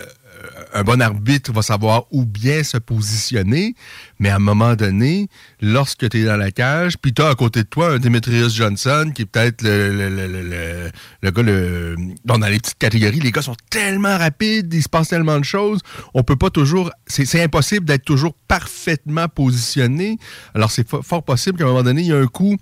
un 0.73 0.83
bon 0.83 1.01
arbitre 1.01 1.51
va 1.53 1.61
savoir 1.61 2.05
où 2.11 2.25
bien 2.25 2.63
se 2.63 2.77
positionner, 2.77 3.75
mais 4.19 4.29
à 4.29 4.37
un 4.37 4.39
moment 4.39 4.75
donné, 4.75 5.27
lorsque 5.61 6.09
tu 6.09 6.21
es 6.21 6.25
dans 6.25 6.37
la 6.37 6.51
cage, 6.51 6.97
puis 6.97 7.13
tu 7.13 7.21
as 7.21 7.29
à 7.29 7.35
côté 7.35 7.63
de 7.63 7.67
toi 7.67 7.93
un 7.93 7.99
Demetrius 7.99 8.53
Johnson 8.55 9.11
qui 9.13 9.21
est 9.23 9.25
peut-être 9.25 9.61
le, 9.61 9.89
le, 9.95 10.09
le, 10.09 10.27
le, 10.27 10.41
le- 10.43 10.91
le 11.21 11.31
gars, 11.31 11.41
le, 11.43 11.95
dans 12.25 12.37
les 12.37 12.57
petites 12.59 12.77
catégories, 12.77 13.19
les 13.19 13.31
gars 13.31 13.41
sont 13.41 13.55
tellement 13.69 14.17
rapides, 14.17 14.73
il 14.73 14.81
se 14.83 14.89
passe 14.89 15.09
tellement 15.09 15.39
de 15.39 15.45
choses, 15.45 15.79
on 16.13 16.23
peut 16.23 16.35
pas 16.35 16.49
toujours, 16.49 16.91
c'est 17.07 17.41
impossible 17.41 17.85
d'être 17.85 18.03
toujours 18.05 18.33
parfaitement 18.47 19.27
positionné. 19.27 20.17
Alors 20.53 20.71
c'est 20.71 20.87
fo- 20.89 21.03
fort 21.03 21.23
possible 21.23 21.57
qu'à 21.57 21.63
un 21.65 21.67
moment 21.67 21.83
donné, 21.83 22.01
il 22.01 22.07
y 22.07 22.13
a 22.13 22.17
un 22.19 22.27
coup 22.27 22.57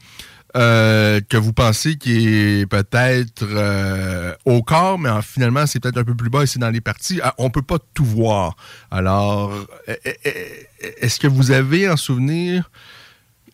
euh, 0.56 1.22
que 1.30 1.38
vous 1.38 1.54
pensez 1.54 1.95
qui 1.95 2.28
est 2.28 2.66
peut-être 2.66 3.43
euh, 3.43 4.34
au 4.45 4.62
corps, 4.64 4.99
mais 4.99 5.10
en- 5.10 5.22
finalement, 5.22 5.66
c'est 5.66 5.80
peut-être 5.80 5.97
un 5.97 6.04
peu 6.04 6.16
plus 6.16 6.30
bas 6.30 6.43
et 6.43 6.45
c'est 6.47 6.60
dans 6.60 6.70
les 6.70 6.82
parties. 6.82 7.20
Ah, 7.24 7.34
on 7.38 7.49
peut 7.49 7.62
pas 7.62 7.78
tout 7.93 8.04
voir. 8.06 8.56
Alors, 8.89 9.54
eh, 9.88 9.95
eh, 10.06 10.16
eh, 10.26 11.06
est-ce 11.06 11.20
que 11.20 11.28
vous 11.28 11.52
avez 11.52 11.89
en 11.89 11.95
souvenir 11.97 12.70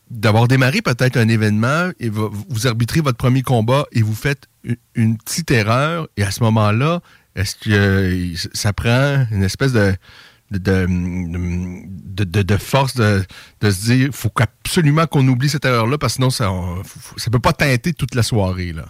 d'avoir 0.09 0.47
démarré 0.47 0.81
peut-être 0.81 1.17
un 1.17 1.27
événement 1.27 1.89
et 1.99 2.09
vous, 2.09 2.31
arbitrez 2.65 3.01
votre 3.01 3.17
premier 3.17 3.41
combat 3.41 3.85
et 3.91 4.01
vous 4.01 4.15
faites 4.15 4.45
une, 4.63 4.77
une 4.95 5.17
petite 5.17 5.51
erreur 5.51 6.07
et 6.17 6.23
à 6.23 6.31
ce 6.31 6.41
moment-là, 6.43 7.01
est-ce 7.35 7.55
que 7.57 7.69
euh, 7.69 8.33
ça 8.53 8.73
prend 8.73 9.25
une 9.31 9.43
espèce 9.43 9.73
de 9.73 9.93
de, 10.51 10.57
de, 10.57 12.23
de, 12.23 12.41
de 12.41 12.57
force 12.57 12.95
de, 12.95 13.21
de 13.61 13.71
se 13.71 13.85
dire 13.91 14.09
faut 14.13 14.31
absolument 14.39 15.05
qu'on 15.05 15.27
oublie 15.27 15.49
cette 15.49 15.65
erreur-là 15.65 15.97
parce 15.97 16.13
que 16.13 16.17
sinon 16.17 16.29
ça 16.29 16.49
ne 16.49 17.31
peut 17.31 17.39
pas 17.39 17.53
teinter 17.53 17.93
toute 17.93 18.15
la 18.15 18.23
soirée. 18.23 18.73
Là. 18.73 18.85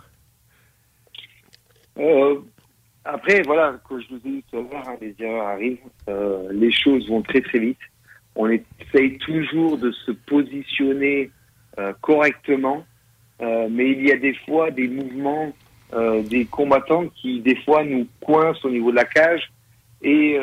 Euh, 1.97 2.39
après, 3.05 3.41
voilà, 3.43 3.79
comme 3.87 4.01
je 4.01 4.07
vous 4.09 4.27
ai 4.27 4.31
dit 4.31 4.43
tout 4.51 4.57
à 4.57 4.61
l'heure, 4.61 4.97
les 5.01 5.15
erreurs 5.19 5.47
arrivent, 5.47 5.77
euh, 6.09 6.49
les 6.51 6.71
choses 6.71 7.07
vont 7.09 7.21
très 7.21 7.41
très 7.41 7.59
vite. 7.59 7.79
On 8.35 8.49
essaye 8.49 9.17
toujours 9.17 9.77
de 9.77 9.91
se 9.91 10.11
positionner 10.11 11.31
euh, 11.79 11.93
correctement, 12.01 12.85
mais 13.39 13.91
il 13.91 14.07
y 14.07 14.11
a 14.11 14.17
des 14.17 14.35
fois 14.45 14.71
des 14.71 14.87
mouvements 14.87 15.53
des 16.29 16.45
combattants 16.45 17.07
qui 17.15 17.39
des 17.39 17.55
fois 17.63 17.83
nous 17.83 18.07
coincent 18.19 18.65
au 18.65 18.69
niveau 18.69 18.91
de 18.91 18.95
la 18.95 19.05
cage 19.05 19.49
et, 20.01 20.37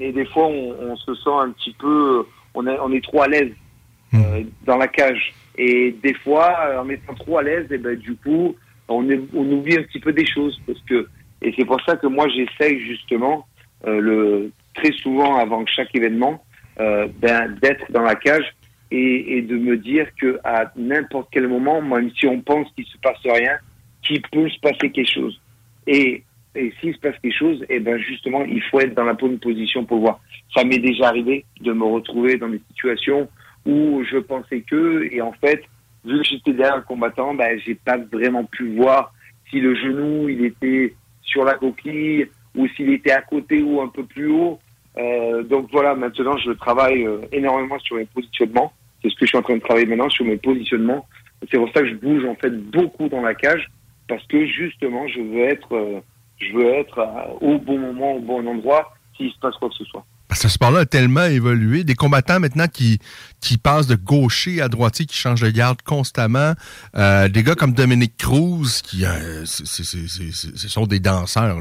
et 0.00 0.12
des 0.12 0.24
fois 0.26 0.46
on, 0.46 0.74
on 0.80 0.96
se 0.96 1.14
sent 1.14 1.30
un 1.40 1.50
petit 1.50 1.74
peu, 1.78 2.24
on, 2.54 2.66
est- 2.66 2.78
on 2.80 2.92
est 2.92 3.02
trop 3.04 3.22
à 3.22 3.28
l'aise 3.28 3.52
euh, 4.14 4.42
dans 4.64 4.76
la 4.76 4.88
cage. 4.88 5.32
Et 5.56 5.92
des 6.02 6.14
fois, 6.14 6.56
euh, 6.66 6.80
en 6.82 6.88
étant 6.88 7.14
trop 7.14 7.38
à 7.38 7.42
l'aise, 7.42 7.66
et 7.70 7.78
ben 7.78 7.96
du 7.96 8.14
coup, 8.16 8.56
on, 8.88 9.08
est- 9.08 9.20
on 9.34 9.50
oublie 9.52 9.76
un 9.78 9.82
petit 9.82 10.00
peu 10.00 10.12
des 10.12 10.26
choses 10.26 10.60
parce 10.66 10.80
que 10.82 11.08
et 11.42 11.52
c'est 11.56 11.64
pour 11.64 11.80
ça 11.82 11.96
que 11.96 12.06
moi 12.06 12.26
j'essaye 12.28 12.80
justement 12.80 13.46
euh, 13.86 14.00
le 14.00 14.52
très 14.74 14.92
souvent 14.92 15.36
avant 15.36 15.64
chaque 15.66 15.94
événement 15.94 16.42
euh, 16.80 17.06
ben, 17.20 17.54
d'être 17.62 17.84
dans 17.92 18.02
la 18.02 18.14
cage 18.14 18.54
et, 18.90 19.36
et 19.38 19.42
de 19.42 19.56
me 19.56 19.76
dire 19.76 20.06
que 20.20 20.38
à 20.44 20.72
n'importe 20.76 21.28
quel 21.32 21.46
moment, 21.48 21.80
même 21.82 22.10
si 22.18 22.26
on 22.26 22.40
pense 22.40 22.66
qu'il 22.74 22.86
se 22.86 22.96
passe 22.98 23.18
rien, 23.24 23.56
qu'il 24.02 24.22
peut 24.22 24.48
se 24.48 24.58
passer 24.60 24.90
quelque 24.90 25.10
chose. 25.12 25.40
Et, 25.86 26.22
et 26.54 26.72
s'il 26.80 26.94
se 26.94 27.00
passe 27.00 27.16
quelque 27.20 27.36
chose, 27.36 27.64
et 27.68 27.80
ben 27.80 27.98
justement, 27.98 28.42
il 28.44 28.62
faut 28.62 28.80
être 28.80 28.94
dans 28.94 29.04
la 29.04 29.14
bonne 29.14 29.38
position 29.38 29.84
pour 29.84 29.98
voir. 29.98 30.20
Ça 30.54 30.64
m'est 30.64 30.78
déjà 30.78 31.08
arrivé 31.08 31.44
de 31.60 31.72
me 31.72 31.84
retrouver 31.84 32.36
dans 32.36 32.48
des 32.48 32.60
situations 32.68 33.28
où 33.66 34.02
je 34.04 34.18
pensais 34.18 34.60
que, 34.60 35.08
et 35.10 35.20
en 35.20 35.32
fait, 35.32 35.62
vu 36.04 36.18
que 36.18 36.24
j'étais 36.24 36.52
derrière 36.52 36.76
le 36.76 36.82
combattant, 36.82 37.34
ben, 37.34 37.58
j'ai 37.64 37.74
pas 37.74 37.96
vraiment 37.96 38.44
pu 38.44 38.74
voir 38.76 39.12
si 39.50 39.60
le 39.60 39.74
genou 39.74 40.28
il 40.28 40.44
était 40.44 40.94
sur 41.22 41.44
la 41.44 41.54
coquille 41.54 42.28
ou 42.54 42.68
s'il 42.68 42.90
était 42.90 43.12
à 43.12 43.22
côté 43.22 43.62
ou 43.62 43.80
un 43.80 43.88
peu 43.88 44.04
plus 44.04 44.28
haut. 44.28 44.58
Euh, 44.96 45.42
donc 45.42 45.68
voilà, 45.72 45.94
maintenant 45.94 46.36
je 46.36 46.52
travaille 46.52 47.04
euh, 47.04 47.18
énormément 47.32 47.78
sur 47.80 47.96
mes 47.96 48.04
positionnements. 48.04 48.72
C'est 49.02 49.10
ce 49.10 49.14
que 49.16 49.26
je 49.26 49.30
suis 49.30 49.38
en 49.38 49.42
train 49.42 49.56
de 49.56 49.60
travailler 49.60 49.86
maintenant 49.86 50.08
sur 50.08 50.24
mes 50.24 50.36
positionnements. 50.36 51.06
C'est 51.50 51.58
pour 51.58 51.70
ça 51.72 51.80
que 51.80 51.88
je 51.88 51.94
bouge 51.94 52.24
en 52.24 52.36
fait 52.36 52.50
beaucoup 52.50 53.08
dans 53.08 53.20
la 53.20 53.34
cage 53.34 53.68
parce 54.08 54.24
que 54.26 54.46
justement 54.46 55.08
je 55.08 55.20
veux 55.20 55.44
être, 55.44 55.72
euh, 55.72 56.00
je 56.38 56.52
veux 56.52 56.74
être 56.74 56.98
euh, 56.98 57.32
au 57.40 57.58
bon 57.58 57.78
moment, 57.78 58.14
au 58.14 58.20
bon 58.20 58.46
endroit 58.46 58.92
s'il 59.16 59.30
se 59.30 59.38
passe 59.38 59.54
quoi 59.56 59.68
que 59.68 59.76
ce 59.76 59.84
soit. 59.84 60.04
Parce 60.26 60.40
que 60.40 60.48
ce 60.48 60.54
sport-là 60.54 60.80
a 60.80 60.86
tellement 60.86 61.24
évolué. 61.24 61.84
Des 61.84 61.94
combattants 61.94 62.40
maintenant 62.40 62.66
qui, 62.66 62.98
qui 63.40 63.58
passent 63.58 63.86
de 63.86 63.94
gaucher 63.94 64.60
à 64.60 64.68
droitier, 64.68 65.06
qui 65.06 65.16
changent 65.16 65.42
de 65.42 65.50
garde 65.50 65.82
constamment. 65.82 66.54
Euh, 66.96 67.28
des 67.28 67.42
gars 67.42 67.54
comme 67.54 67.74
Dominique 67.74 68.16
Cruz, 68.16 68.80
qui 68.82 69.04
euh, 69.04 69.44
sont 69.44 70.86
des 70.86 70.98
danseurs. 70.98 71.58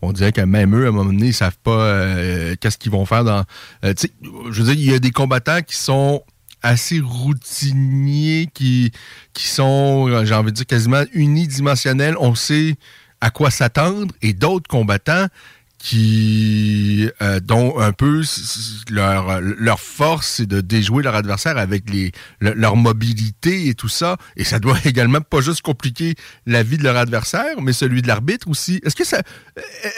On, 0.00 0.12
dirait 0.12 0.32
que 0.32 0.40
même 0.40 0.74
eux, 0.74 0.86
à 0.86 0.88
un 0.88 0.92
moment 0.92 1.10
donné, 1.10 1.26
ils 1.26 1.34
savent 1.34 1.58
pas 1.62 2.14
qu'est-ce 2.60 2.78
qu'ils 2.78 2.92
vont 2.92 3.04
faire 3.04 3.24
dans. 3.24 3.44
je 3.82 4.62
veux 4.62 4.74
dire, 4.74 4.74
il 4.74 4.92
y 4.92 4.94
a 4.94 4.98
des 5.00 5.10
combattants 5.10 5.60
qui 5.60 5.76
sont 5.76 6.22
assez 6.62 7.00
routiniers, 7.00 8.48
qui, 8.54 8.92
qui 9.34 9.48
sont, 9.48 10.24
j'ai 10.24 10.34
envie 10.34 10.52
de 10.52 10.56
dire, 10.56 10.66
quasiment 10.66 11.02
unidimensionnels. 11.12 12.16
On 12.20 12.34
sait 12.34 12.76
à 13.26 13.30
quoi 13.30 13.50
s'attendre. 13.50 14.14
Et 14.22 14.32
d'autres 14.34 14.68
combattants 14.68 15.26
qui 15.78 17.08
euh, 17.20 17.38
dont 17.38 17.78
un 17.78 17.92
peu 17.92 18.22
leur, 18.90 19.40
leur 19.40 19.78
force 19.78 20.26
c'est 20.36 20.46
de 20.46 20.60
déjouer 20.62 21.02
leur 21.02 21.14
adversaire 21.14 21.58
avec 21.58 21.90
les 21.90 22.12
le- 22.40 22.54
leur 22.54 22.76
mobilité 22.76 23.68
et 23.68 23.74
tout 23.74 23.88
ça 23.88 24.16
et 24.36 24.44
ça 24.44 24.58
doit 24.58 24.78
également 24.86 25.20
pas 25.20 25.42
juste 25.42 25.60
compliquer 25.60 26.14
la 26.46 26.62
vie 26.62 26.78
de 26.78 26.82
leur 26.82 26.96
adversaire 26.96 27.60
mais 27.60 27.74
celui 27.74 28.00
de 28.00 28.08
l'arbitre 28.08 28.48
aussi 28.48 28.80
est-ce 28.84 28.96
que 28.96 29.04
ça 29.04 29.20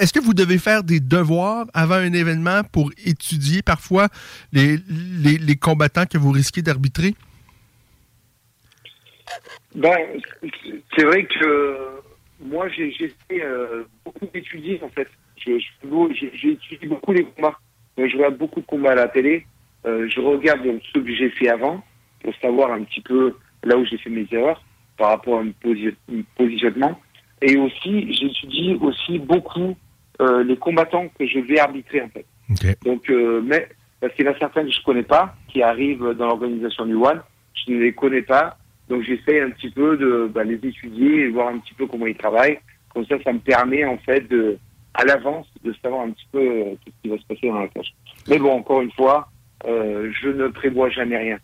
est-ce 0.00 0.12
que 0.12 0.18
vous 0.20 0.34
devez 0.34 0.58
faire 0.58 0.82
des 0.82 0.98
devoirs 0.98 1.66
avant 1.74 1.94
un 1.94 2.12
événement 2.12 2.62
pour 2.64 2.90
étudier 3.04 3.62
parfois 3.62 4.08
les, 4.52 4.80
les, 4.88 5.38
les 5.38 5.56
combattants 5.56 6.06
que 6.06 6.18
vous 6.18 6.32
risquez 6.32 6.60
d'arbitrer? 6.60 7.14
Ben, 9.74 9.96
c'est 10.96 11.04
vrai 11.04 11.24
que 11.26 11.97
moi, 12.40 12.68
j'ai 12.68 12.90
fait 12.92 13.42
euh, 13.42 13.84
beaucoup 14.04 14.26
d'étudier, 14.32 14.80
en 14.82 14.88
fait. 14.88 15.08
J'ai 15.36 15.56
étudié 16.52 16.88
beaucoup 16.88 17.12
les 17.12 17.24
combats. 17.24 17.58
Euh, 17.98 18.08
Je 18.08 18.16
regarde 18.16 18.36
beaucoup 18.38 18.60
de 18.60 18.66
combats 18.66 18.92
à 18.92 18.94
la 18.96 19.08
télé. 19.08 19.46
Euh, 19.86 20.08
je 20.08 20.20
regarde 20.20 20.64
donc 20.64 20.82
ceux 20.92 21.00
que 21.02 21.14
j'ai 21.14 21.30
fait 21.30 21.48
avant 21.48 21.82
pour 22.22 22.34
savoir 22.36 22.72
un 22.72 22.82
petit 22.82 23.00
peu 23.00 23.36
là 23.62 23.76
où 23.76 23.84
j'ai 23.84 23.96
fait 23.98 24.10
mes 24.10 24.26
erreurs 24.32 24.62
par 24.96 25.10
rapport 25.10 25.38
à 25.38 25.42
mon 25.44 25.52
posi- 25.62 25.94
mon 26.08 26.24
positionnement. 26.36 27.00
Et 27.40 27.56
aussi, 27.56 28.12
j'étudie 28.12 28.76
aussi 28.80 29.18
beaucoup 29.20 29.76
euh, 30.20 30.42
les 30.42 30.56
combattants 30.56 31.08
que 31.16 31.24
je 31.26 31.38
vais 31.38 31.60
arbitrer, 31.60 32.02
en 32.02 32.08
fait. 32.08 32.26
Donc, 32.84 33.08
euh, 33.10 33.40
mais 33.44 33.68
parce 34.00 34.12
qu'il 34.14 34.24
y 34.24 34.28
en 34.28 34.32
a 34.32 34.38
certains 34.38 34.64
que 34.64 34.70
je 34.72 34.82
connais 34.82 35.04
pas, 35.04 35.36
qui 35.48 35.62
arrivent 35.62 36.14
dans 36.18 36.26
l'organisation 36.26 36.84
du 36.86 36.94
One, 36.94 37.22
je 37.54 37.72
ne 37.72 37.78
les 37.80 37.92
connais 37.92 38.22
pas, 38.22 38.57
donc 38.88 39.02
j'essaie 39.02 39.40
un 39.40 39.50
petit 39.50 39.70
peu 39.70 39.96
de 39.96 40.30
bah, 40.32 40.44
les 40.44 40.54
étudier 40.54 41.22
et 41.22 41.28
voir 41.28 41.48
un 41.48 41.58
petit 41.58 41.74
peu 41.74 41.86
comment 41.86 42.06
ils 42.06 42.16
travaillent. 42.16 42.58
Comme 42.92 43.04
ça, 43.06 43.16
ça 43.22 43.32
me 43.32 43.38
permet 43.38 43.84
en 43.84 43.98
fait 43.98 44.26
de, 44.28 44.58
à 44.94 45.04
l'avance, 45.04 45.46
de 45.62 45.74
savoir 45.82 46.02
un 46.02 46.10
petit 46.10 46.26
peu 46.32 46.40
euh, 46.40 46.74
ce 46.86 46.92
qui 47.02 47.08
va 47.08 47.18
se 47.18 47.26
passer 47.26 47.48
dans 47.48 47.60
la 47.60 47.68
cage. 47.68 47.94
Mais 48.28 48.38
bon, 48.38 48.52
encore 48.52 48.80
une 48.80 48.90
fois, 48.92 49.28
euh, 49.66 50.10
je 50.20 50.28
ne 50.28 50.48
prévois 50.48 50.90
jamais 50.90 51.16
rien, 51.16 51.38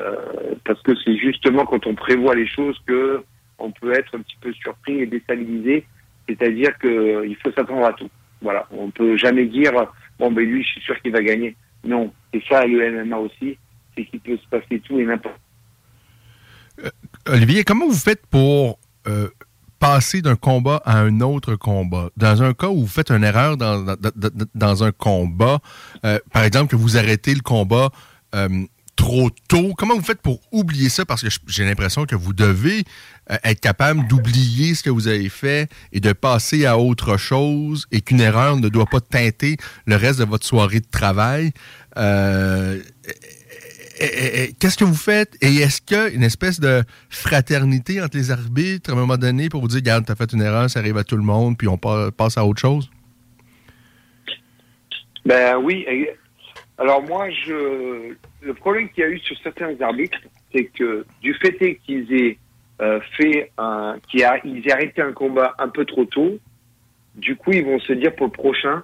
Euh, 0.00 0.56
parce 0.64 0.82
que 0.82 0.92
c'est 1.02 1.16
justement 1.16 1.64
quand 1.64 1.86
on 1.86 1.94
prévoit 1.94 2.34
les 2.34 2.48
choses 2.48 2.76
que 2.88 3.22
on 3.58 3.70
peut 3.70 3.92
être 3.92 4.16
un 4.16 4.22
petit 4.22 4.36
peu 4.40 4.52
surpris 4.52 5.00
et 5.00 5.06
déstabilisé. 5.06 5.84
C'est-à-dire 6.28 6.76
que 6.78 6.88
euh, 6.88 7.34
faut 7.40 7.52
s'attendre 7.52 7.86
à 7.86 7.92
tout. 7.92 8.10
Voilà, 8.42 8.66
on 8.72 8.90
peut 8.90 9.16
jamais 9.16 9.46
dire 9.46 9.72
bon 10.18 10.32
ben 10.32 10.44
lui, 10.44 10.64
je 10.64 10.70
suis 10.72 10.80
sûr 10.80 11.00
qu'il 11.00 11.12
va 11.12 11.22
gagner. 11.22 11.54
Non, 11.84 12.12
c'est 12.32 12.42
ça 12.48 12.66
le 12.66 13.04
MMA 13.04 13.16
aussi, 13.18 13.56
c'est 13.94 14.04
qu'il 14.06 14.20
peut 14.20 14.36
se 14.36 14.48
passer 14.48 14.80
tout 14.80 14.98
et 14.98 15.04
n'importe. 15.04 15.40
Olivier, 17.28 17.64
comment 17.64 17.88
vous 17.88 17.94
faites 17.94 18.24
pour 18.26 18.78
euh, 19.08 19.28
passer 19.78 20.22
d'un 20.22 20.36
combat 20.36 20.80
à 20.84 20.98
un 20.98 21.20
autre 21.20 21.56
combat? 21.56 22.10
Dans 22.16 22.42
un 22.42 22.54
cas 22.54 22.68
où 22.68 22.82
vous 22.82 22.86
faites 22.86 23.10
une 23.10 23.24
erreur 23.24 23.56
dans, 23.56 24.84
un 24.84 24.92
combat, 24.92 25.58
euh, 26.04 26.18
par 26.32 26.44
exemple 26.44 26.70
que 26.70 26.76
vous 26.76 26.96
arrêtez 26.96 27.34
le 27.34 27.40
combat 27.40 27.90
euh, 28.34 28.64
trop 28.94 29.30
tôt, 29.48 29.74
comment 29.76 29.96
vous 29.96 30.04
faites 30.04 30.22
pour 30.22 30.40
oublier 30.52 30.88
ça? 30.88 31.04
Parce 31.04 31.22
que 31.22 31.28
j'ai 31.48 31.64
l'impression 31.64 32.06
que 32.06 32.14
vous 32.14 32.32
devez 32.32 32.84
être 33.28 33.60
capable 33.60 34.06
d'oublier 34.06 34.74
ce 34.74 34.82
que 34.82 34.90
vous 34.90 35.08
avez 35.08 35.28
fait 35.28 35.68
et 35.92 36.00
de 36.00 36.12
passer 36.12 36.64
à 36.64 36.78
autre 36.78 37.16
chose 37.16 37.86
et 37.90 38.00
qu'une 38.00 38.20
erreur 38.20 38.56
ne 38.56 38.68
doit 38.68 38.86
pas 38.86 39.00
teinter 39.00 39.56
le 39.84 39.96
reste 39.96 40.20
de 40.20 40.24
votre 40.24 40.46
soirée 40.46 40.80
de 40.80 40.86
travail. 40.88 41.52
Euh, 41.98 42.80
eh, 43.04 43.10
eh, 43.10 43.12
eh, 43.12 43.85
Qu'est-ce 43.98 44.76
que 44.76 44.84
vous 44.84 44.94
faites? 44.94 45.36
Et 45.40 45.56
est-ce 45.56 45.80
qu'il 45.80 45.96
y 45.96 46.00
a 46.00 46.08
une 46.08 46.22
espèce 46.22 46.60
de 46.60 46.82
fraternité 47.08 48.02
entre 48.02 48.16
les 48.16 48.30
arbitres 48.30 48.90
à 48.90 48.92
un 48.92 48.96
moment 48.96 49.16
donné 49.16 49.48
pour 49.48 49.60
vous 49.62 49.68
dire, 49.68 49.78
regarde, 49.78 50.04
t'as 50.04 50.14
fait 50.14 50.32
une 50.32 50.42
erreur, 50.42 50.68
ça 50.68 50.80
arrive 50.80 50.98
à 50.98 51.04
tout 51.04 51.16
le 51.16 51.22
monde, 51.22 51.56
puis 51.56 51.68
on 51.68 51.78
pa- 51.78 52.10
passe 52.10 52.36
à 52.36 52.44
autre 52.44 52.60
chose? 52.60 52.90
Ben 55.24 55.56
oui. 55.56 55.86
Alors 56.78 57.02
moi, 57.02 57.26
le 57.48 58.54
problème 58.54 58.88
qu'il 58.90 59.02
y 59.02 59.06
a 59.06 59.10
eu 59.10 59.18
sur 59.18 59.36
certains 59.42 59.74
arbitres, 59.80 60.18
c'est 60.54 60.64
que 60.66 61.04
du 61.22 61.34
fait 61.34 61.76
qu'ils 61.84 62.12
aient 62.12 62.38
euh, 62.82 63.00
fait 63.16 63.50
un, 63.56 63.96
qu'ils 64.10 64.20
aient 64.20 64.72
arrêté 64.72 65.00
un 65.00 65.12
combat 65.12 65.54
un 65.58 65.68
peu 65.68 65.84
trop 65.86 66.04
tôt, 66.04 66.38
du 67.14 67.34
coup 67.34 67.52
ils 67.52 67.64
vont 67.64 67.80
se 67.80 67.94
dire 67.94 68.14
pour 68.14 68.26
le 68.26 68.32
prochain, 68.32 68.82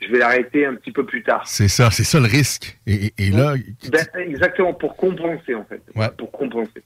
je 0.00 0.08
vais 0.12 0.18
l'arrêter 0.18 0.66
un 0.66 0.74
petit 0.74 0.92
peu 0.92 1.04
plus 1.04 1.22
tard. 1.22 1.46
C'est 1.46 1.68
ça, 1.68 1.90
c'est 1.90 2.04
ça 2.04 2.20
le 2.20 2.26
risque. 2.26 2.78
Et, 2.86 3.10
là, 3.30 3.54
Ben, 3.90 4.06
exactement 4.18 4.74
pour 4.74 4.96
compenser 4.96 5.54
en 5.54 5.64
fait, 5.64 5.82
pour 6.16 6.30
compenser. 6.32 6.82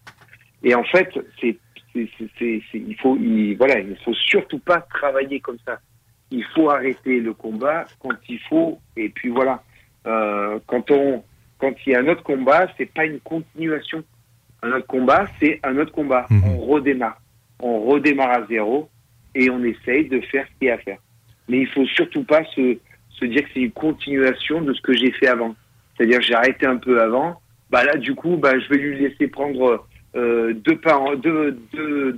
Et 0.63 0.75
en 0.75 0.85
fait, 0.85 1.09
c'est, 1.41 1.57
il 1.95 2.97
faut, 3.01 3.17
il, 3.17 3.57
voilà, 3.57 3.79
il 3.81 3.97
faut 4.05 4.15
surtout 4.15 4.59
pas 4.59 4.81
travailler 4.81 5.41
comme 5.41 5.59
ça. 5.67 5.81
Il 6.31 6.45
faut 6.55 6.71
arrêter 6.71 7.19
le 7.21 7.33
combat 7.35 7.87
quand 7.99 8.15
il 8.29 8.39
faut. 8.49 8.79
Et 8.97 9.09
puis 9.09 9.31
voilà, 9.31 9.63
Euh, 10.07 10.59
quand 10.67 10.91
on, 10.91 11.23
quand 11.59 11.75
il 11.85 11.93
y 11.93 11.95
a 11.95 11.99
un 12.01 12.09
autre 12.09 12.23
combat, 12.23 12.69
c'est 12.79 12.91
pas 12.91 13.05
une 13.05 13.21
continuation. 13.21 14.03
Un 14.63 14.73
autre 14.73 14.87
combat, 14.87 15.27
c'est 15.39 15.61
un 15.63 15.77
autre 15.77 15.93
combat. 15.93 16.27
On 16.31 16.57
redémarre, 16.59 17.21
on 17.59 17.81
redémarre 17.83 18.31
à 18.31 18.47
zéro 18.47 18.89
et 19.35 19.51
on 19.51 19.63
essaye 19.63 20.09
de 20.09 20.21
faire 20.31 20.47
ce 20.47 20.59
qu'il 20.59 20.69
y 20.69 20.71
a 20.71 20.75
à 20.75 20.79
faire. 20.79 20.99
Mais 21.49 21.59
il 21.65 21.69
faut 21.69 21.85
surtout 21.87 22.25
pas 22.25 22.45
se, 22.55 22.79
se 23.21 23.27
dire 23.27 23.43
que 23.43 23.49
c'est 23.55 23.61
une 23.61 23.73
continuation 23.73 24.61
de 24.63 24.73
ce 24.73 24.81
que 24.81 24.93
j'ai 24.93 25.13
fait 25.13 25.29
avant. 25.29 25.55
C'est-à-dire 25.97 26.21
j'ai 26.23 26.35
arrêté 26.35 26.67
un 26.67 26.77
peu 26.77 27.01
avant. 27.01 27.41
Bah 27.71 27.85
là, 27.85 27.97
du 27.97 28.15
coup, 28.15 28.37
bah, 28.37 28.59
je 28.59 28.69
vais 28.69 28.79
lui 28.79 28.99
laisser 28.99 29.29
prendre 29.29 29.87
euh, 30.17 30.53
deux, 30.55 30.77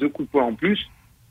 coups 0.08 0.28
de 0.28 0.30
poing 0.30 0.44
en 0.44 0.54
plus. 0.54 0.78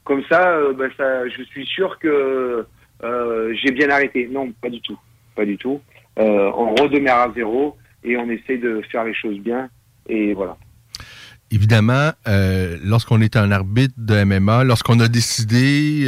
Comme 0.03 0.24
ça, 0.30 0.49
euh, 0.49 0.74
bah, 0.74 0.86
ça, 0.97 1.28
je 1.28 1.43
suis 1.43 1.65
sûr 1.65 1.97
que 1.99 2.65
euh, 3.03 3.53
j'ai 3.61 3.72
bien 3.72 3.89
arrêté. 3.89 4.30
Non, 4.32 4.51
pas 4.61 4.69
du 4.69 4.82
tout, 4.82 4.97
pas 5.36 5.45
du 5.45 5.57
tout. 5.57 5.82
On 6.17 6.76
redémarre 6.76 7.30
à 7.30 7.34
zéro 7.34 7.78
et 8.03 8.15
on 8.17 8.30
essaie 8.30 8.57
de 8.57 8.82
faire 8.91 9.05
les 9.05 9.13
choses 9.13 9.39
bien. 9.39 9.69
Et 10.07 10.34
voilà. 10.34 10.57
évidemment, 11.49 12.11
lorsqu'on 12.84 13.22
est 13.22 13.36
un 13.36 13.51
arbitre 13.51 13.95
de 13.97 14.24
MMA, 14.24 14.65
lorsqu'on 14.65 14.99
a 14.99 15.07
décidé 15.07 16.07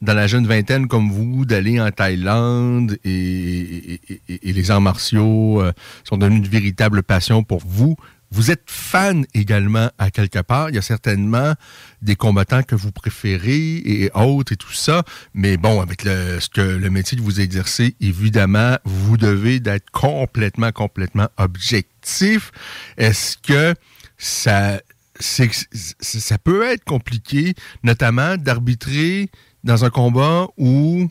dans 0.00 0.14
la 0.14 0.26
jeune 0.26 0.46
vingtaine 0.46 0.86
comme 0.88 1.10
vous 1.10 1.44
d'aller 1.44 1.80
en 1.80 1.90
Thaïlande 1.90 2.98
et, 3.04 3.10
et- 3.10 4.00
et- 4.28 4.48
et 4.48 4.52
les 4.52 4.70
arts 4.70 4.80
martiaux 4.80 5.60
euh, 5.60 5.72
sont 6.04 6.16
devenus 6.16 6.38
une 6.44 6.48
véritable 6.50 7.02
passion 7.02 7.42
pour 7.42 7.60
vous. 7.66 7.96
Vous 8.30 8.50
êtes 8.50 8.64
fan 8.66 9.24
également 9.32 9.90
à 9.96 10.10
quelque 10.10 10.40
part. 10.40 10.68
Il 10.68 10.74
y 10.74 10.78
a 10.78 10.82
certainement 10.82 11.54
des 12.02 12.14
combattants 12.14 12.62
que 12.62 12.74
vous 12.74 12.92
préférez 12.92 13.76
et 13.86 14.10
autres 14.14 14.52
et 14.52 14.56
tout 14.56 14.72
ça. 14.72 15.02
Mais 15.32 15.56
bon, 15.56 15.80
avec 15.80 16.04
le, 16.04 16.38
ce 16.38 16.50
que 16.50 16.60
le 16.60 16.90
métier 16.90 17.16
que 17.16 17.22
vous 17.22 17.40
exercez, 17.40 17.96
évidemment, 18.02 18.76
vous 18.84 19.16
devez 19.16 19.60
d'être 19.60 19.90
complètement, 19.92 20.72
complètement 20.72 21.28
objectif. 21.38 22.52
Est-ce 22.98 23.38
que 23.38 23.74
ça, 24.18 24.78
ça 25.20 26.38
peut 26.38 26.64
être 26.64 26.84
compliqué, 26.84 27.54
notamment 27.82 28.36
d'arbitrer 28.36 29.30
dans 29.64 29.84
un 29.84 29.90
combat 29.90 30.48
où 30.56 31.08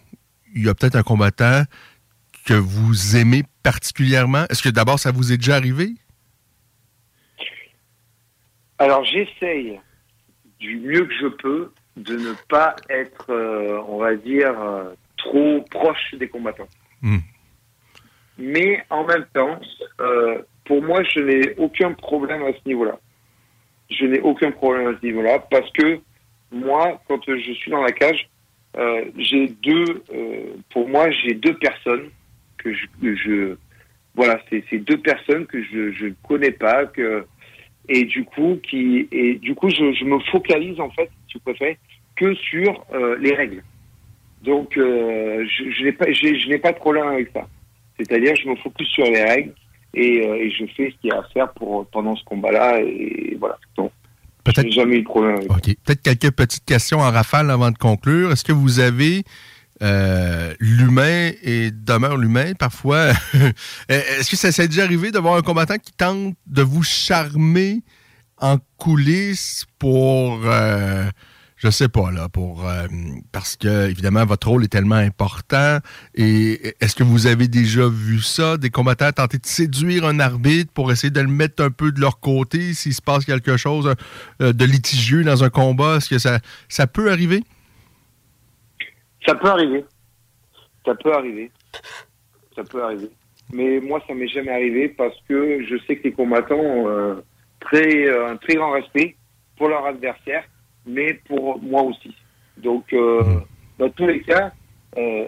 il 0.56 0.66
y 0.66 0.70
a 0.70 0.74
peut-être 0.74 0.96
un 0.96 1.04
combattant 1.04 1.64
que 2.46 2.54
vous 2.54 3.16
aimez 3.16 3.44
particulièrement? 3.64 4.46
Est-ce 4.50 4.64
que 4.64 4.70
d'abord 4.70 5.00
ça 5.00 5.12
vous 5.12 5.32
est 5.32 5.38
déjà 5.38 5.56
arrivé? 5.56 5.94
Alors 8.80 9.04
j'essaye 9.06 9.80
du 10.60 10.78
mieux 10.78 11.06
que 11.06 11.14
je 11.14 11.28
peux 11.28 11.72
de 11.98 12.16
ne 12.16 12.34
pas 12.48 12.76
être, 12.90 13.32
euh, 13.32 13.82
on 13.88 13.98
va 13.98 14.16
dire, 14.16 14.60
euh, 14.60 14.94
trop 15.18 15.62
proche 15.72 16.14
des 16.14 16.28
combattants. 16.28 16.68
Hmm. 17.02 17.18
Mais 18.38 18.86
en 18.90 19.04
même 19.04 19.26
temps, 19.34 19.60
euh, 20.00 20.42
pour 20.66 20.84
moi, 20.84 21.02
je 21.04 21.20
n'ai 21.20 21.56
aucun 21.58 21.94
problème 21.94 22.44
à 22.44 22.54
ce 22.54 22.68
niveau-là. 22.68 23.00
Je 23.90 24.06
n'ai 24.06 24.20
aucun 24.20 24.52
problème 24.52 24.94
à 24.94 25.00
ce 25.00 25.06
niveau-là 25.06 25.40
parce 25.50 25.72
que 25.72 26.00
moi, 26.52 27.02
quand 27.08 27.20
je 27.26 27.54
suis 27.54 27.72
dans 27.72 27.82
la 27.82 27.92
cage, 27.92 28.30
euh, 28.78 29.06
j'ai 29.18 29.48
deux, 29.48 30.04
euh, 30.14 30.54
pour 30.70 30.88
moi, 30.88 31.10
j'ai 31.10 31.34
deux 31.34 31.56
personnes 31.56 32.10
que 32.58 32.72
je, 32.74 33.56
voilà, 34.14 34.40
c'est 34.50 34.78
deux 34.80 34.98
personnes 34.98 35.46
que 35.46 35.64
je 35.64 36.06
ne 36.06 36.14
connais 36.28 36.52
pas 36.52 36.86
et 37.90 38.04
du 38.04 38.26
coup 38.26 38.60
qui 38.62 39.08
et 39.12 39.36
du 39.36 39.56
coup 39.56 39.70
je, 39.70 40.04
me 40.04 40.20
focalise 40.32 40.80
en 40.80 40.90
fait, 40.90 41.06
si 41.06 41.28
tu 41.28 41.40
préfères, 41.40 41.76
que 42.16 42.34
sur 42.36 42.86
euh, 42.94 43.18
les 43.20 43.34
règles. 43.34 43.64
Donc 44.44 44.74
je, 44.76 45.84
n'ai 45.84 45.92
pas 45.94 46.06
pas 46.60 46.72
de 46.74 46.78
problème 46.78 47.08
avec 47.08 47.30
ça. 47.34 47.48
C'est-à-dire 47.98 48.36
je 48.36 48.50
me 48.50 48.56
focus 48.58 48.88
sur 48.90 49.06
les 49.06 49.24
règles 49.24 49.54
et, 49.94 50.18
et 50.18 50.52
je 50.52 50.66
fais 50.76 50.92
ce 50.92 50.98
qu'il 50.98 51.10
y 51.10 51.12
a 51.12 51.20
à 51.20 51.24
faire 51.34 51.52
pour 51.54 51.88
pendant 51.88 52.16
ce 52.16 52.24
combat-là 52.26 52.82
et 52.82 53.38
voilà. 53.40 53.58
Donc 53.76 53.92
je 54.56 54.62
n'ai 54.62 54.72
jamais 54.72 54.98
eu 54.98 55.02
de 55.02 55.06
problème 55.06 55.36
avec 55.36 55.48
ça. 55.48 55.56
OK. 55.58 55.76
Peut-être 55.84 56.02
quelques 56.02 56.32
petites 56.32 56.66
questions 56.66 57.00
en 57.00 57.12
rafale 57.12 57.52
avant 57.52 57.72
de 57.72 57.78
conclure. 57.78 58.32
Est-ce 58.32 58.44
que 58.44 58.54
vous 58.54 58.80
avez 58.80 59.24
euh, 59.82 60.54
l'humain 60.60 61.32
et 61.44 61.72
demeure 61.72 62.18
l'humain 62.18 62.54
parfois? 62.54 63.12
Est-ce 63.90 64.30
que 64.30 64.38
ça 64.38 64.52
s'est 64.52 64.68
déjà 64.68 64.84
arrivé 64.84 65.12
de 65.12 65.20
voir 65.20 65.36
un 65.36 65.42
combattant 65.42 65.78
qui 65.78 65.92
tente 65.94 66.36
de 66.48 66.62
vous 66.62 66.84
charmer 66.84 67.82
en 68.40 68.58
coulisses 68.78 69.66
pour, 69.80 70.42
euh, 70.46 71.10
je 71.58 71.70
sais 71.70 71.90
pas 71.90 72.12
là, 72.12 72.30
pour 72.30 72.68
euh, 72.68 72.88
parce 73.32 73.56
que 73.56 73.90
évidemment 73.90 74.26
votre 74.26 74.48
rôle 74.48 74.64
est 74.64 74.72
tellement 74.72 74.96
important. 74.96 75.80
Et 76.16 76.76
est-ce 76.80 76.96
que 76.96 77.04
vous 77.04 77.28
avez 77.28 77.48
déjà 77.48 77.88
vu 77.88 78.20
ça, 78.20 78.58
des 78.58 78.70
combattants 78.70 79.12
tenter 79.12 79.38
de 79.38 79.46
séduire 79.46 80.06
un 80.06 80.20
arbitre 80.20 80.72
pour 80.72 80.92
essayer 80.92 81.12
de 81.12 81.22
le 81.22 81.28
mettre 81.28 81.64
un 81.64 81.72
peu 81.72 81.92
de 81.92 82.00
leur 82.00 82.20
côté 82.20 82.74
s'il 82.74 82.94
se 82.94 83.02
passe 83.02 83.26
quelque 83.26 83.58
chose 83.58 83.94
euh, 84.42 84.54
de 84.54 84.66
litigieux 84.66 85.24
dans 85.24 85.44
un 85.44 85.50
combat? 85.50 85.98
Est-ce 85.98 86.10
que 86.10 86.20
ça 86.20 86.40
ça 86.70 86.88
peut 86.88 87.12
arriver? 87.12 87.44
Ça 89.26 89.36
peut 89.36 89.50
arriver. 89.50 89.84
Ça 90.86 90.96
peut 90.96 91.14
arriver. 91.14 91.52
Ça 92.56 92.64
peut 92.64 92.84
arriver. 92.84 93.10
Mais 93.52 93.80
moi, 93.80 94.02
ça 94.08 94.14
m'est 94.14 94.28
jamais 94.28 94.52
arrivé 94.52 94.90
parce 94.90 95.16
que 95.28 95.64
je 95.66 95.76
sais 95.86 95.98
que 95.98 96.04
les 96.04 96.12
combattants 96.12 96.56
ont 96.56 96.88
euh, 96.90 97.16
très, 97.60 98.08
euh, 98.08 98.30
un 98.32 98.38
très 98.38 98.56
grand 98.56 98.72
respect 98.72 99.16
pour 99.58 99.70
leur 99.70 99.86
adversaire, 99.86 100.44
mais 100.88 101.14
pour 101.28 101.62
moi 101.62 101.84
aussi. 101.84 102.16
Donc, 102.58 102.92
euh, 102.94 103.22
dans 103.78 103.90
tous 103.90 104.08
les 104.08 104.22
cas, 104.22 104.52
euh, 104.98 105.26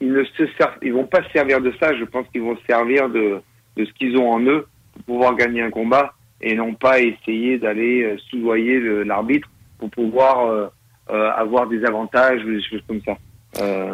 ils 0.00 0.12
ne 0.12 0.24
se 0.24 0.44
ils 0.82 0.92
vont 0.92 1.06
pas 1.06 1.22
se 1.24 1.30
servir 1.30 1.60
de 1.60 1.72
ça. 1.80 1.94
Je 1.96 2.04
pense 2.04 2.26
qu'ils 2.28 2.42
vont 2.42 2.56
se 2.56 2.64
servir 2.66 3.08
de, 3.08 3.40
de 3.76 3.84
ce 3.84 3.92
qu'ils 3.94 4.16
ont 4.16 4.30
en 4.30 4.40
eux 4.40 4.66
pour 4.92 5.02
pouvoir 5.02 5.34
gagner 5.36 5.62
un 5.62 5.70
combat 5.70 6.12
et 6.40 6.54
non 6.54 6.74
pas 6.74 7.00
essayer 7.00 7.58
d'aller 7.58 8.02
euh, 8.02 8.18
soudoyer 8.30 9.04
l'arbitre 9.04 9.48
pour 9.78 9.90
pouvoir 9.90 10.70
avoir 11.08 11.66
des 11.66 11.84
avantages 11.84 12.42
ou 12.44 12.50
des 12.50 12.62
choses 12.62 12.82
comme 12.86 13.02
ça. 13.02 13.16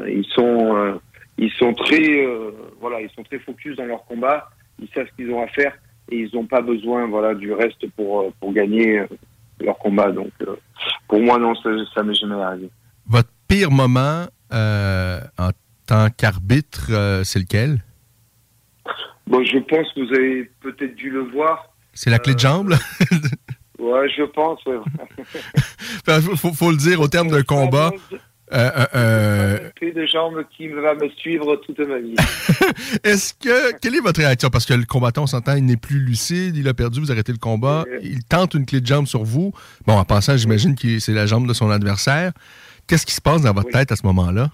Ils 0.06 0.26
sont 0.26 1.00
ils 1.38 1.50
sont 1.52 1.72
très 1.72 2.24
voilà 2.80 3.00
ils 3.00 3.10
sont 3.10 3.22
très 3.22 3.38
focus 3.38 3.76
dans 3.76 3.86
leur 3.86 4.04
combat. 4.04 4.50
Ils 4.80 4.88
savent 4.94 5.06
ce 5.10 5.16
qu'ils 5.16 5.32
ont 5.32 5.42
à 5.42 5.48
faire 5.48 5.76
et 6.10 6.18
ils 6.18 6.30
n'ont 6.34 6.44
pas 6.44 6.60
besoin 6.60 7.06
voilà 7.06 7.34
du 7.34 7.52
reste 7.52 7.88
pour 7.96 8.32
pour 8.34 8.52
gagner 8.52 9.02
leur 9.64 9.78
combat. 9.78 10.10
Donc 10.12 10.30
euh, 10.42 10.56
pour 11.08 11.20
moi 11.20 11.38
non 11.38 11.54
ça, 11.56 11.70
ça 11.94 12.02
m'est 12.02 12.14
jamais 12.14 12.40
arrivé. 12.40 12.70
Votre 13.06 13.30
pire 13.48 13.70
moment 13.70 14.26
euh, 14.52 15.20
en 15.38 15.50
tant 15.86 16.08
qu'arbitre, 16.10 16.88
euh, 16.90 17.24
c'est 17.24 17.38
lequel? 17.40 17.82
Bon 19.26 19.42
je 19.44 19.58
pense 19.58 19.92
que 19.94 20.00
vous 20.06 20.12
avez 20.14 20.50
peut-être 20.60 20.94
dû 20.94 21.10
le 21.10 21.20
voir. 21.30 21.66
C'est 21.94 22.10
la 22.10 22.18
clé 22.18 22.34
de 22.34 22.38
jambe 22.40 22.70
là? 22.70 22.78
Ouais 23.78 24.08
je 24.16 24.24
pense. 24.24 24.64
ouais. 24.66 24.76
Faut- 26.36 26.52
faut 26.52 26.70
le 26.70 26.76
dire 26.76 27.00
au 27.00 27.08
terme 27.08 27.28
d'un 27.28 27.42
combat. 27.42 27.90
Euh, 28.52 28.70
euh, 28.76 28.86
euh, 28.96 29.70
Clé 29.76 29.92
de 29.92 30.04
jambe 30.06 30.42
qui 30.56 30.68
va 30.68 30.94
me 30.94 31.08
suivre 31.10 31.56
toute 31.56 31.78
ma 31.80 31.98
vie. 31.98 32.14
Est-ce 33.04 33.32
que. 33.34 33.76
Quelle 33.78 33.94
est 33.94 34.00
votre 34.00 34.20
réaction? 34.20 34.50
Parce 34.50 34.66
que 34.66 34.74
le 34.74 34.84
combattant, 34.84 35.22
on 35.22 35.26
s'entend, 35.26 35.54
il 35.54 35.64
n'est 35.64 35.76
plus 35.76 36.00
lucide, 36.00 36.56
il 36.56 36.66
a 36.68 36.74
perdu, 36.74 37.00
vous 37.00 37.12
arrêtez 37.12 37.32
le 37.32 37.38
combat, 37.38 37.84
il 38.02 38.24
tente 38.24 38.54
une 38.54 38.66
clé 38.66 38.80
de 38.80 38.86
jambe 38.86 39.06
sur 39.06 39.22
vous. 39.24 39.52
Bon, 39.86 39.94
en 39.96 40.04
passant, 40.04 40.36
j'imagine 40.36 40.74
que 40.74 40.98
c'est 40.98 41.12
la 41.12 41.26
jambe 41.26 41.46
de 41.46 41.52
son 41.52 41.70
adversaire. 41.70 42.32
Qu'est-ce 42.86 43.06
qui 43.06 43.14
se 43.14 43.20
passe 43.20 43.42
dans 43.42 43.52
votre 43.52 43.66
Oui. 43.68 43.72
tête 43.72 43.92
à 43.92 43.96
ce 43.96 44.04
moment-là? 44.06 44.50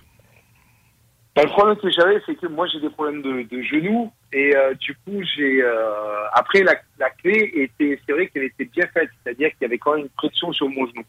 Bah, 1.37 1.43
le 1.43 1.51
problème 1.51 1.77
que 1.77 1.91
j'avais, 1.91 2.19
c'est 2.25 2.35
que 2.35 2.47
moi 2.47 2.67
j'ai 2.67 2.81
des 2.81 2.89
problèmes 2.89 3.21
de, 3.21 3.43
de 3.43 3.61
genoux 3.61 4.11
et 4.33 4.57
euh, 4.57 4.73
du 4.73 4.95
coup 4.95 5.23
j'ai 5.37 5.63
euh, 5.63 6.27
après 6.33 6.63
la, 6.63 6.77
la 6.99 7.11
clé 7.11 7.53
était 7.55 8.01
c'est 8.07 8.13
vrai 8.13 8.29
qu'elle 8.29 8.45
était 8.45 8.65
bien 8.65 8.87
faite, 8.95 9.11
c'est-à-dire 9.23 9.51
qu'il 9.51 9.61
y 9.61 9.65
avait 9.67 9.77
quand 9.77 9.97
même 9.97 10.05
une 10.05 10.09
pression 10.09 10.51
sur 10.55 10.67
mon 10.71 10.87
genou, 10.87 11.03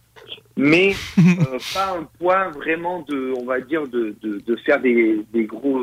mais 0.57 0.91
euh, 1.17 1.57
pas 1.73 1.97
un 1.97 2.03
point 2.19 2.49
vraiment 2.49 3.03
de 3.07 3.33
on 3.37 3.45
va 3.45 3.61
dire 3.61 3.87
de, 3.87 4.17
de, 4.21 4.39
de 4.39 4.55
faire 4.57 4.81
des, 4.81 5.23
des 5.31 5.45
gros 5.45 5.81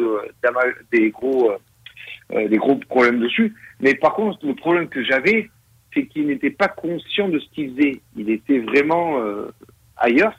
des 0.92 1.08
gros 1.08 1.50
des 2.28 2.58
gros 2.58 2.76
problèmes 2.76 3.20
dessus. 3.20 3.54
Mais 3.80 3.94
par 3.94 4.12
contre 4.12 4.44
le 4.44 4.54
problème 4.54 4.90
que 4.90 5.02
j'avais, 5.02 5.48
c'est 5.94 6.04
qu'il 6.04 6.26
n'était 6.26 6.50
pas 6.50 6.68
conscient 6.68 7.30
de 7.30 7.38
ce 7.38 7.48
qu'il 7.54 7.74
faisait. 7.74 8.02
Il 8.14 8.28
était 8.28 8.58
vraiment 8.58 9.22
ailleurs, 9.96 10.34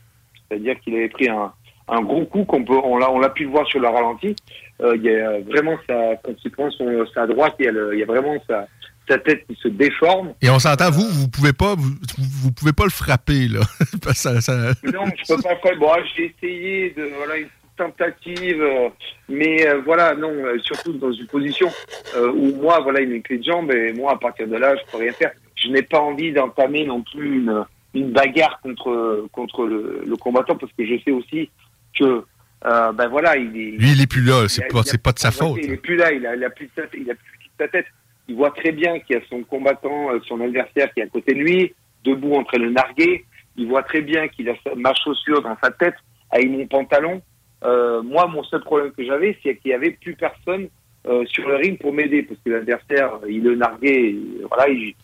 c'est-à-dire 0.48 0.80
qu'il 0.82 0.94
avait 0.94 1.10
pris 1.10 1.28
un 1.28 1.52
un 1.88 2.02
gros 2.02 2.26
coup 2.26 2.44
qu'on 2.46 2.64
peut, 2.64 2.78
on 2.84 2.98
l'a, 2.98 3.12
on 3.12 3.20
l'a 3.20 3.30
pu 3.30 3.44
le 3.44 3.50
voir 3.50 3.68
sur 3.68 3.80
le 3.80 3.88
ralenti. 3.88 4.36
Euh, 4.82 4.96
il 4.96 5.04
y 5.04 5.16
a 5.16 5.40
vraiment 5.42 5.78
sa, 5.88 6.16
quand 6.24 6.34
il 6.44 6.52
prend 6.52 6.70
son, 6.72 7.06
sa 7.14 7.28
droite, 7.28 7.56
il 7.60 7.66
y 7.66 7.68
a, 7.68 7.72
le- 7.72 7.94
il 7.94 8.00
y 8.00 8.04
a 8.04 8.06
vraiment 8.08 8.36
sa, 8.48 8.68
sa 9.08 9.18
tête 9.20 9.46
qui 9.48 9.56
se 9.56 9.68
déforme. 9.68 10.34
Et 10.42 10.50
on 10.50 10.60
s'entend, 10.60 10.90
vous, 10.92 11.08
vous 11.08 11.28
pouvez 11.30 11.54
pas, 11.54 11.76
vous, 11.76 11.92
vous- 12.18 12.52
pouvez 12.52 12.74
pas 12.74 12.84
le 12.86 12.90
frapper, 12.90 13.48
là. 13.48 13.62
Ça- 14.14 14.42
ça- 14.42 14.72
Non, 14.84 15.06
je 15.16 15.34
peux 15.36 15.42
pas 15.42 15.56
faire. 15.58 15.78
Bon, 15.80 15.92
j'ai 16.16 16.34
essayé 16.38 16.90
de, 16.98 17.10
voilà, 17.18 17.38
une 17.38 17.48
tentative, 17.78 18.62
euh, 18.62 18.90
mais 19.30 19.68
euh, 19.68 19.82
voilà, 19.86 20.16
non, 20.16 20.30
euh, 20.32 20.58
surtout 20.60 20.94
dans 20.94 21.12
une 21.12 21.28
position 21.28 21.70
euh, 22.16 22.32
où 22.32 22.56
moi, 22.62 22.80
voilà, 22.82 23.02
il 23.02 23.12
une 23.12 23.22
clé 23.22 23.38
de 23.38 23.44
jambe 23.44 23.72
et 23.72 23.94
moi, 23.94 24.14
à 24.14 24.18
partir 24.18 24.48
de 24.48 24.56
là, 24.56 24.76
je 24.76 24.92
peux 24.92 24.98
rien 24.98 25.12
faire. 25.12 25.32
Je 25.56 25.70
n'ai 25.70 25.82
pas 25.84 26.00
envie 26.00 26.32
d'entamer 26.32 26.86
non 26.86 27.02
plus 27.02 27.38
une, 27.38 27.64
une 27.94 28.12
bagarre 28.12 28.60
contre, 28.62 29.28
contre 29.32 29.66
le, 29.66 30.04
le 30.06 30.16
combattant 30.18 30.56
parce 30.56 30.72
que 30.74 30.86
je 30.86 30.96
sais 31.04 31.12
aussi 31.12 31.50
que, 31.98 32.24
euh, 32.66 32.92
ben 32.94 33.08
voilà, 33.10 33.38
il 33.38 33.56
est. 33.56 33.72
Lui, 33.78 33.92
il 33.92 34.02
est 34.02 34.08
plus 34.08 34.24
là, 34.24 34.48
c'est 34.48 34.68
pas, 34.68 34.82
c'est 34.84 35.02
pas 35.02 35.12
de 35.12 35.20
sa 35.20 35.32
faute. 35.32 35.60
Il 35.64 35.72
est 35.72 35.78
plus 35.78 35.96
là, 35.96 36.12
il 36.12 36.26
a, 36.26 36.36
il 36.36 36.44
a 36.44 36.50
plus 36.50 36.70
il 36.78 36.82
a 37.12 37.16
plus 37.16 37.48
de 37.48 37.54
sa 37.60 37.68
tête. 37.68 37.86
Il 38.28 38.36
voit 38.36 38.52
très 38.52 38.72
bien 38.72 39.00
qu'il 39.00 39.16
y 39.16 39.20
a 39.20 39.22
son 39.30 39.44
combattant, 39.44 40.12
euh, 40.12 40.20
son 40.28 40.42
adversaire 40.42 40.92
qui 40.94 41.00
est 41.00 41.04
à 41.04 41.08
côté 41.08 41.34
de 41.34 41.40
lui, 41.40 41.74
debout 42.04 42.34
en 42.36 42.44
train 42.44 42.60
de 42.60 42.70
narguer. 42.70 43.24
Il 43.56 43.68
voit 43.68 43.84
très 43.84 44.02
bien 44.02 44.28
qu'il 44.28 44.50
a 44.50 44.54
sa- 44.64 44.76
ma 44.76 44.94
chaussure 44.96 45.42
dans 45.42 45.56
sa 45.64 45.70
tête, 45.72 45.96
avec 46.32 46.50
mon 46.50 46.66
pantalon. 46.68 47.22
Euh, 47.64 48.02
moi, 48.02 48.28
mon 48.28 48.44
seul 48.44 48.62
problème 48.62 48.92
que 48.98 49.06
j'avais, 49.06 49.38
c'est 49.44 49.56
qu'il 49.58 49.72
y 49.72 49.74
avait 49.74 49.92
plus 49.92 50.16
personne 50.16 50.68
euh, 51.08 51.24
sur 51.28 51.48
le 51.48 51.56
ring 51.58 51.78
pour 51.80 51.94
m'aider, 51.94 52.24
parce 52.24 52.40
que 52.44 52.50
l'adversaire, 52.50 53.12
il 53.30 53.44
le 53.44 53.56
narguait, 53.56 54.10
et 54.10 54.20
voilà, 54.50 54.68
il, 54.70 54.96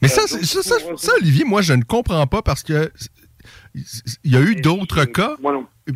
Mais 0.00 0.06
ça, 0.08 0.22
Olivier, 1.16 1.44
moi, 1.44 1.62
je 1.62 1.72
ne 1.72 1.82
comprends 1.82 2.26
pas 2.28 2.42
parce 2.42 2.62
que 2.62 2.90
il 4.24 4.32
y 4.32 4.36
a 4.36 4.40
eu 4.40 4.56
d'autres 4.56 5.04
cas. 5.04 5.36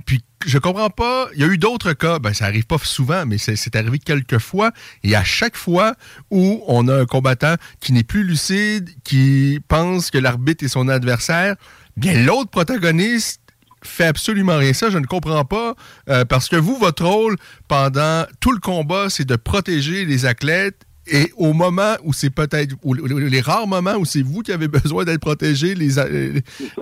Puis 0.07 0.23
je 0.47 0.59
comprends 0.59 0.91
pas. 0.91 1.29
Il 1.35 1.41
y 1.41 1.45
a 1.45 1.47
eu 1.49 1.59
d'autres 1.59 1.93
cas. 1.93 2.19
Ben, 2.19 2.33
ça 2.33 2.47
arrive 2.47 2.67
pas 2.67 2.79
souvent, 2.83 3.27
mais 3.27 3.39
c'est 3.39 3.57
c'est 3.57 3.77
arrivé 3.77 3.99
quelques 3.99 4.39
fois. 4.39 4.73
Et 5.03 5.15
à 5.15 5.25
chaque 5.25 5.57
fois 5.57 5.95
où 6.31 6.63
on 6.67 6.89
a 6.89 7.01
un 7.03 7.07
combattant 7.07 7.55
qui 7.81 7.93
n'est 7.93 8.05
plus 8.05 8.25
lucide, 8.25 8.91
qui 9.05 9.61
pense 9.69 10.11
que 10.11 10.19
l'arbitre 10.19 10.65
est 10.65 10.69
son 10.69 10.89
adversaire, 10.89 11.57
bien 11.97 12.25
l'autre 12.25 12.51
protagoniste 12.51 13.41
fait 13.85 14.07
absolument 14.07 14.57
rien. 14.57 14.73
Ça, 14.73 14.91
je 14.91 14.99
ne 14.99 15.07
comprends 15.07 15.45
pas. 15.45 15.75
euh, 16.09 16.25
parce 16.25 16.49
que 16.49 16.57
vous, 16.57 16.77
votre 16.79 17.05
rôle 17.05 17.37
pendant 17.69 18.25
tout 18.41 18.53
le 18.53 18.61
combat, 18.61 19.11
c'est 19.11 19.25
de 19.25 19.37
protéger 19.37 20.05
les 20.05 20.25
athlètes. 20.25 20.83
Et 21.07 21.33
au 21.37 21.53
moment 21.53 21.95
où 22.05 22.13
c'est 22.13 22.33
peut-être, 22.33 22.75
les 22.85 23.41
rares 23.41 23.67
moments 23.67 23.97
où 23.97 24.05
c'est 24.05 24.23
vous 24.23 24.43
qui 24.43 24.53
avez 24.53 24.69
besoin 24.69 25.05
d'être 25.05 25.21
protégé, 25.21 25.75
les, 25.75 25.89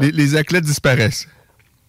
les, 0.00 0.12
les 0.12 0.36
athlètes 0.36 0.64
disparaissent. 0.64 1.26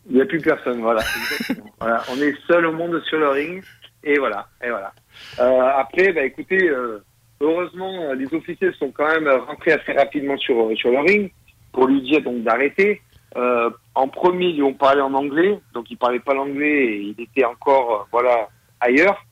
il 0.09 0.15
n'y 0.15 0.21
a 0.21 0.25
plus 0.25 0.39
personne, 0.39 0.79
voilà. 0.81 1.03
voilà. 1.79 2.03
On 2.11 2.21
est 2.21 2.35
seul 2.47 2.65
au 2.65 2.71
monde 2.71 3.01
sur 3.07 3.19
le 3.19 3.29
ring, 3.29 3.63
et 4.03 4.17
voilà, 4.17 4.47
et 4.63 4.69
voilà. 4.69 4.93
Euh, 5.39 5.61
après, 5.77 6.13
bah, 6.13 6.23
écoutez, 6.23 6.69
euh, 6.69 7.03
heureusement, 7.41 8.05
euh, 8.05 8.15
les 8.15 8.33
officiers 8.33 8.71
sont 8.79 8.91
quand 8.91 9.07
même 9.07 9.27
rentrés 9.27 9.73
assez 9.73 9.91
rapidement 9.91 10.37
sur, 10.37 10.71
sur 10.77 10.91
le 10.91 10.99
ring 10.99 11.31
pour 11.73 11.87
lui 11.87 12.01
dire 12.01 12.21
donc 12.21 12.43
d'arrêter. 12.43 13.01
Euh, 13.37 13.69
en 13.95 14.07
premier, 14.07 14.47
ils 14.47 14.55
lui 14.55 14.63
ont 14.63 14.73
parlé 14.73 15.01
en 15.01 15.13
anglais, 15.13 15.59
donc 15.73 15.89
il 15.89 15.97
parlait 15.97 16.19
pas 16.19 16.33
l'anglais 16.33 16.85
et 16.85 16.97
il 17.17 17.21
était 17.21 17.45
encore, 17.45 17.91
euh, 17.93 18.03
voilà, 18.11 18.49
ailleurs. 18.79 19.23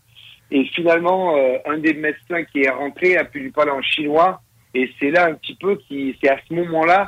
Et 0.51 0.65
finalement, 0.75 1.35
euh, 1.37 1.57
un 1.65 1.77
des 1.77 1.93
médecins 1.93 2.43
qui 2.51 2.61
est 2.61 2.69
rentré 2.69 3.17
a 3.17 3.23
pu 3.23 3.39
lui 3.39 3.51
parler 3.51 3.71
en 3.71 3.81
chinois, 3.81 4.41
et 4.73 4.89
c'est 4.99 5.11
là 5.11 5.27
un 5.27 5.33
petit 5.35 5.55
peu 5.55 5.75
qui, 5.87 6.15
c'est 6.21 6.29
à 6.29 6.37
ce 6.47 6.53
moment-là 6.53 7.07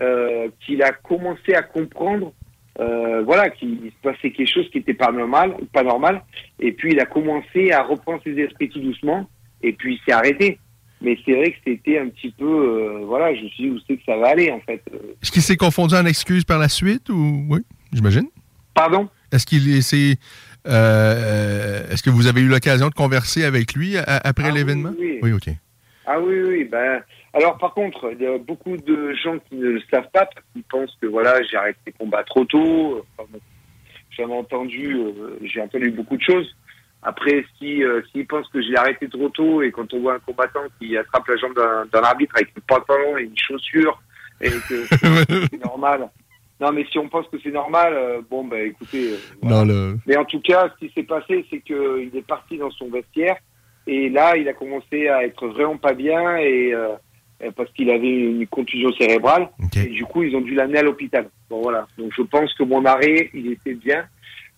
euh, 0.00 0.48
qu'il 0.64 0.82
a 0.82 0.92
commencé 0.92 1.54
à 1.54 1.62
comprendre 1.62 2.32
euh, 2.80 3.22
voilà, 3.24 3.50
qu'il 3.50 3.76
se 3.90 4.08
passait 4.08 4.30
quelque 4.30 4.52
chose 4.52 4.68
qui 4.70 4.78
n'était 4.78 4.94
pas 4.94 5.10
normal, 5.10 5.54
pas 5.72 5.82
normal. 5.82 6.22
Et 6.60 6.70
puis 6.72 6.92
il 6.92 7.00
a 7.00 7.06
commencé 7.06 7.72
à 7.72 7.82
reprendre 7.82 8.20
ses 8.22 8.38
esprits 8.38 8.68
tout 8.68 8.80
doucement, 8.80 9.28
et 9.62 9.72
puis 9.72 9.94
il 9.94 10.00
s'est 10.06 10.12
arrêté. 10.12 10.58
Mais 11.00 11.16
c'est 11.24 11.32
vrai 11.34 11.50
que 11.52 11.58
c'était 11.64 11.98
un 11.98 12.08
petit 12.08 12.30
peu, 12.30 12.44
euh, 12.44 13.04
voilà, 13.04 13.34
je 13.34 13.42
me 13.42 13.48
suis 13.48 13.64
dit 13.64 13.70
où 13.70 13.78
c'est 13.86 13.96
que 13.96 14.02
ça 14.04 14.16
va 14.16 14.28
aller 14.28 14.50
en 14.50 14.60
fait. 14.60 14.82
Est-ce 15.22 15.30
qu'il 15.30 15.42
s'est 15.42 15.56
confondu 15.56 15.94
en 15.94 16.06
excuse 16.06 16.44
par 16.44 16.58
la 16.58 16.68
suite 16.68 17.08
ou 17.08 17.44
oui, 17.48 17.60
j'imagine? 17.92 18.28
Pardon? 18.74 19.08
Est-ce 19.32 19.44
qu'il 19.46 19.68
est- 19.76 19.80
s'est 19.82 20.16
Euh, 20.68 21.88
Est-ce 21.90 22.02
que 22.02 22.10
vous 22.10 22.26
avez 22.26 22.40
eu 22.40 22.48
l'occasion 22.48 22.88
de 22.88 22.94
converser 22.94 23.44
avec 23.44 23.74
lui 23.74 23.96
a- 23.96 24.02
après 24.24 24.48
Ah 24.48 24.52
l'événement? 24.54 24.92
oui. 24.98 25.18
oui, 25.22 25.32
OK. 25.32 25.48
Ah 26.06 26.18
oui, 26.20 26.40
oui, 26.46 26.64
ben. 26.64 27.02
Alors 27.34 27.58
par 27.58 27.74
contre, 27.74 28.10
il 28.12 28.22
y 28.22 28.26
a 28.26 28.38
beaucoup 28.38 28.76
de 28.76 29.12
gens 29.22 29.38
qui 29.48 29.56
ne 29.56 29.68
le 29.70 29.80
savent 29.90 30.08
pas, 30.12 30.24
parce 30.26 30.46
qu'ils 30.52 30.62
pensent 30.64 30.96
que 31.00 31.06
voilà, 31.06 31.42
j'ai 31.42 31.56
arrêté 31.56 31.78
les 31.86 31.92
combats 31.92 32.24
trop 32.24 32.44
tôt. 32.44 33.04
Enfin, 33.18 33.28
entendu, 34.30 34.96
euh, 34.96 35.38
j'ai 35.44 35.60
entendu 35.60 35.90
beaucoup 35.90 36.16
de 36.16 36.22
choses. 36.22 36.56
Après, 37.02 37.44
si 37.58 37.84
euh, 37.84 38.02
s'ils 38.10 38.26
pensent 38.26 38.48
que 38.48 38.60
je 38.60 38.68
l'ai 38.68 38.76
arrêté 38.76 39.08
trop 39.08 39.28
tôt 39.28 39.62
et 39.62 39.70
quand 39.70 39.92
on 39.94 40.00
voit 40.00 40.14
un 40.14 40.18
combattant 40.18 40.62
qui 40.80 40.96
attrape 40.96 41.28
la 41.28 41.36
jambe 41.36 41.54
d'un 41.92 42.00
arbitre 42.02 42.34
avec 42.36 42.48
une 42.56 42.62
pantalon 42.62 43.16
et 43.18 43.22
une 43.22 43.38
chaussure 43.38 44.02
et 44.40 44.50
que 44.68 44.84
c'est 45.50 45.64
normal. 45.64 46.08
Non, 46.60 46.72
mais 46.72 46.84
si 46.90 46.98
on 46.98 47.08
pense 47.08 47.26
que 47.28 47.36
c'est 47.42 47.52
normal, 47.52 47.92
euh, 47.94 48.20
bon, 48.28 48.44
ben 48.44 48.66
écoutez. 48.66 49.12
euh, 49.12 49.16
Non, 49.42 49.64
mais 50.06 50.16
en 50.16 50.24
tout 50.24 50.40
cas, 50.40 50.68
ce 50.74 50.86
qui 50.86 50.92
s'est 50.92 51.04
passé, 51.04 51.44
c'est 51.50 51.60
qu'il 51.60 52.10
est 52.14 52.26
parti 52.26 52.58
dans 52.58 52.70
son 52.72 52.88
vestiaire 52.90 53.36
et 53.86 54.08
là, 54.08 54.36
il 54.36 54.48
a 54.48 54.52
commencé 54.54 55.08
à 55.08 55.24
être 55.24 55.46
vraiment 55.48 55.76
pas 55.76 55.94
bien 55.94 56.36
et 56.36 56.74
euh, 56.74 56.88
euh, 57.42 57.50
parce 57.56 57.70
qu'il 57.72 57.88
avait 57.90 58.08
une 58.08 58.46
contusion 58.48 58.92
cérébrale 58.94 59.48
et 59.84 59.88
du 59.90 60.04
coup, 60.04 60.24
ils 60.24 60.34
ont 60.34 60.40
dû 60.40 60.54
l'amener 60.54 60.78
à 60.78 60.82
l'hôpital. 60.82 61.28
Bon 61.48 61.62
voilà. 61.62 61.86
Donc 61.96 62.12
je 62.16 62.22
pense 62.22 62.52
que 62.54 62.64
mon 62.64 62.84
arrêt, 62.84 63.30
il 63.32 63.52
était 63.52 63.74
bien. 63.74 64.04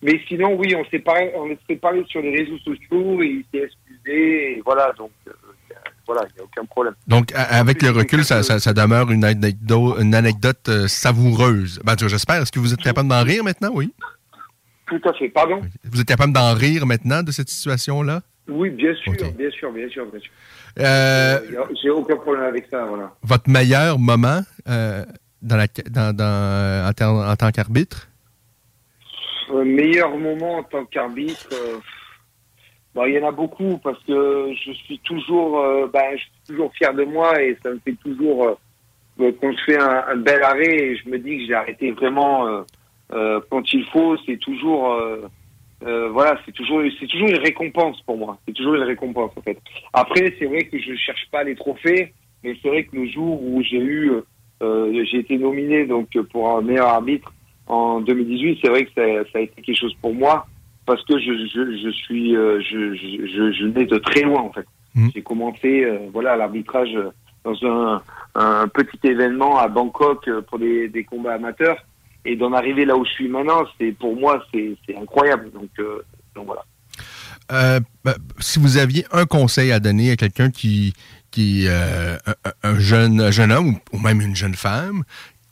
Mais 0.01 0.19
sinon, 0.27 0.55
oui, 0.55 0.73
on 0.75 0.83
s'est 0.85 0.97
parlé, 0.99 1.31
on 1.35 1.55
s'est 1.69 1.75
parlé 1.75 2.03
sur 2.07 2.21
les 2.23 2.35
réseaux 2.35 2.57
sociaux 2.57 3.21
et 3.21 3.27
il 3.27 3.45
s'est 3.53 3.65
excusé 3.65 4.53
et 4.57 4.61
voilà. 4.65 4.91
Donc 4.97 5.11
euh, 5.27 5.31
voilà, 6.05 6.23
il 6.29 6.33
n'y 6.35 6.41
a 6.41 6.43
aucun 6.43 6.65
problème. 6.65 6.93
Donc, 7.07 7.31
avec 7.35 7.81
le 7.81 7.89
recul, 7.91 8.23
ça, 8.25 8.43
ça- 8.43 8.59
ça 8.59 8.73
demeure 8.73 9.11
une 9.11 9.23
anecdote, 9.23 9.95
une 9.99 10.13
anecdote 10.15 10.67
euh, 10.69 10.87
savoureuse. 10.87 11.79
Ben, 11.83 11.95
j'espère. 11.97 12.41
Est-ce 12.41 12.51
que 12.51 12.59
vous 12.59 12.73
êtes 12.73 12.81
capable 12.81 13.09
d'en 13.09 13.23
rire 13.23 13.43
maintenant? 13.43 13.71
Oui. 13.73 13.93
Tout 14.87 14.99
à 15.07 15.13
fait. 15.13 15.29
Pardon? 15.29 15.61
Vous 15.85 16.01
êtes 16.01 16.07
capable 16.07 16.33
d'en 16.33 16.53
rire 16.53 16.85
maintenant 16.85 17.23
de 17.23 17.31
cette 17.31 17.49
situation-là? 17.49 18.21
Oui, 18.49 18.69
bien 18.71 18.93
sûr, 18.95 19.13
bien 19.13 19.49
sûr, 19.51 19.71
bien 19.71 19.87
sûr, 19.89 20.05
bien 20.11 20.19
sûr. 20.19 20.31
Euh, 20.79 21.39
J'ai 21.81 21.89
aucun 21.89 22.15
problème 22.17 22.43
avec 22.45 22.67
ça, 22.69 22.83
voilà. 22.85 23.13
votre 23.23 23.49
meilleur 23.49 23.99
moment 23.99 24.41
euh, 24.67 25.05
dans 25.41 25.55
la, 25.57 25.67
dans, 25.89 26.13
dans- 26.15 27.29
en, 27.29 27.35
tant 27.35 27.51
qu'arbitre? 27.51 28.07
Meilleur 29.65 30.17
moment 30.17 30.57
en 30.59 30.63
tant 30.63 30.85
qu'arbitre, 30.85 31.47
euh, 31.51 31.77
bon, 32.95 33.05
il 33.05 33.13
y 33.13 33.19
en 33.19 33.27
a 33.27 33.31
beaucoup 33.31 33.77
parce 33.77 34.01
que 34.03 34.53
je 34.53 34.71
suis 34.71 34.99
toujours, 34.99 35.59
euh, 35.59 35.87
ben, 35.91 36.15
je 36.15 36.21
suis 36.21 36.31
toujours 36.47 36.73
fier 36.73 36.93
de 36.93 37.03
moi 37.03 37.41
et 37.41 37.57
ça 37.63 37.69
me 37.69 37.79
fait 37.79 37.95
toujours 38.03 38.45
euh, 38.45 38.55
euh, 39.21 39.31
quand 39.39 39.51
je 39.51 39.63
fais 39.65 39.77
un, 39.77 40.15
bel 40.17 40.41
arrêt 40.43 40.75
et 40.75 40.95
je 40.95 41.09
me 41.09 41.17
dis 41.17 41.39
que 41.39 41.45
j'ai 41.45 41.53
arrêté 41.53 41.91
vraiment 41.91 42.63
euh, 43.13 43.39
quand 43.49 43.73
il 43.73 43.85
faut, 43.85 44.15
c'est 44.25 44.37
toujours, 44.37 44.97
voilà, 45.81 46.39
c'est 46.45 46.53
toujours, 46.53 46.81
c'est 46.99 47.07
toujours 47.07 47.27
une 47.27 47.39
récompense 47.39 48.01
pour 48.01 48.17
moi. 48.17 48.37
C'est 48.45 48.53
toujours 48.53 48.75
une 48.75 48.83
récompense 48.83 49.31
en 49.35 49.41
fait. 49.41 49.57
Après, 49.93 50.33
c'est 50.39 50.45
vrai 50.45 50.63
que 50.63 50.77
je 50.79 50.95
cherche 50.95 51.27
pas 51.31 51.43
les 51.43 51.55
trophées, 51.55 52.13
mais 52.43 52.55
c'est 52.61 52.69
vrai 52.69 52.83
que 52.85 52.95
le 52.95 53.07
jour 53.07 53.41
où 53.43 53.61
j'ai 53.63 53.81
eu, 53.81 54.11
j'ai 54.61 55.19
été 55.19 55.37
nominé 55.37 55.85
donc 55.85 56.09
pour 56.31 56.57
un 56.57 56.61
meilleur 56.61 56.87
arbitre 56.87 57.33
en 57.67 57.99
2018, 58.01 58.59
c'est 58.63 58.69
vrai 58.69 58.85
que 58.85 58.91
ça, 58.95 59.29
ça 59.31 59.39
a 59.39 59.41
été 59.41 59.61
quelque 59.61 59.77
chose 59.77 59.93
pour 60.01 60.13
moi 60.13 60.47
parce 60.91 61.05
que 61.05 61.17
je, 61.17 61.31
je, 61.53 61.77
je 61.83 61.89
suis, 61.89 62.35
euh, 62.35 62.59
je, 62.59 62.93
je, 62.95 63.25
je, 63.25 63.51
je 63.53 63.63
venais 63.63 63.85
de 63.85 63.97
très 63.97 64.23
loin 64.23 64.41
en 64.41 64.51
fait. 64.51 64.65
J'ai 65.15 65.21
commencé, 65.21 65.85
euh, 65.85 65.99
voilà, 66.11 66.35
l'arbitrage 66.35 66.93
euh, 66.95 67.11
dans 67.45 67.57
un, 67.65 68.01
un 68.35 68.67
petit 68.67 68.99
événement 69.07 69.57
à 69.57 69.69
Bangkok 69.69 70.29
pour 70.47 70.59
des, 70.59 70.89
des 70.89 71.05
combats 71.05 71.35
amateurs 71.35 71.77
et 72.25 72.35
d'en 72.35 72.51
arriver 72.51 72.83
là 72.83 72.97
où 72.97 73.05
je 73.05 73.11
suis 73.11 73.29
maintenant, 73.29 73.63
c'est 73.77 73.93
pour 73.93 74.17
moi 74.17 74.43
c'est 74.53 74.75
incroyable. 75.01 75.49
Donc, 75.53 75.69
euh, 75.79 76.03
donc 76.35 76.47
voilà. 76.47 76.65
Euh, 77.53 77.79
ben, 78.03 78.15
si 78.39 78.59
vous 78.59 78.77
aviez 78.77 79.05
un 79.13 79.25
conseil 79.25 79.71
à 79.71 79.79
donner 79.79 80.11
à 80.11 80.17
quelqu'un 80.17 80.49
qui, 80.51 80.93
qui 81.31 81.67
un, 81.69 82.17
un 82.63 82.79
jeune, 82.79 83.21
un 83.21 83.31
jeune 83.31 83.53
homme 83.53 83.75
ou 83.93 83.97
même 83.97 84.19
une 84.19 84.35
jeune 84.35 84.55
femme 84.55 85.03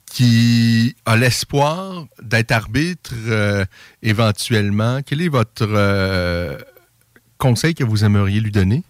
qui 0.09 0.95
a 1.05 1.15
l'espoir 1.15 2.05
d'être 2.21 2.51
arbitre 2.51 3.13
euh, 3.27 3.63
éventuellement, 4.01 4.99
quel 5.05 5.21
est 5.21 5.29
votre 5.29 5.67
euh, 5.67 6.57
conseil 7.37 7.73
que 7.73 7.83
vous 7.83 8.03
aimeriez 8.03 8.39
lui 8.39 8.51
donner? 8.51 8.83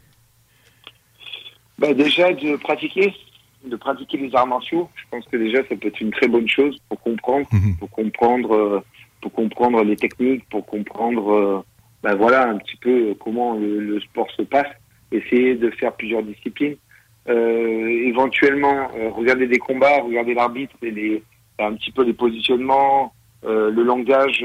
Ben, 1.78 1.94
déjà 1.94 2.34
de 2.34 2.56
pratiquer, 2.56 3.14
de 3.66 3.76
pratiquer 3.76 4.18
les 4.18 4.36
arts 4.36 4.48
martiaux. 4.48 4.90
Je 4.96 5.04
pense 5.12 5.26
que 5.26 5.38
déjà 5.38 5.60
ça 5.68 5.76
peut 5.76 5.88
être 5.88 6.02
une 6.02 6.12
très 6.12 6.28
bonne 6.28 6.48
chose 6.48 6.78
pour 6.90 7.00
comprendre, 7.02 7.48
pour 7.80 7.90
comprendre, 7.90 8.56
euh, 8.56 8.84
pour 9.22 9.32
comprendre 9.34 9.84
les 9.84 9.96
techniques, 9.96 10.48
pour 10.50 10.66
comprendre, 10.66 11.64
ben 12.02 12.16
voilà 12.16 12.50
un 12.50 12.58
petit 12.58 12.78
peu 12.78 13.14
comment 13.20 13.56
le, 13.56 13.80
le 13.80 14.00
sport 14.02 14.30
se 14.38 14.44
passe. 14.44 14.68
Essayer 15.12 15.56
de 15.56 15.72
faire 15.72 15.94
plusieurs 15.96 16.24
disciplines. 16.24 16.76
Euh, 17.30 18.08
éventuellement 18.08 18.90
euh, 18.96 19.12
regarder 19.12 19.46
des 19.46 19.60
combats, 19.60 20.02
regarder 20.02 20.34
l'arbitre 20.34 20.74
et 20.82 20.90
les, 20.90 21.24
un 21.60 21.74
petit 21.76 21.92
peu 21.92 22.04
les 22.04 22.14
positionnements, 22.14 23.14
euh, 23.46 23.70
le 23.70 23.84
langage, 23.84 24.44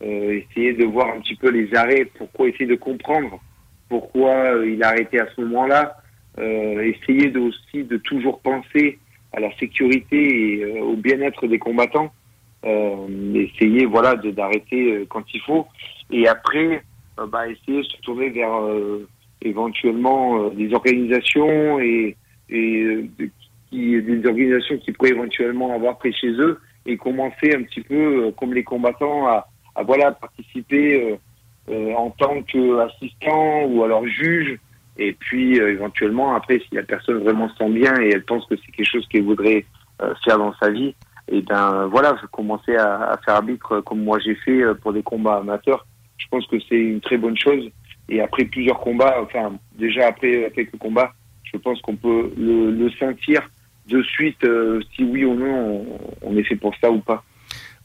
essayer 0.00 0.72
de 0.72 0.84
voir 0.84 1.14
un 1.14 1.20
petit 1.20 1.36
peu 1.36 1.48
les 1.48 1.72
arrêts, 1.76 2.06
pourquoi 2.18 2.48
essayer 2.48 2.66
de 2.66 2.74
comprendre 2.74 3.40
pourquoi 3.88 4.50
il 4.66 4.82
a 4.82 4.88
arrêté 4.88 5.20
à 5.20 5.28
ce 5.34 5.40
moment-là, 5.42 5.96
essayer 6.38 7.30
de, 7.30 7.38
aussi 7.38 7.84
de 7.84 7.96
toujours 7.98 8.40
penser 8.40 8.98
à 9.32 9.38
la 9.38 9.56
sécurité 9.58 10.58
et 10.58 10.80
au 10.80 10.96
bien-être 10.96 11.46
des 11.46 11.60
combattants, 11.60 12.12
euh, 12.64 13.06
essayer 13.34 13.86
voilà 13.86 14.16
d'arrêter 14.16 15.06
quand 15.08 15.22
il 15.32 15.40
faut, 15.42 15.66
et 16.10 16.26
après 16.26 16.82
bah, 17.28 17.48
essayer 17.48 17.78
de 17.78 17.84
se 17.84 17.96
tourner 17.98 18.30
vers 18.30 18.52
éventuellement 19.46 20.38
euh, 20.38 20.50
des 20.50 20.72
organisations 20.74 21.78
et, 21.80 22.16
euh, 22.52 23.06
qui, 23.70 24.02
des 24.02 24.26
organisations 24.26 24.78
qui 24.78 24.92
pourraient 24.92 25.10
éventuellement 25.10 25.74
avoir 25.74 25.98
près 25.98 26.12
chez 26.12 26.30
eux 26.30 26.60
et 26.84 26.96
commencer 26.96 27.54
un 27.54 27.62
petit 27.62 27.80
peu 27.80 28.26
euh, 28.26 28.30
comme 28.32 28.54
les 28.54 28.64
combattants 28.64 29.26
à, 29.26 29.46
voilà 29.84 30.12
participer 30.12 31.18
en 31.68 32.08
tant 32.08 32.40
qu'assistant 32.44 33.64
ou 33.66 33.84
alors 33.84 34.06
juge. 34.06 34.58
Et 34.96 35.12
puis 35.12 35.58
éventuellement 35.58 36.34
après 36.34 36.60
si 36.60 36.74
la 36.74 36.82
personne 36.82 37.18
vraiment 37.18 37.50
se 37.50 37.56
sent 37.56 37.68
bien 37.68 37.94
et 38.00 38.08
elle 38.08 38.24
pense 38.24 38.46
que 38.46 38.56
c'est 38.56 38.72
quelque 38.72 38.90
chose 38.90 39.06
qu'elle 39.08 39.24
voudrait 39.24 39.66
faire 40.24 40.38
dans 40.38 40.54
sa 40.54 40.70
vie 40.70 40.94
et 41.28 41.42
ben 41.42 41.88
voilà 41.88 42.16
je 42.22 42.26
commençais 42.28 42.78
à, 42.78 43.10
à 43.10 43.18
faire 43.18 43.34
arbitre 43.34 43.80
comme 43.82 44.02
moi 44.02 44.18
j'ai 44.18 44.34
fait 44.36 44.62
pour 44.80 44.94
des 44.94 45.02
combats 45.02 45.36
amateurs. 45.36 45.86
Je 46.16 46.26
pense 46.30 46.46
que 46.46 46.56
c'est 46.66 46.80
une 46.80 47.02
très 47.02 47.18
bonne 47.18 47.36
chose 47.36 47.70
et 48.08 48.20
après 48.20 48.44
plusieurs 48.44 48.78
combats 48.80 49.16
enfin 49.22 49.58
déjà 49.78 50.08
après 50.08 50.50
quelques 50.54 50.76
combats 50.78 51.12
je 51.44 51.58
pense 51.58 51.80
qu'on 51.80 51.96
peut 51.96 52.32
le, 52.36 52.70
le 52.70 52.90
sentir 52.92 53.48
de 53.88 54.02
suite 54.02 54.42
euh, 54.44 54.80
si 54.94 55.04
oui 55.04 55.24
ou 55.24 55.34
non 55.34 55.86
on, 56.22 56.30
on 56.30 56.36
est 56.36 56.44
fait 56.44 56.56
pour 56.56 56.74
ça 56.80 56.90
ou 56.90 57.00
pas. 57.00 57.24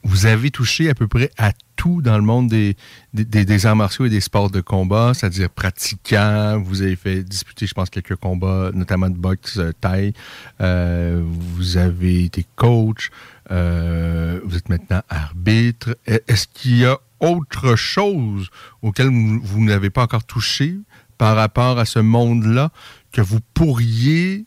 Vous 0.04 0.26
avez 0.26 0.50
touché 0.50 0.90
à 0.90 0.96
peu 0.96 1.08
près 1.08 1.30
à 1.38 1.52
tout 1.82 2.04
dans 2.04 2.16
le 2.16 2.24
monde 2.24 2.48
des, 2.48 2.76
des, 3.12 3.66
arts 3.66 3.76
martiaux 3.76 4.06
et 4.06 4.10
des 4.12 4.22
sports 4.22 4.52
de 4.52 4.62
combat, 4.62 5.14
c'est-à-dire 5.16 5.50
pratiquant. 5.50 6.62
Vous 6.64 6.84
avez 6.84 6.96
fait 6.96 7.24
disputer, 7.24 7.66
je 7.66 7.74
pense, 7.74 7.90
quelques 7.90 8.18
combats, 8.18 8.70
notamment 8.72 9.10
de 9.10 9.18
boxe 9.18 9.58
euh, 9.58 9.72
thaï. 9.82 10.14
Euh, 10.62 11.24
vous 11.26 11.78
avez 11.78 12.26
été 12.26 12.46
coach. 12.56 13.10
Euh, 13.50 14.40
vous 14.46 14.58
êtes 14.58 14.70
maintenant 14.70 15.02
arbitre. 15.10 15.98
E- 16.08 16.22
Est-ce 16.28 16.46
qu'il 16.54 16.78
y 16.78 16.86
a 16.86 17.00
autre 17.20 17.76
chose 17.76 18.52
auquel 18.84 19.08
vous, 19.08 19.42
vous 19.42 19.64
n'avez 19.64 19.90
pas 19.90 20.04
encore 20.04 20.24
touché 20.24 20.78
par 21.18 21.36
rapport 21.36 21.80
à 21.80 21.86
ce 21.86 21.98
monde-là 21.98 22.70
que 23.12 23.22
vous 23.22 23.40
pourriez 23.56 24.46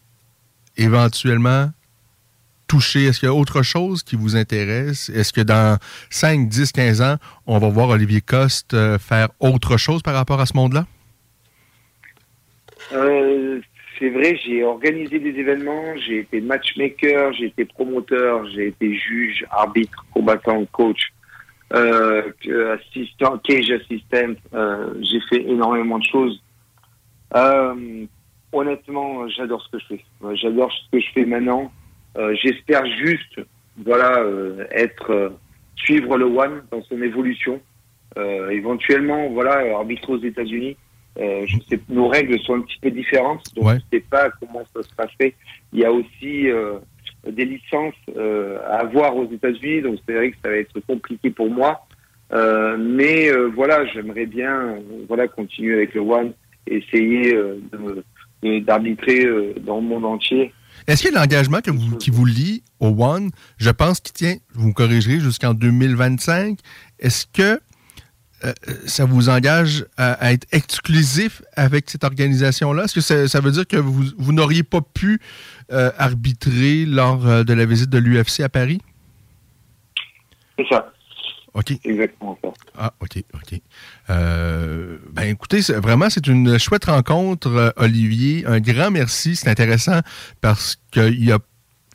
éventuellement 0.76 1.72
Est-ce 2.76 3.20
qu'il 3.20 3.28
y 3.28 3.30
a 3.30 3.34
autre 3.34 3.62
chose 3.62 4.02
qui 4.02 4.16
vous 4.16 4.34
intéresse? 4.34 5.08
Est-ce 5.08 5.32
que 5.32 5.40
dans 5.40 5.78
5, 6.10 6.48
10, 6.48 6.72
15 6.72 7.02
ans, 7.02 7.16
on 7.46 7.58
va 7.58 7.68
voir 7.68 7.88
Olivier 7.90 8.20
Coste 8.20 8.74
euh, 8.74 8.98
faire 8.98 9.28
autre 9.38 9.76
chose 9.76 10.02
par 10.02 10.14
rapport 10.14 10.40
à 10.40 10.46
ce 10.46 10.56
monde-là? 10.56 10.84
Euh, 12.92 13.60
c'est 13.98 14.10
vrai, 14.10 14.36
j'ai 14.44 14.64
organisé 14.64 15.20
des 15.20 15.38
événements, 15.38 15.96
j'ai 16.04 16.20
été 16.20 16.40
matchmaker, 16.40 17.32
j'ai 17.34 17.46
été 17.46 17.64
promoteur, 17.64 18.44
j'ai 18.50 18.68
été 18.68 18.92
juge, 18.96 19.46
arbitre, 19.52 20.04
combattant, 20.12 20.64
coach, 20.72 21.12
euh, 21.72 22.32
assistant, 22.76 23.38
cage 23.38 23.70
assistant. 23.70 24.34
j'ai 25.00 25.20
fait 25.30 25.42
énormément 25.48 26.00
de 26.00 26.04
choses. 26.04 26.42
Honnêtement, 28.52 29.28
j'adore 29.28 29.62
ce 29.62 29.76
que 29.76 29.78
je 29.78 29.86
fais. 29.86 30.04
J'adore 30.34 30.72
ce 30.72 30.90
que 30.90 31.00
je 31.00 31.12
fais 31.12 31.24
maintenant. 31.24 31.72
Euh, 32.16 32.34
J'espère 32.42 32.84
juste, 32.86 33.40
voilà, 33.84 34.20
euh, 34.20 34.64
être 34.70 35.10
euh, 35.10 35.30
suivre 35.76 36.16
le 36.16 36.26
one 36.26 36.62
dans 36.70 36.82
son 36.82 37.00
évolution. 37.02 37.60
Euh, 38.16 38.50
éventuellement, 38.50 39.28
voilà, 39.30 39.76
arbitrer 39.76 40.12
aux 40.12 40.22
États-Unis. 40.22 40.76
Euh, 41.18 41.44
je 41.46 41.58
sais, 41.68 41.80
nos 41.88 42.08
règles 42.08 42.38
sont 42.40 42.56
un 42.56 42.60
petit 42.62 42.78
peu 42.80 42.90
différentes, 42.90 43.44
donc 43.54 43.68
je 43.68 43.74
ne 43.74 43.80
sais 43.92 44.04
pas 44.08 44.30
comment 44.30 44.64
ça 44.74 44.82
se 44.82 44.94
passerait. 44.94 45.34
Il 45.72 45.78
y 45.80 45.84
a 45.84 45.92
aussi 45.92 46.48
euh, 46.48 46.78
des 47.28 47.44
licences 47.44 47.94
euh, 48.16 48.58
à 48.66 48.80
avoir 48.80 49.16
aux 49.16 49.30
États-Unis, 49.30 49.82
donc 49.82 49.98
c'est 50.06 50.14
vrai 50.14 50.30
que 50.30 50.36
ça 50.42 50.50
va 50.50 50.56
être 50.56 50.78
compliqué 50.80 51.30
pour 51.30 51.50
moi. 51.50 51.86
Euh, 52.32 52.76
mais 52.78 53.30
euh, 53.30 53.48
voilà, 53.54 53.84
j'aimerais 53.86 54.26
bien 54.26 54.76
voilà 55.08 55.28
continuer 55.28 55.74
avec 55.74 55.94
le 55.94 56.00
One, 56.00 56.32
essayer 56.66 57.34
euh, 57.34 57.60
d'arbitrer 58.42 59.24
euh, 59.24 59.54
dans 59.60 59.76
le 59.76 59.82
monde 59.82 60.04
entier. 60.04 60.52
Est-ce 60.86 61.02
que 61.02 61.14
l'engagement 61.14 61.60
qui 61.98 62.10
vous 62.10 62.24
lie 62.24 62.62
au 62.80 62.88
One, 63.02 63.30
je 63.56 63.70
pense 63.70 64.00
qu'il 64.00 64.12
tient, 64.12 64.36
vous 64.54 64.68
me 64.68 64.72
corrigerez, 64.72 65.18
jusqu'en 65.18 65.54
2025, 65.54 66.58
est-ce 66.98 67.26
que 67.26 67.60
euh, 68.44 68.52
ça 68.84 69.06
vous 69.06 69.30
engage 69.30 69.86
à, 69.96 70.32
être 70.32 70.46
exclusif 70.52 71.42
avec 71.54 71.88
cette 71.88 72.04
organisation-là? 72.04 72.84
Est-ce 72.84 72.94
que 72.94 73.28
ça, 73.28 73.40
veut 73.40 73.52
dire 73.52 73.66
que 73.66 73.78
vous, 73.78 74.04
vous 74.18 74.32
n'auriez 74.32 74.62
pas 74.62 74.82
pu 74.82 75.20
euh, 75.72 75.90
arbitrer 75.96 76.84
lors 76.84 77.26
euh, 77.26 77.44
de 77.44 77.54
la 77.54 77.64
visite 77.64 77.88
de 77.88 77.98
l'UFC 77.98 78.40
à 78.40 78.50
Paris? 78.50 78.80
C'est 80.58 80.68
ça. 80.68 80.92
OK. 81.54 81.72
Exactement 81.84 82.36
ça. 82.42 82.48
Ah, 82.76 82.92
OK, 83.00 83.22
OK. 83.34 83.60
Euh, 84.10 84.98
ben 85.12 85.22
écoutez, 85.28 85.60
vraiment, 85.74 86.10
c'est 86.10 86.26
une 86.26 86.58
chouette 86.58 86.86
rencontre, 86.86 87.48
euh, 87.48 87.70
Olivier. 87.76 88.44
Un 88.46 88.60
grand 88.60 88.90
merci. 88.90 89.36
C'est 89.36 89.48
intéressant 89.48 90.00
parce 90.40 90.76
qu'il 90.90 91.24
y 91.24 91.30
a. 91.32 91.38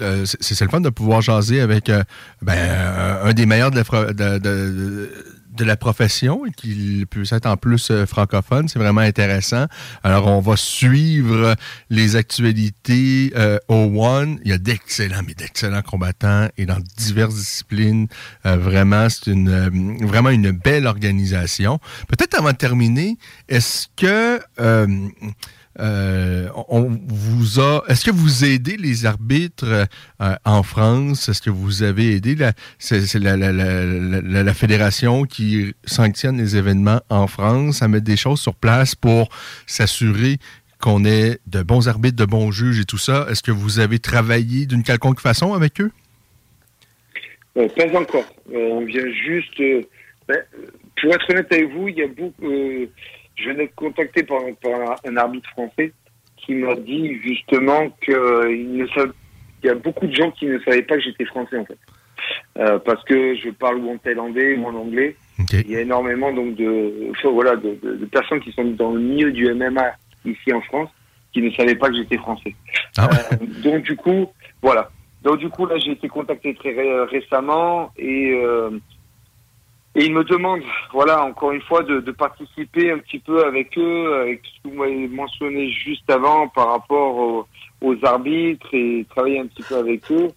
euh, 0.01 0.25
c'est 0.25 0.61
le 0.61 0.69
fun 0.69 0.79
de 0.81 0.89
pouvoir 0.89 1.21
jaser 1.21 1.59
avec 1.59 1.89
euh, 1.89 2.03
ben, 2.41 2.53
euh, 2.57 3.25
un 3.25 3.33
des 3.33 3.45
meilleurs 3.45 3.71
de 3.71 3.75
la, 3.75 3.83
fro- 3.83 4.13
de, 4.13 4.37
de- 4.37 5.11
de 5.59 5.65
la 5.65 5.75
profession 5.75 6.45
et 6.45 6.51
qu'il 6.51 7.05
puisse 7.07 7.33
être 7.33 7.45
en 7.45 7.57
plus 7.57 7.91
euh, 7.91 8.05
francophone. 8.05 8.67
C'est 8.67 8.79
vraiment 8.79 9.01
intéressant. 9.01 9.65
Alors, 10.03 10.27
on 10.27 10.39
va 10.39 10.55
suivre 10.55 11.55
les 11.89 12.15
actualités 12.15 13.33
euh, 13.35 13.59
au 13.67 13.91
One. 14.01 14.39
Il 14.43 14.51
y 14.51 14.53
a 14.53 14.57
d'excellents, 14.57 15.21
mais 15.27 15.33
d'excellents 15.33 15.81
combattants 15.81 16.47
et 16.57 16.65
dans 16.65 16.79
diverses 16.97 17.35
disciplines. 17.35 18.07
Euh, 18.45 18.55
vraiment, 18.55 19.07
c'est 19.09 19.31
une 19.31 20.05
vraiment 20.05 20.29
une 20.29 20.51
belle 20.51 20.87
organisation. 20.87 21.79
Peut-être 22.07 22.35
avant 22.39 22.51
de 22.51 22.57
terminer, 22.57 23.17
est-ce 23.49 23.87
que 23.97 24.39
euh, 25.79 26.49
on 26.67 26.89
vous 27.07 27.59
a, 27.61 27.83
est-ce 27.87 28.03
que 28.03 28.11
vous 28.11 28.43
aidez 28.43 28.75
les 28.75 29.05
arbitres 29.05 29.87
euh, 30.21 30.35
en 30.43 30.61
France? 30.63 31.29
Est-ce 31.29 31.41
que 31.41 31.49
vous 31.49 31.83
avez 31.83 32.15
aidé 32.15 32.35
la, 32.35 32.53
fédération 34.53 35.23
qui 35.23 35.73
sanctionne 35.85 36.37
les 36.37 36.57
événements 36.57 37.01
en 37.09 37.27
France 37.27 37.81
à 37.81 37.87
mettre 37.87 38.03
des 38.03 38.17
choses 38.17 38.41
sur 38.41 38.55
place 38.55 38.93
pour 38.95 39.29
s'assurer 39.67 40.37
qu'on 40.81 41.05
ait 41.05 41.39
de 41.47 41.63
bons 41.63 41.87
arbitres, 41.87 42.17
de 42.17 42.25
bons 42.25 42.51
juges 42.51 42.79
et 42.79 42.85
tout 42.85 42.97
ça? 42.97 43.25
Est-ce 43.29 43.43
que 43.43 43.51
vous 43.51 43.79
avez 43.79 43.99
travaillé 43.99 44.65
d'une 44.65 44.83
quelconque 44.83 45.21
façon 45.21 45.53
avec 45.53 45.79
eux? 45.79 45.91
Euh, 47.57 47.69
pas 47.69 47.97
encore. 47.97 48.25
On 48.53 48.81
vient 48.81 49.09
juste. 49.11 49.57
ben, 50.27 50.37
pour 51.01 51.13
être 51.13 51.29
honnête 51.29 51.51
avec 51.51 51.71
vous, 51.71 51.87
il 51.87 51.95
y 51.95 52.03
a 52.03 52.07
beaucoup. 52.07 52.51
Je 53.39 53.49
venais 53.49 53.67
de 53.67 53.71
contacter 53.75 54.23
par, 54.23 54.39
par 54.61 54.95
un 55.05 55.17
arbitre 55.17 55.49
français 55.51 55.91
qui 56.37 56.55
m'a 56.55 56.75
dit 56.75 57.15
justement 57.23 57.89
qu'il 58.03 58.15
ne 58.77 58.87
savait- 58.87 59.11
il 59.63 59.67
y 59.67 59.69
a 59.69 59.75
beaucoup 59.75 60.07
de 60.07 60.13
gens 60.15 60.31
qui 60.31 60.45
ne 60.45 60.59
savaient 60.59 60.83
pas 60.83 60.95
que 60.95 61.01
j'étais 61.01 61.25
français 61.25 61.57
en 61.57 61.65
fait. 61.65 61.77
Euh, 62.57 62.79
parce 62.79 63.03
que 63.05 63.35
je 63.35 63.49
parle 63.49 63.77
ou 63.77 63.89
en 63.91 63.97
thaïlandais 63.97 64.55
ou 64.57 64.65
en 64.65 64.75
anglais. 64.75 65.15
Il 65.65 65.71
y 65.71 65.75
a 65.77 65.81
énormément 65.81 66.31
donc 66.33 66.55
de, 66.55 67.09
enfin, 67.11 67.29
voilà, 67.29 67.55
de, 67.55 67.77
de- 67.81 67.95
de 67.95 68.05
personnes 68.05 68.41
qui 68.41 68.51
sont 68.51 68.65
dans 68.65 68.91
le 68.91 68.99
milieu 68.99 69.31
du 69.31 69.47
MMA 69.53 69.91
ici 70.25 70.51
en 70.53 70.61
France 70.61 70.89
qui 71.33 71.41
ne 71.41 71.49
savaient 71.51 71.75
pas 71.75 71.89
que 71.89 71.95
j'étais 71.95 72.17
français. 72.17 72.55
Euh, 72.99 73.45
donc 73.63 73.83
du 73.83 73.95
coup, 73.95 74.27
voilà. 74.61 74.89
Donc 75.23 75.37
du 75.39 75.49
coup 75.49 75.65
là 75.65 75.77
j'ai 75.77 75.91
été 75.91 76.07
contacté 76.07 76.53
très 76.55 76.71
ré- 76.73 77.03
récemment 77.05 77.91
et 77.97 78.31
euh, 78.43 78.69
et 79.95 80.05
ils 80.05 80.13
me 80.13 80.23
demandent, 80.23 80.61
voilà, 80.93 81.23
encore 81.25 81.51
une 81.51 81.61
fois, 81.61 81.81
de, 81.83 81.99
de 81.99 82.11
participer 82.11 82.91
un 82.91 82.99
petit 82.99 83.19
peu 83.19 83.43
avec 83.45 83.77
eux, 83.77 84.13
avec 84.21 84.41
ce 84.45 84.63
que 84.63 84.73
vous 84.73 84.79
m'avez 84.81 85.07
mentionné 85.07 85.69
juste 85.71 86.09
avant 86.09 86.47
par 86.47 86.69
rapport 86.71 87.15
aux, 87.17 87.45
aux 87.81 87.95
arbitres 88.05 88.67
et 88.73 89.05
travailler 89.09 89.39
un 89.39 89.47
petit 89.47 89.63
peu 89.63 89.77
avec 89.77 90.11
eux 90.11 90.27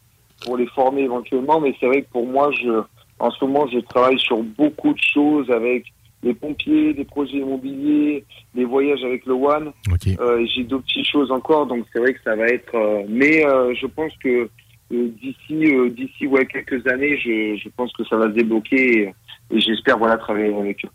pour 0.45 0.57
les 0.57 0.67
former 0.67 1.03
éventuellement. 1.03 1.61
Mais 1.61 1.75
c'est 1.79 1.87
vrai 1.87 2.03
que 2.03 2.11
pour 2.11 2.27
moi, 2.27 2.51
je, 2.53 2.83
en 3.19 3.31
ce 3.31 3.45
moment, 3.45 3.67
je 3.73 3.79
travaille 3.81 4.19
sur 4.19 4.39
beaucoup 4.43 4.95
de 4.95 5.01
choses 5.15 5.51
avec 5.51 5.85
les 6.25 6.35
pompiers, 6.35 6.95
des 6.95 7.05
projets 7.05 7.39
immobiliers, 7.39 8.25
des 8.55 8.65
voyages 8.65 9.03
avec 9.05 9.27
le 9.27 9.35
One. 9.35 9.73
Euh, 10.21 10.39
et 10.39 10.47
J'ai 10.47 10.63
d'autres 10.65 10.85
petites 10.85 11.09
choses 11.11 11.31
encore, 11.33 11.67
donc 11.67 11.85
c'est 11.93 11.99
vrai 11.99 12.15
que 12.15 12.23
ça 12.23 12.37
va 12.37 12.47
être. 12.47 12.75
euh, 12.75 13.03
mais 13.09 13.45
euh, 13.45 13.75
je 13.75 13.87
pense 13.87 14.13
que 14.23 14.29
euh, 14.29 14.49
d'ici, 14.93 15.75
euh, 15.75 15.91
d'ici 15.91 16.27
ouais 16.27 16.47
quelques 16.47 16.87
années, 16.87 17.19
je, 17.19 17.61
je 17.63 17.69
pense 17.77 17.93
que 17.93 18.05
ça 18.05 18.17
va 18.17 18.27
se 18.27 18.35
débloquer 18.35 19.03
et, 19.03 19.15
j'espère 19.59 19.99
voilà 19.99 20.17
travailler 20.17 20.55
avec 20.55 20.85
eux. 20.85 20.89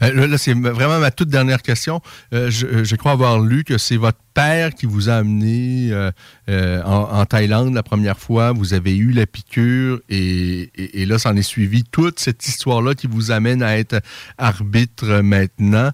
Là, 0.00 0.38
c'est 0.38 0.54
vraiment 0.54 0.98
ma 0.98 1.10
toute 1.10 1.28
dernière 1.28 1.62
question. 1.62 2.00
Euh, 2.32 2.50
je, 2.50 2.96
crois 2.96 3.12
avoir 3.12 3.38
lu 3.38 3.64
que 3.64 3.76
c'est 3.76 3.98
votre 3.98 4.18
père 4.32 4.74
qui 4.74 4.86
vous 4.86 5.10
a 5.10 5.14
amené 5.14 5.90
euh, 5.92 6.82
en, 6.84 7.24
Thaïlande 7.26 7.74
la 7.74 7.82
première 7.82 8.18
fois. 8.18 8.52
Vous 8.52 8.72
avez 8.72 8.96
eu 8.96 9.10
la 9.10 9.26
piqûre 9.26 10.00
et, 10.08 10.70
et, 10.74 11.02
et 11.02 11.06
là, 11.06 11.18
s'en 11.18 11.36
est 11.36 11.42
suivi 11.42 11.84
toute 11.84 12.18
cette 12.18 12.46
histoire-là 12.48 12.94
qui 12.94 13.06
vous 13.06 13.30
amène 13.30 13.62
à 13.62 13.78
être 13.78 14.00
arbitre 14.38 15.20
maintenant. 15.20 15.90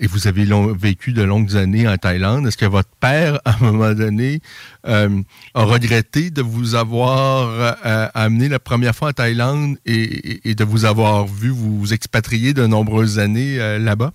Et 0.00 0.06
vous 0.06 0.26
avez 0.26 0.46
vécu 0.76 1.12
de 1.12 1.22
longues 1.22 1.56
années 1.56 1.86
en 1.86 1.96
Thaïlande. 1.96 2.48
Est-ce 2.48 2.58
que 2.58 2.66
votre 2.66 2.90
père, 3.00 3.40
à 3.44 3.54
un 3.54 3.70
moment 3.70 3.94
donné, 3.94 4.40
euh, 4.86 5.08
regretté 5.54 6.30
de 6.30 6.42
vous 6.42 6.74
avoir 6.74 7.76
euh, 7.84 8.06
amené 8.14 8.48
la 8.48 8.58
première 8.58 8.94
fois 8.94 9.08
en 9.08 9.12
Thaïlande 9.12 9.76
et, 9.86 10.54
de 10.54 10.64
vous 10.64 10.84
avoir 10.84 11.26
vu 11.26 11.50
vous 11.50 11.92
expatrier 11.92 12.54
de 12.54 12.66
nombreuses 12.66 13.18
années 13.18 13.60
euh, 13.60 13.78
là-bas? 13.78 14.12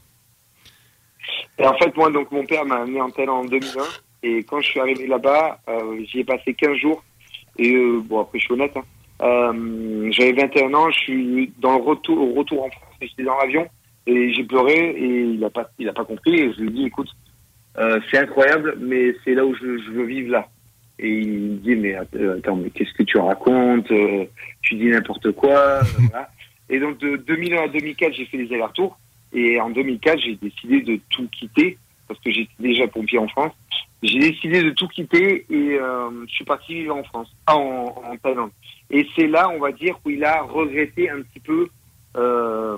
En 1.61 1.73
fait, 1.73 1.95
moi, 1.97 2.09
donc 2.09 2.31
mon 2.31 2.45
père 2.45 2.65
m'a 2.65 2.77
amené 2.77 3.01
en 3.01 3.09
Thaïlande 3.09 3.45
en 3.45 3.49
2001 3.49 3.83
et 4.23 4.43
quand 4.43 4.59
je 4.61 4.69
suis 4.69 4.79
arrivé 4.79 5.07
là-bas, 5.07 5.59
euh, 5.69 6.03
j'y 6.05 6.19
ai 6.19 6.23
passé 6.23 6.53
15 6.53 6.75
jours. 6.77 7.03
Et 7.57 7.73
euh, 7.75 7.99
bon 8.03 8.21
après 8.21 8.39
je 8.39 8.45
suis 8.45 8.53
honnête, 8.53 8.75
hein, 8.75 8.83
euh, 9.21 10.09
j'avais 10.11 10.33
21 10.33 10.73
ans, 10.73 10.89
je 10.91 10.99
suis 10.99 11.53
dans 11.59 11.77
le 11.77 11.83
retour 11.83 12.17
au 12.17 12.33
retour 12.33 12.65
en 12.65 12.69
France, 12.69 12.95
j'étais 13.01 13.23
dans 13.23 13.37
l'avion. 13.37 13.67
Et 14.07 14.33
j'ai 14.33 14.43
pleuré 14.43 14.73
et 14.73 15.21
il 15.23 15.43
a 15.43 15.49
pas 15.49 15.69
pas 15.95 16.05
compris. 16.05 16.39
Et 16.39 16.53
je 16.53 16.61
lui 16.61 16.69
ai 16.69 16.71
dit 16.71 16.85
écoute 16.85 17.09
euh, 17.77 17.99
c'est 18.09 18.17
incroyable 18.17 18.77
mais 18.79 19.13
c'est 19.23 19.35
là 19.35 19.45
où 19.45 19.53
je, 19.55 19.77
je 19.77 19.91
veux 19.91 20.05
vivre 20.05 20.31
là 20.31 20.47
et 21.01 21.09
il 21.09 21.29
me 21.29 21.55
dit 21.57 21.75
mais 21.75 21.95
att- 21.95 22.15
attends 22.37 22.57
mais 22.57 22.69
qu'est-ce 22.71 22.93
que 22.93 23.03
tu 23.03 23.17
racontes 23.17 23.89
Euh, 23.91 24.25
tu 24.61 24.75
dis 24.75 24.87
n'importe 24.87 25.31
quoi 25.31 25.51
euh, 25.57 25.81
voilà. 26.11 26.29
et 26.69 26.79
donc 26.79 26.97
de 26.99 27.15
2001 27.17 27.63
à 27.63 27.67
2004 27.67 28.13
j'ai 28.13 28.25
fait 28.25 28.37
les 28.37 28.53
allers-retours 28.53 28.97
et 29.33 29.59
en 29.59 29.69
2004 29.69 30.19
j'ai 30.19 30.35
décidé 30.35 30.81
de 30.81 30.99
tout 31.09 31.27
quitter 31.31 31.77
parce 32.07 32.19
que 32.21 32.31
j'étais 32.31 32.51
déjà 32.59 32.87
pompier 32.87 33.19
en 33.19 33.27
France 33.27 33.53
j'ai 34.03 34.19
décidé 34.19 34.63
de 34.63 34.69
tout 34.71 34.87
quitter 34.87 35.45
et 35.49 35.77
euh, 35.79 36.09
je 36.27 36.31
suis 36.33 36.45
parti 36.45 36.73
vivre 36.73 36.95
en 36.95 37.03
France, 37.03 37.29
ah, 37.47 37.57
en, 37.57 37.93
en 38.11 38.15
Thaïlande. 38.15 38.51
Et 38.89 39.05
c'est 39.13 39.27
là, 39.27 39.49
on 39.49 39.59
va 39.59 39.73
dire, 39.73 39.99
où 40.05 40.09
il 40.09 40.23
a 40.23 40.41
regretté 40.43 41.09
un 41.09 41.21
petit 41.21 41.41
peu. 41.41 41.67
Euh, 42.15 42.77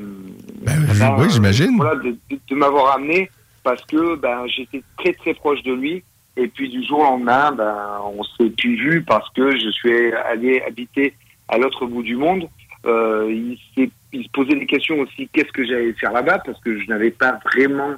ben, 0.63 1.15
oui, 1.19 1.27
j'imagine. 1.29 1.75
Voilà, 1.77 1.95
de, 2.01 2.17
de- 2.31 2.39
de 2.49 2.55
m'avoir 2.55 2.95
amené 2.95 3.29
parce 3.63 3.85
que 3.85 4.15
ben 4.15 4.47
j'étais 4.47 4.81
très 4.97 5.13
très 5.13 5.35
proche 5.35 5.61
de 5.61 5.73
lui. 5.73 6.03
Et 6.37 6.47
puis 6.47 6.69
du 6.69 6.83
jour 6.83 6.99
au 6.99 7.03
lendemain, 7.03 7.51
ben 7.51 7.99
on 8.05 8.23
s'est 8.23 8.49
plus 8.51 8.75
vu 8.75 9.01
parce 9.03 9.29
que 9.31 9.51
je 9.51 9.69
suis 9.69 10.13
allé 10.13 10.61
habiter 10.61 11.13
à 11.49 11.57
l'autre 11.57 11.85
bout 11.85 12.03
du 12.03 12.15
monde. 12.15 12.47
Euh, 12.85 13.27
il, 13.29 13.89
il 14.13 14.23
se 14.23 14.29
posait 14.29 14.55
des 14.55 14.65
questions 14.65 14.99
aussi, 15.01 15.29
qu'est-ce 15.31 15.51
que 15.51 15.65
j'allais 15.65 15.93
faire 15.93 16.13
là-bas? 16.13 16.39
Parce 16.39 16.59
que 16.61 16.79
je 16.79 16.87
n'avais 16.87 17.11
pas 17.11 17.37
vraiment 17.45 17.93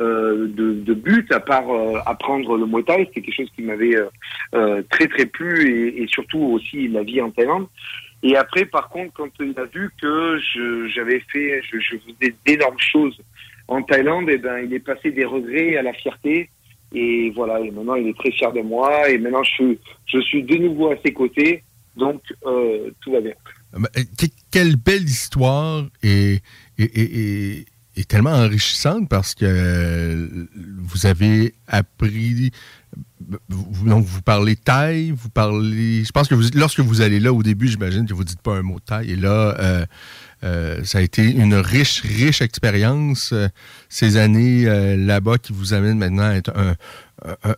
euh, 0.00 0.48
de, 0.48 0.72
de 0.72 0.94
but 0.94 1.30
à 1.30 1.40
part 1.40 1.70
euh, 1.70 1.98
apprendre 2.06 2.56
le 2.56 2.66
Muay 2.66 2.82
Thai. 2.82 3.04
C'était 3.06 3.20
quelque 3.20 3.34
chose 3.36 3.50
qui 3.54 3.62
m'avait 3.62 3.96
euh, 3.96 4.06
euh, 4.54 4.82
très 4.90 5.06
très 5.06 5.26
plu 5.26 5.70
et, 5.70 6.02
et 6.02 6.06
surtout 6.08 6.40
aussi 6.40 6.88
la 6.88 7.02
vie 7.02 7.20
en 7.20 7.30
Thaïlande. 7.30 7.68
Et 8.22 8.34
après, 8.36 8.64
par 8.64 8.88
contre, 8.88 9.12
quand 9.12 9.28
il 9.38 9.54
a 9.58 9.66
vu 9.66 9.90
que 10.00 10.38
je- 10.38 10.88
j'avais 10.88 11.20
fait, 11.30 11.60
je, 11.70 11.78
je 11.78 11.96
faisais 11.98 12.34
d'énormes 12.46 12.80
choses 12.80 13.20
en 13.68 13.82
Thaïlande, 13.82 14.30
et 14.30 14.38
ben, 14.38 14.58
il 14.64 14.72
est 14.72 14.78
passé 14.80 15.10
des 15.10 15.26
regrets 15.26 15.76
à 15.76 15.82
la 15.82 15.92
fierté. 15.92 16.48
Et 16.94 17.30
voilà, 17.34 17.60
et 17.60 17.70
maintenant 17.70 17.94
il 17.96 18.06
est 18.08 18.16
très 18.16 18.30
fier 18.30 18.52
de 18.52 18.60
moi. 18.62 19.08
Et 19.10 19.18
maintenant 19.18 19.42
je 19.42 19.50
suis, 19.50 19.78
je 20.06 20.20
suis 20.20 20.42
de 20.44 20.56
nouveau 20.56 20.90
à 20.92 20.96
ses 21.04 21.12
côtés. 21.12 21.64
Donc 21.96 22.20
euh, 22.46 22.90
tout 23.02 23.12
va 23.12 23.20
bien. 23.20 23.32
Euh, 23.74 24.02
que- 24.18 24.26
quelle 24.50 24.76
belle 24.76 25.02
histoire 25.04 25.84
et, 26.02 26.38
et, 26.78 26.84
et- 26.84 27.64
tellement 28.08 28.30
enrichissante 28.30 29.08
parce 29.08 29.34
que 29.34 29.44
euh, 29.46 30.46
vous 30.82 31.06
avez 31.06 31.54
appris. 31.68 32.50
Vous, 33.48 33.88
donc 33.88 34.04
vous 34.04 34.22
parlez 34.22 34.54
thaï, 34.56 35.10
vous 35.12 35.30
parlez. 35.30 36.04
Je 36.04 36.12
pense 36.12 36.28
que 36.28 36.34
lorsque 36.56 36.80
vous 36.80 37.00
allez 37.00 37.18
là 37.20 37.32
au 37.32 37.42
début, 37.42 37.66
j'imagine 37.68 38.06
que 38.06 38.14
vous 38.14 38.24
dites 38.24 38.40
pas 38.42 38.56
un 38.56 38.62
mot 38.62 38.78
thaï. 38.80 39.12
Et 39.12 39.16
là, 39.16 39.56
euh, 39.58 39.84
euh, 40.44 40.84
ça 40.84 40.98
a 40.98 41.00
été 41.00 41.22
une 41.22 41.54
riche, 41.54 42.02
riche 42.02 42.40
expérience. 42.42 43.32
euh, 43.32 43.48
ces 43.88 44.16
années 44.16 44.66
euh, 44.66 44.96
là-bas 44.96 45.38
qui 45.38 45.52
vous 45.52 45.72
amènent 45.72 45.98
maintenant 45.98 46.24
à 46.24 46.34
être 46.34 46.52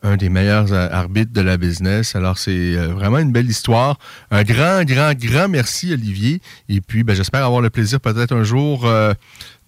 un, 0.03 0.17
des 0.17 0.29
meilleurs 0.29 0.73
arbitres 0.73 1.33
de 1.33 1.41
la 1.41 1.57
business. 1.57 2.15
Alors, 2.15 2.39
c'est 2.39 2.77
vraiment 2.77 3.19
une 3.19 3.33
belle 3.33 3.49
histoire. 3.49 3.99
Un 4.31 4.45
grand, 4.45 4.85
grand, 4.85 5.13
grand 5.15 5.49
merci, 5.49 5.93
Olivier. 5.93 6.41
Et 6.69 6.81
puis, 6.81 7.03
ben, 7.03 7.17
j'espère 7.17 7.45
avoir 7.45 7.63
le 7.63 7.71
plaisir 7.71 8.01
peut-être 8.01 8.33
un 8.33 8.45
jour 8.45 8.87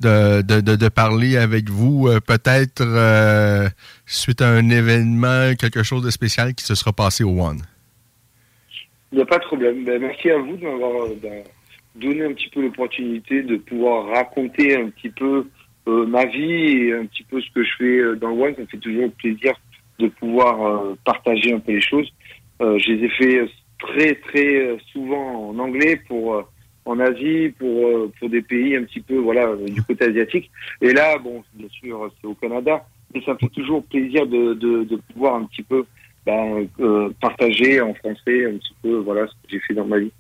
de, 0.01 0.89
parler 0.89 1.37
avec 1.39 1.71
vous, 1.71 2.09
peut-être 2.27 2.85
suite 4.07 4.43
à 4.43 4.49
un 4.49 4.69
événement, 4.69 5.55
quelque 5.59 5.83
chose 5.83 6.05
de 6.05 6.11
spécial 6.11 6.55
qui 6.55 6.65
se 6.65 6.75
sera 6.75 6.93
passé 6.93 7.25
au 7.25 7.43
One. 7.43 7.63
Il 9.13 9.17
n'y 9.17 9.23
a 9.23 9.27
pas 9.27 9.39
de 9.39 9.45
problème. 9.45 9.85
Ben, 9.85 10.01
merci 10.01 10.31
à 10.31 10.39
vous 10.39 10.57
de 10.57 10.67
euh, 10.67 11.43
donné 11.99 12.25
un 12.25 12.33
petit 12.33 12.49
peu 12.49 12.63
l'opportunité 12.63 13.43
de 13.43 13.57
pouvoir 13.57 14.07
raconter 14.07 14.77
un 14.77 14.89
petit 14.91 15.11
peu 15.11 15.47
euh, 15.89 16.07
ma 16.07 16.27
vie 16.27 16.53
et 16.53 16.93
un 16.93 17.07
petit 17.07 17.23
peu 17.23 17.41
ce 17.41 17.51
que 17.51 17.65
je 17.65 17.71
fais 17.79 17.99
euh, 17.99 18.17
dans 18.17 18.29
le 18.29 18.43
One. 18.43 18.55
Ça 18.55 18.63
me 18.63 18.67
fait 18.67 18.79
toujours 18.79 19.11
plaisir 19.13 19.55
de 19.99 20.09
pouvoir 20.09 20.63
euh, 20.63 20.95
partager 21.05 21.55
un 21.55 21.61
peu 21.61 21.73
les 21.73 21.81
choses. 21.81 22.13
Je 22.61 22.93
les 22.93 23.05
ai 23.05 23.09
fait 23.09 23.49
très 23.79 24.15
très 24.17 24.77
souvent 24.93 25.51
en 25.51 25.59
anglais 25.61 26.01
pour 26.09 26.43
en 26.85 26.99
Asie 26.99 27.55
pour 27.57 28.11
pour 28.19 28.29
des 28.29 28.43
pays 28.43 28.75
un 28.75 28.83
petit 28.83 29.01
peu 29.01 29.17
voilà 29.17 29.55
du 29.55 29.81
côté 29.83 30.07
asiatique. 30.07 30.51
Et 30.81 30.93
là, 30.93 31.19
bon, 31.19 31.45
bien 31.55 31.69
sûr, 31.69 32.13
c'est 32.21 32.27
au 32.27 32.35
Canada, 32.35 32.85
mais 33.15 33.23
ça 33.23 33.35
me 33.35 33.39
fait 33.39 33.55
toujours 33.55 33.85
plaisir 33.85 34.27
de 34.27 34.55
de, 34.55 34.97
pouvoir 35.13 35.37
un 35.37 35.45
petit 35.45 35.63
peu 35.63 35.85
ben, 36.27 36.67
partager 37.21 37.81
en 37.81 37.95
français 37.95 38.47
un 38.47 38.57
petit 38.57 38.75
peu 38.83 38.97
voilà 38.97 39.29
ce 39.29 39.33
que 39.35 39.51
j'ai 39.51 39.61
fait 39.61 39.75
dans 39.75 39.87
ma 39.87 40.01
vie. 40.01 40.13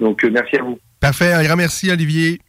Donc 0.00 0.24
merci 0.24 0.56
à 0.56 0.64
vous. 0.64 0.80
Parfait. 1.04 1.34
Un 1.34 1.42
grand 1.42 1.56
merci, 1.56 1.90
Olivier. 1.90 2.40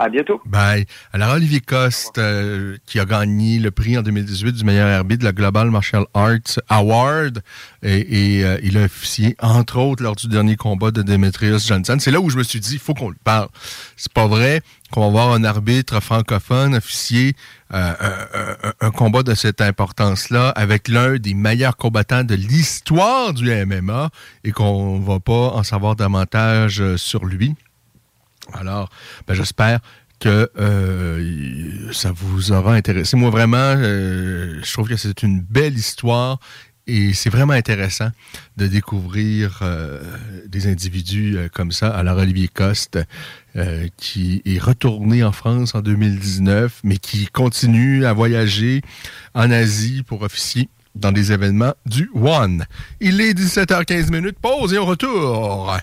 À 0.00 0.08
bientôt. 0.08 0.40
Bye. 0.46 0.86
Alors, 1.12 1.32
Olivier 1.34 1.60
Coste, 1.60 2.18
euh, 2.18 2.76
qui 2.86 3.00
a 3.00 3.04
gagné 3.04 3.58
le 3.58 3.72
prix 3.72 3.98
en 3.98 4.02
2018 4.02 4.52
du 4.52 4.64
meilleur 4.64 4.88
arbitre 4.96 5.20
de 5.20 5.24
la 5.24 5.32
Global 5.32 5.70
Martial 5.72 6.04
Arts 6.14 6.60
Award, 6.68 7.42
et, 7.82 8.36
et, 8.38 8.44
euh, 8.44 8.58
il 8.62 8.78
a 8.78 8.84
officié, 8.84 9.34
entre 9.40 9.78
autres, 9.78 10.02
lors 10.04 10.14
du 10.14 10.28
dernier 10.28 10.54
combat 10.54 10.92
de 10.92 11.02
Demetrius 11.02 11.66
Johnson. 11.66 11.96
C'est 11.98 12.12
là 12.12 12.20
où 12.20 12.30
je 12.30 12.36
me 12.38 12.44
suis 12.44 12.60
dit, 12.60 12.74
il 12.74 12.78
faut 12.78 12.94
qu'on 12.94 13.08
le 13.08 13.16
parle. 13.24 13.48
C'est 13.96 14.12
pas 14.12 14.28
vrai 14.28 14.62
qu'on 14.92 15.00
va 15.00 15.08
voir 15.10 15.32
un 15.32 15.42
arbitre 15.44 16.00
francophone 16.00 16.76
officier 16.76 17.34
euh, 17.74 17.92
un, 18.80 18.86
un- 18.86 18.90
combat 18.92 19.22
de 19.22 19.34
cette 19.34 19.60
importance-là 19.60 20.48
avec 20.50 20.88
l'un 20.88 21.16
des 21.16 21.34
meilleurs 21.34 21.76
combattants 21.76 22.24
de 22.24 22.34
l'histoire 22.36 23.34
du 23.34 23.50
MMA 23.66 24.08
et 24.44 24.52
qu'on 24.52 25.00
va 25.00 25.18
pas 25.20 25.32
en 25.54 25.62
savoir 25.64 25.96
davantage 25.96 26.80
euh, 26.80 26.96
sur 26.96 27.24
lui. 27.26 27.54
Alors, 28.52 28.88
ben, 29.26 29.34
j'espère 29.34 29.80
que 30.20 30.50
euh, 30.58 31.92
ça 31.92 32.12
vous 32.12 32.52
aura 32.52 32.74
intéressé. 32.74 33.16
Moi, 33.16 33.30
vraiment, 33.30 33.56
euh, 33.56 34.60
je 34.62 34.72
trouve 34.72 34.88
que 34.88 34.96
c'est 34.96 35.22
une 35.22 35.40
belle 35.40 35.76
histoire 35.76 36.40
et 36.86 37.12
c'est 37.12 37.30
vraiment 37.30 37.52
intéressant 37.52 38.10
de 38.56 38.66
découvrir 38.66 39.60
euh, 39.62 40.00
des 40.46 40.66
individus 40.66 41.36
comme 41.52 41.70
ça. 41.70 41.88
Alors, 41.88 42.18
Olivier 42.18 42.48
Coste, 42.48 42.98
qui 43.96 44.40
est 44.44 44.58
retourné 44.58 45.22
en 45.24 45.32
France 45.32 45.74
en 45.74 45.80
2019, 45.80 46.80
mais 46.84 46.96
qui 46.96 47.26
continue 47.26 48.06
à 48.06 48.12
voyager 48.12 48.82
en 49.34 49.50
Asie 49.50 50.02
pour 50.02 50.22
officier 50.22 50.68
dans 50.94 51.12
des 51.12 51.32
événements 51.32 51.74
du 51.86 52.10
One. 52.14 52.64
Il 53.00 53.20
est 53.20 53.32
17h15 53.38 54.10
minutes, 54.10 54.38
pause 54.40 54.72
et 54.72 54.78
au 54.78 54.84
retour. 54.84 55.76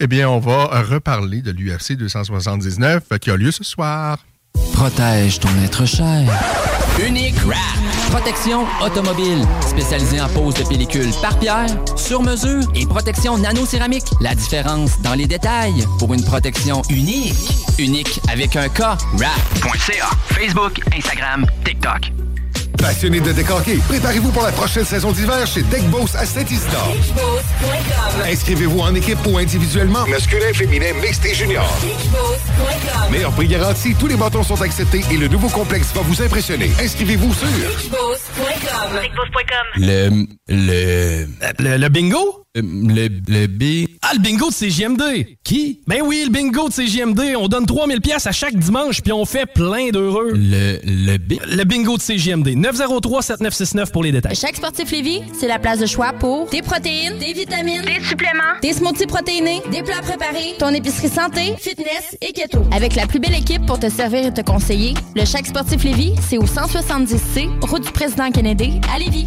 Eh 0.00 0.06
bien, 0.06 0.28
on 0.28 0.38
va 0.38 0.82
reparler 0.82 1.42
de 1.42 1.50
l'UFC 1.50 1.96
279 1.96 3.02
qui 3.20 3.30
a 3.30 3.36
lieu 3.36 3.50
ce 3.50 3.64
soir. 3.64 4.18
Protège 4.72 5.40
ton 5.40 5.48
être 5.64 5.84
cher. 5.86 6.22
Unique 7.04 7.34
Wrap. 7.44 7.58
Protection 8.10 8.64
automobile. 8.80 9.44
Spécialisée 9.60 10.20
en 10.20 10.28
pose 10.28 10.54
de 10.54 10.62
pellicule 10.68 11.10
par 11.20 11.36
pierre, 11.40 11.66
sur 11.96 12.22
mesure 12.22 12.62
et 12.76 12.86
protection 12.86 13.38
nano-céramique. 13.38 14.06
La 14.20 14.36
différence 14.36 15.02
dans 15.02 15.14
les 15.14 15.26
détails 15.26 15.84
pour 15.98 16.14
une 16.14 16.24
protection 16.24 16.82
unique. 16.90 17.34
Unique 17.78 18.20
avec 18.30 18.54
un 18.54 18.68
K. 18.68 18.80
Wrap.ca. 19.14 20.10
Facebook, 20.28 20.80
Instagram, 20.96 21.44
TikTok. 21.64 22.27
Passionné 22.78 23.20
de 23.20 23.32
décorquer, 23.32 23.78
préparez-vous 23.88 24.30
pour 24.30 24.42
la 24.42 24.52
prochaine 24.52 24.84
saison 24.84 25.12
d'hiver 25.12 25.46
chez 25.46 25.62
Deckboss 25.62 26.14
à 26.14 26.24
Saint-Isidore. 26.24 26.94
Inscrivez-vous 28.24 28.78
en 28.80 28.94
équipe 28.94 29.18
ou 29.26 29.36
individuellement, 29.36 30.06
masculin, 30.06 30.52
féminin, 30.54 30.92
mixte 31.02 31.26
et 31.26 31.34
junior. 31.34 31.66
Meilleur 33.10 33.32
prix 33.32 33.48
garanti, 33.48 33.94
tous 33.94 34.06
les 34.06 34.16
bâtons 34.16 34.42
sont 34.42 34.60
acceptés 34.62 35.02
et 35.10 35.16
le 35.16 35.28
nouveau 35.28 35.48
complexe 35.48 35.88
va 35.94 36.02
vous 36.02 36.22
impressionner. 36.22 36.70
Inscrivez-vous 36.80 37.34
sur 37.34 37.48
Le. 39.76 40.26
Le. 40.48 41.26
Le, 41.58 41.76
le 41.76 41.88
bingo? 41.88 42.44
Le, 42.54 43.08
le 43.28 43.46
B. 43.46 43.88
Ah, 44.02 44.12
le 44.14 44.20
bingo 44.20 44.48
de 44.48 44.54
CJMD! 44.54 45.36
Qui? 45.44 45.80
Ben 45.86 46.00
oui, 46.04 46.22
le 46.24 46.30
bingo 46.30 46.68
de 46.68 46.72
CJMD. 46.72 47.36
On 47.36 47.46
donne 47.46 47.66
3000 47.66 48.00
pièces 48.00 48.26
à 48.26 48.32
chaque 48.32 48.56
dimanche, 48.56 49.02
puis 49.02 49.12
on 49.12 49.24
fait 49.24 49.44
plein 49.46 49.90
d'heureux. 49.90 50.32
Le. 50.34 50.78
Le 50.82 51.18
B. 51.18 51.34
Le 51.46 51.64
bingo 51.64 51.96
de 51.98 52.02
CJMD. 52.02 52.48
903-7969 52.48 53.90
pour 53.92 54.02
les 54.02 54.12
détails. 54.12 54.34
Chaque 54.34 54.56
sportif 54.56 54.90
Lévis, 54.90 55.22
c'est 55.38 55.46
la 55.46 55.58
place 55.58 55.78
de 55.78 55.86
choix 55.86 56.12
pour 56.14 56.48
des 56.48 56.62
protéines, 56.62 57.18
des 57.18 57.34
vitamines, 57.34 57.82
des 57.82 58.02
suppléments, 58.02 58.58
des 58.62 58.72
smoothies 58.72 59.06
protéinés, 59.06 59.60
des 59.70 59.82
plats 59.82 60.00
préparés, 60.00 60.54
ton 60.58 60.70
épicerie 60.70 61.08
santé, 61.10 61.54
fitness 61.58 62.16
et 62.22 62.32
keto. 62.32 62.60
Avec 62.72 62.94
la 62.96 63.06
plus 63.06 63.20
belle 63.20 63.34
équipe 63.34 63.66
pour 63.66 63.78
te 63.78 63.90
servir 63.90 64.26
et 64.26 64.32
te 64.32 64.40
conseiller, 64.40 64.94
le 65.14 65.24
Chaque 65.26 65.46
sportif 65.46 65.84
Lévis, 65.84 66.14
c'est 66.28 66.38
au 66.38 66.46
170C, 66.46 67.50
route 67.68 67.84
du 67.84 67.92
président 67.92 68.30
Kennedy, 68.30 68.80
à 68.94 68.98
Lévis. 68.98 69.26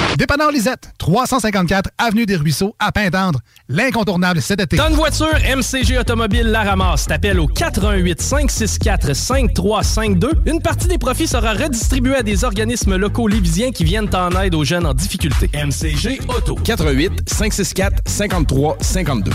Dépanneur 0.17 0.51
Lisette, 0.51 0.91
354 0.97 1.89
Avenue 1.97 2.25
des 2.25 2.35
Ruisseaux, 2.35 2.75
à 2.79 2.91
Pintendre. 2.91 3.39
L'incontournable 3.69 4.41
cet 4.41 4.59
été. 4.59 4.77
Tonne 4.77 4.93
voiture, 4.93 5.33
MCG 5.55 5.97
Automobile 5.97 6.47
la 6.47 6.63
ramasse. 6.63 7.07
T'appelles 7.07 7.39
au 7.39 7.47
88 7.47 8.21
564 8.21 9.13
5352. 9.15 10.31
Une 10.45 10.61
partie 10.61 10.87
des 10.87 10.97
profits 10.97 11.27
sera 11.27 11.53
redistribuée 11.53 12.15
à 12.15 12.23
des 12.23 12.43
organismes 12.43 12.97
locaux 12.97 13.27
lévisiens 13.27 13.71
qui 13.71 13.83
viennent 13.83 14.13
en 14.15 14.29
aide 14.41 14.53
aux 14.55 14.63
jeunes 14.65 14.85
en 14.85 14.93
difficulté. 14.93 15.49
MCG 15.53 16.19
Auto. 16.27 16.55
88 16.55 17.29
564 17.29 18.01
53 18.05 18.77
52. 18.81 19.31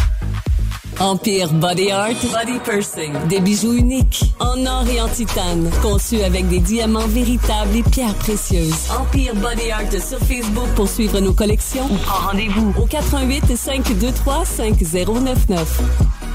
Empire 0.98 1.52
Body 1.52 1.90
Art, 1.90 2.14
Body 2.32 2.58
Pursing. 2.64 3.12
Des 3.28 3.40
bijoux 3.40 3.74
uniques, 3.74 4.32
en 4.40 4.64
or 4.64 4.88
et 4.88 5.00
en 5.00 5.08
titane, 5.08 5.70
conçus 5.82 6.22
avec 6.22 6.48
des 6.48 6.60
diamants 6.60 7.06
véritables 7.06 7.76
et 7.76 7.82
pierres 7.82 8.14
précieuses. 8.14 8.88
Empire 8.98 9.34
Body 9.34 9.70
Art 9.70 9.92
sur 9.92 10.18
Facebook 10.18 10.68
pour 10.74 10.88
suivre 10.88 11.20
nos 11.20 11.34
collections 11.34 11.84
ou 11.84 11.96
prends 11.96 12.28
rendez-vous 12.28 12.72
au 12.80 12.86
88 12.86 13.56
523 13.56 14.44
5099. 14.44 16.25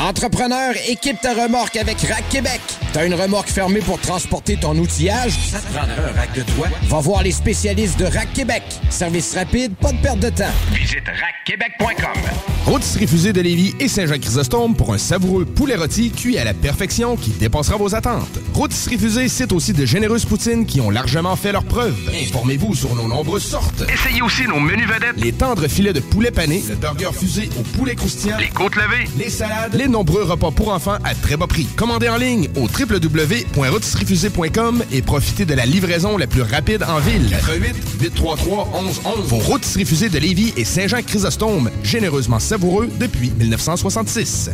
Entrepreneur, 0.00 0.74
équipe 0.88 1.20
ta 1.22 1.32
remorque 1.34 1.76
avec 1.76 2.00
Rack 2.00 2.28
Québec. 2.28 2.60
T'as 2.92 3.06
une 3.06 3.14
remorque 3.14 3.48
fermée 3.48 3.80
pour 3.80 3.98
transporter 4.00 4.56
ton 4.56 4.76
outillage? 4.76 5.32
Ça 5.50 5.60
te 5.60 5.72
prendra 5.72 5.94
un 5.94 6.12
rack 6.18 6.32
de 6.34 6.42
toi? 6.42 6.66
Va 6.88 6.98
voir 7.00 7.22
les 7.22 7.30
spécialistes 7.32 7.98
de 7.98 8.04
Rack 8.04 8.32
Québec. 8.32 8.62
Service 8.90 9.34
rapide, 9.34 9.74
pas 9.76 9.92
de 9.92 9.98
perte 9.98 10.18
de 10.18 10.30
temps. 10.30 10.50
Visite 10.72 11.04
rackquebec.com. 11.06 12.20
Rôtisserie 12.66 13.06
Fusée 13.06 13.32
de 13.32 13.40
Lévis 13.42 13.74
et 13.78 13.88
Saint-Jean-Chrysostome 13.88 14.74
pour 14.74 14.92
un 14.94 14.98
savoureux 14.98 15.44
poulet 15.44 15.76
rôti 15.76 16.10
cuit 16.10 16.38
à 16.38 16.44
la 16.44 16.54
perfection 16.54 17.16
qui 17.16 17.30
dépassera 17.30 17.76
vos 17.76 17.94
attentes. 17.94 18.38
Rôtisserie 18.54 18.98
Fusée 18.98 19.28
cite 19.28 19.52
aussi 19.52 19.72
de 19.74 19.84
généreuses 19.84 20.24
poutines 20.24 20.64
qui 20.66 20.80
ont 20.80 20.90
largement 20.90 21.36
fait 21.36 21.52
leur 21.52 21.64
preuve. 21.64 21.94
Informez-vous 22.22 22.74
sur 22.74 22.94
nos 22.94 23.06
nombreuses 23.06 23.44
sortes. 23.44 23.84
Essayez 23.92 24.22
aussi 24.22 24.44
nos 24.48 24.60
menus 24.60 24.88
vedettes. 24.88 25.16
Les 25.18 25.32
tendres 25.32 25.68
filets 25.68 25.92
de 25.92 26.00
poulet 26.00 26.30
pané, 26.30 26.62
le 26.68 26.74
burger 26.76 27.10
fusé 27.12 27.48
au 27.58 27.62
poulet 27.76 27.94
croustillant, 27.94 28.38
Les 28.38 28.48
côtes 28.48 28.76
levées. 28.76 29.08
les 29.18 29.28
salades, 29.30 29.74
les 29.74 29.83
nombreux 29.88 30.24
repas 30.24 30.50
pour 30.50 30.72
enfants 30.72 30.96
à 31.04 31.14
très 31.14 31.36
bas 31.36 31.46
prix. 31.46 31.66
Commandez 31.76 32.08
en 32.08 32.16
ligne 32.16 32.48
au 32.56 32.62
www.rôtisseriefusée.com 32.62 34.82
et 34.92 35.02
profitez 35.02 35.44
de 35.44 35.52
la 35.54 35.66
livraison 35.66 36.16
la 36.16 36.26
plus 36.26 36.42
rapide 36.42 36.82
en 36.84 36.98
ville. 36.98 37.28
88 37.30 37.76
833 38.00 38.68
1111. 38.82 39.28
Vos 39.28 39.38
rôtisseries 39.38 39.84
fusées 39.84 40.08
de 40.08 40.18
Lévis 40.18 40.52
et 40.56 40.64
Saint-Jean-Chrysostome, 40.64 41.70
généreusement 41.82 42.38
savoureux 42.38 42.88
depuis 42.98 43.30
1966. 43.30 44.50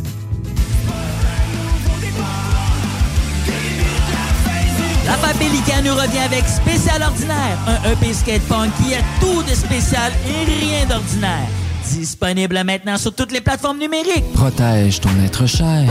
Raphaël 5.07 5.35
Pélican 5.37 5.81
nous 5.83 5.93
revient 5.93 6.19
avec 6.19 6.45
Spécial 6.47 7.03
Ordinaire, 7.03 7.57
un 7.67 7.91
EP 7.91 8.13
skate 8.13 8.41
punk 8.43 8.71
qui 8.77 8.93
a 8.93 9.01
tout 9.19 9.43
de 9.43 9.53
spécial 9.53 10.13
et 10.25 10.45
rien 10.45 10.85
d'ordinaire. 10.85 11.49
Disponible 11.89 12.63
maintenant 12.63 12.97
sur 12.97 13.13
toutes 13.13 13.31
les 13.31 13.41
plateformes 13.41 13.79
numériques. 13.79 14.31
Protège 14.33 14.99
ton 14.99 15.09
être 15.23 15.45
cher. 15.45 15.83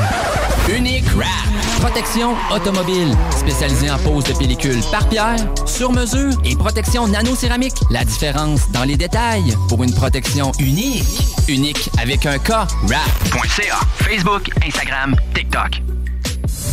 Unique 0.68 1.04
Wrap. 1.16 1.80
Protection 1.80 2.34
automobile. 2.54 3.16
Spécialisée 3.36 3.90
en 3.90 3.98
pose 3.98 4.24
de 4.24 4.32
pellicule 4.34 4.80
par 4.90 5.08
pierre, 5.08 5.36
sur 5.66 5.92
mesure 5.92 6.32
et 6.44 6.54
protection 6.54 7.08
nano-céramique. 7.08 7.74
La 7.90 8.04
différence 8.04 8.70
dans 8.72 8.84
les 8.84 8.96
détails 8.96 9.54
pour 9.68 9.82
une 9.82 9.94
protection 9.94 10.52
unique. 10.58 11.04
Unique 11.48 11.90
avec 12.00 12.26
un 12.26 12.38
K. 12.38 12.50
Wrap.ca. 12.84 13.80
Facebook, 13.96 14.50
Instagram, 14.64 15.16
TikTok. 15.34 15.89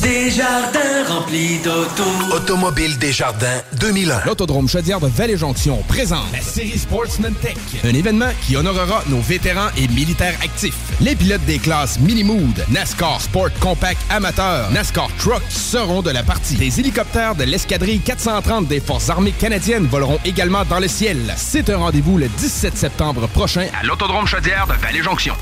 Desjardins 0.02 1.04
remplis 1.08 1.60
d'auto. 1.60 2.04
Automobile 2.36 2.98
Desjardins 3.00 3.62
2001. 3.80 4.26
L'autodrome 4.26 4.68
Chaudière 4.68 5.00
de 5.00 5.08
Vallée-Jonction 5.08 5.82
présente 5.88 6.32
la 6.32 6.42
série 6.42 6.78
Sportsman 6.78 7.34
Tech. 7.42 7.58
Un 7.84 7.94
événement 7.94 8.30
qui 8.46 8.56
honorera 8.56 9.04
nos 9.08 9.20
vétérans 9.20 9.70
et 9.78 9.88
militaires 9.88 10.36
actifs. 10.44 10.78
Les 11.02 11.16
pilotes 11.16 11.44
des 11.46 11.58
classes 11.60 12.00
Mini-Mood, 12.00 12.66
NASCAR 12.70 13.22
Sport 13.22 13.50
Compact 13.60 14.00
Amateur, 14.10 14.70
NASCAR 14.72 15.10
Truck 15.18 15.42
seront 15.50 16.02
de 16.02 16.12
la 16.12 16.24
partie. 16.24 16.56
Des 16.56 16.80
hélicoptères 16.80 17.36
de 17.36 17.44
l'escadrille 17.44 18.00
430 18.00 18.68
des 18.68 18.80
Forces 18.80 19.10
armées 19.10 19.32
canadiennes 19.32 19.88
voleront 19.88 20.20
également 20.26 20.64
dans 20.66 20.80
le 20.80 20.88
ciel. 20.88 21.18
C'est 21.38 21.70
un 21.70 21.78
rendez-vous 21.78 22.18
le 22.18 22.28
17 22.28 22.78
septembre 22.78 23.28
prochain 23.28 23.68
À 23.80 23.86
l'Autodrome 23.86 24.28
Chaudière 24.28 24.68
de 24.68 24.74
Vallée-Jonction. 24.74 25.34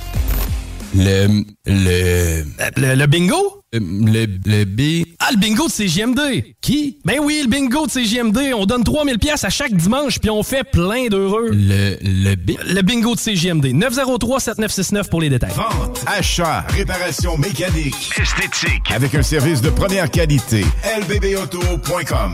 Le. 0.95 1.43
Le. 1.65 2.45
Le, 2.77 2.95
le 2.95 3.05
bingo? 3.07 3.64
Le, 3.79 4.25
le 4.45 4.65
B. 4.65 5.05
Ah, 5.19 5.29
le 5.31 5.37
bingo 5.37 5.67
de 5.67 5.71
CGMD! 5.71 6.19
Qui? 6.61 6.99
Ben 7.05 7.19
oui, 7.21 7.41
le 7.43 7.49
bingo 7.49 7.85
de 7.85 7.91
CGMD. 7.91 8.53
On 8.55 8.65
donne 8.65 8.83
3000 8.83 9.17
pièces 9.19 9.43
à 9.43 9.49
chaque 9.49 9.73
dimanche, 9.73 10.19
puis 10.19 10.29
on 10.29 10.43
fait 10.43 10.63
plein 10.63 11.07
d'heureux. 11.07 11.49
Le. 11.51 11.97
Le 12.01 12.35
B. 12.35 12.51
Le 12.67 12.81
bingo 12.81 13.15
de 13.15 13.19
CGMD. 13.19 13.65
903-7969 13.67 15.09
pour 15.09 15.21
les 15.21 15.29
détails. 15.29 15.53
Vente, 15.55 16.03
achat, 16.05 16.65
réparation 16.69 17.37
mécanique, 17.37 17.95
esthétique, 18.19 18.91
avec 18.93 19.15
un 19.15 19.21
service 19.23 19.61
de 19.61 19.69
première 19.69 20.09
qualité. 20.09 20.65
lbbauto.com. 21.01 22.33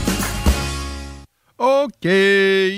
OK. 1.61 2.07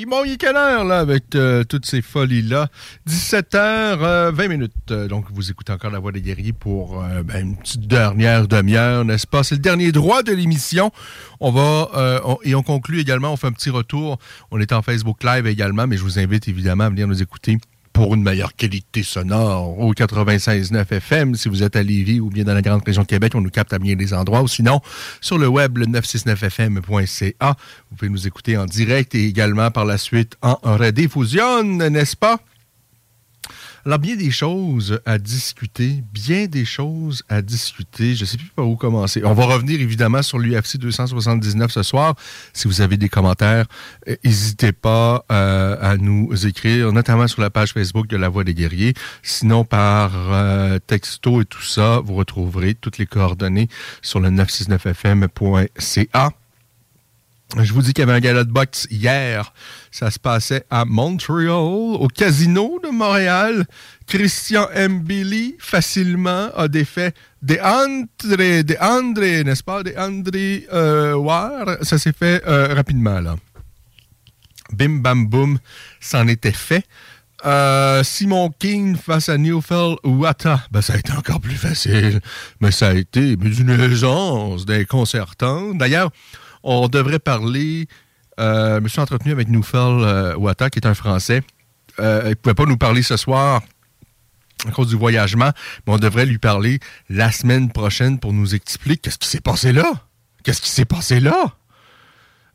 Bon, 0.09 0.25
il 0.25 0.33
est 0.33 0.37
quelle 0.37 0.57
heure, 0.57 0.83
là, 0.83 0.99
avec 0.99 1.35
euh, 1.35 1.63
toutes 1.63 1.85
ces 1.85 2.01
folies-là? 2.01 2.67
17h20 3.07 4.49
minutes. 4.49 4.73
Euh, 4.91 5.07
Donc, 5.07 5.27
vous 5.31 5.49
écoutez 5.49 5.71
encore 5.71 5.89
La 5.89 5.99
Voix 5.99 6.11
des 6.11 6.19
guerriers 6.19 6.51
pour 6.51 7.01
euh, 7.01 7.23
ben, 7.23 7.47
une 7.47 7.55
petite 7.55 7.87
dernière 7.87 8.45
demi-heure, 8.45 9.05
n'est-ce 9.05 9.25
pas? 9.25 9.41
C'est 9.43 9.55
le 9.55 9.61
dernier 9.61 9.93
droit 9.93 10.21
de 10.21 10.33
l'émission. 10.33 10.91
On 11.39 11.51
va, 11.51 11.91
euh, 11.95 12.35
et 12.43 12.55
on 12.55 12.61
conclut 12.61 12.99
également, 12.99 13.31
on 13.31 13.37
fait 13.37 13.47
un 13.47 13.53
petit 13.53 13.69
retour. 13.69 14.19
On 14.51 14.59
est 14.59 14.73
en 14.73 14.81
Facebook 14.81 15.23
Live 15.23 15.47
également, 15.47 15.87
mais 15.87 15.95
je 15.95 16.03
vous 16.03 16.19
invite 16.19 16.49
évidemment 16.49 16.83
à 16.83 16.89
venir 16.89 17.07
nous 17.07 17.21
écouter 17.21 17.59
pour 17.93 18.15
une 18.15 18.23
meilleure 18.23 18.55
qualité 18.55 19.03
sonore 19.03 19.79
au 19.79 19.93
96.9 19.93 20.91
FM 20.91 21.35
si 21.35 21.47
vous 21.47 21.63
êtes 21.63 21.75
à 21.75 21.83
Lévis 21.83 22.19
ou 22.19 22.29
bien 22.29 22.43
dans 22.43 22.53
la 22.53 22.61
grande 22.61 22.83
région 22.85 23.03
de 23.03 23.07
Québec, 23.07 23.33
on 23.35 23.41
nous 23.41 23.51
capte 23.51 23.71
à 23.71 23.79
bien 23.79 23.95
des 23.95 24.13
endroits. 24.13 24.41
Ou 24.41 24.47
sinon, 24.47 24.81
sur 25.21 25.37
le 25.37 25.47
web, 25.47 25.77
le 25.77 25.85
969fm.ca, 25.85 27.55
vous 27.89 27.95
pouvez 27.95 28.09
nous 28.09 28.27
écouter 28.27 28.57
en 28.57 28.65
direct 28.65 29.13
et 29.15 29.25
également 29.27 29.69
par 29.71 29.85
la 29.85 29.97
suite 29.97 30.35
en 30.41 30.57
rediffusion, 30.63 31.63
n'est-ce 31.63 32.17
pas? 32.17 32.39
Alors, 33.85 33.99
bien 33.99 34.15
des 34.15 34.31
choses 34.31 35.01
à 35.05 35.17
discuter, 35.17 36.05
bien 36.13 36.45
des 36.45 36.63
choses 36.63 37.23
à 37.27 37.41
discuter. 37.41 38.15
Je 38.15 38.21
ne 38.21 38.25
sais 38.25 38.37
plus 38.37 38.47
par 38.55 38.65
où 38.65 38.77
commencer. 38.77 39.21
On 39.25 39.33
va 39.33 39.43
revenir 39.43 39.81
évidemment 39.81 40.21
sur 40.21 40.39
l'UFC 40.39 40.77
279 40.77 41.69
ce 41.69 41.83
soir. 41.83 42.15
Si 42.53 42.69
vous 42.69 42.79
avez 42.79 42.95
des 42.95 43.09
commentaires, 43.09 43.65
euh, 44.07 44.15
n'hésitez 44.23 44.71
pas 44.71 45.25
euh, 45.31 45.75
à 45.81 45.97
nous 45.97 46.47
écrire, 46.47 46.93
notamment 46.93 47.27
sur 47.27 47.41
la 47.41 47.49
page 47.49 47.73
Facebook 47.73 48.07
de 48.07 48.15
La 48.15 48.29
Voix 48.29 48.45
des 48.45 48.53
Guerriers. 48.53 48.93
Sinon, 49.21 49.65
par 49.65 50.13
euh, 50.15 50.79
texto 50.79 51.41
et 51.41 51.45
tout 51.45 51.61
ça, 51.61 51.99
vous 52.05 52.15
retrouverez 52.15 52.75
toutes 52.75 52.99
les 52.99 53.05
coordonnées 53.05 53.67
sur 54.01 54.21
le 54.21 54.29
969fm.ca. 54.29 56.31
Je 57.61 57.71
vous 57.71 57.81
dis 57.81 57.93
qu'il 57.93 58.01
y 58.01 58.03
avait 58.03 58.17
un 58.17 58.19
gala 58.19 58.43
de 58.43 58.51
boxe 58.51 58.87
hier. 58.89 59.53
Ça 59.91 60.09
se 60.09 60.17
passait 60.17 60.65
à 60.71 60.85
Montréal, 60.85 61.51
au 61.51 62.07
casino 62.07 62.79
de 62.83 62.89
Montréal. 62.89 63.65
Christian 64.07 64.67
Mbili, 64.89 65.55
facilement, 65.59 66.49
a 66.55 66.67
défait 66.67 67.13
des 67.41 67.59
André, 67.59 68.63
des 68.63 68.77
André, 68.79 69.43
n'est-ce 69.43 69.63
pas? 69.63 69.83
Des 69.83 69.95
André 69.97 70.65
euh. 70.73 71.77
Ça 71.83 71.99
s'est 71.99 72.13
fait 72.13 72.41
euh, 72.47 72.73
rapidement, 72.73 73.19
là. 73.19 73.35
Bim 74.71 75.01
bam 75.01 75.27
boum, 75.27 75.59
c'en 75.99 76.27
était 76.27 76.51
fait. 76.51 76.83
Euh, 77.45 78.03
Simon 78.03 78.51
King 78.57 78.95
face 78.95 79.27
à 79.29 79.37
Neufeld 79.37 79.97
Wata, 80.03 80.63
ben, 80.71 80.81
ça 80.81 80.93
a 80.93 80.97
été 80.97 81.11
encore 81.11 81.41
plus 81.41 81.57
facile, 81.57 82.21
mais 82.61 82.71
ça 82.71 82.87
a 82.87 82.93
été 82.93 83.35
d'une 83.35 83.69
aisance 83.69 84.65
déconcertante. 84.65 85.77
D'ailleurs, 85.77 86.09
on 86.63 86.87
devrait 86.87 87.19
parler, 87.19 87.87
je 88.37 88.79
me 88.79 88.87
suis 88.87 88.99
entretenu 88.99 89.31
avec 89.31 89.49
Neufeld 89.49 90.01
euh, 90.01 90.35
Wata, 90.35 90.69
qui 90.69 90.79
est 90.79 90.87
un 90.87 90.93
Français. 90.93 91.43
Euh, 91.99 92.21
il 92.25 92.29
ne 92.29 92.33
pouvait 92.35 92.55
pas 92.55 92.65
nous 92.65 92.77
parler 92.77 93.03
ce 93.03 93.17
soir 93.17 93.61
à 94.67 94.71
cause 94.71 94.87
du 94.87 94.95
voyagement, 94.95 95.51
mais 95.85 95.93
on 95.93 95.97
devrait 95.97 96.25
lui 96.25 96.37
parler 96.37 96.79
la 97.09 97.31
semaine 97.31 97.71
prochaine 97.71 98.19
pour 98.19 98.33
nous 98.33 98.55
expliquer 98.55 99.01
qu'est-ce 99.01 99.17
qui 99.17 99.27
s'est 99.27 99.41
passé 99.41 99.73
là. 99.73 99.91
Qu'est-ce 100.43 100.61
qui 100.61 100.69
s'est 100.69 100.85
passé 100.85 101.19
là? 101.19 101.55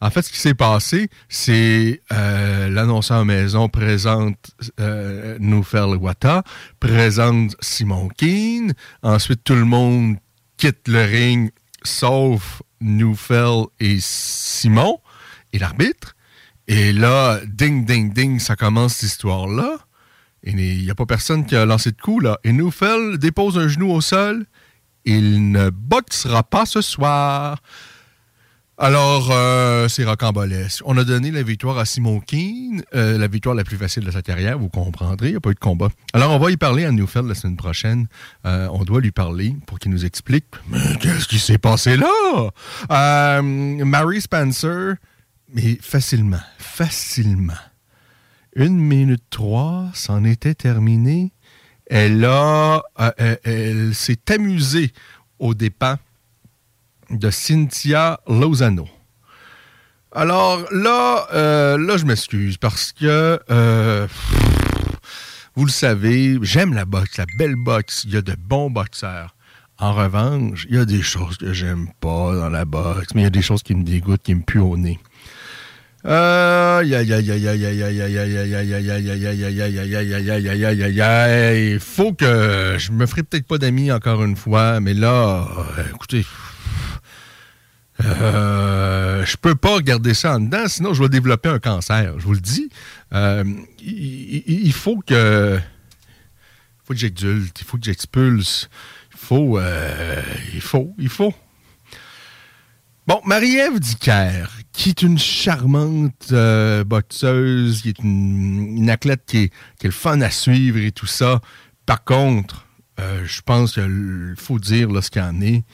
En 0.00 0.10
fait, 0.10 0.22
ce 0.22 0.30
qui 0.30 0.38
s'est 0.38 0.54
passé, 0.54 1.10
c'est 1.28 2.00
euh, 2.12 2.68
l'annonceur 2.68 3.24
maison 3.24 3.68
présente 3.68 4.52
euh, 4.78 5.36
Wata, 5.40 6.44
présente 6.78 7.56
Simon 7.60 8.08
Keane. 8.08 8.74
Ensuite, 9.02 9.42
tout 9.42 9.56
le 9.56 9.64
monde 9.64 10.16
quitte 10.56 10.86
le 10.86 11.02
ring, 11.02 11.50
sauf 11.82 12.62
Neufeld 12.80 13.66
et 13.80 13.98
Simon 14.00 15.00
et 15.52 15.58
l'arbitre. 15.58 16.14
Et 16.66 16.92
là, 16.92 17.40
ding, 17.46 17.86
ding, 17.86 18.12
ding, 18.12 18.38
ça 18.38 18.56
commence 18.56 18.96
cette 18.96 19.10
histoire-là. 19.10 19.78
Et 20.42 20.52
il 20.52 20.84
n'y 20.84 20.90
a 20.90 20.94
pas 20.94 21.06
personne 21.06 21.46
qui 21.46 21.56
a 21.56 21.64
lancé 21.64 21.90
de 21.90 22.00
coup, 22.00 22.20
là. 22.20 22.38
Et 22.44 22.52
Neufeld 22.52 23.18
dépose 23.18 23.58
un 23.58 23.68
genou 23.68 23.90
au 23.90 24.00
sol. 24.00 24.46
Il 25.04 25.50
ne 25.50 25.70
boxera 25.70 26.42
pas 26.42 26.66
ce 26.66 26.80
soir. 26.80 27.58
Alors, 28.80 29.30
euh, 29.32 29.88
c'est 29.88 30.04
rocambolesque. 30.04 30.82
On 30.84 30.96
a 30.98 31.02
donné 31.02 31.32
la 31.32 31.42
victoire 31.42 31.78
à 31.78 31.84
Simon 31.84 32.20
Keane, 32.20 32.84
euh, 32.94 33.18
la 33.18 33.26
victoire 33.26 33.56
la 33.56 33.64
plus 33.64 33.76
facile 33.76 34.04
de 34.04 34.10
sa 34.12 34.22
carrière, 34.22 34.56
vous 34.56 34.68
comprendrez, 34.68 35.28
il 35.28 35.30
n'y 35.32 35.36
a 35.36 35.40
pas 35.40 35.50
eu 35.50 35.54
de 35.54 35.58
combat. 35.58 35.88
Alors, 36.12 36.30
on 36.30 36.38
va 36.38 36.52
y 36.52 36.56
parler 36.56 36.84
à 36.84 36.92
Newfield 36.92 37.26
la 37.26 37.34
semaine 37.34 37.56
prochaine. 37.56 38.06
Euh, 38.46 38.68
on 38.70 38.84
doit 38.84 39.00
lui 39.00 39.10
parler 39.10 39.56
pour 39.66 39.80
qu'il 39.80 39.90
nous 39.90 40.04
explique 40.04 40.44
Mais 40.70 40.78
qu'est-ce 41.00 41.26
qui 41.26 41.40
s'est 41.40 41.58
passé 41.58 41.96
là? 41.96 42.06
Euh, 42.92 43.42
Mary 43.42 44.20
Spencer, 44.20 44.94
mais 45.52 45.76
facilement, 45.80 46.38
facilement. 46.58 47.54
Une 48.54 48.78
minute 48.78 49.24
trois, 49.28 49.86
c'en 49.92 50.22
était 50.22 50.54
terminé. 50.54 51.32
Elle 51.86 52.24
a, 52.24 52.84
elle, 53.42 53.92
s'est 53.92 54.30
amusée 54.30 54.92
aux 55.40 55.54
dépens 55.54 55.96
de 57.10 57.30
Cynthia 57.30 58.20
Lozano. 58.28 58.88
Alors 60.12 60.64
là, 60.72 61.26
euh, 61.34 61.78
là 61.78 61.96
je 61.96 62.04
m'excuse 62.04 62.56
parce 62.56 62.92
que 62.92 63.38
vous 65.58 65.64
le 65.64 65.72
savez, 65.72 66.38
j'aime 66.42 66.72
la 66.72 66.84
boxe, 66.84 67.16
la 67.16 67.26
belle 67.36 67.56
boxe. 67.56 68.04
Il 68.04 68.14
y 68.14 68.16
a 68.16 68.22
de 68.22 68.36
bons 68.38 68.70
boxeurs. 68.70 69.34
En 69.80 69.92
revanche, 69.92 70.68
il 70.70 70.76
y 70.76 70.78
a 70.78 70.84
des 70.84 71.02
choses 71.02 71.36
que 71.36 71.52
j'aime 71.52 71.88
pas 72.00 72.36
dans 72.36 72.48
la 72.48 72.64
boxe, 72.64 73.08
mais 73.14 73.22
il 73.22 73.24
y 73.24 73.26
a 73.26 73.30
des 73.30 73.42
choses 73.42 73.64
qui 73.64 73.74
me 73.74 73.82
dégoûtent, 73.82 74.22
qui 74.22 74.36
me 74.36 74.42
puent 74.42 74.60
au 74.60 74.76
nez. 74.76 75.00
Il 76.04 76.10
faut 81.80 82.12
que 82.12 82.76
je 82.78 82.92
me 82.92 83.06
ferai 83.06 83.24
peut-être 83.24 83.48
pas 83.48 83.58
d'amis 83.58 83.90
encore 83.90 84.22
une 84.22 84.36
fois, 84.36 84.78
mais 84.78 84.94
là, 84.94 85.44
écoutez, 85.92 86.24
euh, 88.04 89.24
je 89.24 89.36
peux 89.36 89.54
pas 89.54 89.74
regarder 89.74 90.14
ça 90.14 90.36
en 90.36 90.40
dedans, 90.40 90.68
sinon 90.68 90.94
je 90.94 91.02
vais 91.02 91.08
développer 91.08 91.48
un 91.48 91.58
cancer. 91.58 92.14
Je 92.18 92.24
vous 92.24 92.34
le 92.34 92.40
dis. 92.40 92.68
Euh, 93.12 93.44
il, 93.80 94.42
il- 94.46 94.66
il 94.66 94.72
faut 94.72 94.98
que 95.04 95.58
faut 96.84 96.94
que 96.94 96.98
j'exulte, 97.00 97.60
il 97.60 97.64
faut 97.66 97.76
que 97.76 97.84
j'expulse. 97.84 98.68
Il 99.12 99.18
faut, 99.18 99.58
euh, 99.58 100.22
il 100.54 100.60
faut, 100.60 100.94
il 100.98 101.08
faut. 101.08 101.34
Bon, 103.06 103.20
Marie-Ève 103.24 103.78
Dicker, 103.80 104.46
qui 104.72 104.90
est 104.90 105.02
une 105.02 105.18
charmante 105.18 106.32
boxeuse, 106.86 107.82
qui 107.82 107.88
est 107.88 107.98
une, 108.00 108.88
athlète 108.90 109.22
qui 109.26 109.38
est, 109.38 109.48
qui 109.78 109.86
est 109.86 109.88
le 109.88 109.90
fun 109.92 110.20
à 110.20 110.30
suivre 110.30 110.78
et 110.78 110.92
tout 110.92 111.06
ça. 111.06 111.40
Par 111.86 112.04
contre, 112.04 112.66
je 112.98 113.40
pense 113.42 113.74
qu'il 113.74 114.34
faut 114.36 114.58
dire 114.58 114.90
là, 114.90 115.00
ce 115.02 115.10
qu'il 115.10 115.22
en 115.22 115.40
est. 115.40 115.64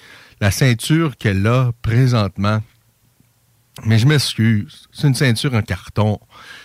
La 0.40 0.50
ceinture 0.50 1.16
qu'elle 1.16 1.46
a 1.46 1.72
présentement, 1.82 2.62
mais 3.82 3.98
je 3.98 4.06
m'excuse, 4.06 4.88
c'est 4.92 5.08
une 5.08 5.14
ceinture 5.14 5.54
en 5.54 5.62
carton. 5.62 6.20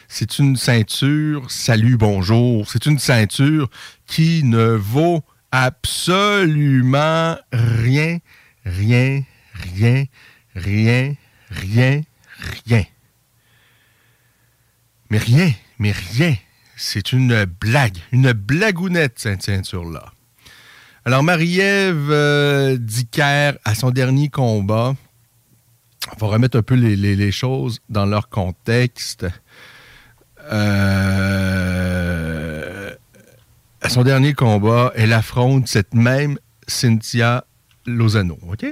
C'est 0.08 0.38
une 0.38 0.56
ceinture 0.56 1.50
salut, 1.50 1.98
bonjour. 1.98 2.70
C'est 2.70 2.86
une 2.86 3.00
ceinture 3.00 3.70
qui 4.06 4.44
ne 4.44 4.70
vaut 4.70 5.24
absolument 5.52 7.36
rien, 7.52 8.20
rien, 8.66 9.24
rien, 9.54 10.06
rien, 10.56 11.16
rien, 11.50 12.02
rien. 12.66 12.84
Mais 15.10 15.18
rien, 15.18 15.52
mais 15.80 15.92
rien. 15.92 16.36
C'est 16.76 17.12
une 17.12 17.46
blague, 17.46 17.98
une 18.12 18.32
blagounette, 18.32 19.18
cette 19.18 19.42
ceinture-là. 19.42 20.14
Alors, 21.06 21.24
Marie-Ève 21.24 22.12
euh, 22.12 22.78
à 23.64 23.76
son 23.76 23.92
dernier 23.92 24.30
combat, 24.30 24.96
on 26.12 26.18
va 26.20 26.28
remettre 26.28 26.58
un 26.58 26.62
peu 26.62 26.76
les, 26.76 27.32
choses 27.32 27.80
dans 27.90 28.06
leur 28.06 28.28
contexte. 28.30 29.26
Euh, 30.52 30.90
à 33.82 33.90
son 33.90 34.04
dernier 34.04 34.34
combat, 34.34 34.92
elle 34.96 35.14
affronte 35.14 35.68
cette 35.68 35.94
même 35.94 36.38
Cynthia 36.68 37.46
Lozano, 37.86 38.38
OK? 38.48 38.66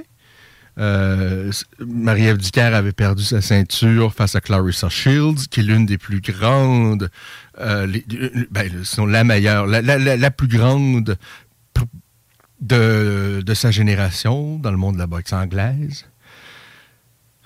Euh, 0.78 1.50
Marie-Ève 1.80 2.36
Dicker 2.36 2.60
avait 2.60 2.92
perdu 2.92 3.24
sa 3.24 3.40
ceinture 3.40 4.14
face 4.14 4.36
à 4.36 4.40
Clarissa 4.40 4.88
Shields, 4.88 5.48
qui 5.50 5.60
est 5.60 5.64
l'une 5.64 5.86
des 5.86 5.98
plus 5.98 6.20
grandes, 6.20 7.10
euh, 7.58 7.86
ben, 8.50 8.70
la 9.08 9.24
meilleure, 9.24 9.66
la, 9.66 10.30
plus 10.30 10.46
grande 10.46 11.16
de, 12.60 13.52
sa 13.54 13.70
génération 13.70 14.58
dans 14.58 14.70
le 14.70 14.76
monde 14.76 14.94
de 14.94 14.98
la 14.98 15.06
boxe 15.06 15.32
anglaise. 15.32 16.06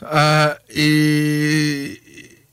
Euh, 0.02 0.54
et, 0.70 2.00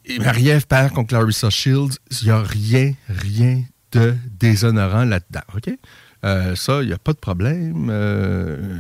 et 0.05 0.19
Marie-Ève 0.19 0.67
perd 0.67 0.93
contre 0.93 1.09
Clarissa 1.09 1.49
Shields. 1.49 1.97
Il 2.21 2.25
n'y 2.25 2.31
a 2.31 2.41
rien, 2.41 2.93
rien 3.07 3.63
de 3.91 4.15
déshonorant 4.39 5.05
là-dedans. 5.05 5.41
OK? 5.55 5.69
Euh, 6.25 6.55
ça, 6.55 6.81
il 6.81 6.87
n'y 6.87 6.93
a 6.93 6.97
pas 6.97 7.13
de 7.13 7.17
problème. 7.17 7.89
Euh, 7.89 8.77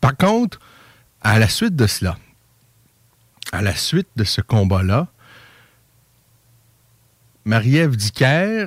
par 0.00 0.16
contre, 0.16 0.58
à 1.22 1.38
la 1.38 1.48
suite 1.48 1.76
de 1.76 1.86
cela, 1.86 2.18
à 3.52 3.62
la 3.62 3.74
suite 3.74 4.08
de 4.16 4.24
ce 4.24 4.40
combat-là, 4.40 5.08
Marie-Ève 7.44 7.96
Dicker 7.96 8.66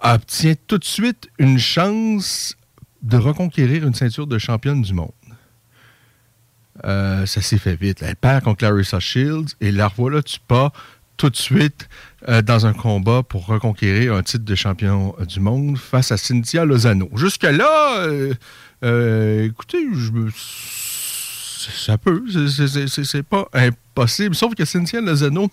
obtient 0.00 0.54
tout 0.66 0.78
de 0.78 0.84
suite 0.84 1.28
une 1.38 1.58
chance 1.58 2.56
de 3.02 3.16
reconquérir 3.16 3.86
une 3.86 3.94
ceinture 3.94 4.26
de 4.26 4.38
championne 4.38 4.82
du 4.82 4.94
monde. 4.94 5.12
Euh, 6.84 7.26
ça 7.26 7.40
s'est 7.42 7.58
fait 7.58 7.76
vite. 7.76 8.02
Elle 8.02 8.16
perd 8.16 8.44
contre 8.44 8.58
Clarissa 8.58 9.00
Shields 9.00 9.54
et 9.60 9.72
la 9.72 9.88
revoilà 9.88 10.22
tu 10.22 10.38
pas 10.46 10.72
tout 11.16 11.30
de 11.30 11.36
suite 11.36 11.88
euh, 12.28 12.42
dans 12.42 12.66
un 12.66 12.72
combat 12.72 13.24
pour 13.24 13.46
reconquérir 13.46 14.14
un 14.14 14.22
titre 14.22 14.44
de 14.44 14.54
champion 14.54 15.16
euh, 15.18 15.24
du 15.24 15.40
monde 15.40 15.76
face 15.76 16.12
à 16.12 16.16
Cynthia 16.16 16.64
Lozano. 16.64 17.10
Jusque-là, 17.16 18.06
écoutez, 19.42 19.78
je 19.92 20.12
ça 21.70 21.98
peut, 21.98 22.24
c'est 22.28 23.22
pas 23.24 23.48
impossible. 23.52 24.34
Sauf 24.34 24.54
que 24.54 24.64
Cynthia 24.64 25.00
Lozano, 25.00 25.50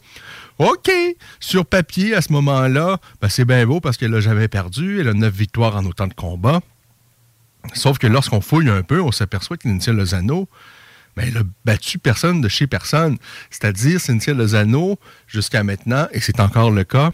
OK, 0.59 0.91
sur 1.39 1.65
papier, 1.65 2.15
à 2.15 2.21
ce 2.21 2.31
moment-là, 2.31 2.99
ben, 3.21 3.27
c'est 3.27 3.43
bien 3.43 3.65
beau 3.65 3.79
parce 3.79 3.97
qu'elle 3.97 4.11
n'a 4.11 4.19
jamais 4.19 4.47
perdu. 4.47 4.99
Elle 5.01 5.09
a 5.09 5.13
neuf 5.13 5.33
victoires 5.33 5.75
en 5.75 5.85
autant 5.85 6.07
de 6.07 6.13
combats. 6.13 6.61
Sauf 7.73 7.97
que 7.97 8.07
lorsqu'on 8.07 8.41
fouille 8.41 8.69
un 8.69 8.83
peu, 8.83 9.01
on 9.01 9.11
s'aperçoit 9.11 9.57
que 9.57 9.67
Cynthia 9.67 9.93
Lozano, 9.93 10.47
ben, 11.15 11.25
elle 11.27 11.37
a 11.37 11.43
battu 11.63 11.97
personne 11.97 12.41
de 12.41 12.47
chez 12.47 12.67
personne. 12.67 13.17
C'est-à-dire, 13.49 13.99
Cynthia 13.99 14.33
Lozano, 14.33 14.99
jusqu'à 15.27 15.63
maintenant, 15.63 16.07
et 16.11 16.19
c'est 16.19 16.39
encore 16.39 16.71
le 16.71 16.83
cas, 16.83 17.11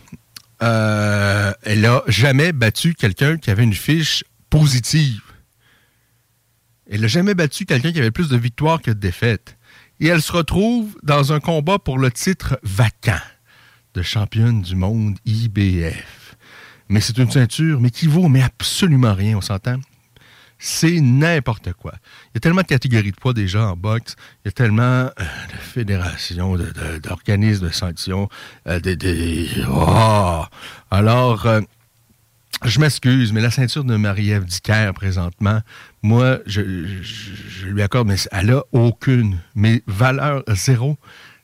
euh, 0.62 1.54
elle 1.64 1.82
n'a 1.82 2.04
jamais 2.08 2.52
battu 2.52 2.94
quelqu'un 2.94 3.38
qui 3.38 3.50
avait 3.50 3.64
une 3.64 3.74
fiche 3.74 4.24
positive. 4.50 5.22
Elle 6.90 7.02
n'a 7.02 7.08
jamais 7.08 7.34
battu 7.34 7.66
quelqu'un 7.66 7.92
qui 7.92 8.00
avait 8.00 8.12
plus 8.12 8.30
de 8.30 8.38
victoires 8.38 8.82
que 8.82 8.92
de 8.92 9.00
défaites. 9.00 9.58
Et 10.00 10.08
elle 10.08 10.22
se 10.22 10.32
retrouve 10.32 10.98
dans 11.04 11.32
un 11.32 11.40
combat 11.40 11.80
pour 11.80 11.98
le 11.98 12.12
titre 12.12 12.60
vacant 12.64 13.22
de 13.94 14.02
championne 14.02 14.62
du 14.62 14.76
monde 14.76 15.18
IBF. 15.26 16.36
Mais 16.90 17.02
c'est 17.02 17.18
une 17.18 17.32
ceinture, 17.32 17.80
mais 17.80 17.90
qui 17.90 18.08
vaut 18.08 18.28
mais 18.28 18.42
absolument 18.42 19.14
rien, 19.14 19.38
on 19.38 19.42
s'entend? 19.42 19.80
C'est 20.64 21.00
n'importe 21.02 21.74
quoi. 21.74 21.94
Il 22.28 22.32
y 22.36 22.38
a 22.38 22.40
tellement 22.40 22.62
de 22.62 22.68
catégories 22.68 23.10
de 23.12 23.16
poids 23.16 23.34
déjà 23.34 23.66
en 23.66 23.76
boxe. 23.76 24.16
Il 24.46 24.48
y 24.48 24.50
a 24.50 24.52
tellement 24.52 24.84
euh, 24.84 25.10
de 25.18 25.58
fédérations, 25.60 26.56
de- 26.56 26.66
de- 26.66 27.00
d'organismes 27.02 27.66
de, 27.68 27.72
sanctions. 27.74 28.30
euh, 28.68 28.80
Oh! 29.68 30.44
Alors, 30.92 31.48
euh, 31.48 31.62
je 32.64 32.80
m'excuse, 32.80 33.34
mais 33.34 33.42
la 33.42 33.50
ceinture 33.50 33.84
de 33.84 33.96
Marie-Ève 33.96 34.46
Dicker, 34.46 34.94
présentement, 34.94 35.62
moi, 36.04 36.38
je, 36.46 36.62
je- 37.02 37.66
lui 37.66 37.82
accorde, 37.82 38.08
mais 38.08 38.18
elle 38.32 38.52
a 38.52 38.62
aucune. 38.72 39.40
Mais 39.56 39.82
valeur 39.88 40.44
zéro, 40.50 40.96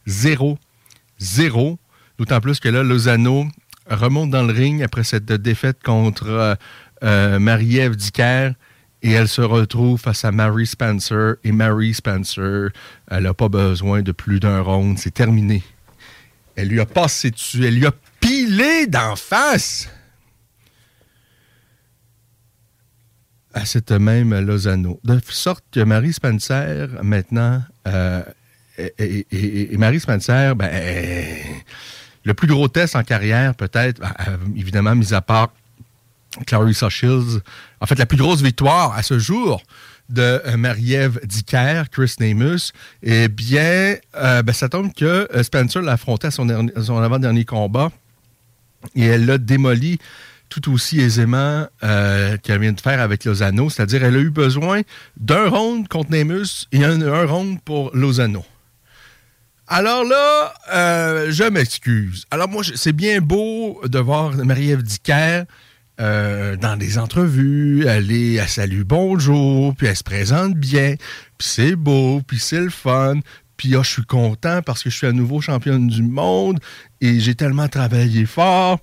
zéro, 0.06 0.60
zéro. 1.18 1.80
D'autant 2.19 2.39
plus 2.39 2.60
que 2.60 2.69
là, 2.69 2.84
Lozano 2.84 3.48
remonte 3.89 4.30
dans 4.30 4.44
le 4.44 4.53
ring 4.53 4.84
après 4.84 5.03
cette 5.03 5.26
défaite 5.26 5.81
contre 5.84 6.56
Marie-Ève 7.02 7.95
Dicker. 7.95 8.52
Et 9.08 9.12
elle 9.14 9.30
se 9.30 9.40
retrouve 9.42 10.02
face 10.02 10.26
à 10.26 10.34
Mary 10.34 10.68
Spencer. 10.68 11.36
Et 11.46 11.54
Mary 11.54 11.94
Spencer, 11.94 12.72
elle 13.10 13.24
n'a 13.24 13.34
pas 13.34 13.48
besoin 13.48 14.02
de 14.02 14.12
plus 14.12 14.42
d'un 14.42 14.60
round. 14.60 15.00
C'est 15.00 15.14
terminé. 15.14 15.64
Elle 16.58 16.68
lui 16.68 16.82
a 16.82 16.86
passé 16.86 17.32
dessus. 17.32 17.66
Elle 17.66 17.76
lui 17.76 17.86
a 17.86 17.94
pilé 18.20 18.86
d'en 18.88 19.16
face. 19.16 19.88
à 23.54 23.66
cette 23.66 23.92
même 23.92 24.38
Lozano. 24.40 25.00
De 25.04 25.20
sorte 25.30 25.64
que 25.72 25.80
Marie 25.80 26.14
Spencer, 26.14 26.90
maintenant, 27.02 27.64
euh, 27.88 28.22
et, 28.78 29.26
et- 29.32 30.00
Spencer, 30.00 30.56
ben, 30.56 30.70
le 32.24 32.34
plus 32.36 32.48
gros 32.48 32.68
test 32.68 32.96
en 32.96 33.04
carrière, 33.04 33.56
peut-être, 33.56 34.00
ben, 34.00 34.14
euh, 34.28 34.38
évidemment, 34.56 34.94
mis 34.96 35.12
à 35.14 35.22
part 35.22 35.54
Clarissa 36.46 36.90
Shields, 36.90 37.42
en 37.82 37.86
fait, 37.86 37.98
la 37.98 38.06
plus 38.06 38.18
grosse 38.18 38.42
victoire 38.42 38.94
à 38.94 39.04
ce 39.04 39.20
jour 39.20 39.64
de 40.10 40.22
euh, 40.22 40.58
Marie-Ève 40.58 41.20
Dicker, 41.26 41.84
Chris 41.92 42.16
Namus, 42.20 42.72
eh 43.04 43.28
bien, 43.28 43.96
euh, 44.16 44.42
ben, 44.42 44.54
ça 44.54 44.70
tombe 44.70 44.94
que 44.94 45.28
euh, 45.34 45.44
Spencer 45.44 45.82
l'a 45.82 45.94
affronté 45.94 46.28
à 46.28 46.32
son, 46.32 46.50
avant-dernier 46.50 47.46
combat 47.46 47.92
et 48.96 49.06
elle 49.06 49.26
l'a 49.26 49.38
démoli 49.38 50.00
tout 50.50 50.72
aussi 50.72 51.02
aisément 51.02 51.68
qu'elle 51.82 52.62
vient 52.62 52.72
de 52.72 52.80
faire 52.80 53.02
avec 53.02 53.26
Lozano. 53.26 53.70
C'est-à-dire, 53.70 54.06
elle 54.06 54.16
a 54.16 54.20
eu 54.20 54.30
besoin 54.30 54.82
d'un 55.18 55.50
round 55.50 55.90
contre 55.90 56.12
Nemus 56.12 56.68
et 56.72 56.86
un, 56.86 57.02
un 57.02 57.26
round 57.26 57.60
pour 57.66 57.94
Lozano. 57.94 58.46
Alors 59.68 60.06
là, 60.06 60.54
je 61.30 61.50
m'excuse. 61.50 62.24
Alors 62.32 62.48
moi, 62.48 62.64
c'est 62.76 62.94
bien 62.94 63.20
beau 63.20 63.82
de 63.84 64.00
voir 64.00 64.38
Marie-Ève 64.38 64.84
Dicker 64.84 65.44
euh, 65.99 66.56
dans 66.56 66.78
des 66.78 66.98
entrevues, 66.98 67.86
elle 67.88 68.11
est, 68.11 68.34
elle 68.34 68.48
salue 68.48 68.84
bonjour, 68.84 69.76
puis 69.76 69.88
elle 69.88 69.95
se 69.95 70.03
présente 70.03 70.53
bien, 70.56 70.95
puis 71.38 71.48
c'est 71.48 71.76
beau, 71.76 72.22
puis 72.26 72.40
c'est 72.40 72.61
le 72.61 72.69
fun, 72.69 73.15
puis 73.57 73.76
ah, 73.76 73.82
je 73.84 73.90
suis 73.90 74.06
content 74.06 74.61
parce 74.61 74.84
que 74.84 74.90
je 74.90 74.95
suis 74.95 75.07
à 75.07 75.11
nouveau 75.11 75.41
championne 75.41 75.88
du 75.88 76.03
monde 76.03 76.60
et 77.02 77.19
j'ai 77.19 77.36
tellement 77.36 77.68
travaillé 77.68 78.26
fort. 78.26 78.80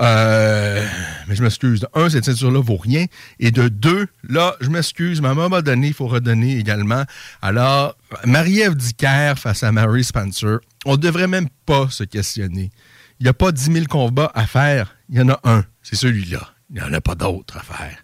Euh, 0.00 0.84
mais 1.28 1.36
je 1.36 1.42
m'excuse. 1.42 1.80
De 1.80 1.88
un, 1.94 2.08
cette 2.08 2.24
ceinture-là 2.24 2.60
vaut 2.60 2.76
rien. 2.76 3.04
Et 3.38 3.50
de 3.50 3.68
deux, 3.68 4.08
là, 4.28 4.56
je 4.60 4.68
m'excuse, 4.68 5.20
un 5.22 5.34
moment 5.34 5.62
donné, 5.62 5.88
il 5.88 5.94
faut 5.94 6.08
redonner 6.08 6.58
également. 6.58 7.04
Alors, 7.42 7.96
Marie-Ève 8.24 8.74
Dicker 8.74 9.34
face 9.36 9.62
à 9.62 9.70
Mary 9.70 10.02
Spencer, 10.02 10.58
on 10.84 10.92
ne 10.92 10.96
devrait 10.96 11.28
même 11.28 11.48
pas 11.66 11.88
se 11.90 12.02
questionner. 12.02 12.72
Il 13.20 13.24
n'y 13.24 13.28
a 13.28 13.34
pas 13.34 13.52
10 13.52 13.72
000 13.72 13.86
combats 13.86 14.32
à 14.34 14.46
faire. 14.46 14.96
Il 15.08 15.16
y 15.16 15.20
en 15.20 15.28
a 15.28 15.38
un. 15.44 15.64
C'est 15.82 15.96
celui-là. 15.96 16.53
Il 16.74 16.82
n'y 16.82 16.88
en 16.88 16.92
a 16.92 17.00
pas 17.00 17.14
d'autres 17.14 17.56
à 17.56 17.62
faire. 17.62 17.96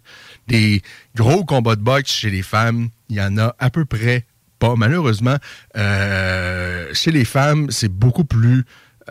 Des 0.47 0.83
gros 1.17 1.45
combats 1.45 1.77
de 1.77 1.83
boxe 1.83 2.13
chez 2.13 2.31
les 2.31 2.43
femmes, 2.43 2.89
il 3.09 3.17
y 3.17 3.21
en 3.21 3.37
a 3.37 3.55
à 3.59 3.71
peu 3.71 3.85
près 3.85 4.25
pas. 4.59 4.75
Malheureusement, 4.77 5.37
euh, 5.77 6.89
chez 6.93 7.11
les 7.11 7.25
femmes, 7.25 7.71
c'est 7.71 7.89
beaucoup 7.89 8.25
plus 8.25 8.65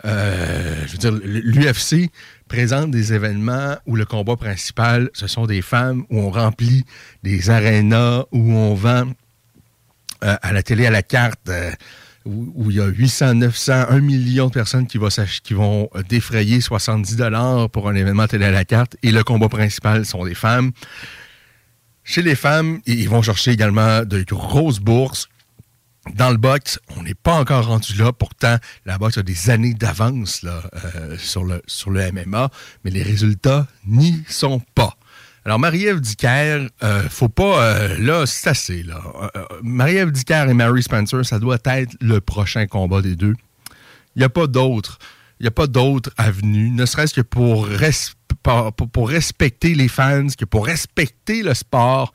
euh, 0.04 0.86
je 0.86 0.92
veux 0.92 0.98
dire, 0.98 1.12
l'UFC 1.22 2.10
présente 2.48 2.90
des 2.90 3.12
événements 3.12 3.76
où 3.86 3.96
le 3.96 4.04
combat 4.04 4.36
principal, 4.36 5.10
ce 5.12 5.26
sont 5.26 5.46
des 5.46 5.62
femmes, 5.62 6.04
où 6.10 6.20
on 6.20 6.30
remplit 6.30 6.84
des 7.22 7.50
arénas, 7.50 8.24
où 8.32 8.52
on 8.52 8.74
vend 8.74 9.12
euh, 10.24 10.36
à 10.40 10.52
la 10.52 10.62
télé 10.62 10.86
à 10.86 10.90
la 10.90 11.02
carte, 11.02 11.50
euh, 12.26 12.30
où, 12.54 12.70
il 12.70 12.76
y 12.76 12.80
a 12.80 12.86
800, 12.86 13.34
900, 13.34 13.86
1 13.88 14.00
million 14.00 14.48
de 14.48 14.52
personnes 14.52 14.86
qui, 14.86 14.98
qui 15.42 15.54
vont 15.54 15.88
défrayer 16.08 16.60
70 16.60 17.16
dollars 17.16 17.70
pour 17.70 17.88
un 17.88 17.94
événement 17.94 18.26
télé 18.26 18.46
à 18.46 18.50
la 18.50 18.64
carte, 18.64 18.96
et 19.02 19.12
le 19.12 19.24
combat 19.24 19.48
principal 19.48 20.04
sont 20.04 20.24
des 20.24 20.34
femmes. 20.34 20.72
Chez 22.04 22.22
les 22.22 22.34
femmes, 22.34 22.80
ils 22.86 23.08
vont 23.08 23.22
chercher 23.22 23.52
également 23.52 24.04
de 24.04 24.22
grosses 24.22 24.80
bourses 24.80 25.28
dans 26.14 26.30
le 26.30 26.36
box, 26.36 26.78
on 26.96 27.02
n'est 27.02 27.14
pas 27.14 27.34
encore 27.34 27.66
rendu 27.66 27.94
là. 27.94 28.12
Pourtant, 28.12 28.56
la 28.86 28.98
boxe 28.98 29.18
a 29.18 29.22
des 29.22 29.50
années 29.50 29.74
d'avance 29.74 30.44
euh, 30.44 31.16
sur, 31.18 31.44
le, 31.44 31.62
sur 31.66 31.90
le 31.90 32.10
MMA, 32.10 32.50
mais 32.84 32.90
les 32.90 33.02
résultats 33.02 33.66
n'y 33.86 34.22
sont 34.28 34.60
pas. 34.74 34.96
Alors, 35.44 35.58
Marie-Ève 35.58 36.00
Dicker, 36.00 36.66
euh, 36.82 37.08
faut 37.08 37.28
pas. 37.28 37.62
Euh, 37.62 37.98
là, 37.98 38.26
c'est 38.26 38.50
assez. 38.50 38.82
Là. 38.82 39.00
Marie-Ève 39.62 40.10
Dicker 40.10 40.46
et 40.48 40.54
Mary 40.54 40.82
Spencer, 40.82 41.24
ça 41.24 41.38
doit 41.38 41.58
être 41.64 41.96
le 42.00 42.20
prochain 42.20 42.66
combat 42.66 43.00
des 43.00 43.16
deux. 43.16 43.34
Il 44.16 44.18
n'y 44.18 44.24
a 44.24 44.28
pas 44.28 44.46
d'autre. 44.46 44.98
Il 45.40 45.46
a 45.46 45.50
pas 45.50 45.66
d'autre 45.66 46.10
avenue, 46.18 46.68
ne 46.68 46.84
serait-ce 46.84 47.14
que 47.14 47.22
pour, 47.22 47.66
respecter 49.08 49.74
les 49.74 49.88
fans, 49.88 50.26
que 50.38 50.44
pour 50.44 50.66
respecter 50.66 51.42
le 51.42 51.54
sport. 51.54 52.12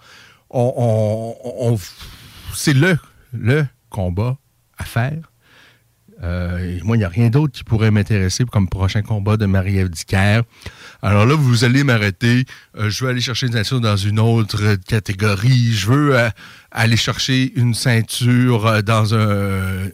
C'est 2.53 2.73
le, 2.73 2.97
combat 3.89 4.37
à 4.77 4.83
faire. 4.83 5.31
Euh, 6.21 6.79
moi, 6.83 6.95
il 6.95 6.99
n'y 6.99 7.05
a 7.05 7.09
rien 7.09 7.29
d'autre 7.29 7.53
qui 7.53 7.63
pourrait 7.63 7.89
m'intéresser 7.89 8.45
comme 8.45 8.69
prochain 8.69 9.01
combat 9.01 9.37
de 9.37 9.47
Marie-Ève 9.47 9.89
Dicker. 9.89 10.43
Alors 11.05 11.27
là, 11.27 11.35
vous 11.35 11.63
allez 11.63 11.83
m'arrêter. 11.83 12.45
Euh, 12.79 12.89
je 12.89 13.03
veux 13.03 13.11
aller 13.11 13.21
chercher 13.21 13.45
une 13.45 13.53
ceinture 13.53 13.79
dans 13.79 13.95
une 13.95 14.19
autre 14.19 14.73
catégorie. 14.87 15.71
Je 15.71 15.85
veux 15.85 16.17
euh, 16.17 16.29
aller 16.71 16.97
chercher 16.97 17.53
une 17.55 17.75
ceinture 17.75 18.81
dans 18.81 19.13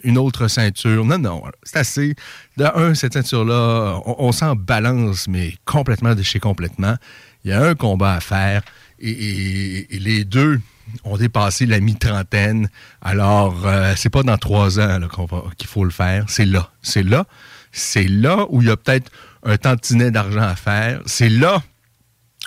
une 0.05 0.17
autre 0.17 0.47
ceinture. 0.47 1.03
Non, 1.03 1.17
non, 1.17 1.43
c'est 1.63 1.79
assez. 1.79 2.15
De 2.55 2.63
un, 2.63 2.95
cette 2.95 3.11
ceinture-là, 3.11 3.99
on, 4.05 4.31
s'en 4.31 4.55
balance, 4.55 5.27
mais 5.27 5.53
complètement 5.65 6.15
de 6.15 6.23
complètement. 6.39 6.95
Il 7.43 7.51
y 7.51 7.53
a 7.53 7.61
un 7.61 7.75
combat 7.75 8.13
à 8.13 8.19
faire 8.21 8.61
et 8.97 9.87
les 9.91 10.23
deux 10.23 10.61
ont 11.03 11.17
dépassé 11.17 11.65
la 11.65 11.81
mi-trentaine. 11.81 12.69
Alors, 13.01 13.67
euh, 13.67 13.93
c'est 13.97 14.09
pas 14.09 14.23
dans 14.23 14.37
trois 14.37 14.79
ans 14.79 14.99
qu'il 15.57 15.67
faut 15.67 15.83
le 15.83 15.91
faire. 15.91 16.25
C'est 16.27 16.45
là. 16.45 16.69
C'est 16.81 17.03
là. 17.03 17.25
C'est 17.71 18.07
là 18.07 18.45
où 18.49 18.61
il 18.61 18.67
y 18.67 18.71
a 18.71 18.77
peut-être 18.77 19.11
un 19.43 19.57
tantinet 19.57 20.11
d'argent 20.11 20.41
à 20.41 20.55
faire. 20.55 21.01
C'est 21.05 21.29
là 21.29 21.63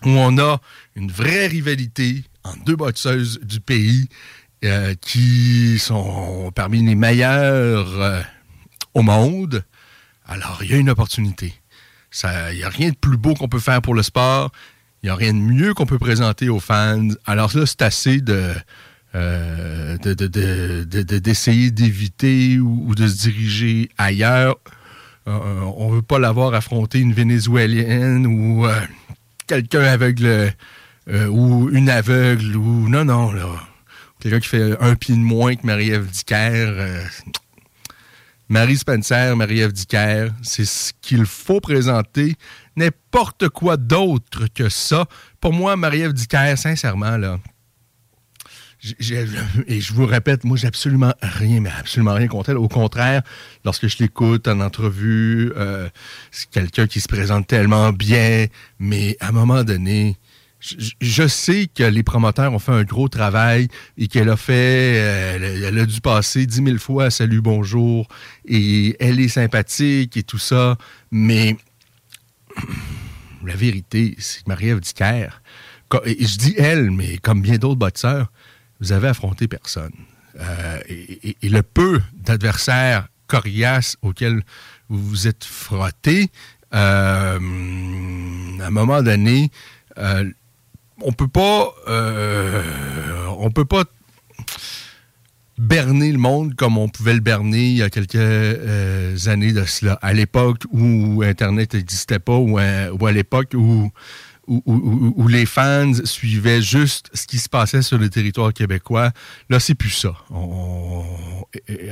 où 0.05 0.11
on 0.11 0.39
a 0.39 0.61
une 0.97 1.11
vraie 1.11 1.47
rivalité 1.47 2.25
entre 2.45 2.65
deux 2.65 2.77
boxeuses 2.77 3.41
du 3.43 3.61
pays 3.61 4.09
euh, 4.65 4.95
qui 5.01 5.79
sont 5.79 6.51
parmi 6.55 6.83
les 6.83 6.95
meilleures 6.95 8.01
euh, 8.01 8.23
au 8.95 9.03
monde. 9.03 9.65
Alors, 10.27 10.61
il 10.63 10.71
y 10.71 10.75
a 10.75 10.77
une 10.77 10.91
opportunité. 10.91 11.55
Il 12.23 12.57
n'y 12.57 12.63
a 12.63 12.69
rien 12.69 12.91
de 12.91 12.97
plus 12.97 13.17
beau 13.17 13.35
qu'on 13.35 13.49
peut 13.49 13.59
faire 13.59 13.83
pour 13.83 13.95
le 13.95 14.03
sport. 14.03 14.53
Il 15.03 15.07
n'y 15.07 15.11
a 15.11 15.17
rien 15.17 15.35
de 15.35 15.39
mieux 15.39 15.75
qu'on 15.75 15.87
peut 15.87 15.99
présenter 15.99 16.49
aux 16.49 16.61
fans. 16.61 17.09
Alors 17.27 17.51
là, 17.55 17.67
c'est 17.67 17.83
assez 17.83 18.21
de. 18.21 18.55
Euh, 19.15 19.97
d'essayer 19.99 21.71
d'éviter 21.71 22.59
ou, 22.59 22.95
de 22.95 23.07
se 23.07 23.29
diriger 23.29 23.91
ailleurs. 23.97 24.57
Euh, 25.27 25.61
on 25.77 25.91
ne 25.91 25.97
veut 25.97 26.03
pas 26.03 26.19
l'avoir 26.19 26.55
affronté 26.55 27.01
une 27.01 27.13
Vénézuélienne 27.13 28.27
ou 28.27 28.67
euh, 28.67 28.81
quelqu'un 29.47 29.83
aveugle 29.83 30.53
ou 31.07 31.69
une 31.71 31.91
aveugle 31.91 32.57
ou 32.57 32.89
non, 32.89 33.05
non, 33.05 33.33
là. 33.33 33.49
Quelqu'un 34.21 34.41
qui 34.41 34.49
fait 34.49 34.81
un 34.81 34.95
pied 34.95 35.15
de 35.15 35.21
moins 35.21 35.55
que 35.55 35.67
Marie-Ève 35.67 36.07
Dicker. 36.07 37.05
Marie 38.49 38.77
Spencer, 38.77 39.37
Marie-Ève 39.37 39.73
Dicker, 39.73 40.29
c'est 40.43 40.65
ce 40.65 40.93
qu'il 41.01 41.25
faut 41.27 41.61
présenter 41.61 42.37
n'importe 42.77 43.49
quoi 43.49 43.77
d'autre 43.77 44.47
que 44.55 44.69
ça. 44.69 45.07
Pour 45.41 45.53
moi, 45.53 45.77
Marie-Ève 45.77 46.13
Dicker, 46.13 46.57
sincèrement, 46.57 47.17
là, 47.17 47.39
et 49.67 49.81
je 49.81 49.93
vous 49.93 50.07
répète, 50.07 50.45
moi, 50.45 50.57
j'ai 50.57 50.67
absolument 50.67 51.15
rien, 51.23 51.61
mais 51.61 51.71
absolument 51.79 52.15
rien 52.15 52.29
contre 52.29 52.51
elle. 52.51 52.59
Au 52.59 52.69
contraire, 52.69 53.23
lorsque 53.65 53.87
je 53.89 53.97
l'écoute 53.99 54.47
en 54.49 54.61
entrevue, 54.61 55.53
euh, 55.57 55.89
c'est 56.31 56.51
quelqu'un 56.51 56.87
qui 56.87 57.01
se 57.01 57.09
présente 57.09 57.47
tellement 57.47 57.93
bien, 57.93 58.47
mais 58.79 59.17
à 59.21 59.29
un 59.29 59.33
moment 59.33 59.65
donné, 59.65 60.17
je, 60.61 61.27
sais 61.27 61.67
que 61.67 61.83
les 61.83 62.03
promoteurs 62.03 62.53
ont 62.53 62.59
fait 62.59 62.73
un 62.73 62.85
gros 62.85 63.09
travail 63.09 63.69
et 63.99 64.09
qu'elle 64.09 64.31
a 64.31 64.37
fait, 64.37 64.95
euh, 64.97 65.69
elle, 65.69 65.79
a 65.79 65.85
dû 65.85 66.01
passer 66.01 66.47
dix 66.47 66.63
mille 66.63 66.79
fois 66.79 67.11
Salut, 67.11 67.43
bonjour, 67.43 68.09
et 68.47 68.97
elle 68.99 69.21
est 69.21 69.29
sympathique 69.29 70.17
et 70.17 70.23
tout 70.23 70.39
ça, 70.39 70.79
mais 71.11 71.57
la 73.45 73.57
vérité, 73.57 74.15
c'est 74.19 74.43
que 74.43 74.49
Marie-Ève 74.49 74.81
Dicker, 74.81 75.43
je 76.05 76.39
dis 76.39 76.55
elle, 76.57 76.91
mais 76.91 77.19
comme 77.19 77.43
bien 77.43 77.57
d'autres 77.57 77.79
boxeurs, 77.79 78.33
vous 78.81 78.93
avez 78.93 79.09
affronté 79.09 79.49
personne. 79.49 79.93
Euh, 80.41 80.81
et, 80.89 81.49
le 81.49 81.63
peu 81.63 82.01
d'adversaires 82.15 83.09
coriaces 83.27 83.97
auxquels 84.03 84.43
vous 84.89 85.03
vous 85.03 85.29
êtes 85.29 85.45
frotté, 85.45 86.31
euh, 86.75 87.39
à 88.61 88.67
un 88.67 88.71
moment 88.71 89.03
donné, 89.03 89.51
euh, 89.99 90.29
on 91.03 91.13
peut 91.13 91.29
pas, 91.29 91.73
on 93.39 93.51
peut 93.51 93.65
pas 93.65 93.85
berner 95.57 96.11
le 96.11 96.19
monde 96.19 96.57
comme 96.57 96.79
on 96.79 96.89
pouvait 96.89 97.15
le 97.15 97.21
berner 97.21 97.69
il 97.69 97.77
y 97.77 97.83
a 97.83 97.91
quelques 97.91 99.29
années 99.29 99.53
de 99.53 99.65
cela. 99.65 99.99
À 100.03 100.13
l'époque 100.13 100.63
où 100.73 101.23
Internet 101.23 101.75
n'existait 101.75 102.19
pas 102.19 102.37
ou 102.37 102.59
à, 102.59 103.13
l'époque 103.13 103.53
où, 103.55 103.91
où, 104.47 105.29
les 105.29 105.47
fans 105.47 105.93
suivaient 106.05 106.63
juste 106.63 107.11
ce 107.15 107.27
qui 107.27 107.39
se 107.39 107.49
passait 107.49 107.83
sur 107.83 107.99
le 107.99 108.09
territoire 108.09 108.53
québécois, 108.53 109.11
là, 109.51 109.61
c'est 109.61 109.75
plus 109.75 109.91
ça. 109.91 110.15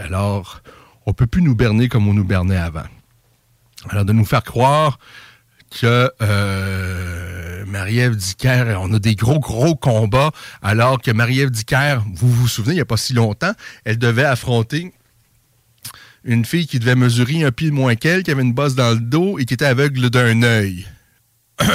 alors, 0.03 0.63
on 1.07 1.13
peut 1.13 1.27
plus 1.27 1.43
nous 1.43 1.55
berner 1.55 1.89
comme 1.89 2.09
on 2.09 2.15
nous 2.15 2.25
bernait 2.25 2.57
avant. 2.57 2.85
Alors, 3.89 4.05
de 4.05 4.13
nous 4.13 4.25
faire 4.25 4.43
croire 4.43 4.99
que 5.81 6.11
euh, 6.21 7.65
Marie-Ève 7.67 8.15
Dicker, 8.15 8.79
on 8.81 8.93
a 8.93 8.99
des 8.99 9.15
gros, 9.15 9.41
gros 9.41 9.75
combats, 9.75 10.31
alors 10.61 11.01
que 11.01 11.11
Marie-Ève 11.11 11.51
Dicker, 11.51 12.03
vous 12.15 12.31
vous 12.31 12.49
souvenez, 12.49 12.75
il 12.75 12.77
n'y 12.77 12.83
a 12.83 12.87
pas 12.87 12.97
si 12.97 13.15
longtemps, 13.15 13.53
elle 13.85 13.99
devait 13.99 14.25
affronter 14.25 14.93
une 16.25 16.45
fille 16.45 16.67
qui 16.67 16.79
devait 16.79 16.95
mesurer 16.95 17.43
un 17.43 17.51
pied 17.51 17.71
moins 17.71 17.97
qu'elle, 17.97 18.23
qui 18.23 18.31
avait 18.31 18.43
une 18.43 18.53
bosse 18.53 18.75
dans 18.75 18.91
le 18.91 19.01
dos 19.01 19.39
et 19.39 19.45
qui 19.45 19.55
était 19.55 19.65
aveugle 19.65 20.11
d'un 20.11 20.43
œil. 20.43 20.87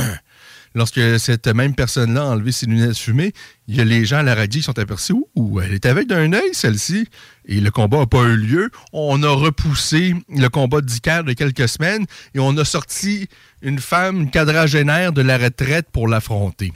Lorsque 0.77 1.19
cette 1.19 1.47
même 1.47 1.73
personne-là 1.73 2.21
a 2.21 2.25
enlevé 2.25 2.51
ses 2.51 2.67
lunettes 2.67 2.99
fumées, 2.99 3.33
il 3.67 3.77
y 3.77 3.81
a 3.81 3.83
les 3.83 4.05
gens 4.05 4.17
à 4.17 4.23
la 4.23 4.35
radio 4.35 4.59
qui 4.59 4.63
sont 4.63 4.77
aperçus 4.77 5.15
Ouh, 5.33 5.59
elle 5.59 5.73
est 5.73 5.87
aveugle 5.87 6.09
d'un 6.09 6.33
œil, 6.33 6.53
celle-ci. 6.53 7.07
Et 7.47 7.59
le 7.59 7.71
combat 7.71 7.97
n'a 7.97 8.05
pas 8.05 8.21
eu 8.25 8.37
lieu. 8.37 8.69
On 8.93 9.23
a 9.23 9.29
repoussé 9.29 10.13
le 10.29 10.47
combat 10.49 10.81
d'Icar 10.81 11.23
de 11.23 11.33
quelques 11.33 11.67
semaines 11.67 12.05
et 12.35 12.39
on 12.39 12.55
a 12.57 12.63
sorti 12.63 13.27
une 13.63 13.79
femme 13.79 14.29
quadragénaire 14.29 15.13
de 15.13 15.23
la 15.23 15.39
retraite 15.39 15.87
pour 15.91 16.07
l'affronter. 16.07 16.71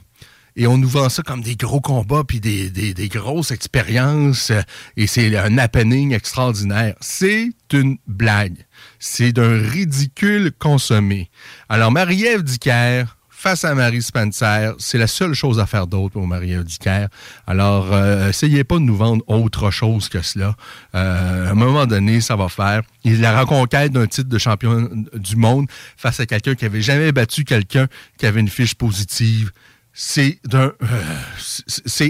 Et 0.55 0.65
on 0.65 0.79
nous 0.79 0.89
vend 0.89 1.09
ça 1.09 1.21
comme 1.21 1.43
des 1.43 1.55
gros 1.55 1.79
combats 1.79 2.23
puis 2.27 2.39
des, 2.39 2.71
des 2.71 3.07
grosses 3.07 3.51
expériences. 3.51 4.51
Et 4.97 5.05
c'est 5.05 5.37
un 5.37 5.59
happening 5.59 6.11
extraordinaire. 6.15 6.95
C'est 7.01 7.51
une 7.71 7.99
blague. 8.07 8.65
C'est 8.97 9.31
d'un 9.31 9.61
ridicule 9.61 10.51
consommé. 10.57 11.29
Alors, 11.69 11.91
Marie-Ève 11.91 12.41
Dicker, 12.41 13.05
face 13.41 13.65
à 13.65 13.73
Marie 13.73 14.03
Spencer. 14.03 14.75
C'est 14.77 14.99
la 14.99 15.07
seule 15.07 15.33
chose 15.33 15.59
à 15.59 15.65
faire 15.65 15.87
d'autre 15.87 16.13
pour 16.13 16.27
Marie 16.27 16.63
Dicker. 16.63 17.07
Alors, 17.47 17.91
euh, 17.91 18.29
essayez 18.29 18.63
pas 18.63 18.75
de 18.75 18.83
nous 18.83 18.95
vendre 18.95 19.23
autre 19.27 19.71
chose 19.71 20.09
que 20.09 20.21
cela. 20.21 20.55
Euh, 20.93 21.47
à 21.47 21.49
un 21.49 21.55
moment 21.55 21.87
donné, 21.87 22.21
ça 22.21 22.35
va 22.35 22.49
faire. 22.49 22.83
Il 23.03 23.19
la 23.19 23.39
reconquête 23.39 23.93
d'un 23.93 24.05
titre 24.05 24.29
de 24.29 24.37
champion 24.37 24.87
du 25.15 25.35
monde 25.37 25.65
face 25.97 26.19
à 26.19 26.27
quelqu'un 26.27 26.53
qui 26.53 26.65
avait 26.65 26.83
jamais 26.83 27.11
battu 27.11 27.43
quelqu'un 27.43 27.87
qui 28.19 28.27
avait 28.27 28.41
une 28.41 28.47
fiche 28.47 28.75
positive. 28.75 29.51
C'est 29.91 30.39
euh, 30.53 30.71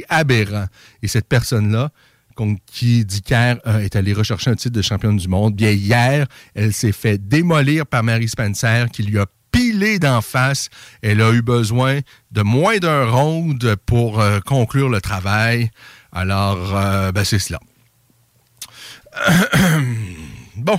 aberrant. 0.09 0.65
Et 1.01 1.07
cette 1.07 1.29
personne-là, 1.29 1.91
qui 2.65 3.05
Dicker 3.05 3.55
est 3.65 3.95
allé 3.95 4.13
rechercher 4.13 4.49
un 4.49 4.55
titre 4.55 4.75
de 4.75 4.81
championne 4.81 5.15
du 5.15 5.27
monde. 5.27 5.55
Bien, 5.55 5.71
hier, 5.71 6.25
elle 6.55 6.73
s'est 6.73 6.91
fait 6.91 7.17
démolir 7.19 7.85
par 7.85 8.03
Marie 8.03 8.27
Spencer, 8.27 8.89
qui 8.91 9.03
lui 9.03 9.19
a 9.19 9.27
pilé 9.51 9.99
d'en 9.99 10.21
face. 10.21 10.69
Elle 11.01 11.21
a 11.21 11.31
eu 11.31 11.41
besoin 11.41 11.99
de 12.31 12.41
moins 12.41 12.77
d'un 12.77 13.05
round 13.05 13.75
pour 13.85 14.19
euh, 14.19 14.39
conclure 14.39 14.89
le 14.89 15.01
travail. 15.01 15.71
Alors, 16.11 16.75
euh, 16.75 17.11
ben, 17.11 17.23
c'est 17.23 17.39
cela. 17.39 17.59
bon, 20.55 20.77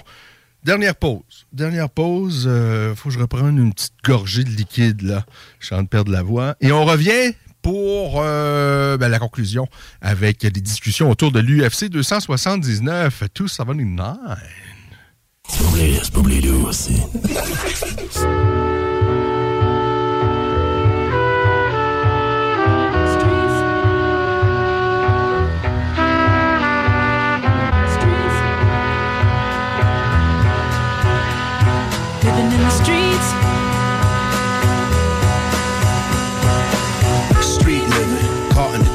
Dernière 0.65 0.95
pause. 0.95 1.47
Dernière 1.53 1.91
pause. 1.91 2.49
Il 2.49 2.95
faut 2.95 3.09
que 3.09 3.15
je 3.15 3.19
reprenne 3.19 3.59
une 3.59 3.75
petite 3.75 3.95
gorgée 4.05 4.45
de 4.45 4.51
liquide, 4.51 5.03
là. 5.03 5.27
Je 5.59 5.67
suis 5.67 5.75
en 5.75 5.79
train 5.79 5.83
de 5.83 5.89
perdre 5.89 6.13
la 6.13 6.23
voix. 6.23 6.55
Et 6.61 6.71
on 6.71 6.85
revient 6.85 7.35
pour 7.63 8.21
euh, 8.23 8.97
ben, 8.99 9.09
la 9.09 9.19
conclusion 9.19 9.69
avec 10.01 10.41
des 10.41 10.61
discussions 10.61 11.11
autour 11.11 11.33
de 11.33 11.41
l'UFC 11.41 11.89
279 11.89 13.23
279. 13.35 14.39
oublier, 15.73 15.99
c'est 16.03 16.13
pas 16.13 16.21
oublier 16.21 16.51
aussi. 16.51 17.01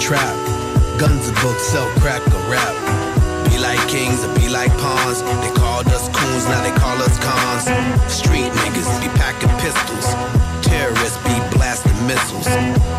trap. 0.08 0.38
Guns 0.98 1.28
and 1.28 1.36
books 1.44 1.64
sell 1.64 1.86
crack 2.00 2.22
or 2.28 2.40
rap. 2.50 2.76
Be 3.50 3.60
like 3.60 3.78
kings 3.90 4.24
or 4.24 4.34
be 4.40 4.48
like 4.48 4.72
pawns. 4.80 5.22
They 5.22 5.52
call 5.52 5.67
coons, 6.38 6.50
now 6.50 6.62
they 6.62 6.72
call 6.80 6.98
us 7.02 7.18
cons. 7.20 7.64
Street 8.12 8.52
niggas 8.62 9.02
be 9.02 9.08
packing 9.18 9.50
pistols. 9.60 10.06
Terrorists 10.66 11.18
be 11.24 11.36
blasting 11.56 11.98
missiles. 12.08 12.48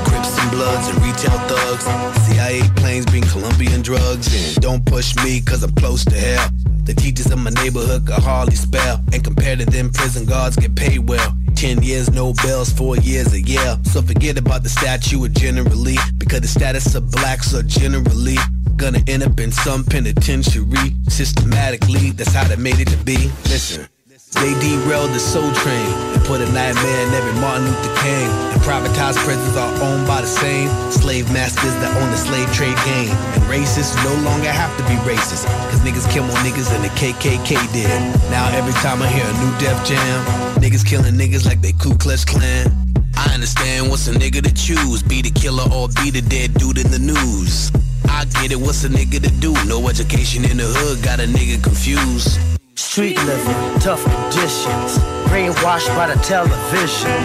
Crips 0.09 0.39
and 0.39 0.51
Bloods 0.51 0.89
and 0.89 0.98
retail 1.02 1.39
thugs. 1.48 1.85
CIA 2.27 2.62
planes 2.77 3.06
bring 3.06 3.23
Colombian 3.23 3.82
drugs 3.82 4.35
in. 4.35 4.60
Don't 4.60 4.85
push 4.85 5.15
me, 5.16 5.40
cause 5.40 5.62
I'm 5.62 5.73
close 5.73 6.05
to 6.06 6.19
hell. 6.19 6.48
The 6.85 6.94
teachers 6.94 7.31
in 7.31 7.40
my 7.40 7.51
neighborhood 7.51 8.06
could 8.06 8.23
hardly 8.23 8.56
spell. 8.56 9.02
And 9.12 9.23
compared 9.23 9.59
to 9.59 9.66
them, 9.66 9.90
prison 9.90 10.24
guards 10.24 10.56
get 10.56 10.74
paid 10.74 11.06
well. 11.09 11.36
Ten 11.55 11.82
years, 11.82 12.10
no 12.10 12.32
bells, 12.32 12.73
four 12.73 12.97
years 12.97 13.32
a 13.35 13.40
year. 13.40 13.78
So 13.82 14.01
forget 14.01 14.39
about 14.39 14.62
the 14.62 14.69
statue 14.69 15.24
of 15.24 15.35
generally. 15.35 15.97
Because 16.16 16.40
the 16.40 16.48
status 16.48 16.94
of 16.94 17.10
blacks 17.10 17.55
are 17.55 17.62
generally 17.62 18.36
gonna 18.79 19.03
end 19.09 19.23
up 19.23 19.39
in 19.41 19.51
some 19.51 19.85
penitentiary. 19.85 20.95
Systematically, 21.09 22.13
that's 22.13 22.33
how 22.33 22.47
they 22.47 22.57
made 22.57 22.79
it 22.79 22.89
to 22.89 22.97
be. 23.05 23.29
Listen. 23.51 23.89
They 24.35 24.53
derailed 24.61 25.11
the 25.11 25.19
soul 25.19 25.51
train 25.65 25.89
and 26.15 26.23
put 26.25 26.41
a 26.41 26.49
nightmare 26.53 27.01
in 27.07 27.15
every 27.15 27.33
Martin 27.41 27.67
Luther 27.67 27.95
King. 28.05 28.29
And 28.55 28.61
privatized 28.63 29.19
prisons 29.25 29.57
are 29.57 29.73
owned 29.83 30.07
by 30.07 30.21
the 30.21 30.29
same 30.29 30.69
slave 30.93 31.33
masters 31.33 31.75
that 31.83 31.91
own 31.97 32.11
the 32.11 32.17
slave 32.17 32.47
trade 32.53 32.77
game. 32.85 33.11
And 33.35 33.43
racists 33.51 33.97
no 34.05 34.15
longer 34.23 34.53
have 34.53 34.71
to 34.79 34.85
be 34.85 34.95
racist, 35.03 35.49
cause 35.71 35.81
niggas 35.81 36.07
kill 36.13 36.25
more 36.25 36.37
niggas 36.47 36.71
than 36.71 36.83
the 36.83 36.93
KKK 36.95 37.57
did. 37.73 37.89
Now 38.31 38.47
every 38.55 38.75
time 38.85 39.03
I 39.03 39.09
hear 39.09 39.27
a 39.27 39.35
new 39.43 39.53
Def 39.59 39.75
Jam, 39.85 40.25
niggas 40.63 40.87
killing 40.87 41.15
niggas 41.15 41.45
like 41.47 41.61
they 41.61 41.73
Ku 41.73 41.97
Klux 41.97 42.25
Klan. 42.25 42.71
I 43.17 43.35
understand 43.35 43.91
what's 43.91 44.07
a 44.07 44.13
nigga 44.13 44.45
to 44.45 44.55
choose, 44.55 45.03
be 45.03 45.23
the 45.23 45.31
killer 45.31 45.65
or 45.73 45.89
be 45.89 46.11
the 46.11 46.23
dead 46.23 46.55
dude 46.55 46.79
in 46.79 46.91
the 46.93 47.01
news. 47.01 47.73
I 48.07 48.25
get 48.41 48.53
it, 48.53 48.61
what's 48.61 48.85
a 48.85 48.89
nigga 48.89 49.23
to 49.23 49.31
do? 49.31 49.53
No 49.66 49.89
education 49.89 50.45
in 50.45 50.59
the 50.59 50.65
hood, 50.65 51.03
got 51.03 51.20
a 51.20 51.25
nigga 51.25 51.62
confused. 51.62 52.39
Street 52.75 53.16
living, 53.25 53.81
tough 53.81 54.03
conditions, 54.05 54.99
brainwashed 55.29 55.89
by 55.97 56.07
the 56.13 56.19
television. 56.23 57.21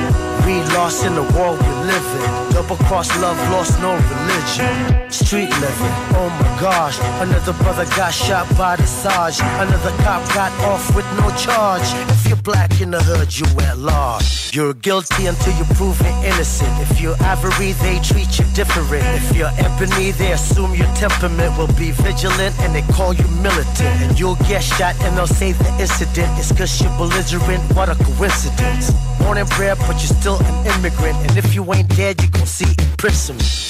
We 0.46 0.60
lost 0.76 1.06
in 1.06 1.16
the 1.16 1.24
world 1.36 1.58
we 1.60 1.74
live 1.88 2.08
in. 2.20 2.54
Double 2.54 2.76
cross 2.88 3.10
love, 3.22 3.38
lost 3.50 3.80
no 3.80 3.96
religion. 3.96 5.12
Street 5.12 5.50
living, 5.50 5.96
oh 6.20 6.30
my 6.40 6.60
gosh. 6.60 7.00
Another 7.22 7.54
brother 7.64 7.86
got 7.96 8.14
shot 8.14 8.46
by 8.58 8.76
the 8.76 8.86
Sarge. 8.86 9.40
Another 9.40 9.92
cop 10.04 10.22
got 10.34 10.52
off 10.62 10.96
with 10.96 11.06
no 11.18 11.30
charge. 11.38 11.88
If 12.12 12.28
you're 12.28 12.44
black 12.44 12.82
in 12.82 12.92
the 12.92 13.02
hood, 13.02 13.32
you 13.40 13.46
at 13.62 13.78
large. 13.78 14.52
You're 14.54 14.74
guilty 14.74 15.26
until 15.26 15.56
you're 15.56 15.74
proven 15.74 16.14
innocent. 16.24 16.70
If 16.82 17.02
you're 17.02 17.16
ivory, 17.22 17.72
they 17.82 18.00
treat 18.02 18.38
you 18.38 18.46
different. 18.54 19.06
If 19.16 19.36
you're 19.36 19.54
ebony, 19.58 20.12
they 20.12 20.34
assume 20.34 20.76
your 20.76 20.92
temperament 20.94 21.58
will 21.58 21.74
be 21.74 21.92
vigilant 21.92 22.54
and 22.60 22.76
they 22.76 22.84
call 22.94 23.14
you 23.14 23.28
militant. 23.42 23.96
And 24.04 24.20
you'll 24.20 24.42
get 24.52 24.62
shot 24.62 24.96
and 25.02 25.18
they'll 25.18 25.26
say 25.26 25.54
the 25.54 25.72
incident 25.80 26.38
is 26.38 26.52
cause 26.52 26.82
you're 26.82 26.96
belligerent. 26.98 27.64
What 27.76 27.90
a 27.94 28.04
coincidence. 28.04 28.92
Born 29.20 29.38
and 29.38 29.50
bred, 29.52 29.78
but 29.88 29.96
you're 30.02 30.18
still 30.20 30.38
an 30.38 30.66
immigrant. 30.66 31.18
And 31.26 31.38
if 31.38 31.56
you 31.56 31.62
ain't 31.74 31.90
dead, 31.96 32.22
you 32.22 32.30
gon' 32.30 32.46
see 32.46 32.70
imprisonment. 32.80 33.70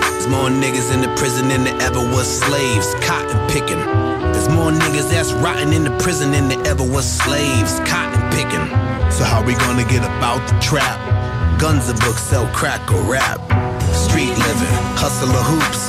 There's 0.00 0.28
more 0.28 0.48
niggas 0.48 0.92
in 0.92 1.00
the 1.00 1.12
prison 1.16 1.48
than 1.48 1.64
there 1.64 1.80
ever 1.82 2.00
was 2.00 2.26
slaves, 2.26 2.94
cotton 3.00 3.38
picking. 3.48 3.82
There's 4.32 4.48
more 4.48 4.70
niggas 4.70 5.10
that's 5.10 5.32
rotting 5.32 5.72
in 5.72 5.84
the 5.84 5.96
prison 5.98 6.32
than 6.32 6.48
there 6.48 6.66
ever 6.66 6.84
was 6.84 7.06
slaves, 7.10 7.80
cotton 7.80 8.22
picking. 8.30 8.66
So 9.10 9.24
how 9.24 9.42
we 9.44 9.54
gonna 9.54 9.84
get 9.84 10.04
about 10.04 10.46
the 10.48 10.58
trap? 10.60 10.98
Guns 11.58 11.88
and 11.88 11.98
books 12.00 12.22
sell 12.22 12.46
crack 12.54 12.82
or 12.92 13.02
rap. 13.02 13.40
Street 14.14 14.38
living, 14.38 14.74
hustle 14.94 15.28
or 15.28 15.42
hoops. 15.42 15.88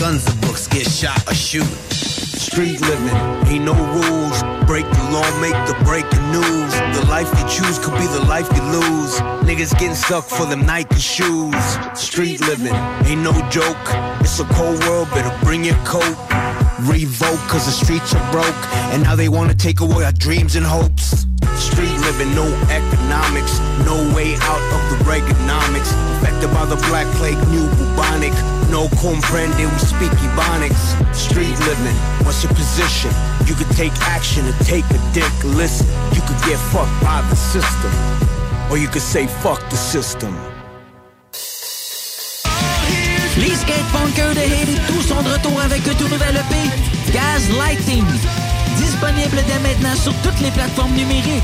Guns 0.00 0.26
and 0.26 0.40
books 0.40 0.66
get 0.66 0.88
shot 0.88 1.20
or 1.28 1.34
shoot. 1.34 1.68
Street 1.92 2.80
living, 2.80 3.14
ain't 3.52 3.66
no 3.66 3.74
rules. 3.74 4.40
Break 4.64 4.86
the 4.88 5.04
law, 5.12 5.28
make 5.42 5.52
the 5.68 5.76
breaking 5.84 6.24
news. 6.32 6.72
The 6.96 7.04
life 7.10 7.28
you 7.36 7.44
choose 7.44 7.78
could 7.78 7.92
be 8.00 8.06
the 8.06 8.24
life 8.24 8.48
you 8.56 8.62
lose. 8.72 9.20
Niggas 9.44 9.78
getting 9.78 9.94
stuck 9.94 10.24
for 10.24 10.46
them 10.46 10.64
Nike 10.64 10.98
shoes. 10.98 11.52
Street 11.92 12.40
living, 12.48 12.72
ain't 13.04 13.20
no 13.20 13.34
joke. 13.50 13.76
It's 14.24 14.40
a 14.40 14.46
cold 14.56 14.82
world, 14.84 15.10
better 15.10 15.36
bring 15.44 15.62
your 15.62 15.76
coat. 15.84 16.16
Revoke, 16.80 17.44
cause 17.52 17.66
the 17.66 17.76
streets 17.84 18.14
are 18.14 18.32
broke. 18.32 18.62
And 18.94 19.02
now 19.02 19.16
they 19.16 19.28
wanna 19.28 19.54
take 19.54 19.80
away 19.80 20.02
our 20.04 20.12
dreams 20.12 20.56
and 20.56 20.64
hopes. 20.64 21.26
Street 21.56 21.96
living, 22.04 22.34
no 22.34 22.44
economics, 22.70 23.58
no 23.84 23.96
way 24.14 24.36
out 24.42 24.60
of 24.76 24.82
the 24.90 24.96
Reaganomics. 25.08 25.90
Affected 26.18 26.52
by 26.52 26.66
the 26.66 26.76
black 26.88 27.06
plague, 27.16 27.38
new 27.48 27.66
bubonic. 27.76 28.32
No 28.70 28.88
comprende, 29.00 29.64
we 29.64 29.78
speak 29.78 30.12
Ebonics. 30.20 30.84
Street 31.14 31.58
living, 31.64 31.96
what's 32.24 32.42
your 32.44 32.52
position? 32.52 33.10
You 33.46 33.54
could 33.54 33.70
take 33.76 33.92
action 34.02 34.44
and 34.44 34.54
take 34.66 34.84
a 34.90 35.00
dick. 35.14 35.32
Listen, 35.44 35.86
you 36.12 36.20
could 36.22 36.40
get 36.44 36.58
fucked 36.72 37.00
by 37.02 37.22
the 37.30 37.36
system. 37.36 37.92
Or 38.70 38.76
you 38.76 38.88
could 38.88 39.02
say 39.02 39.26
fuck 39.26 39.60
the 39.70 39.76
system. 39.76 40.34
Les 43.38 43.54
skatepunkers 43.54 44.34
de 44.34 44.40
Haiti, 44.40 44.78
tous 44.88 45.02
sont 45.02 45.22
de 45.22 45.28
retour 45.28 45.60
avec 45.60 45.86
un 45.86 45.94
tout 45.94 46.08
nouvel 46.08 46.36
EP, 46.36 47.12
Gaz 47.12 47.50
Lighting. 47.58 48.04
Disponible 48.76 49.38
dès 49.46 49.58
maintenant 49.60 49.94
sur 49.96 50.12
toutes 50.22 50.40
les 50.40 50.50
plateformes 50.50 50.92
numériques. 50.92 51.42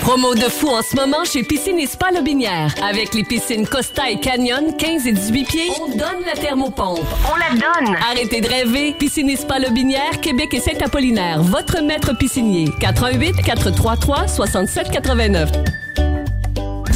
Promo 0.00 0.34
de 0.34 0.48
fou 0.48 0.68
en 0.68 0.80
ce 0.80 0.96
moment 0.96 1.22
chez 1.24 1.42
Piscine 1.42 1.78
et 1.78 1.86
Spa 1.86 2.10
Lobinière. 2.10 2.74
Avec 2.82 3.12
les 3.12 3.24
piscines 3.24 3.66
Costa 3.66 4.08
et 4.08 4.18
Canyon, 4.18 4.74
15 4.78 5.06
et 5.06 5.12
18 5.12 5.44
pieds, 5.44 5.70
on 5.82 5.88
donne 5.88 6.24
la 6.24 6.32
thermopompe. 6.32 7.04
On 7.30 7.36
la 7.36 7.50
donne! 7.50 7.94
Arrêtez 8.10 8.40
de 8.40 8.48
rêver. 8.48 8.94
Piscine 8.98 9.28
et 9.28 9.36
Spa 9.36 9.58
Lobinière, 9.58 10.18
Québec 10.22 10.54
et 10.54 10.60
Saint-Apollinaire. 10.60 11.42
Votre 11.42 11.82
maître 11.82 12.16
piscinier. 12.16 12.70
88 12.80 13.42
433 13.42 14.28
67 14.28 14.90
89. 14.90 15.50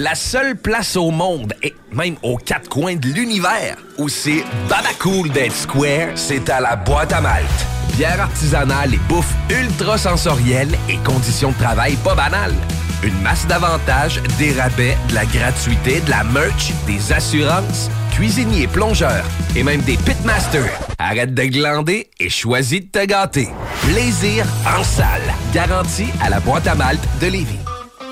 La 0.00 0.14
seule 0.14 0.54
place 0.54 0.94
au 0.94 1.10
monde, 1.10 1.54
et 1.60 1.74
même 1.90 2.14
aux 2.22 2.36
quatre 2.36 2.68
coins 2.68 2.94
de 2.94 3.08
l'univers, 3.08 3.76
où 3.98 4.08
c'est 4.08 4.44
Babacool 4.68 5.28
d'être 5.30 5.56
square, 5.56 6.10
c'est 6.14 6.48
à 6.50 6.60
la 6.60 6.76
boîte 6.76 7.12
à 7.12 7.20
Malte. 7.20 7.66
Bière 7.96 8.20
artisanale 8.20 8.94
et 8.94 9.00
bouffe 9.08 9.34
ultra 9.50 9.98
sensorielle 9.98 10.70
et 10.88 10.98
conditions 10.98 11.50
de 11.50 11.56
travail 11.56 11.96
pas 12.04 12.14
banales. 12.14 12.54
Une 13.02 13.20
masse 13.22 13.44
d'avantages, 13.48 14.22
des 14.38 14.52
rabais, 14.52 14.96
de 15.08 15.14
la 15.14 15.24
gratuité, 15.24 16.00
de 16.02 16.10
la 16.10 16.22
merch, 16.22 16.70
des 16.86 17.12
assurances, 17.12 17.90
cuisiniers, 18.12 18.68
plongeurs 18.68 19.24
et 19.56 19.64
même 19.64 19.80
des 19.80 19.96
pitmasters. 19.96 20.78
Arrête 21.00 21.34
de 21.34 21.42
glander 21.42 22.08
et 22.20 22.28
choisis 22.28 22.82
de 22.82 22.86
te 22.86 23.04
gâter. 23.04 23.48
Plaisir 23.82 24.46
en 24.64 24.84
salle. 24.84 25.34
Garantie 25.52 26.12
à 26.22 26.30
la 26.30 26.38
boîte 26.38 26.68
à 26.68 26.76
Malte 26.76 27.02
de 27.20 27.26
Lévis. 27.26 27.67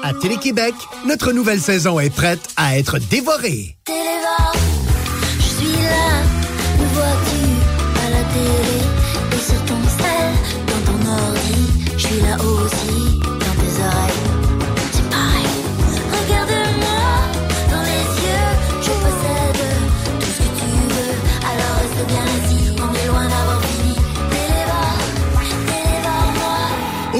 À 0.06 0.14
Télé-Québec, 0.14 0.72
notre 1.04 1.32
nouvelle 1.32 1.60
saison 1.60 1.98
est 1.98 2.14
prête 2.14 2.38
à 2.56 2.78
être 2.78 3.00
dévorée. 3.00 3.76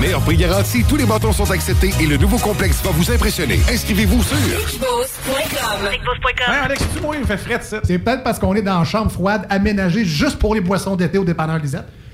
Meilleur 0.01 0.21
prix 0.21 0.37
garanti, 0.37 0.85
tous 0.89 0.97
les 0.97 1.07
bâtons 1.07 1.33
sont 1.33 1.51
acceptés 1.51 1.93
et 2.01 2.07
le 2.07 2.19
nouveau 2.19 2.39
complexe 2.39 2.77
va 2.85 2.91
vous 2.91 3.11
impressionner. 3.11 3.59
Inscrivez-vous 3.69 4.23
sur 4.23 4.37
Hey, 6.39 6.59
Alex, 6.65 6.85
tu 6.95 7.01
moi, 7.01 7.17
il 7.17 7.23
me 7.23 7.27
fait 7.27 7.37
fret, 7.37 7.61
ça. 7.63 7.81
C'est 7.83 7.99
peut-être 7.99 8.23
parce 8.23 8.39
qu'on 8.39 8.55
est 8.55 8.63
dans 8.63 8.79
une 8.79 8.85
chambre 8.85 9.11
froide 9.11 9.47
aménagée 9.51 10.05
juste 10.05 10.39
pour 10.39 10.55
les 10.55 10.61
boissons 10.61 10.95
d'été 10.95 11.19
au 11.19 11.25
dépanneur 11.25 11.59
Lisette. 11.59 11.87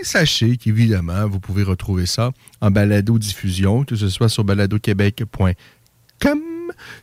sachez 0.00 0.56
qu'évidemment, 0.56 1.28
vous 1.28 1.40
pouvez 1.40 1.64
retrouver 1.64 2.06
ça 2.06 2.30
en 2.62 2.70
balado-diffusion, 2.70 3.84
que 3.84 3.94
ce 3.94 4.08
soit 4.08 4.30
sur 4.30 4.44
baladoquebec.com 4.44 6.49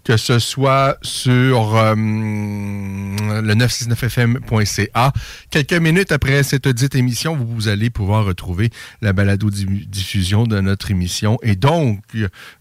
que 0.04 0.18
ce 0.18 0.40
soit 0.40 0.98
sur 1.02 1.76
euh, 1.76 1.96
le 1.96 3.54
969fm.ca. 3.54 5.14
Quelques 5.50 5.74
minutes 5.74 6.12
après 6.12 6.44
cette 6.44 6.68
dite 6.68 6.96
émission, 6.96 7.36
vous, 7.36 7.68
allez 7.68 7.90
pouvoir 7.90 8.26
retrouver 8.26 8.70
la 9.02 9.14
balado-diffusion 9.14 10.46
de 10.46 10.60
notre 10.60 10.92
émission 10.92 11.38
et 11.42 11.56
donc 11.56 12.02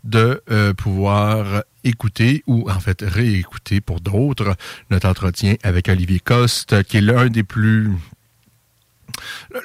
de 0.04 0.42
euh, 0.50 0.74
pouvoir 0.74 1.62
écouter 1.84 2.42
ou 2.46 2.68
en 2.70 2.80
fait 2.80 3.02
réécouter 3.02 3.80
pour 3.80 4.00
d'autres 4.00 4.56
notre 4.90 5.08
entretien 5.08 5.54
avec 5.62 5.88
Olivier 5.88 6.20
Coste, 6.20 6.82
qui 6.84 6.98
est 6.98 7.00
l'un 7.00 7.28
des 7.28 7.44
plus 7.44 7.90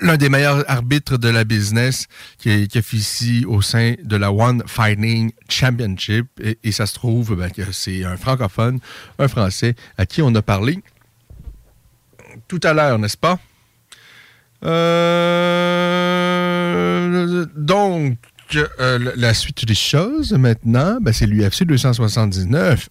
l'un 0.01 0.17
des 0.17 0.29
meilleurs 0.29 0.63
arbitres 0.69 1.17
de 1.17 1.29
la 1.29 1.43
business 1.43 2.07
qui, 2.37 2.67
officie 2.75 3.45
au 3.45 3.61
sein 3.61 3.95
de 4.03 4.15
la 4.15 4.31
One 4.31 4.63
Fighting 4.65 5.31
Championship. 5.49 6.27
Et, 6.39 6.71
ça 6.71 6.85
se 6.85 6.93
trouve 6.93 7.35
ben, 7.35 7.49
que 7.49 7.71
c'est 7.71 8.03
un 8.03 8.17
francophone, 8.17 8.79
un 9.19 9.27
français, 9.27 9.75
à 9.97 10.05
qui 10.05 10.21
on 10.21 10.33
a 10.35 10.41
parlé 10.41 10.79
tout 12.47 12.59
à 12.63 12.73
l'heure, 12.73 12.97
n'est-ce 12.99 13.17
pas? 13.17 13.39
Euh, 14.63 15.85
donc, 17.55 18.17
euh, 18.55 19.11
la 19.15 19.33
suite 19.33 19.65
des 19.65 19.75
choses 19.75 20.31
maintenant, 20.33 20.99
ben, 21.01 21.11
c'est 21.13 21.25
l'UFC 21.25 21.63
279. 21.63 22.89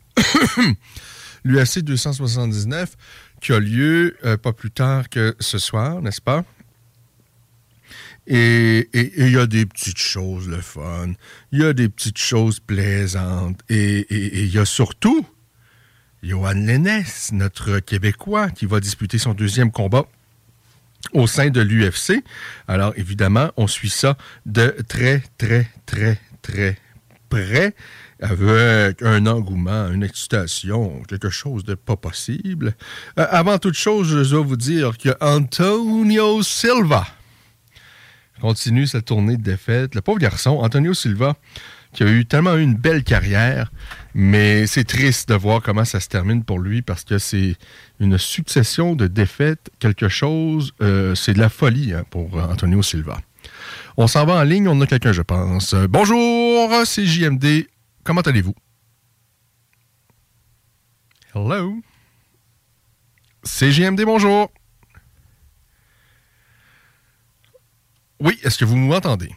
L'UFC 1.45 1.79
279 1.81 2.97
qui 3.41 3.53
a 3.53 3.59
lieu 3.59 4.17
euh, 4.25 4.37
pas 4.37 4.53
plus 4.53 4.71
tard 4.71 5.09
que 5.09 5.35
ce 5.41 5.59
soir, 5.59 6.03
n'est-ce 6.03 6.21
pas? 6.21 6.45
Et 8.27 8.89
il 8.93 9.31
y 9.31 9.39
a 9.39 9.47
des 9.47 9.67
petites 9.67 9.99
choses, 9.99 10.49
le 10.49 10.61
fun. 10.61 11.15
Il 11.51 11.61
y 11.61 11.65
a 11.65 11.73
des 11.73 11.89
petites 11.89 12.19
choses 12.19 12.61
plaisantes. 12.61 13.59
Et 13.69 14.07
il 14.11 14.55
y 14.55 14.59
a 14.59 14.65
surtout 14.65 15.27
Johan 16.23 16.53
Lennes, 16.53 17.03
notre 17.33 17.81
Québécois, 17.81 18.51
qui 18.51 18.67
va 18.67 18.79
disputer 18.79 19.19
son 19.19 19.35
deuxième 19.35 19.73
combat 19.73 20.07
au 21.13 21.27
sein 21.27 21.51
de 21.51 21.61
l'UFC. 21.61 22.23
Alors, 22.69 22.93
évidemment, 22.97 23.51
on 23.57 23.67
suit 23.67 23.91
ça 23.91 24.17
de 24.47 24.77
très, 24.87 25.25
très, 25.37 25.69
très, 25.87 26.21
très 26.43 26.77
près 27.31 27.75
avec 28.21 29.03
un 29.03 29.27
engouement, 29.27 29.91
une 29.91 30.03
excitation, 30.03 31.03
quelque 31.09 31.31
chose 31.31 31.65
de 31.65 31.75
pas 31.75 31.97
possible. 31.97 32.75
Euh, 33.19 33.27
avant 33.31 33.59
toute 33.59 33.75
chose, 33.75 34.09
je 34.09 34.31
dois 34.31 34.45
vous 34.45 34.57
dire 34.57 34.99
que 34.99 35.11
Antonio 35.21 36.43
Silva 36.43 37.07
continue 38.41 38.87
sa 38.87 39.01
tournée 39.01 39.37
de 39.37 39.43
défaite. 39.43 39.95
Le 39.95 40.03
pauvre 40.03 40.19
garçon, 40.19 40.59
Antonio 40.63 40.95
Silva, 40.95 41.35
qui 41.93 42.03
a 42.03 42.07
eu 42.11 42.25
tellement 42.27 42.57
une 42.57 42.75
belle 42.75 43.05
carrière, 43.05 43.73
mais 44.15 44.67
c'est 44.67 44.85
triste 44.85 45.29
de 45.29 45.35
voir 45.35 45.63
comment 45.63 45.85
ça 45.85 45.99
se 46.01 46.09
termine 46.09 46.45
pour 46.45 46.59
lui 46.59 46.83
parce 46.83 47.05
que 47.05 47.19
c'est 47.19 47.57
une 47.99 48.17
succession 48.19 48.95
de 48.95 49.07
défaites, 49.07 49.71
quelque 49.79 50.09
chose, 50.09 50.73
euh, 50.83 51.15
c'est 51.15 51.33
de 51.33 51.39
la 51.39 51.49
folie 51.49 51.95
hein, 51.95 52.05
pour 52.11 52.35
Antonio 52.35 52.83
Silva. 52.83 53.21
On 53.97 54.07
s'en 54.07 54.25
va 54.25 54.35
en 54.35 54.43
ligne, 54.45 54.69
on 54.69 54.81
a 54.81 54.87
quelqu'un, 54.87 55.13
je 55.13 55.23
pense. 55.23 55.75
Bonjour, 55.75 56.71
c'est 56.85 57.07
JMD. 57.07 57.67
Comment 58.11 58.23
allez-vous? 58.23 58.57
Hello? 61.33 61.81
JMD, 63.45 64.03
bonjour. 64.03 64.51
Oui, 68.19 68.37
est-ce 68.43 68.59
que 68.59 68.65
vous 68.65 68.75
m'entendez? 68.75 69.33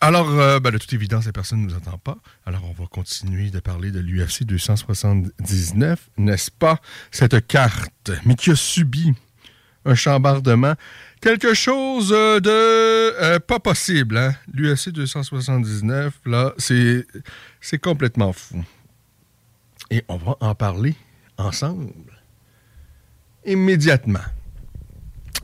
Alors, 0.00 0.30
euh, 0.30 0.60
ben, 0.60 0.70
de 0.70 0.78
toute 0.78 0.92
évidence, 0.92 1.26
la 1.26 1.32
personne 1.32 1.62
ne 1.62 1.66
nous 1.66 1.74
entend 1.74 1.98
pas. 1.98 2.18
Alors, 2.46 2.62
on 2.70 2.72
va 2.72 2.86
continuer 2.86 3.50
de 3.50 3.58
parler 3.58 3.90
de 3.90 3.98
l'UFC 3.98 4.44
279, 4.44 6.08
n'est-ce 6.18 6.52
pas? 6.52 6.78
Cette 7.10 7.44
carte, 7.48 8.12
mais 8.24 8.36
qui 8.36 8.52
a 8.52 8.54
subi 8.54 9.12
un 9.84 9.94
chambardement. 9.94 10.74
Quelque 11.20 11.54
chose 11.54 12.12
euh, 12.12 12.40
de 12.40 12.50
euh, 12.50 13.38
pas 13.40 13.58
possible, 13.58 14.16
hein? 14.16 14.34
L'UFC 14.52 14.90
279, 14.90 16.14
là, 16.26 16.52
c'est, 16.58 17.06
c'est 17.62 17.78
complètement 17.78 18.34
fou. 18.34 18.62
Et 19.90 20.04
on 20.08 20.16
va 20.16 20.36
en 20.40 20.54
parler 20.54 20.94
ensemble. 21.38 21.92
Immédiatement. 23.46 24.20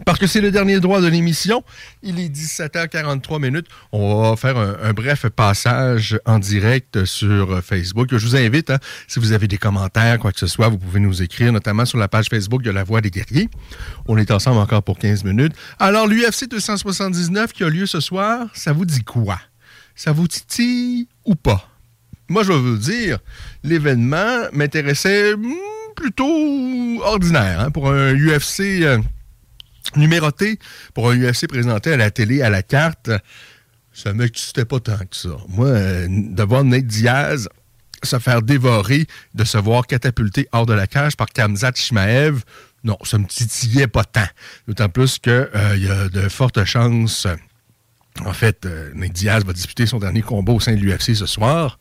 Parce 0.04 0.18
que 0.18 0.26
c'est 0.26 0.40
le 0.40 0.50
dernier 0.50 0.80
droit 0.80 1.00
de 1.00 1.08
l'émission. 1.08 1.64
Il 2.02 2.20
est 2.20 2.28
17h43 2.28 3.40
minutes. 3.40 3.66
On 3.92 4.22
va 4.22 4.36
faire 4.36 4.56
un, 4.56 4.92
bref 4.92 5.26
passage 5.28 6.18
en 6.24 6.38
direct 6.38 7.04
sur 7.04 7.62
Facebook. 7.64 8.08
Je 8.10 8.24
vous 8.24 8.36
invite, 8.36 8.70
hein, 8.70 8.78
si 9.08 9.18
vous 9.18 9.32
avez 9.32 9.48
des 9.48 9.58
commentaires, 9.58 10.18
quoi 10.18 10.32
que 10.32 10.38
ce 10.38 10.46
soit, 10.46 10.68
vous 10.68 10.78
pouvez 10.78 11.00
nous 11.00 11.22
écrire, 11.22 11.52
notamment 11.52 11.84
sur 11.84 11.98
la 11.98 12.08
page 12.08 12.26
Facebook 12.28 12.62
de 12.62 12.70
La 12.70 12.84
Voix 12.84 13.00
des 13.00 13.10
Guerriers. 13.10 13.48
On 14.06 14.16
est 14.18 14.30
ensemble 14.30 14.58
encore 14.58 14.82
pour 14.82 14.98
15 14.98 15.24
minutes. 15.24 15.52
Alors, 15.78 16.06
l'UFC 16.06 16.48
279 16.48 17.52
qui 17.52 17.64
a 17.64 17.68
lieu 17.68 17.86
ce 17.86 18.00
soir, 18.00 18.48
ça 18.54 18.72
vous 18.72 18.84
dit 18.84 19.02
quoi? 19.02 19.40
Ça 19.96 20.12
vous 20.12 20.28
titille 20.28 21.08
ou 21.24 21.34
pas? 21.34 21.67
Moi, 22.28 22.42
je 22.42 22.52
vais 22.52 22.58
vous 22.58 22.76
dire, 22.76 23.18
l'événement 23.64 24.48
m'intéressait 24.52 25.34
hmm, 25.34 25.54
plutôt 25.96 27.02
ordinaire 27.02 27.60
hein, 27.60 27.70
pour 27.70 27.90
un 27.90 28.14
UFC. 28.14 28.60
Euh, 28.82 28.98
numéroté 29.96 30.58
pour 30.94 31.10
un 31.10 31.16
UFC 31.16 31.48
présenté 31.48 31.92
à 31.92 31.96
la 31.96 32.10
télé 32.10 32.42
à 32.42 32.50
la 32.50 32.62
carte, 32.62 33.10
ça 33.92 34.12
m'excitait 34.12 34.64
pas 34.64 34.80
tant 34.80 34.98
que 34.98 35.16
ça. 35.16 35.36
Moi, 35.48 35.66
euh, 35.66 36.06
de 36.08 36.42
voir 36.42 36.64
Nate 36.64 36.86
Diaz 36.86 37.48
se 38.02 38.18
faire 38.18 38.42
dévorer, 38.42 39.06
de 39.34 39.44
se 39.44 39.58
voir 39.58 39.86
catapulter 39.86 40.48
hors 40.52 40.66
de 40.66 40.72
la 40.72 40.86
cage 40.86 41.16
par 41.16 41.28
Kamzat 41.28 41.72
Shimaev, 41.74 42.42
non, 42.84 42.96
ça 43.02 43.18
me 43.18 43.26
titillait 43.26 43.88
pas 43.88 44.04
tant. 44.04 44.28
D'autant 44.68 44.88
plus 44.88 45.18
qu'il 45.18 45.48
y 45.78 45.88
a 45.88 46.08
de 46.08 46.28
fortes 46.28 46.64
chances. 46.64 47.26
En 48.24 48.32
fait, 48.32 48.66
euh, 48.66 48.92
Nate 48.94 49.12
Diaz 49.12 49.44
va 49.44 49.52
disputer 49.52 49.86
son 49.86 49.98
dernier 49.98 50.22
combat 50.22 50.52
au 50.52 50.60
sein 50.60 50.74
de 50.74 50.80
l'UFC 50.80 51.14
ce 51.14 51.26
soir. 51.26 51.78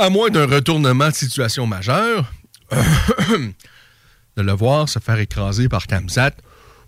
À 0.00 0.08
moins 0.08 0.30
d'un 0.30 0.46
retournement 0.46 1.10
de 1.10 1.14
situation 1.14 1.66
majeure, 1.66 2.32
de 2.72 4.42
le 4.42 4.52
voir 4.52 4.88
se 4.88 4.98
faire 4.98 5.18
écraser 5.18 5.68
par 5.68 5.86
Kamzat, 5.86 6.30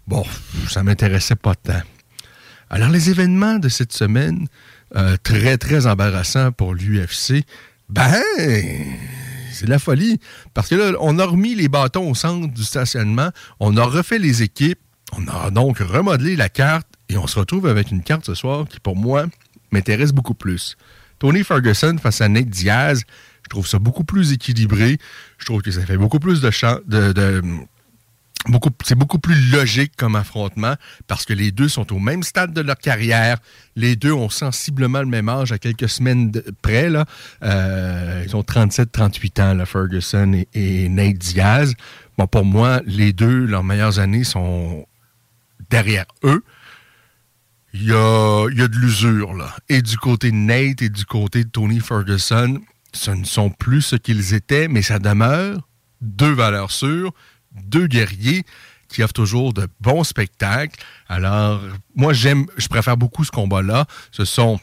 bon, 0.07 0.25
ça 0.71 0.83
m'intéressait 0.83 1.37
pas 1.37 1.55
tant. 1.55 1.83
Alors, 2.71 2.89
les 2.89 3.11
événements 3.11 3.59
de 3.59 3.69
cette 3.69 3.93
semaine, 3.93 4.49
euh, 4.97 5.19
très, 5.23 5.59
très 5.59 5.87
embarrassants 5.87 6.53
pour 6.53 6.73
l'UFC, 6.73 7.45
ben, 7.91 8.15
c'est 8.39 9.67
de 9.67 9.71
la 9.71 9.79
folie. 9.79 10.19
Parce 10.55 10.71
que 10.71 10.75
là, 10.75 10.93
on 10.99 11.19
a 11.19 11.27
remis 11.27 11.55
les 11.55 11.69
bâtons 11.69 12.11
au 12.11 12.15
centre 12.15 12.49
du 12.49 12.65
stationnement, 12.65 13.29
on 13.61 13.77
a 13.77 13.85
refait 13.85 14.19
les 14.19 14.43
équipes, 14.43 14.81
on 15.19 15.29
a 15.29 15.51
donc 15.51 15.81
remodelé 15.81 16.35
la 16.35 16.49
carte 16.49 16.89
et 17.11 17.19
on 17.19 17.27
se 17.27 17.39
retrouve 17.39 17.67
avec 17.67 17.91
une 17.91 18.03
carte 18.03 18.25
ce 18.25 18.35
soir 18.35 18.67
qui, 18.67 18.81
pour 18.81 18.97
moi, 18.97 19.27
m'intéresse 19.71 20.13
beaucoup 20.13 20.33
plus. 20.33 20.79
Tony 21.23 21.45
Ferguson 21.45 21.99
face 22.03 22.21
à 22.21 22.29
Nate 22.29 22.49
Diaz, 22.49 23.05
je 23.45 23.49
trouve 23.49 23.65
ça 23.65 23.79
beaucoup 23.79 24.03
plus 24.03 24.33
équilibré. 24.33 24.99
Je 25.39 25.45
trouve 25.45 25.63
que 25.63 25.71
ça 25.71 25.87
fait 25.87 25.97
beaucoup 25.97 26.19
plus 26.19 26.41
de, 26.41 27.43
beaucoup, 28.49 28.71
c'est 28.85 28.97
beaucoup 28.97 29.21
plus 29.21 29.53
logique 29.53 29.93
comme 29.97 30.17
affrontement 30.17 30.75
parce 31.07 31.25
que 31.25 31.33
les 31.33 31.53
deux 31.53 31.69
sont 31.69 31.93
au 31.93 32.01
même 32.01 32.25
stade 32.25 32.53
de 32.53 32.61
leur 32.61 32.77
carrière. 32.77 33.39
Les 33.77 33.95
deux 33.95 34.11
ont 34.11 34.31
sensiblement 34.31 34.99
le 34.99 35.07
même 35.07 35.29
âge 35.29 35.53
à 35.53 35.59
quelques 35.59 35.89
semaines 35.89 36.33
près. 36.61 36.91
Là. 36.91 37.05
Euh, 37.45 38.25
ils 38.27 38.35
ont 38.35 38.43
37-38 38.43 39.43
ans, 39.43 39.65
Ferguson 39.65 40.33
et, 40.33 40.49
et, 40.55 40.89
Nate 40.89 41.19
Diaz. 41.19 41.75
Bon, 42.19 42.27
pour 42.27 42.45
moi, 42.45 42.81
les 42.85 43.13
deux, 43.13 43.47
leurs 43.47 43.63
meilleures 43.63 44.01
années 44.01 44.25
sont 44.25 44.89
derrière 45.71 46.07
eux 46.25 46.43
il 47.75 47.85
y 47.85 47.93
a, 47.93 48.47
de 48.49 48.77
l'usure, 48.77 49.35
là. 49.35 49.55
Et 49.69 49.83
du 49.83 49.97
côté 49.97 50.31
de 50.31 50.37
Nate 50.37 50.83
et 50.83 50.89
du 50.89 51.05
côté 51.05 51.45
de 51.45 51.49
Tony 51.49 51.81
Ferguson, 51.81 52.61
ce 52.93 53.11
ne 53.11 53.25
sont 53.25 53.51
plus 53.51 53.83
ce 53.83 53.97
qu'ils 53.97 54.35
étaient, 54.35 54.69
mais 54.69 54.83
ça 54.83 54.99
demeure 54.99 55.69
deux 56.01 56.33
valeurs 56.33 56.71
sûres, 56.71 57.13
deux 57.55 57.87
guerriers 57.87 58.45
qui 58.89 59.03
offrent 59.03 59.15
toujours 59.15 59.55
de 59.55 59.67
bons 59.81 60.05
spectacles. 60.05 60.79
Alors, 61.09 61.63
moi, 61.95 62.13
j'aime, 62.13 62.47
je 62.59 62.69
préfère 62.69 62.97
beaucoup 62.97 63.25
ce 63.25 63.31
combat-là. 63.31 63.87
Ce 64.11 64.25
sont 64.25 64.61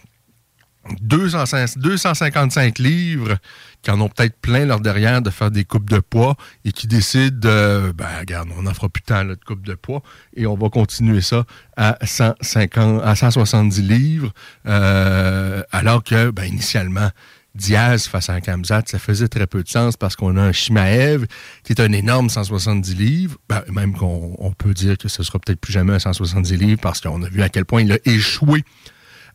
255 1.02 2.80
livres 2.80 3.38
qui 3.82 3.92
en 3.92 4.02
ont 4.02 4.10
peut-être 4.10 4.38
plein 4.40 4.66
leur 4.66 4.80
derrière 4.80 5.22
de 5.22 5.30
faire 5.30 5.52
des 5.52 5.64
coupes 5.64 5.90
de 5.90 6.00
poids 6.00 6.36
et 6.66 6.72
qui 6.72 6.88
décident 6.88 7.38
de, 7.38 7.92
ben, 7.92 8.08
regarde, 8.20 8.50
on 8.58 8.64
n'en 8.64 8.74
fera 8.74 8.90
plus 8.90 9.04
tant 9.04 9.24
de 9.24 9.36
coupes 9.36 9.66
de 9.66 9.76
poids 9.76 10.02
et 10.36 10.46
on 10.46 10.56
va 10.56 10.70
continuer 10.70 11.22
ça 11.22 11.46
à 11.78 11.98
150, 12.02 13.02
à 13.04 13.16
170 13.16 13.82
livres, 13.82 14.32
euh, 14.66 15.64
alors 15.72 16.04
que, 16.04 16.32
ben, 16.32 16.46
initialement, 16.46 17.10
Diaz 17.56 18.08
face 18.08 18.30
à 18.30 18.40
Kamzat, 18.42 18.84
ça 18.86 19.00
faisait 19.00 19.28
très 19.28 19.48
peu 19.48 19.64
de 19.64 19.68
sens 19.68 19.98
parce 19.98 20.16
qu'on 20.16 20.38
a 20.38 20.42
un 20.42 20.52
Shimaev 20.52 21.26
qui 21.64 21.74
est 21.74 21.82
un 21.82 21.92
énorme 21.92 22.30
170 22.30 22.96
livres, 22.96 23.38
ben, 23.50 23.64
même 23.72 23.96
qu'on 23.96 24.54
peut 24.58 24.74
dire 24.74 24.98
que 24.98 25.08
ce 25.08 25.24
sera 25.24 25.40
peut-être 25.40 25.60
plus 25.60 25.74
jamais 25.74 25.94
un 25.94 26.00
170 26.00 26.56
livres 26.58 26.82
parce 26.82 27.02
qu'on 27.02 27.22
a 27.24 27.30
vu 27.30 27.42
à 27.42 27.50
quel 27.50 27.66
point 27.66 27.82
il 27.82 27.92
a 27.92 27.98
échoué 28.06 28.64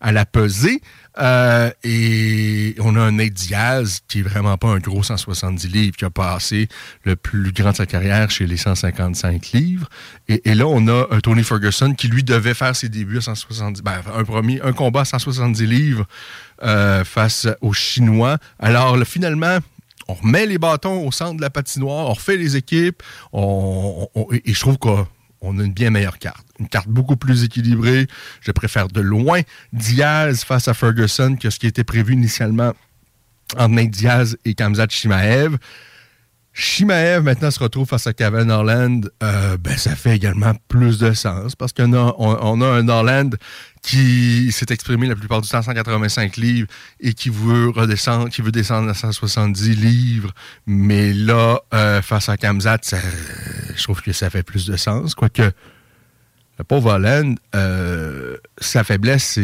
à 0.00 0.12
la 0.12 0.26
pesée. 0.26 0.80
Euh, 1.18 1.70
et 1.84 2.74
on 2.80 2.96
a 2.96 3.00
un 3.00 3.12
Nate 3.12 3.32
Diaz 3.32 4.00
qui 4.08 4.20
est 4.20 4.22
vraiment 4.22 4.56
pas 4.56 4.68
un 4.68 4.78
gros 4.78 5.02
170 5.02 5.68
livres, 5.68 5.96
qui 5.96 6.04
a 6.04 6.10
passé 6.10 6.68
le 7.04 7.16
plus 7.16 7.52
grand 7.52 7.70
de 7.70 7.76
sa 7.76 7.86
carrière 7.86 8.30
chez 8.30 8.46
les 8.46 8.56
155 8.56 9.52
livres. 9.52 9.88
Et, 10.28 10.54
là, 10.54 10.66
on 10.66 10.86
a 10.88 11.06
un 11.10 11.20
Tony 11.20 11.44
Ferguson 11.44 11.94
qui, 11.94 12.08
lui, 12.08 12.24
devait 12.24 12.54
faire 12.54 12.74
ses 12.74 12.88
débuts 12.88 13.18
à 13.18 13.22
170, 13.22 13.82
ben, 13.82 14.00
un 14.14 14.24
premier, 14.24 14.60
un 14.62 14.72
combat 14.72 15.02
à 15.02 15.04
170 15.04 15.66
livres 15.66 16.06
euh, 16.62 17.04
face 17.04 17.46
aux 17.60 17.72
Chinois. 17.72 18.38
Alors, 18.58 18.96
là, 18.96 19.04
finalement, 19.04 19.58
on 20.08 20.14
remet 20.14 20.46
les 20.46 20.58
bâtons 20.58 21.06
au 21.06 21.12
centre 21.12 21.36
de 21.36 21.40
la 21.40 21.50
patinoire, 21.50 22.08
on 22.08 22.12
refait 22.12 22.36
les 22.36 22.56
équipes, 22.56 23.02
et 23.32 24.52
je 24.52 24.60
trouve 24.60 24.78
qu'on 24.78 25.06
on 25.44 25.58
a 25.58 25.64
une 25.64 25.72
bien 25.72 25.90
meilleure 25.90 26.18
carte. 26.18 26.46
Une 26.58 26.68
carte 26.68 26.88
beaucoup 26.88 27.16
plus 27.16 27.44
équilibrée. 27.44 28.06
Je 28.40 28.52
préfère 28.52 28.88
de 28.88 29.00
loin 29.00 29.40
Diaz 29.72 30.44
face 30.44 30.68
à 30.68 30.74
Ferguson 30.74 31.36
que 31.40 31.50
ce 31.50 31.58
qui 31.58 31.66
était 31.66 31.84
prévu 31.84 32.14
initialement 32.14 32.72
entre 33.56 33.74
Nate 33.74 33.90
Diaz 33.90 34.36
et 34.44 34.54
Kamzat 34.54 34.88
Shimaev. 34.90 35.56
Shimaev 36.56 37.24
maintenant 37.24 37.50
se 37.50 37.58
retrouve 37.58 37.88
face 37.88 38.06
à 38.06 38.12
Kevin 38.12 38.48
Orland, 38.48 39.00
euh, 39.24 39.56
ben, 39.56 39.76
ça 39.76 39.96
fait 39.96 40.14
également 40.14 40.54
plus 40.68 40.98
de 40.98 41.12
sens 41.12 41.56
parce 41.56 41.72
qu'on 41.72 41.92
a, 41.92 42.14
on, 42.16 42.60
a 42.60 42.66
un 42.66 42.88
Orland 42.88 43.30
qui 43.82 44.52
s'est 44.52 44.66
exprimé 44.70 45.08
la 45.08 45.16
plupart 45.16 45.40
du 45.40 45.48
temps 45.48 45.58
à 45.58 45.62
185 45.62 46.36
livres 46.36 46.68
et 47.00 47.12
qui 47.12 47.28
veut 47.28 47.70
redescendre, 47.70 48.28
qui 48.30 48.40
veut 48.40 48.52
descendre 48.52 48.88
à 48.88 48.94
170 48.94 49.74
livres. 49.74 50.30
Mais 50.64 51.12
là, 51.12 51.58
euh, 51.74 52.00
face 52.02 52.28
à 52.28 52.36
Kamzat, 52.36 52.78
je 53.74 53.82
trouve 53.82 54.00
que 54.00 54.12
ça 54.12 54.30
fait 54.30 54.44
plus 54.44 54.66
de 54.66 54.76
sens. 54.76 55.16
Quoique, 55.16 55.50
le 56.58 56.64
pauvre 56.64 56.92
Holland, 56.92 57.36
euh, 57.54 58.36
sa 58.58 58.84
faiblesse, 58.84 59.38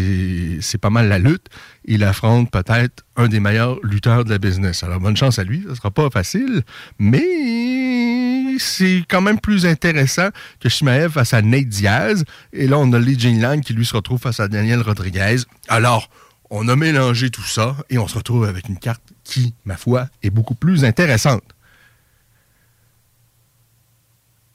c'est 0.60 0.78
pas 0.78 0.90
mal 0.90 1.08
la 1.08 1.18
lutte. 1.18 1.46
Il 1.84 2.04
affronte 2.04 2.50
peut-être 2.50 3.04
un 3.16 3.26
des 3.26 3.40
meilleurs 3.40 3.78
lutteurs 3.82 4.24
de 4.24 4.30
la 4.30 4.38
business. 4.38 4.84
Alors, 4.84 5.00
bonne 5.00 5.16
chance 5.16 5.38
à 5.38 5.44
lui. 5.44 5.64
Ce 5.68 5.74
sera 5.74 5.90
pas 5.90 6.08
facile, 6.10 6.62
mais 6.98 8.56
c'est 8.58 9.04
quand 9.08 9.22
même 9.22 9.40
plus 9.40 9.66
intéressant 9.66 10.28
que 10.60 10.68
Shimaev 10.68 11.10
face 11.12 11.34
à 11.34 11.42
Nate 11.42 11.68
Diaz. 11.68 12.24
Et 12.52 12.68
là, 12.68 12.78
on 12.78 12.92
a 12.92 12.98
Lee 12.98 13.16
Lang 13.40 13.60
qui 13.60 13.72
lui 13.72 13.86
se 13.86 13.96
retrouve 13.96 14.20
face 14.20 14.38
à 14.38 14.46
Daniel 14.46 14.80
Rodriguez. 14.80 15.38
Alors, 15.68 16.10
on 16.50 16.68
a 16.68 16.76
mélangé 16.76 17.30
tout 17.30 17.42
ça 17.42 17.76
et 17.90 17.98
on 17.98 18.06
se 18.06 18.18
retrouve 18.18 18.44
avec 18.44 18.68
une 18.68 18.78
carte 18.78 19.02
qui, 19.24 19.54
ma 19.64 19.76
foi, 19.76 20.08
est 20.22 20.30
beaucoup 20.30 20.54
plus 20.54 20.84
intéressante. 20.84 21.42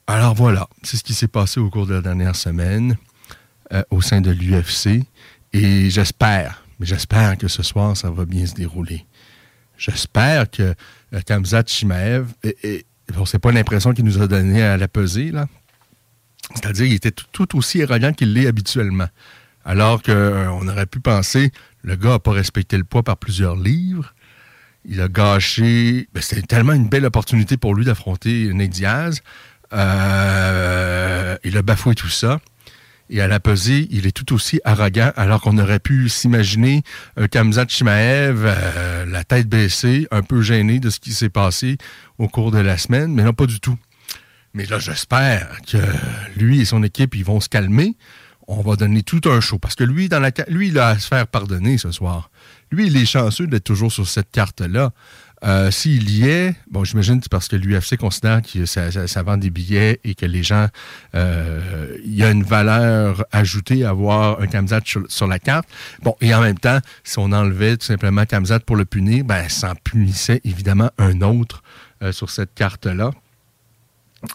Alors 0.08 0.36
voilà, 0.36 0.68
c'est 0.84 0.98
ce 0.98 1.04
qui 1.04 1.14
s'est 1.14 1.28
passé 1.28 1.60
au 1.60 1.70
cours 1.70 1.88
de 1.88 1.96
la 1.96 2.02
dernière 2.02 2.36
semaine 2.36 2.96
euh, 3.74 3.84
au 3.90 4.02
sein 4.02 4.22
de 4.22 4.30
l'UFC. 4.30 5.04
Et 5.52 5.90
j'espère, 5.90 6.64
mais 6.80 6.86
j'espère 6.86 7.38
que 7.38 7.48
ce 7.48 7.64
soir, 7.64 7.98
ça 7.98 8.12
va 8.12 8.26
bien 8.26 8.46
se 8.46 8.54
dérouler. 8.54 9.06
J'espère 9.78 10.50
que 10.50 10.76
euh, 11.14 11.22
Kamzat 11.26 11.64
Shimaev, 11.68 12.28
et, 12.44 12.86
bon, 13.14 13.26
c'est 13.26 13.40
pas 13.40 13.52
l'impression 13.52 13.94
qu'il 13.94 14.06
nous 14.06 14.22
a 14.22 14.28
donné 14.28 14.62
à 14.62 14.78
la 14.78 14.88
pesée, 14.88 15.32
là. 15.32 15.48
C'est-à-dire 16.54 16.86
qu'il 16.86 16.94
était 16.94 17.12
tout, 17.12 17.58
aussi 17.58 17.82
arrogant 17.82 18.14
qu'il 18.14 18.34
l'est 18.34 18.46
habituellement. 18.46 19.08
Alors 19.64 20.04
qu'on 20.04 20.12
euh, 20.12 20.50
aurait 20.50 20.86
pu 20.86 21.00
penser, 21.00 21.52
le 21.82 21.96
gars 21.96 22.10
n'a 22.10 22.20
pas 22.20 22.32
respecté 22.32 22.78
le 22.78 22.84
poids 22.84 23.02
par 23.02 23.18
plusieurs 23.18 23.56
livres. 23.56 24.14
Il 24.88 25.02
a 25.02 25.08
gâché. 25.08 26.08
Ben, 26.14 26.22
C'était 26.22 26.44
tellement 26.44 26.74
une 26.74 26.88
belle 26.88 27.06
opportunité 27.06 27.58
pour 27.58 27.74
lui 27.74 27.86
d'affronter 27.86 28.54
Nate 28.54 28.70
Diaz. 28.70 29.22
Euh, 29.76 31.38
il 31.44 31.58
a 31.58 31.62
bafoué 31.62 31.96
tout 31.96 32.10
ça. 32.10 32.40
Et 33.10 33.22
à 33.22 33.28
la 33.28 33.40
pesée, 33.40 33.88
il 33.92 34.08
est 34.08 34.12
tout 34.12 34.34
aussi 34.34 34.60
arrogant, 34.66 35.12
alors 35.16 35.42
qu'on 35.42 35.60
aurait 35.60 35.80
pu 35.80 36.10
s'imaginer 36.10 36.82
un 37.18 37.28
Kamzat 37.28 37.68
Chimaev, 37.68 38.46
euh, 38.46 39.06
la 39.06 39.24
tête 39.24 39.48
baissée, 39.48 40.08
un 40.10 40.24
peu 40.24 40.42
gêné 40.42 40.80
de 40.80 40.90
ce 40.90 41.00
qui 41.00 41.14
s'est 41.14 41.30
passé 41.30 41.78
au 42.18 42.28
cours 42.28 42.50
de 42.50 42.58
la 42.58 42.80
semaine, 42.80 43.14
mais 43.14 43.22
non, 43.22 43.34
pas 43.34 43.46
du 43.46 43.60
tout. 43.60 43.78
Mais 44.56 44.66
là, 44.66 44.80
j'espère 44.80 45.60
que 45.68 45.78
lui 46.36 46.62
et 46.62 46.66
son 46.66 46.82
équipe, 46.82 47.14
ils 47.14 47.26
vont 47.26 47.42
se 47.42 47.50
calmer. 47.50 47.96
On 48.48 48.62
va 48.62 48.76
donner 48.76 49.04
tout 49.04 49.22
un 49.26 49.42
show. 49.42 49.60
Parce 49.60 49.76
que 49.76 49.84
lui, 49.84 50.08
dans 50.08 50.20
la, 50.20 50.32
lui, 50.48 50.70
il 50.70 50.80
a 50.80 50.90
à 50.90 51.00
se 51.00 51.08
faire 51.08 51.28
pardonner 51.28 51.78
ce 51.78 51.92
soir. 51.92 52.32
Lui, 52.72 52.88
il 52.88 52.98
est 52.98 53.06
chanceux 53.06 53.48
d'être 53.48 53.66
toujours 53.66 53.92
sur 53.92 54.08
cette 54.08 54.32
carte-là. 54.32 54.94
Euh, 55.46 55.70
s'il 55.70 56.10
y 56.10 56.28
est, 56.28 56.56
bon, 56.72 56.84
j'imagine 56.84 57.18
que 57.18 57.24
c'est 57.24 57.32
parce 57.32 57.48
que 57.48 57.56
l'UFC 57.56 57.98
considère 57.98 58.42
que 58.42 58.66
ça, 58.66 59.24
vend 59.24 59.38
des 59.38 59.52
billets 59.52 60.00
et 60.04 60.16
que 60.16 60.26
les 60.26 60.42
gens, 60.42 60.68
euh, 61.14 61.98
il 62.04 62.16
y 62.16 62.24
a 62.24 62.32
une 62.32 62.44
valeur 62.44 63.26
ajoutée 63.32 63.86
à 63.86 63.90
avoir 63.90 64.42
un 64.42 64.48
Kamzat 64.48 64.82
sur, 65.08 65.28
la 65.28 65.40
carte. 65.40 65.68
Bon, 66.02 66.16
et 66.22 66.34
en 66.34 66.42
même 66.42 66.58
temps, 66.58 66.80
si 67.04 67.20
on 67.20 67.32
enlevait 67.32 67.78
tout 67.78 67.86
simplement 67.86 68.26
Kamzat 68.26 68.62
pour 68.62 68.76
le 68.76 68.86
punir, 68.86 69.24
ben, 69.24 69.48
ça 69.48 69.72
en 69.72 69.76
punissait 69.76 70.42
évidemment 70.44 70.90
un 70.98 71.22
autre 71.22 71.62
euh, 72.02 72.12
sur 72.12 72.32
cette 72.32 72.56
carte-là. 72.56 73.12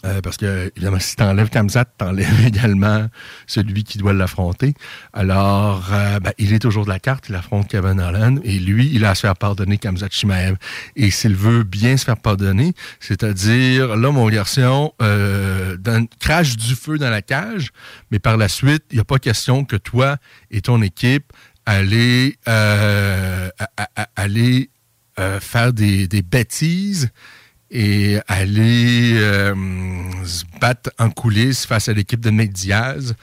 Euh, 0.04 0.20
parce 0.20 0.36
que, 0.36 0.72
évidemment, 0.76 0.98
si 1.00 1.16
tu 1.16 1.22
enlèves 1.22 1.48
Kamzat, 1.50 1.84
tu 1.98 2.04
enlèves 2.04 2.46
également 2.46 3.08
celui 3.46 3.84
qui 3.84 3.98
doit 3.98 4.12
l'affronter. 4.12 4.74
Alors, 5.12 5.88
euh, 5.92 6.20
ben, 6.20 6.32
il 6.38 6.52
est 6.52 6.58
toujours 6.58 6.84
de 6.84 6.90
la 6.90 6.98
carte, 6.98 7.28
il 7.28 7.34
affronte 7.34 7.68
Kevin 7.68 8.00
Holland, 8.00 8.40
et 8.44 8.58
lui, 8.58 8.90
il 8.92 9.04
a 9.04 9.10
à 9.10 9.14
se 9.14 9.22
faire 9.22 9.36
pardonner 9.36 9.78
Kamzat 9.78 10.08
Chimaev. 10.10 10.56
Et 10.96 11.10
s'il 11.10 11.34
veut 11.34 11.62
bien 11.62 11.96
se 11.96 12.04
faire 12.04 12.16
pardonner, 12.16 12.74
c'est-à-dire, 13.00 13.96
là, 13.96 14.10
mon 14.10 14.28
garçon, 14.28 14.92
euh, 15.02 15.76
crache 16.18 16.56
du 16.56 16.74
feu 16.74 16.98
dans 16.98 17.10
la 17.10 17.22
cage, 17.22 17.70
mais 18.10 18.18
par 18.18 18.36
la 18.36 18.48
suite, 18.48 18.84
il 18.90 18.96
n'y 18.96 19.00
a 19.00 19.04
pas 19.04 19.18
question 19.18 19.64
que 19.64 19.76
toi 19.76 20.16
et 20.50 20.60
ton 20.60 20.82
équipe 20.82 21.32
allez, 21.66 22.36
faire 25.40 25.72
des 25.72 26.22
bêtises 26.22 27.10
et 27.70 28.18
aller 28.26 29.14
euh, 29.14 29.54
se 30.24 30.44
battre 30.60 30.90
en 30.98 31.10
coulisses 31.10 31.66
face 31.66 31.88
à 31.88 31.92
l'équipe 31.92 32.20
de 32.20 32.30
Nate 32.30 32.50
Diaz. 32.50 33.14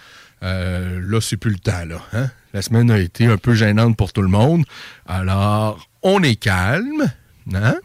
Euh, 0.44 1.02
là, 1.04 1.20
c'est 1.20 1.38
plus 1.38 1.52
le 1.52 1.60
temps. 1.60 1.86
Là, 1.86 2.02
hein? 2.14 2.30
La 2.54 2.62
semaine 2.62 2.90
a 2.92 2.98
été 2.98 3.26
un 3.26 3.38
peu 3.38 3.54
gênante 3.54 3.98
pour 3.98 4.14
tout 4.14 4.22
le 4.22 4.30
monde. 4.30 4.64
Alors, 5.06 5.88
on 6.02 6.24
est 6.24 6.36
calme. 6.36 7.12
Hein? 7.54 7.76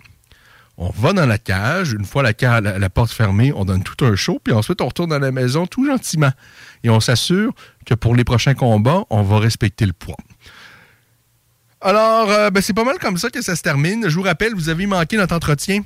On 0.79 0.91
va 0.91 1.13
dans 1.13 1.27
la 1.27 1.39
cage. 1.39 1.93
Une 1.93 2.05
fois 2.05 2.23
la, 2.23 2.91
porte 2.91 3.11
fermée, 3.11 3.53
on 3.55 3.65
donne 3.65 3.83
tout 3.83 4.05
un 4.05 4.15
show. 4.15 4.41
Puis 4.43 4.53
ensuite, 4.53 4.81
on 4.81 4.87
retourne 4.87 5.13
à 5.13 5.19
la 5.19 5.33
maison 5.33 5.67
tout 5.67 5.87
gentiment. 5.87 6.33
Et 6.85 6.91
on 6.91 7.01
s'assure 7.01 7.53
que 7.85 7.95
pour 7.95 8.15
les 8.15 8.25
prochains 8.25 8.55
combats, 8.55 9.05
on 9.11 9.23
va 9.23 9.39
respecter 9.39 9.85
le 9.85 9.93
poids. 9.93 10.17
Alors, 11.81 12.31
euh, 12.31 12.51
ben, 12.51 12.63
c'est 12.63 12.75
pas 12.75 12.85
mal 12.85 12.99
comme 12.99 13.19
ça 13.19 13.31
que 13.31 13.43
ça 13.43 13.57
se 13.57 13.63
termine. 13.63 14.09
Je 14.09 14.15
vous 14.15 14.23
rappelle, 14.23 14.55
vous 14.55 14.69
avez 14.69 14.87
manqué 14.87 15.17
notre 15.17 15.35
entretien 15.35 15.83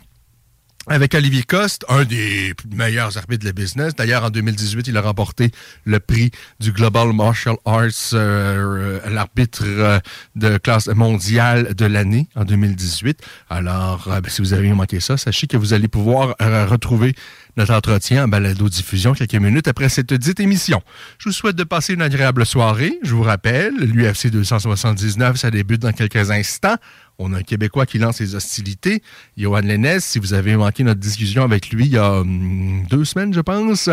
avec 0.89 1.15
Olivier 1.15 1.43
Coste, 1.43 1.85
un 1.89 2.05
des 2.05 2.55
meilleurs 2.75 3.19
arbitres 3.19 3.45
de 3.45 3.53
business. 3.53 3.95
D'ailleurs, 3.97 4.25
en 4.25 4.31
2018, 4.31 4.87
il 4.87 4.97
a 4.97 5.01
remporté 5.01 5.51
le 5.85 5.99
prix 5.99 6.31
du 6.61 6.73
Global 6.73 7.13
Martial 7.13 7.57
Arts, 7.65 7.91
euh, 8.13 9.01
euh, 9.05 9.11
l'arbitre 9.11 9.65
euh, 9.65 9.99
de 10.37 10.59
classe 10.59 10.87
mondiale 10.89 11.75
de 11.75 11.87
l'année 11.87 12.29
en 12.37 12.45
2018. 12.45 13.21
Alors, 13.51 14.07
euh, 14.09 14.21
ben, 14.21 14.31
si 14.31 14.43
vous 14.43 14.53
avez 14.53 14.73
manqué 14.73 15.01
ça, 15.01 15.17
sachez 15.17 15.47
que 15.47 15.57
vous 15.57 15.73
allez 15.75 15.89
pouvoir 15.89 16.35
retrouver 16.39 17.15
notre 17.57 17.73
entretien 17.75 18.25
en 18.25 18.29
balado-diffusion 18.29 19.15
quelques 19.15 19.35
minutes 19.35 19.67
après 19.67 19.89
cette 19.89 20.13
dite 20.13 20.41
émission. 20.41 20.83
Je 21.19 21.31
vous 21.31 21.33
souhaite 21.33 21.57
de 21.57 21.65
passer 21.65 21.95
une 21.95 22.03
agréable 22.03 22.45
soirée. 22.45 22.99
Je 23.03 23.15
vous 23.15 23.23
rappelle, 23.23 23.75
l'UFC 23.79 24.29
279, 24.31 25.37
ça 25.37 25.51
débute 25.51 25.81
dans 25.81 25.93
quelques 25.93 26.31
instants. 26.31 26.77
On 27.19 27.33
a 27.33 27.39
un 27.39 27.43
Québécois 27.43 27.87
qui 27.87 27.99
lance 27.99 28.21
les 28.21 28.35
hostilités. 28.35 29.03
Johan 29.37 29.61
Lennes, 29.61 30.01
si 30.01 30.19
vous 30.19 30.35
avez 30.35 30.57
manqué 30.57 30.85
notre 30.85 31.01
discussion 31.01 31.43
avec 31.43 31.71
lui 31.71 31.87
il 31.87 31.93
y 31.93 31.99
a 31.99 32.21
hum, 32.21 32.85
deux 32.91 33.05
semaines, 33.05 33.33
je 33.33 33.41
pense, 33.41 33.89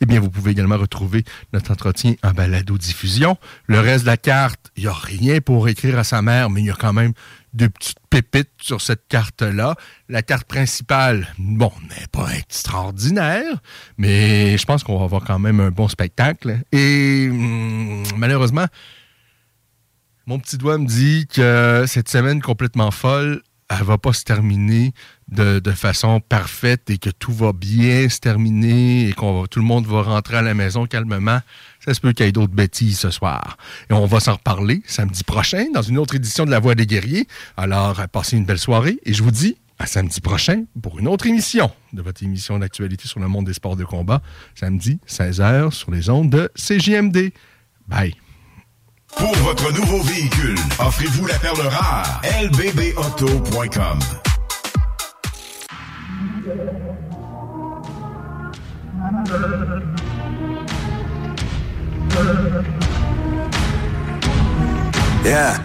eh 0.00 0.06
bien, 0.06 0.20
vous 0.20 0.30
pouvez 0.30 0.52
également 0.52 0.76
retrouver 0.76 1.24
notre 1.52 1.72
entretien 1.72 2.14
en 2.22 2.32
balado-diffusion. 2.32 3.36
Le 3.66 3.80
reste 3.80 4.04
de 4.04 4.10
la 4.10 4.16
carte, 4.16 4.70
il 4.76 4.84
n'y 4.84 4.88
a 4.88 4.92
rien 4.92 5.40
pour 5.40 5.68
écrire 5.68 5.98
à 5.98 6.04
sa 6.04 6.22
mère, 6.22 6.50
mais 6.50 6.60
il 6.60 6.66
y 6.66 6.70
a 6.70 6.74
quand 6.74 6.92
même 6.92 7.12
deux 7.54 7.68
petites 7.68 7.98
pépites 8.10 8.50
sur 8.60 8.80
cette 8.80 9.08
carte-là. 9.08 9.74
La 10.08 10.22
carte 10.22 10.46
principale, 10.46 11.26
bon, 11.38 11.72
n'est 11.88 12.06
pas 12.12 12.30
extraordinaire, 12.36 13.60
mais 13.96 14.56
je 14.56 14.64
pense 14.66 14.84
qu'on 14.84 14.98
va 14.98 15.04
avoir 15.04 15.24
quand 15.24 15.38
même 15.38 15.60
un 15.60 15.70
bon 15.70 15.88
spectacle. 15.88 16.60
Et 16.72 17.28
hum, 17.30 18.04
malheureusement, 18.16 18.66
mon 20.28 20.38
petit 20.38 20.58
doigt 20.58 20.76
me 20.76 20.86
dit 20.86 21.26
que 21.26 21.84
cette 21.86 22.10
semaine 22.10 22.42
complètement 22.42 22.90
folle, 22.90 23.40
elle 23.70 23.82
va 23.82 23.96
pas 23.96 24.12
se 24.12 24.24
terminer 24.24 24.92
de, 25.28 25.62
façon 25.70 26.20
parfaite 26.20 26.90
et 26.90 26.98
que 26.98 27.08
tout 27.08 27.32
va 27.32 27.54
bien 27.54 28.10
se 28.10 28.18
terminer 28.18 29.08
et 29.08 29.12
qu'on 29.14 29.46
tout 29.46 29.58
le 29.58 29.64
monde 29.64 29.86
va 29.86 30.02
rentrer 30.02 30.36
à 30.36 30.42
la 30.42 30.52
maison 30.52 30.84
calmement. 30.84 31.40
Ça 31.80 31.94
se 31.94 32.00
peut 32.00 32.12
qu'il 32.12 32.26
y 32.26 32.28
ait 32.28 32.32
d'autres 32.32 32.52
bêtises 32.52 32.98
ce 32.98 33.10
soir. 33.10 33.56
Et 33.88 33.94
on 33.94 34.04
va 34.04 34.20
s'en 34.20 34.34
reparler 34.34 34.82
samedi 34.84 35.24
prochain 35.24 35.64
dans 35.72 35.80
une 35.80 35.96
autre 35.96 36.14
édition 36.14 36.44
de 36.44 36.50
La 36.50 36.60
Voix 36.60 36.74
des 36.74 36.84
guerriers. 36.84 37.26
Alors, 37.56 38.06
passez 38.12 38.36
une 38.36 38.44
belle 38.44 38.58
soirée 38.58 38.98
et 39.06 39.14
je 39.14 39.22
vous 39.22 39.30
dis 39.30 39.56
à 39.78 39.86
samedi 39.86 40.20
prochain 40.20 40.64
pour 40.82 40.98
une 40.98 41.08
autre 41.08 41.26
émission 41.26 41.70
de 41.94 42.02
votre 42.02 42.22
émission 42.22 42.58
d'actualité 42.58 43.08
sur 43.08 43.20
le 43.20 43.28
monde 43.28 43.46
des 43.46 43.54
sports 43.54 43.76
de 43.76 43.84
combat. 43.84 44.20
Samedi, 44.54 45.00
16h 45.08 45.70
sur 45.70 45.90
les 45.90 46.10
ondes 46.10 46.28
de 46.28 46.50
CJMD. 46.54 47.32
Bye. 47.86 48.14
Pour 49.16 49.34
votre 49.36 49.72
nouveau 49.72 50.02
véhicule, 50.02 50.58
offrez-vous 50.78 51.26
la 51.26 51.38
perle 51.38 51.66
rare. 51.66 52.20
lbbauto.com. 52.42 53.98
Yeah. 65.24 65.58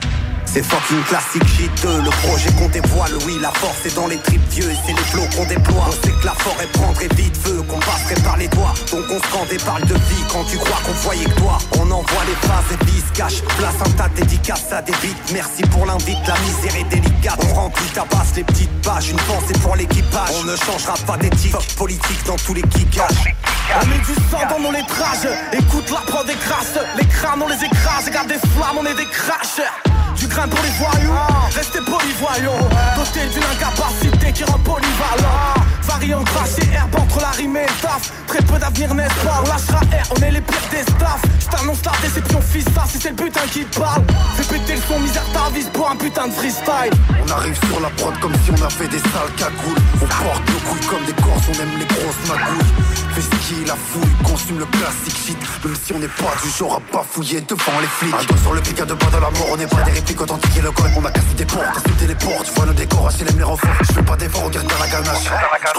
C'est 0.53 0.61
fucking 0.61 1.01
classique 1.05 1.47
shit, 1.57 1.83
le 1.83 2.11
projet 2.27 2.51
qu'on 2.51 2.69
dévoile, 2.69 3.11
oui 3.25 3.39
la 3.41 3.49
force 3.49 3.87
est 3.87 3.95
dans 3.95 4.05
les 4.05 4.17
tripes 4.17 4.47
vieux 4.51 4.69
et 4.69 4.77
c'est 4.85 4.93
les 4.93 5.03
flots 5.05 5.25
qu'on 5.35 5.45
déploie. 5.45 5.85
On 5.87 5.91
sait 5.91 6.13
que 6.13 6.25
la 6.27 6.33
forêt 6.33 6.67
prendrait 6.67 7.07
vite 7.15 7.35
feu, 7.37 7.63
qu'on 7.67 7.79
passerait 7.79 8.21
par 8.23 8.37
les 8.37 8.47
doigts. 8.49 8.75
Donc 8.91 9.03
on 9.09 9.17
se 9.17 9.33
rend 9.33 9.45
des 9.49 9.57
balles 9.57 9.87
de 9.87 9.95
vie 9.95 10.23
quand 10.31 10.43
tu 10.43 10.57
crois 10.57 10.77
qu'on 10.85 10.93
voyait 10.93 11.25
que 11.25 11.39
toi. 11.39 11.57
On 11.79 11.89
envoie 11.89 12.23
les 12.27 12.35
phrases 12.47 12.71
et 12.71 12.77
puis 12.85 13.03
cache, 13.15 13.41
place 13.57 13.75
un 13.81 13.89
tas 13.97 14.09
de 14.09 14.15
dédicaces 14.21 14.71
à 14.71 14.83
des 14.83 14.91
beats. 14.91 15.33
Merci 15.33 15.63
pour 15.71 15.87
l'invite, 15.87 16.19
la 16.27 16.37
misère 16.39 16.75
est 16.79 16.89
délicate. 16.89 17.39
On 17.49 17.53
remplit 17.55 17.89
ta 17.93 18.05
basse 18.05 18.35
les 18.35 18.43
petites 18.43 18.81
pages, 18.83 19.09
une 19.09 19.17
pensée 19.17 19.57
pour 19.59 19.75
l'équipage. 19.75 20.29
On 20.39 20.43
ne 20.43 20.55
changera 20.55 20.93
pas 21.07 21.17
d'éthique, 21.17 21.51
fuck 21.51 21.65
politique 21.77 22.23
dans 22.27 22.35
tous 22.35 22.53
les 22.53 22.61
kickages. 22.61 23.33
On 23.81 23.85
met 23.87 23.97
du 23.97 24.13
sang 24.29 24.45
dans 24.49 24.59
nos 24.59 24.71
lettrages 24.71 25.27
Écoute 25.53 25.89
la 25.89 26.01
prod 26.01 26.27
des 26.27 26.35
crasses 26.35 26.77
Les 26.97 27.05
crânes 27.05 27.41
on 27.41 27.47
les 27.47 27.63
écrase 27.63 28.05
Regarde 28.05 28.27
des 28.27 28.37
flammes 28.37 28.77
on 28.77 28.85
est 28.85 28.93
des 28.93 29.05
crashers 29.05 29.63
Du 30.17 30.27
pour 30.47 30.61
les 30.63 30.69
voyous 30.71 31.13
Restez 31.55 31.79
polyvoyants. 31.79 32.69
Doté 32.95 33.27
d'une 33.31 33.43
incapacité 33.43 34.33
qui 34.33 34.43
rend 34.43 34.59
polyvalent 34.59 35.72
Variant 35.93 36.23
crash 36.23 36.57
et 36.59 36.73
herbe 36.73 36.95
entre 36.95 37.19
la 37.21 37.29
rime 37.29 37.55
et 37.55 37.67
le 37.67 37.81
taf. 37.81 38.11
Très 38.25 38.41
peu 38.41 38.57
d'avenir 38.57 38.95
n'est-ce 38.95 39.25
pas? 39.25 39.43
On 39.43 39.47
lâchera 39.47 39.79
R, 39.79 40.13
on 40.17 40.21
est 40.23 40.31
les 40.31 40.41
pires 40.41 40.69
des 40.71 40.81
staffs. 40.81 41.21
Je 41.39 41.45
t'annonce 41.55 41.85
la 41.85 41.91
déception 42.01 42.41
fils 42.41 42.65
ça. 42.73 42.83
Si 42.87 42.99
c'est 42.99 43.09
le 43.09 43.15
putain 43.15 43.41
qui 43.51 43.61
parle 43.77 44.01
Fais 44.35 44.43
péter 44.43 44.75
le 44.75 44.81
son 44.87 44.99
misère 44.99 45.23
t'avise 45.31 45.67
pour 45.69 45.91
un 45.91 45.95
putain 45.95 46.27
de 46.27 46.33
freestyle. 46.33 46.93
On 47.23 47.31
arrive 47.31 47.57
sur 47.67 47.79
la 47.79 47.89
prod 47.91 48.19
comme 48.19 48.33
si 48.43 48.49
on 48.49 48.65
avait 48.65 48.87
des 48.87 48.97
sales 48.97 49.33
cagoules. 49.37 49.81
On 50.01 50.05
porte 50.05 50.41
nos 50.49 50.69
couilles 50.69 50.87
comme 50.87 51.05
des 51.05 51.13
corses, 51.21 51.45
on 51.49 51.61
aime 51.61 51.77
les 51.77 51.85
grosses 51.85 52.27
magouilles 52.27 52.73
Fais 53.13 53.21
skier 53.21 53.65
la 53.67 53.75
fouille, 53.75 54.15
consume 54.23 54.57
le 54.57 54.65
classique 54.65 55.17
shit. 55.27 55.37
Même 55.63 55.75
si 55.75 55.93
on 55.93 55.99
n'est 55.99 56.07
pas 56.07 56.33
du 56.41 56.49
genre 56.49 56.81
à 56.81 56.97
bafouiller 56.97 57.41
devant 57.41 57.79
les 57.79 57.87
flics. 57.87 58.15
Un 58.15 58.25
dos 58.25 58.41
sur 58.41 58.53
le 58.53 58.61
pic 58.61 58.79
à 58.79 58.85
deux 58.85 58.95
pas 58.95 59.11
de 59.13 59.21
la 59.21 59.29
mort 59.29 59.49
On 59.51 59.57
n'est 59.57 59.67
pas 59.67 59.83
des 59.83 59.91
répliques 59.91 60.21
authentiques 60.21 60.57
et 60.57 60.61
le 60.61 60.71
code. 60.71 60.89
On 60.97 61.05
a 61.05 61.11
cassé 61.11 61.33
des 61.37 61.45
portes, 61.45 61.77
insulté 61.77 62.07
les 62.07 62.15
portes. 62.15 62.45
Tu 62.45 62.51
vois 62.53 62.65
nos 62.65 62.73
décors, 62.73 63.09
HLM 63.11 63.37
les 63.37 63.43
renforts. 63.43 63.69
Je 63.81 63.93
fais 63.93 64.01
pas 64.01 64.15
d'effort, 64.15 64.45
regarde 64.45 64.67
dans 64.67 64.79
la 64.79 64.87
ganache 64.87 65.29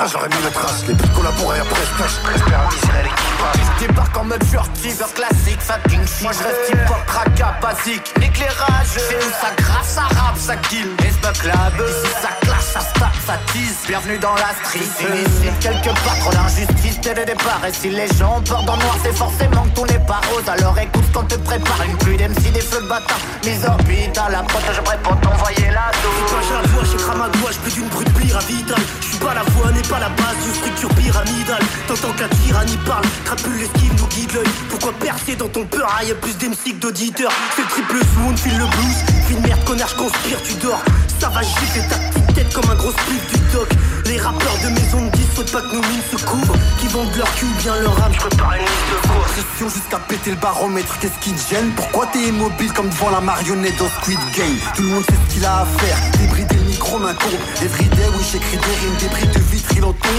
Je 0.07 0.13
j'aurais 0.13 0.29
mis 0.29 0.43
le 0.45 0.51
trash 0.51 0.87
Les 0.87 0.93
buts 0.93 1.09
collaborés 1.17 1.61
après 1.61 1.81
ce 1.81 2.03
cash 2.03 2.13
J'espère 2.33 2.61
un 2.61 2.75
misère 2.75 3.03
l'équipage. 3.05 3.61
Je 3.81 3.87
débarque 3.87 4.17
en 4.19 4.25
mode 4.25 4.45
furtif, 4.45 5.01
heure 5.01 5.15
classique, 5.15 5.61
fucking 5.61 6.07
shit 6.07 6.23
Moi 6.23 6.33
je 6.33 6.45
reste 6.45 6.71
hip-hop, 6.71 7.07
traca, 7.07 7.55
basique, 7.63 8.13
l'éclairage 8.21 8.93
C'est 8.93 9.17
où 9.17 9.31
ça 9.41 9.51
grave, 9.57 9.87
ça 9.87 10.03
rappe, 10.03 10.37
ça 10.37 10.57
kill. 10.57 10.89
Espa 11.07 11.33
club, 11.33 11.89
ici 11.89 12.13
ça 12.21 12.29
clash, 12.43 12.65
ça 12.75 12.81
stack, 12.81 13.15
ça 13.27 13.39
tease. 13.53 13.79
Bienvenue 13.89 14.19
dans 14.19 14.35
la 14.35 14.53
street, 14.61 14.81
ici 14.81 15.49
quelque 15.61 15.95
part 16.05 16.19
trop 16.21 16.33
d'injustice 16.33 17.01
dès 17.01 17.15
le 17.15 17.25
départ 17.25 17.63
Et 17.67 17.73
si 17.73 17.89
les 17.89 18.09
gens 18.19 18.43
portent 18.43 18.69
en 18.69 18.77
noir, 18.77 18.97
c'est 19.03 19.17
forcément 19.17 19.63
que 19.63 19.81
tout 19.81 19.87
n'est 19.87 20.05
pas 20.07 20.21
rose. 20.31 20.49
Alors 20.49 20.79
écoute 20.79 21.05
quand 21.15 21.25
te 21.29 21.37
prépare. 21.37 21.81
Une 21.87 21.97
pluie 21.97 22.17
d'MC, 22.19 22.53
des 22.53 22.61
feux 22.61 22.83
de 22.83 22.89
bâtard. 22.89 23.21
Mise 23.45 23.65
orbite 23.65 24.19
à 24.19 24.29
la 24.29 24.43
pote, 24.43 24.69
je 24.69 24.81
pour 24.81 25.21
t'envoyer 25.21 25.71
la 25.71 25.89
dose 26.03 26.21
Quand 26.29 26.43
j'ai 26.43 27.19
la 27.19 27.25
à 27.25 27.29
gauche, 27.29 27.57
plus 27.63 27.75
d'une 27.75 27.89
brute 27.89 28.13
pyramidale. 28.15 28.83
Je 29.01 29.04
suis 29.04 29.04
la 29.99 30.09
base 30.09 30.37
d'une 30.43 30.55
structure 30.55 30.89
pyramidale. 30.95 31.63
T'entends 31.87 32.13
que 32.13 32.23
la 32.23 32.29
tyrannie 32.29 32.79
parle, 32.87 33.05
crapule 33.25 33.59
l'esquive, 33.59 33.93
nous 33.97 34.07
guide 34.09 34.33
l'œil. 34.35 34.49
Pourquoi 34.71 34.93
percer 34.93 35.37
dans 35.37 35.49
ton 35.49 35.65
peur 35.65 35.89
Y'a 36.07 36.15
plus 36.15 36.37
d'MC 36.37 36.79
d'auditeurs. 36.81 37.33
C'est 37.57 37.63
le 37.63 37.69
triple 37.69 37.99
swoon, 38.13 38.37
file 38.37 38.59
le 38.59 38.67
blues. 38.67 39.27
File 39.27 39.41
merde, 39.41 39.65
connard, 39.65 39.95
conspire, 39.97 40.43
tu 40.43 40.55
dors. 40.55 40.83
Ça 41.19 41.29
va 41.31 41.43
gifler 41.43 41.83
ta 41.89 41.97
petite 41.97 42.35
tête 42.35 42.53
comme 42.53 42.71
un 42.71 42.75
gros 42.75 42.91
split 42.91 43.21
du 43.33 43.41
doc. 43.53 43.69
Les 44.07 44.19
rappeurs 44.19 44.59
de 44.63 44.69
maison 44.69 45.07
de 45.07 45.11
10 45.17 45.35
souhaitent 45.35 45.53
pas 45.53 45.63
que 45.63 45.75
nos 45.75 45.81
mines 45.81 46.03
se 46.11 46.17
couvrent. 46.25 46.55
Qui 46.81 46.89
vendent 46.89 47.17
leur 47.17 47.35
cul 47.37 47.47
bien 47.61 47.77
leur 47.77 48.03
âme, 48.03 48.13
je 48.13 48.19
prépare 48.19 48.53
une 48.55 48.61
liste 48.61 48.91
de 48.93 49.09
courses. 49.09 49.33
Pression 49.33 49.69
jusqu'à 49.69 49.99
péter 49.99 50.31
le 50.31 50.37
baromètre, 50.37 50.99
qu'est-ce 50.99 51.19
qui 51.21 51.33
te 51.33 51.55
gêne? 51.55 51.71
Pourquoi 51.77 52.07
t'es 52.13 52.29
immobile 52.29 52.73
comme 52.73 52.91
devant 52.91 53.11
la 53.11 53.21
marionnette 53.21 53.79
dans 53.79 53.89
Squid 53.89 54.19
Game? 54.37 54.59
Tout 54.77 54.83
le 54.83 54.89
monde 54.89 55.05
sait 55.05 55.15
ce 55.29 55.35
qu'il 55.35 55.45
a 55.45 55.61
à 55.61 55.67
faire, 55.67 55.97
débrider 56.19 56.54
le 56.85 56.99
micro 56.99 56.99
m'incombe 56.99 57.41
Everyday, 57.63 58.09
oui 58.17 58.25
j'écris 58.31 58.57
des 58.57 58.75
rimes, 58.81 58.97
des 58.99 59.09
brides 59.09 59.31
de 59.31 59.39
vitre, 59.39 59.71
il 59.77 59.85
en 59.85 59.93
tombe. 59.93 60.13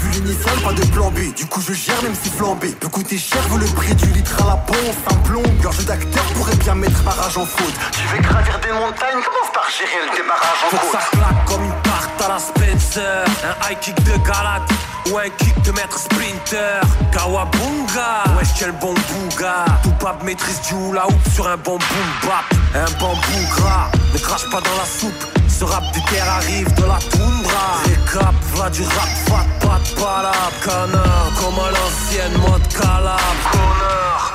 Vu 0.00 0.10
l'initial, 0.10 0.54
pas 0.62 0.72
de 0.72 0.84
plan 0.86 1.10
B, 1.10 1.34
du 1.34 1.46
coup 1.46 1.60
je 1.60 1.72
gère 1.72 2.02
même 2.02 2.14
si 2.20 2.30
flambé 2.30 2.68
Peut 2.80 2.88
coûter 2.88 3.18
cher, 3.18 3.40
vaut 3.48 3.58
le 3.58 3.66
prix 3.66 3.94
du 3.94 4.06
litre 4.06 4.34
à 4.42 4.48
la 4.48 4.56
pompe. 4.56 4.76
Un 5.10 5.14
plomb, 5.16 5.42
gorge 5.62 5.84
d'acteur 5.84 6.24
pourrait 6.34 6.56
bien 6.56 6.74
mettre 6.74 7.02
barrage 7.02 7.36
en 7.36 7.46
faute. 7.46 7.74
Tu 7.92 8.00
veux 8.08 8.22
gravir 8.22 8.58
des 8.60 8.72
montagnes, 8.72 9.22
commence 9.22 9.52
par 9.52 9.66
gérer 9.70 10.06
le 10.10 10.16
démarrage 10.16 10.64
en 10.66 10.70
Faut 10.70 10.76
que 10.76 10.82
côte 10.82 11.00
ça 11.00 11.16
claque 11.16 11.44
comme 11.46 11.64
une 11.64 11.82
partage 11.82 12.24
à 12.24 12.28
la 12.28 12.38
Spencer. 12.38 13.24
Un 13.44 13.70
high 13.70 13.78
kick 13.80 14.02
de 14.04 14.16
Galate 14.26 14.70
ou 15.10 15.18
un 15.18 15.28
kick 15.28 15.62
de 15.62 15.72
maître 15.72 15.98
sprinter. 15.98 16.80
Kawabunga, 17.12 18.24
wesh 18.38 18.48
quel 18.58 18.72
bon 18.72 18.94
bouga 18.94 19.64
Tout 19.82 19.92
bab 20.02 20.22
maîtrise 20.22 20.60
du 20.62 20.74
hula 20.74 21.06
hoop 21.06 21.34
sur 21.34 21.46
un 21.48 21.56
bon 21.56 21.78
boom 21.78 22.10
bap. 22.22 22.44
Un 22.74 22.90
bambou 22.98 23.46
gras, 23.56 23.90
ne 24.12 24.18
crache 24.18 24.48
pas 24.50 24.60
dans 24.60 24.76
la 24.76 24.86
soupe 24.86 25.43
Ce 25.56 25.64
rap 25.64 25.84
du 25.92 26.02
terre 26.06 26.28
arrive 26.28 26.72
de 26.74 26.82
la 26.82 26.98
toundra. 27.10 27.78
Récap, 27.84 28.34
va 28.56 28.70
du 28.70 28.82
rap, 28.82 29.08
fat, 29.28 29.46
pas 29.60 29.78
de 29.78 30.00
palab 30.00 30.52
Canard, 30.64 31.30
comme 31.38 31.58
à 31.64 31.70
l'ancienne 31.70 32.32
mode 32.40 32.66
calab. 32.68 33.20
Connard 33.52 34.34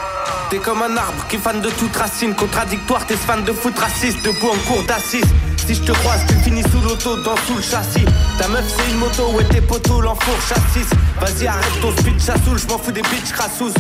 T'es 0.50 0.60
comme 0.60 0.82
un 0.82 0.96
arbre 0.96 1.28
qui 1.28 1.36
est 1.36 1.40
fan 1.40 1.60
de 1.60 1.70
toute 1.72 1.96
racine. 1.96 2.34
Contradictoire, 2.36 3.06
t'es 3.06 3.18
fan 3.18 3.44
de 3.44 3.52
foot 3.52 3.78
raciste. 3.78 4.24
Debout 4.24 4.48
en 4.48 4.68
cours 4.68 4.84
d'assises. 4.84 5.26
Si 5.68 5.76
je 5.76 5.82
te 5.84 5.92
croise, 5.92 6.22
tu 6.28 6.36
finis 6.36 6.64
sous 6.64 6.82
l'auto, 6.82 7.18
dans 7.18 7.36
sous 7.46 7.56
le 7.58 7.62
châssis. 7.62 8.06
Ta 8.40 8.48
meuf, 8.48 8.64
c'est 8.68 8.90
une 8.90 8.98
moto, 8.98 9.30
ouais, 9.34 9.44
tes 9.44 9.62
poteaux, 9.62 10.00
l'enfour 10.00 10.36
châssis. 10.48 10.88
Vas-y, 11.20 11.48
arrête 11.48 11.82
ton 11.82 11.92
speed, 11.92 12.20
chassoul, 12.20 12.58
je 12.58 12.66
m'en 12.68 12.80
fous 12.80 12.92
des 12.92 13.02
bitches 13.02 13.34
crassous. 13.34 13.74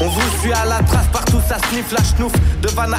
On 0.00 0.08
vous 0.08 0.40
suit 0.40 0.52
à 0.52 0.64
la 0.64 0.82
trace, 0.82 1.06
partout 1.12 1.40
ça 1.48 1.56
sniffe 1.70 1.92
la 1.92 2.02
schnouf. 2.02 2.32
De 2.60 2.68
Vanna 2.68 2.98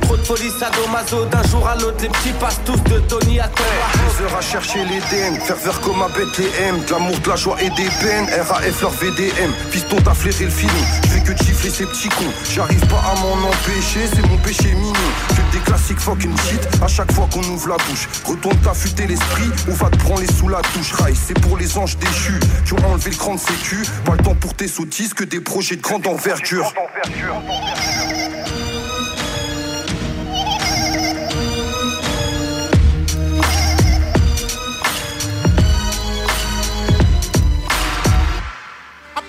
trop 0.00 0.16
de 0.16 0.22
folie, 0.22 0.50
sadomaso. 0.50 1.24
D'un 1.26 1.42
jour 1.44 1.66
à 1.66 1.76
l'autre, 1.76 2.02
les 2.02 2.08
petits 2.08 2.32
passent 2.40 2.60
tous 2.64 2.80
de 2.90 2.98
Tony 3.00 3.40
à. 3.40 3.48
Des 3.48 4.24
heures 4.24 4.36
à 4.36 4.40
chercher 4.40 4.84
l'Éden, 4.84 5.40
faire 5.40 5.56
vert 5.56 5.80
comme 5.80 6.02
un 6.02 6.08
BTM, 6.08 6.84
de 6.86 6.92
l'amour, 6.92 7.18
de 7.18 7.28
la 7.28 7.36
joie 7.36 7.56
et 7.60 7.70
des 7.70 7.88
peines. 8.00 8.26
RAF 8.48 8.82
leur 8.82 8.90
VDM, 8.92 9.52
piston 9.70 9.96
t'as 10.04 10.14
flairé 10.14 10.44
le 10.44 10.50
film. 10.50 10.70
Je 11.12 11.32
que 11.32 11.38
chiffrer 11.58 11.70
ces 11.70 11.86
petits 11.86 12.08
cons. 12.08 12.32
J'arrive 12.54 12.86
pas 12.86 13.02
à 13.10 13.14
m'en 13.20 13.48
empêcher, 13.48 14.06
c'est 14.12 14.26
mon 14.26 14.36
péché 14.38 14.72
mignon. 14.74 14.92
Que 15.30 15.56
des 15.56 15.62
classiques 15.62 16.00
fucking 16.00 16.36
shit 16.48 16.68
à 16.82 16.88
chaque 16.88 17.12
fois 17.12 17.28
qu'on 17.32 17.42
ouvre 17.42 17.68
la 17.68 17.76
bouche. 17.76 18.08
Retourne 18.24 18.56
t'affûter 18.58 19.06
l'esprit, 19.06 19.50
on 19.68 19.72
va 19.72 19.90
te 19.90 19.96
branler 19.96 20.26
sous 20.26 20.48
la 20.48 20.60
touche. 20.60 20.92
Rail, 20.92 21.14
c'est 21.14 21.38
pour 21.40 21.56
les 21.56 21.78
anges 21.78 21.96
déchus 21.98 22.40
qui 22.64 22.72
ont 22.74 22.90
enlevé 22.90 23.10
le 23.10 23.16
cran 23.16 23.34
de 23.34 23.40
sécu. 23.40 23.82
Pas 24.04 24.12
le 24.12 24.18
temps 24.18 24.34
pour 24.34 24.54
tes 24.54 24.68
sottises 24.68 25.14
que 25.14 25.24
des 25.24 25.40
projets 25.40 25.76
de 25.76 25.82
grande 25.82 26.06
envergure. 26.06 26.72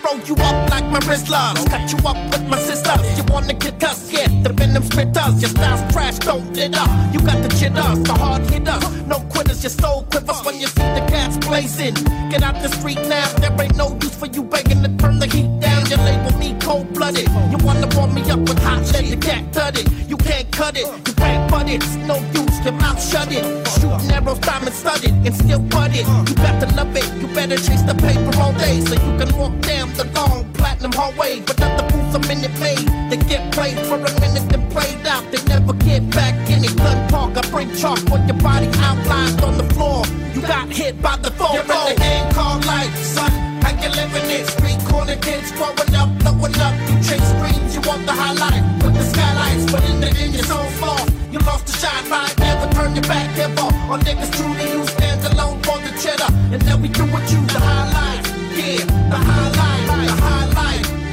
Roll 0.09 0.19
you 0.21 0.33
up 0.35 0.69
like 0.71 0.85
my 0.85 0.99
wrist 1.07 1.29
loves. 1.29 1.63
Cut 1.65 1.91
you 1.91 1.97
up 2.07 2.17
with 2.31 2.47
my 2.47 2.57
sister. 2.59 2.93
You 3.15 3.23
wanna 3.31 3.53
get 3.53 3.83
us? 3.83 4.11
Yeah, 4.11 4.27
the 4.41 4.51
venom 4.53 4.83
spitters. 4.83 5.39
Your 5.41 5.49
style's 5.49 5.93
trash, 5.93 6.17
don't 6.19 6.57
it 6.57 6.75
up. 6.75 6.89
You 7.13 7.19
got 7.19 7.43
the 7.43 7.49
jitters, 7.49 8.01
the 8.03 8.13
hard 8.13 8.41
hitters. 8.49 9.05
No 9.05 9.19
quitters, 9.29 9.61
your 9.61 9.69
soul 9.69 10.07
quivers 10.09 10.43
when 10.45 10.59
you 10.59 10.67
see 10.67 10.89
the 10.97 11.05
cats 11.09 11.37
blazing. 11.37 11.93
Get 12.31 12.41
out 12.41 12.55
the 12.61 12.69
street 12.69 12.99
now, 13.07 13.27
there 13.37 13.55
ain't 13.61 13.75
no 13.75 13.97
use 14.01 14.15
for 14.15 14.25
you 14.25 14.43
begging 14.43 14.81
to 14.81 14.89
turn 14.97 15.19
the 15.19 15.27
heat 15.27 15.59
down. 15.59 15.85
You 15.85 15.97
label 15.97 16.35
me 16.39 16.57
cold 16.59 16.91
blooded. 16.93 17.27
You 17.51 17.57
wanna 17.63 17.87
warm 17.95 18.13
me 18.15 18.21
up 18.31 18.39
with 18.39 18.59
hot 18.63 18.91
lead, 18.93 19.05
you 19.05 19.17
can't 19.17 19.53
cut 19.53 19.77
it. 19.77 19.87
You 20.09 20.17
can't 20.17 20.51
cut 20.51 20.75
it, 20.75 20.87
you 21.07 21.13
can't 21.13 21.51
butt 21.51 21.69
it. 21.69 21.83
It's 21.83 21.95
no 21.95 22.17
use, 22.33 22.59
your 22.65 22.73
mouth 22.73 22.99
shut 22.99 23.31
it. 23.31 23.43
Shooting 23.77 24.11
arrows, 24.11 24.39
diamond 24.39 24.73
studded, 24.73 25.13
and 25.25 25.35
still 25.35 25.59
butt 25.59 25.91
it. 25.93 26.07
You 26.27 26.35
better 26.35 26.67
love 26.75 26.95
it, 26.95 27.05
you 27.21 27.27
better 27.27 27.57
chase 27.57 27.83
the 27.83 27.93
paper 27.93 28.31
all 28.41 28.53
day 28.53 28.81
so 28.81 28.93
you 28.93 29.13
can 29.19 29.37
walk 29.37 29.53
down 29.61 29.98
the 29.99 30.07
long 30.15 30.47
platinum 30.53 30.91
hallway. 30.93 31.41
But 31.41 31.61
other 31.61 31.87
fools 31.91 32.15
a 32.15 32.19
minute 32.27 32.55
made, 32.59 32.87
they 33.09 33.17
get 33.27 33.51
played 33.51 33.77
for 33.87 33.95
a 33.95 34.13
minute 34.23 34.47
then 34.49 34.63
played 34.71 35.05
out. 35.05 35.23
They 35.31 35.43
never 35.45 35.73
get 35.73 36.09
back 36.09 36.35
in 36.49 36.63
it. 36.63 36.75
Gun 36.77 37.07
talk, 37.09 37.35
I 37.37 37.41
bring 37.51 37.75
chalk 37.75 37.99
with 38.11 38.25
your 38.27 38.39
body 38.39 38.69
outlined 38.87 39.41
on 39.41 39.57
the 39.57 39.67
floor. 39.75 40.05
You 40.33 40.41
got 40.41 40.69
hit 40.69 41.01
by 41.01 41.17
the 41.17 41.31
phone. 41.31 41.53
You're 41.55 41.63
in 41.63 41.95
the 41.95 41.99
game 41.99 42.27
called 42.31 42.65
life, 42.65 42.95
son. 43.03 43.31
How 43.63 43.75
you 43.83 43.89
living 43.89 44.29
it? 44.37 44.47
Street 44.47 44.79
corner 44.87 45.17
kids 45.17 45.51
growing 45.51 45.93
up, 46.01 46.09
blowing 46.19 46.55
up. 46.65 46.75
You 46.87 46.95
chase 47.03 47.31
dreams, 47.39 47.75
you 47.75 47.81
want 47.81 48.05
the 48.05 48.15
highlight 48.15 48.63
with 48.81 48.95
the 48.95 49.03
skylights, 49.03 49.71
but 49.71 49.83
in 49.89 49.99
the 49.99 50.07
end 50.07 50.33
you're 50.33 50.43
so 50.43 50.63
far. 50.79 50.99
You 51.33 51.39
lost 51.39 51.67
the 51.67 51.73
shine 51.73 52.09
right, 52.09 52.33
never 52.39 52.71
turn 52.73 52.95
your 52.95 53.03
back 53.03 53.37
ever. 53.37 53.67
On 53.91 53.99
niggas 54.07 54.31
true 54.37 54.53
to 54.59 54.65
you, 54.73 54.87
stand 54.87 55.25
alone 55.33 55.59
for 55.63 55.77
the 55.83 55.91
cheddar, 56.01 56.31
and 56.53 56.61
then 56.61 56.81
we 56.81 56.87
do 56.87 57.03
what 57.11 57.23
you 57.31 57.41
the 57.47 57.59
highlight. 57.59 58.18
Yeah, 58.59 58.83
the 59.09 59.17
the. 59.55 59.69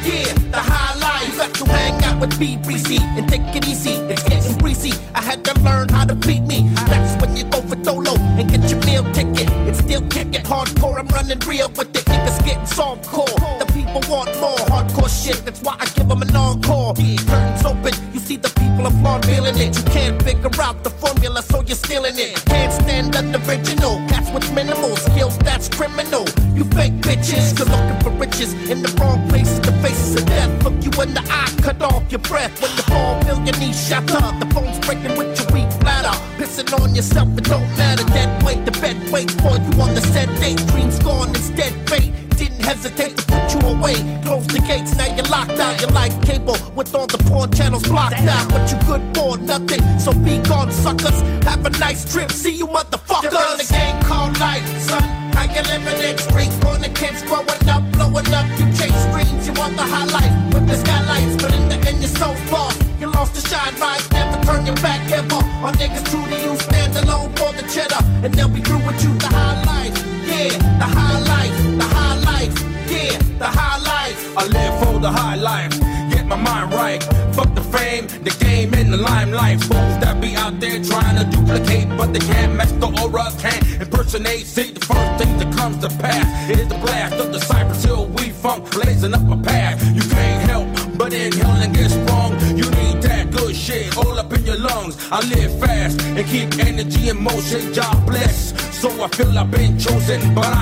Yeah, 0.02 0.35
the 0.51 1.36
got 1.36 1.55
to 1.55 1.64
hang 1.66 2.02
out 2.02 2.20
with 2.20 2.32
BBC 2.40 2.98
and 3.01 3.28
take 3.28 3.55
it 3.55 3.68
easy. 3.68 3.93
It's 4.10 4.24
getting 4.24 4.59
greasy. 4.59 4.93
I 5.14 5.23
had 5.23 5.44
to 5.44 5.55
learn 5.60 5.89
how 5.89 6.06
to 6.06 6.16
beat 6.16 6.43
me. 6.43 6.68
That's 6.90 7.14
when 7.23 7.36
you 7.36 7.44
go 7.44 7.60
for 7.62 7.77
dolo 7.77 8.16
and 8.18 8.51
get 8.51 8.68
your 8.68 8.81
meal 8.85 9.05
ticket. 9.12 9.48
It's 9.68 9.78
still 9.78 10.02
kicking 10.09 10.43
hardcore. 10.43 10.98
I'm 10.98 11.06
running 11.06 11.39
real 11.47 11.68
with 11.68 11.94
it. 11.94 12.05
Niggas 12.06 12.44
getting 12.44 12.66
soft 12.66 13.06
core. 13.06 13.39
The 13.60 13.66
people 13.73 14.02
want 14.10 14.35
more 14.40 14.59
hardcore 14.66 15.09
shit. 15.09 15.44
That's 15.44 15.62
why 15.62 15.77
I 15.78 15.86
give 15.94 16.09
them 16.09 16.23
an 16.23 16.35
encore. 16.35 16.94
Curtains 16.94 17.64
open. 17.64 17.94
You 18.12 18.18
see 18.18 18.39
the 18.39 18.48
people 18.59 18.89
of 18.89 18.98
applaud 18.98 19.24
feeling 19.24 19.56
it. 19.56 19.77
You 19.78 19.85
can't 19.85 20.20
figure 20.20 20.51
out 20.60 20.82
the 20.82 20.90
formula, 20.90 21.43
so 21.43 21.62
you're 21.62 21.77
stealing 21.77 22.18
it. 22.18 22.44
Can't 22.47 22.73
stand 22.73 23.14
the 23.14 23.39
original. 23.48 23.98
Cats 24.09 24.31
with 24.32 24.52
minimal 24.52 24.97
skills, 24.97 25.39
that's 25.39 25.68
criminal. 25.68 26.26
You 26.57 26.65
fake 26.65 26.95
bitches, 27.05 27.59
you're 27.59 27.69
looking 27.69 28.01
for 28.01 28.11
riches 28.19 28.55
in 28.70 28.83
the 28.83 28.89
wrong 28.99 29.28
places. 29.28 29.61
The 29.61 29.73
faces 29.83 30.16
of 30.16 30.27
death 30.27 30.65
look 30.65 30.74
you 30.83 30.91
in 31.03 31.12
the 31.12 31.20
eye, 31.28 31.55
cut 31.61 31.83
off 31.83 32.11
your 32.11 32.20
breath. 32.20 32.61
When 32.62 32.74
the 32.77 32.87
your 33.47 33.57
knees 33.61 33.89
shatter. 33.89 34.20
The 34.41 34.47
phone's 34.53 34.78
breaking 34.85 35.16
with 35.16 35.39
your 35.39 35.49
weak 35.55 35.70
bladder. 35.81 36.16
Pissing 36.37 36.73
on 36.81 36.95
yourself, 36.95 37.28
it 37.39 37.45
don't 37.45 37.69
matter. 37.78 38.05
Dead 38.07 38.43
weight, 38.43 38.65
the 38.65 38.73
bed 38.73 38.97
waits 39.12 39.35
for 39.35 39.57
you 39.57 39.81
on 39.81 39.95
the 39.95 40.01
set 40.01 40.28
date. 40.41 40.59
Dreams 40.69 40.99
gone, 40.99 41.28
instead 41.28 41.73
fate. 41.89 42.12
Didn't 42.37 42.65
hesitate 42.65 43.16
to 43.16 43.24
put 43.24 43.55
you 43.55 43.61
away. 43.69 43.97
Close 44.24 44.47
the 44.49 44.61
gates, 44.61 44.95
now 44.97 45.15
you're 45.15 45.24
locked 45.27 45.59
out. 45.59 45.81
You're 45.81 45.91
like 45.91 46.12
cable 46.23 46.59
with 46.74 46.95
all 46.95 47.07
the 47.07 47.19
porn 47.19 47.51
channels 47.53 47.85
blocked 47.85 48.20
out. 48.20 48.49
But 48.51 48.70
you 48.70 48.78
good 48.89 49.03
for 49.16 49.39
nothing. 49.39 49.83
So 49.99 50.12
be 50.12 50.39
gone, 50.39 50.73
suckers. 50.73 51.20
Have 51.45 51.65
a 51.65 51.70
nice 51.78 52.11
trip. 52.12 52.31
But 100.34 100.56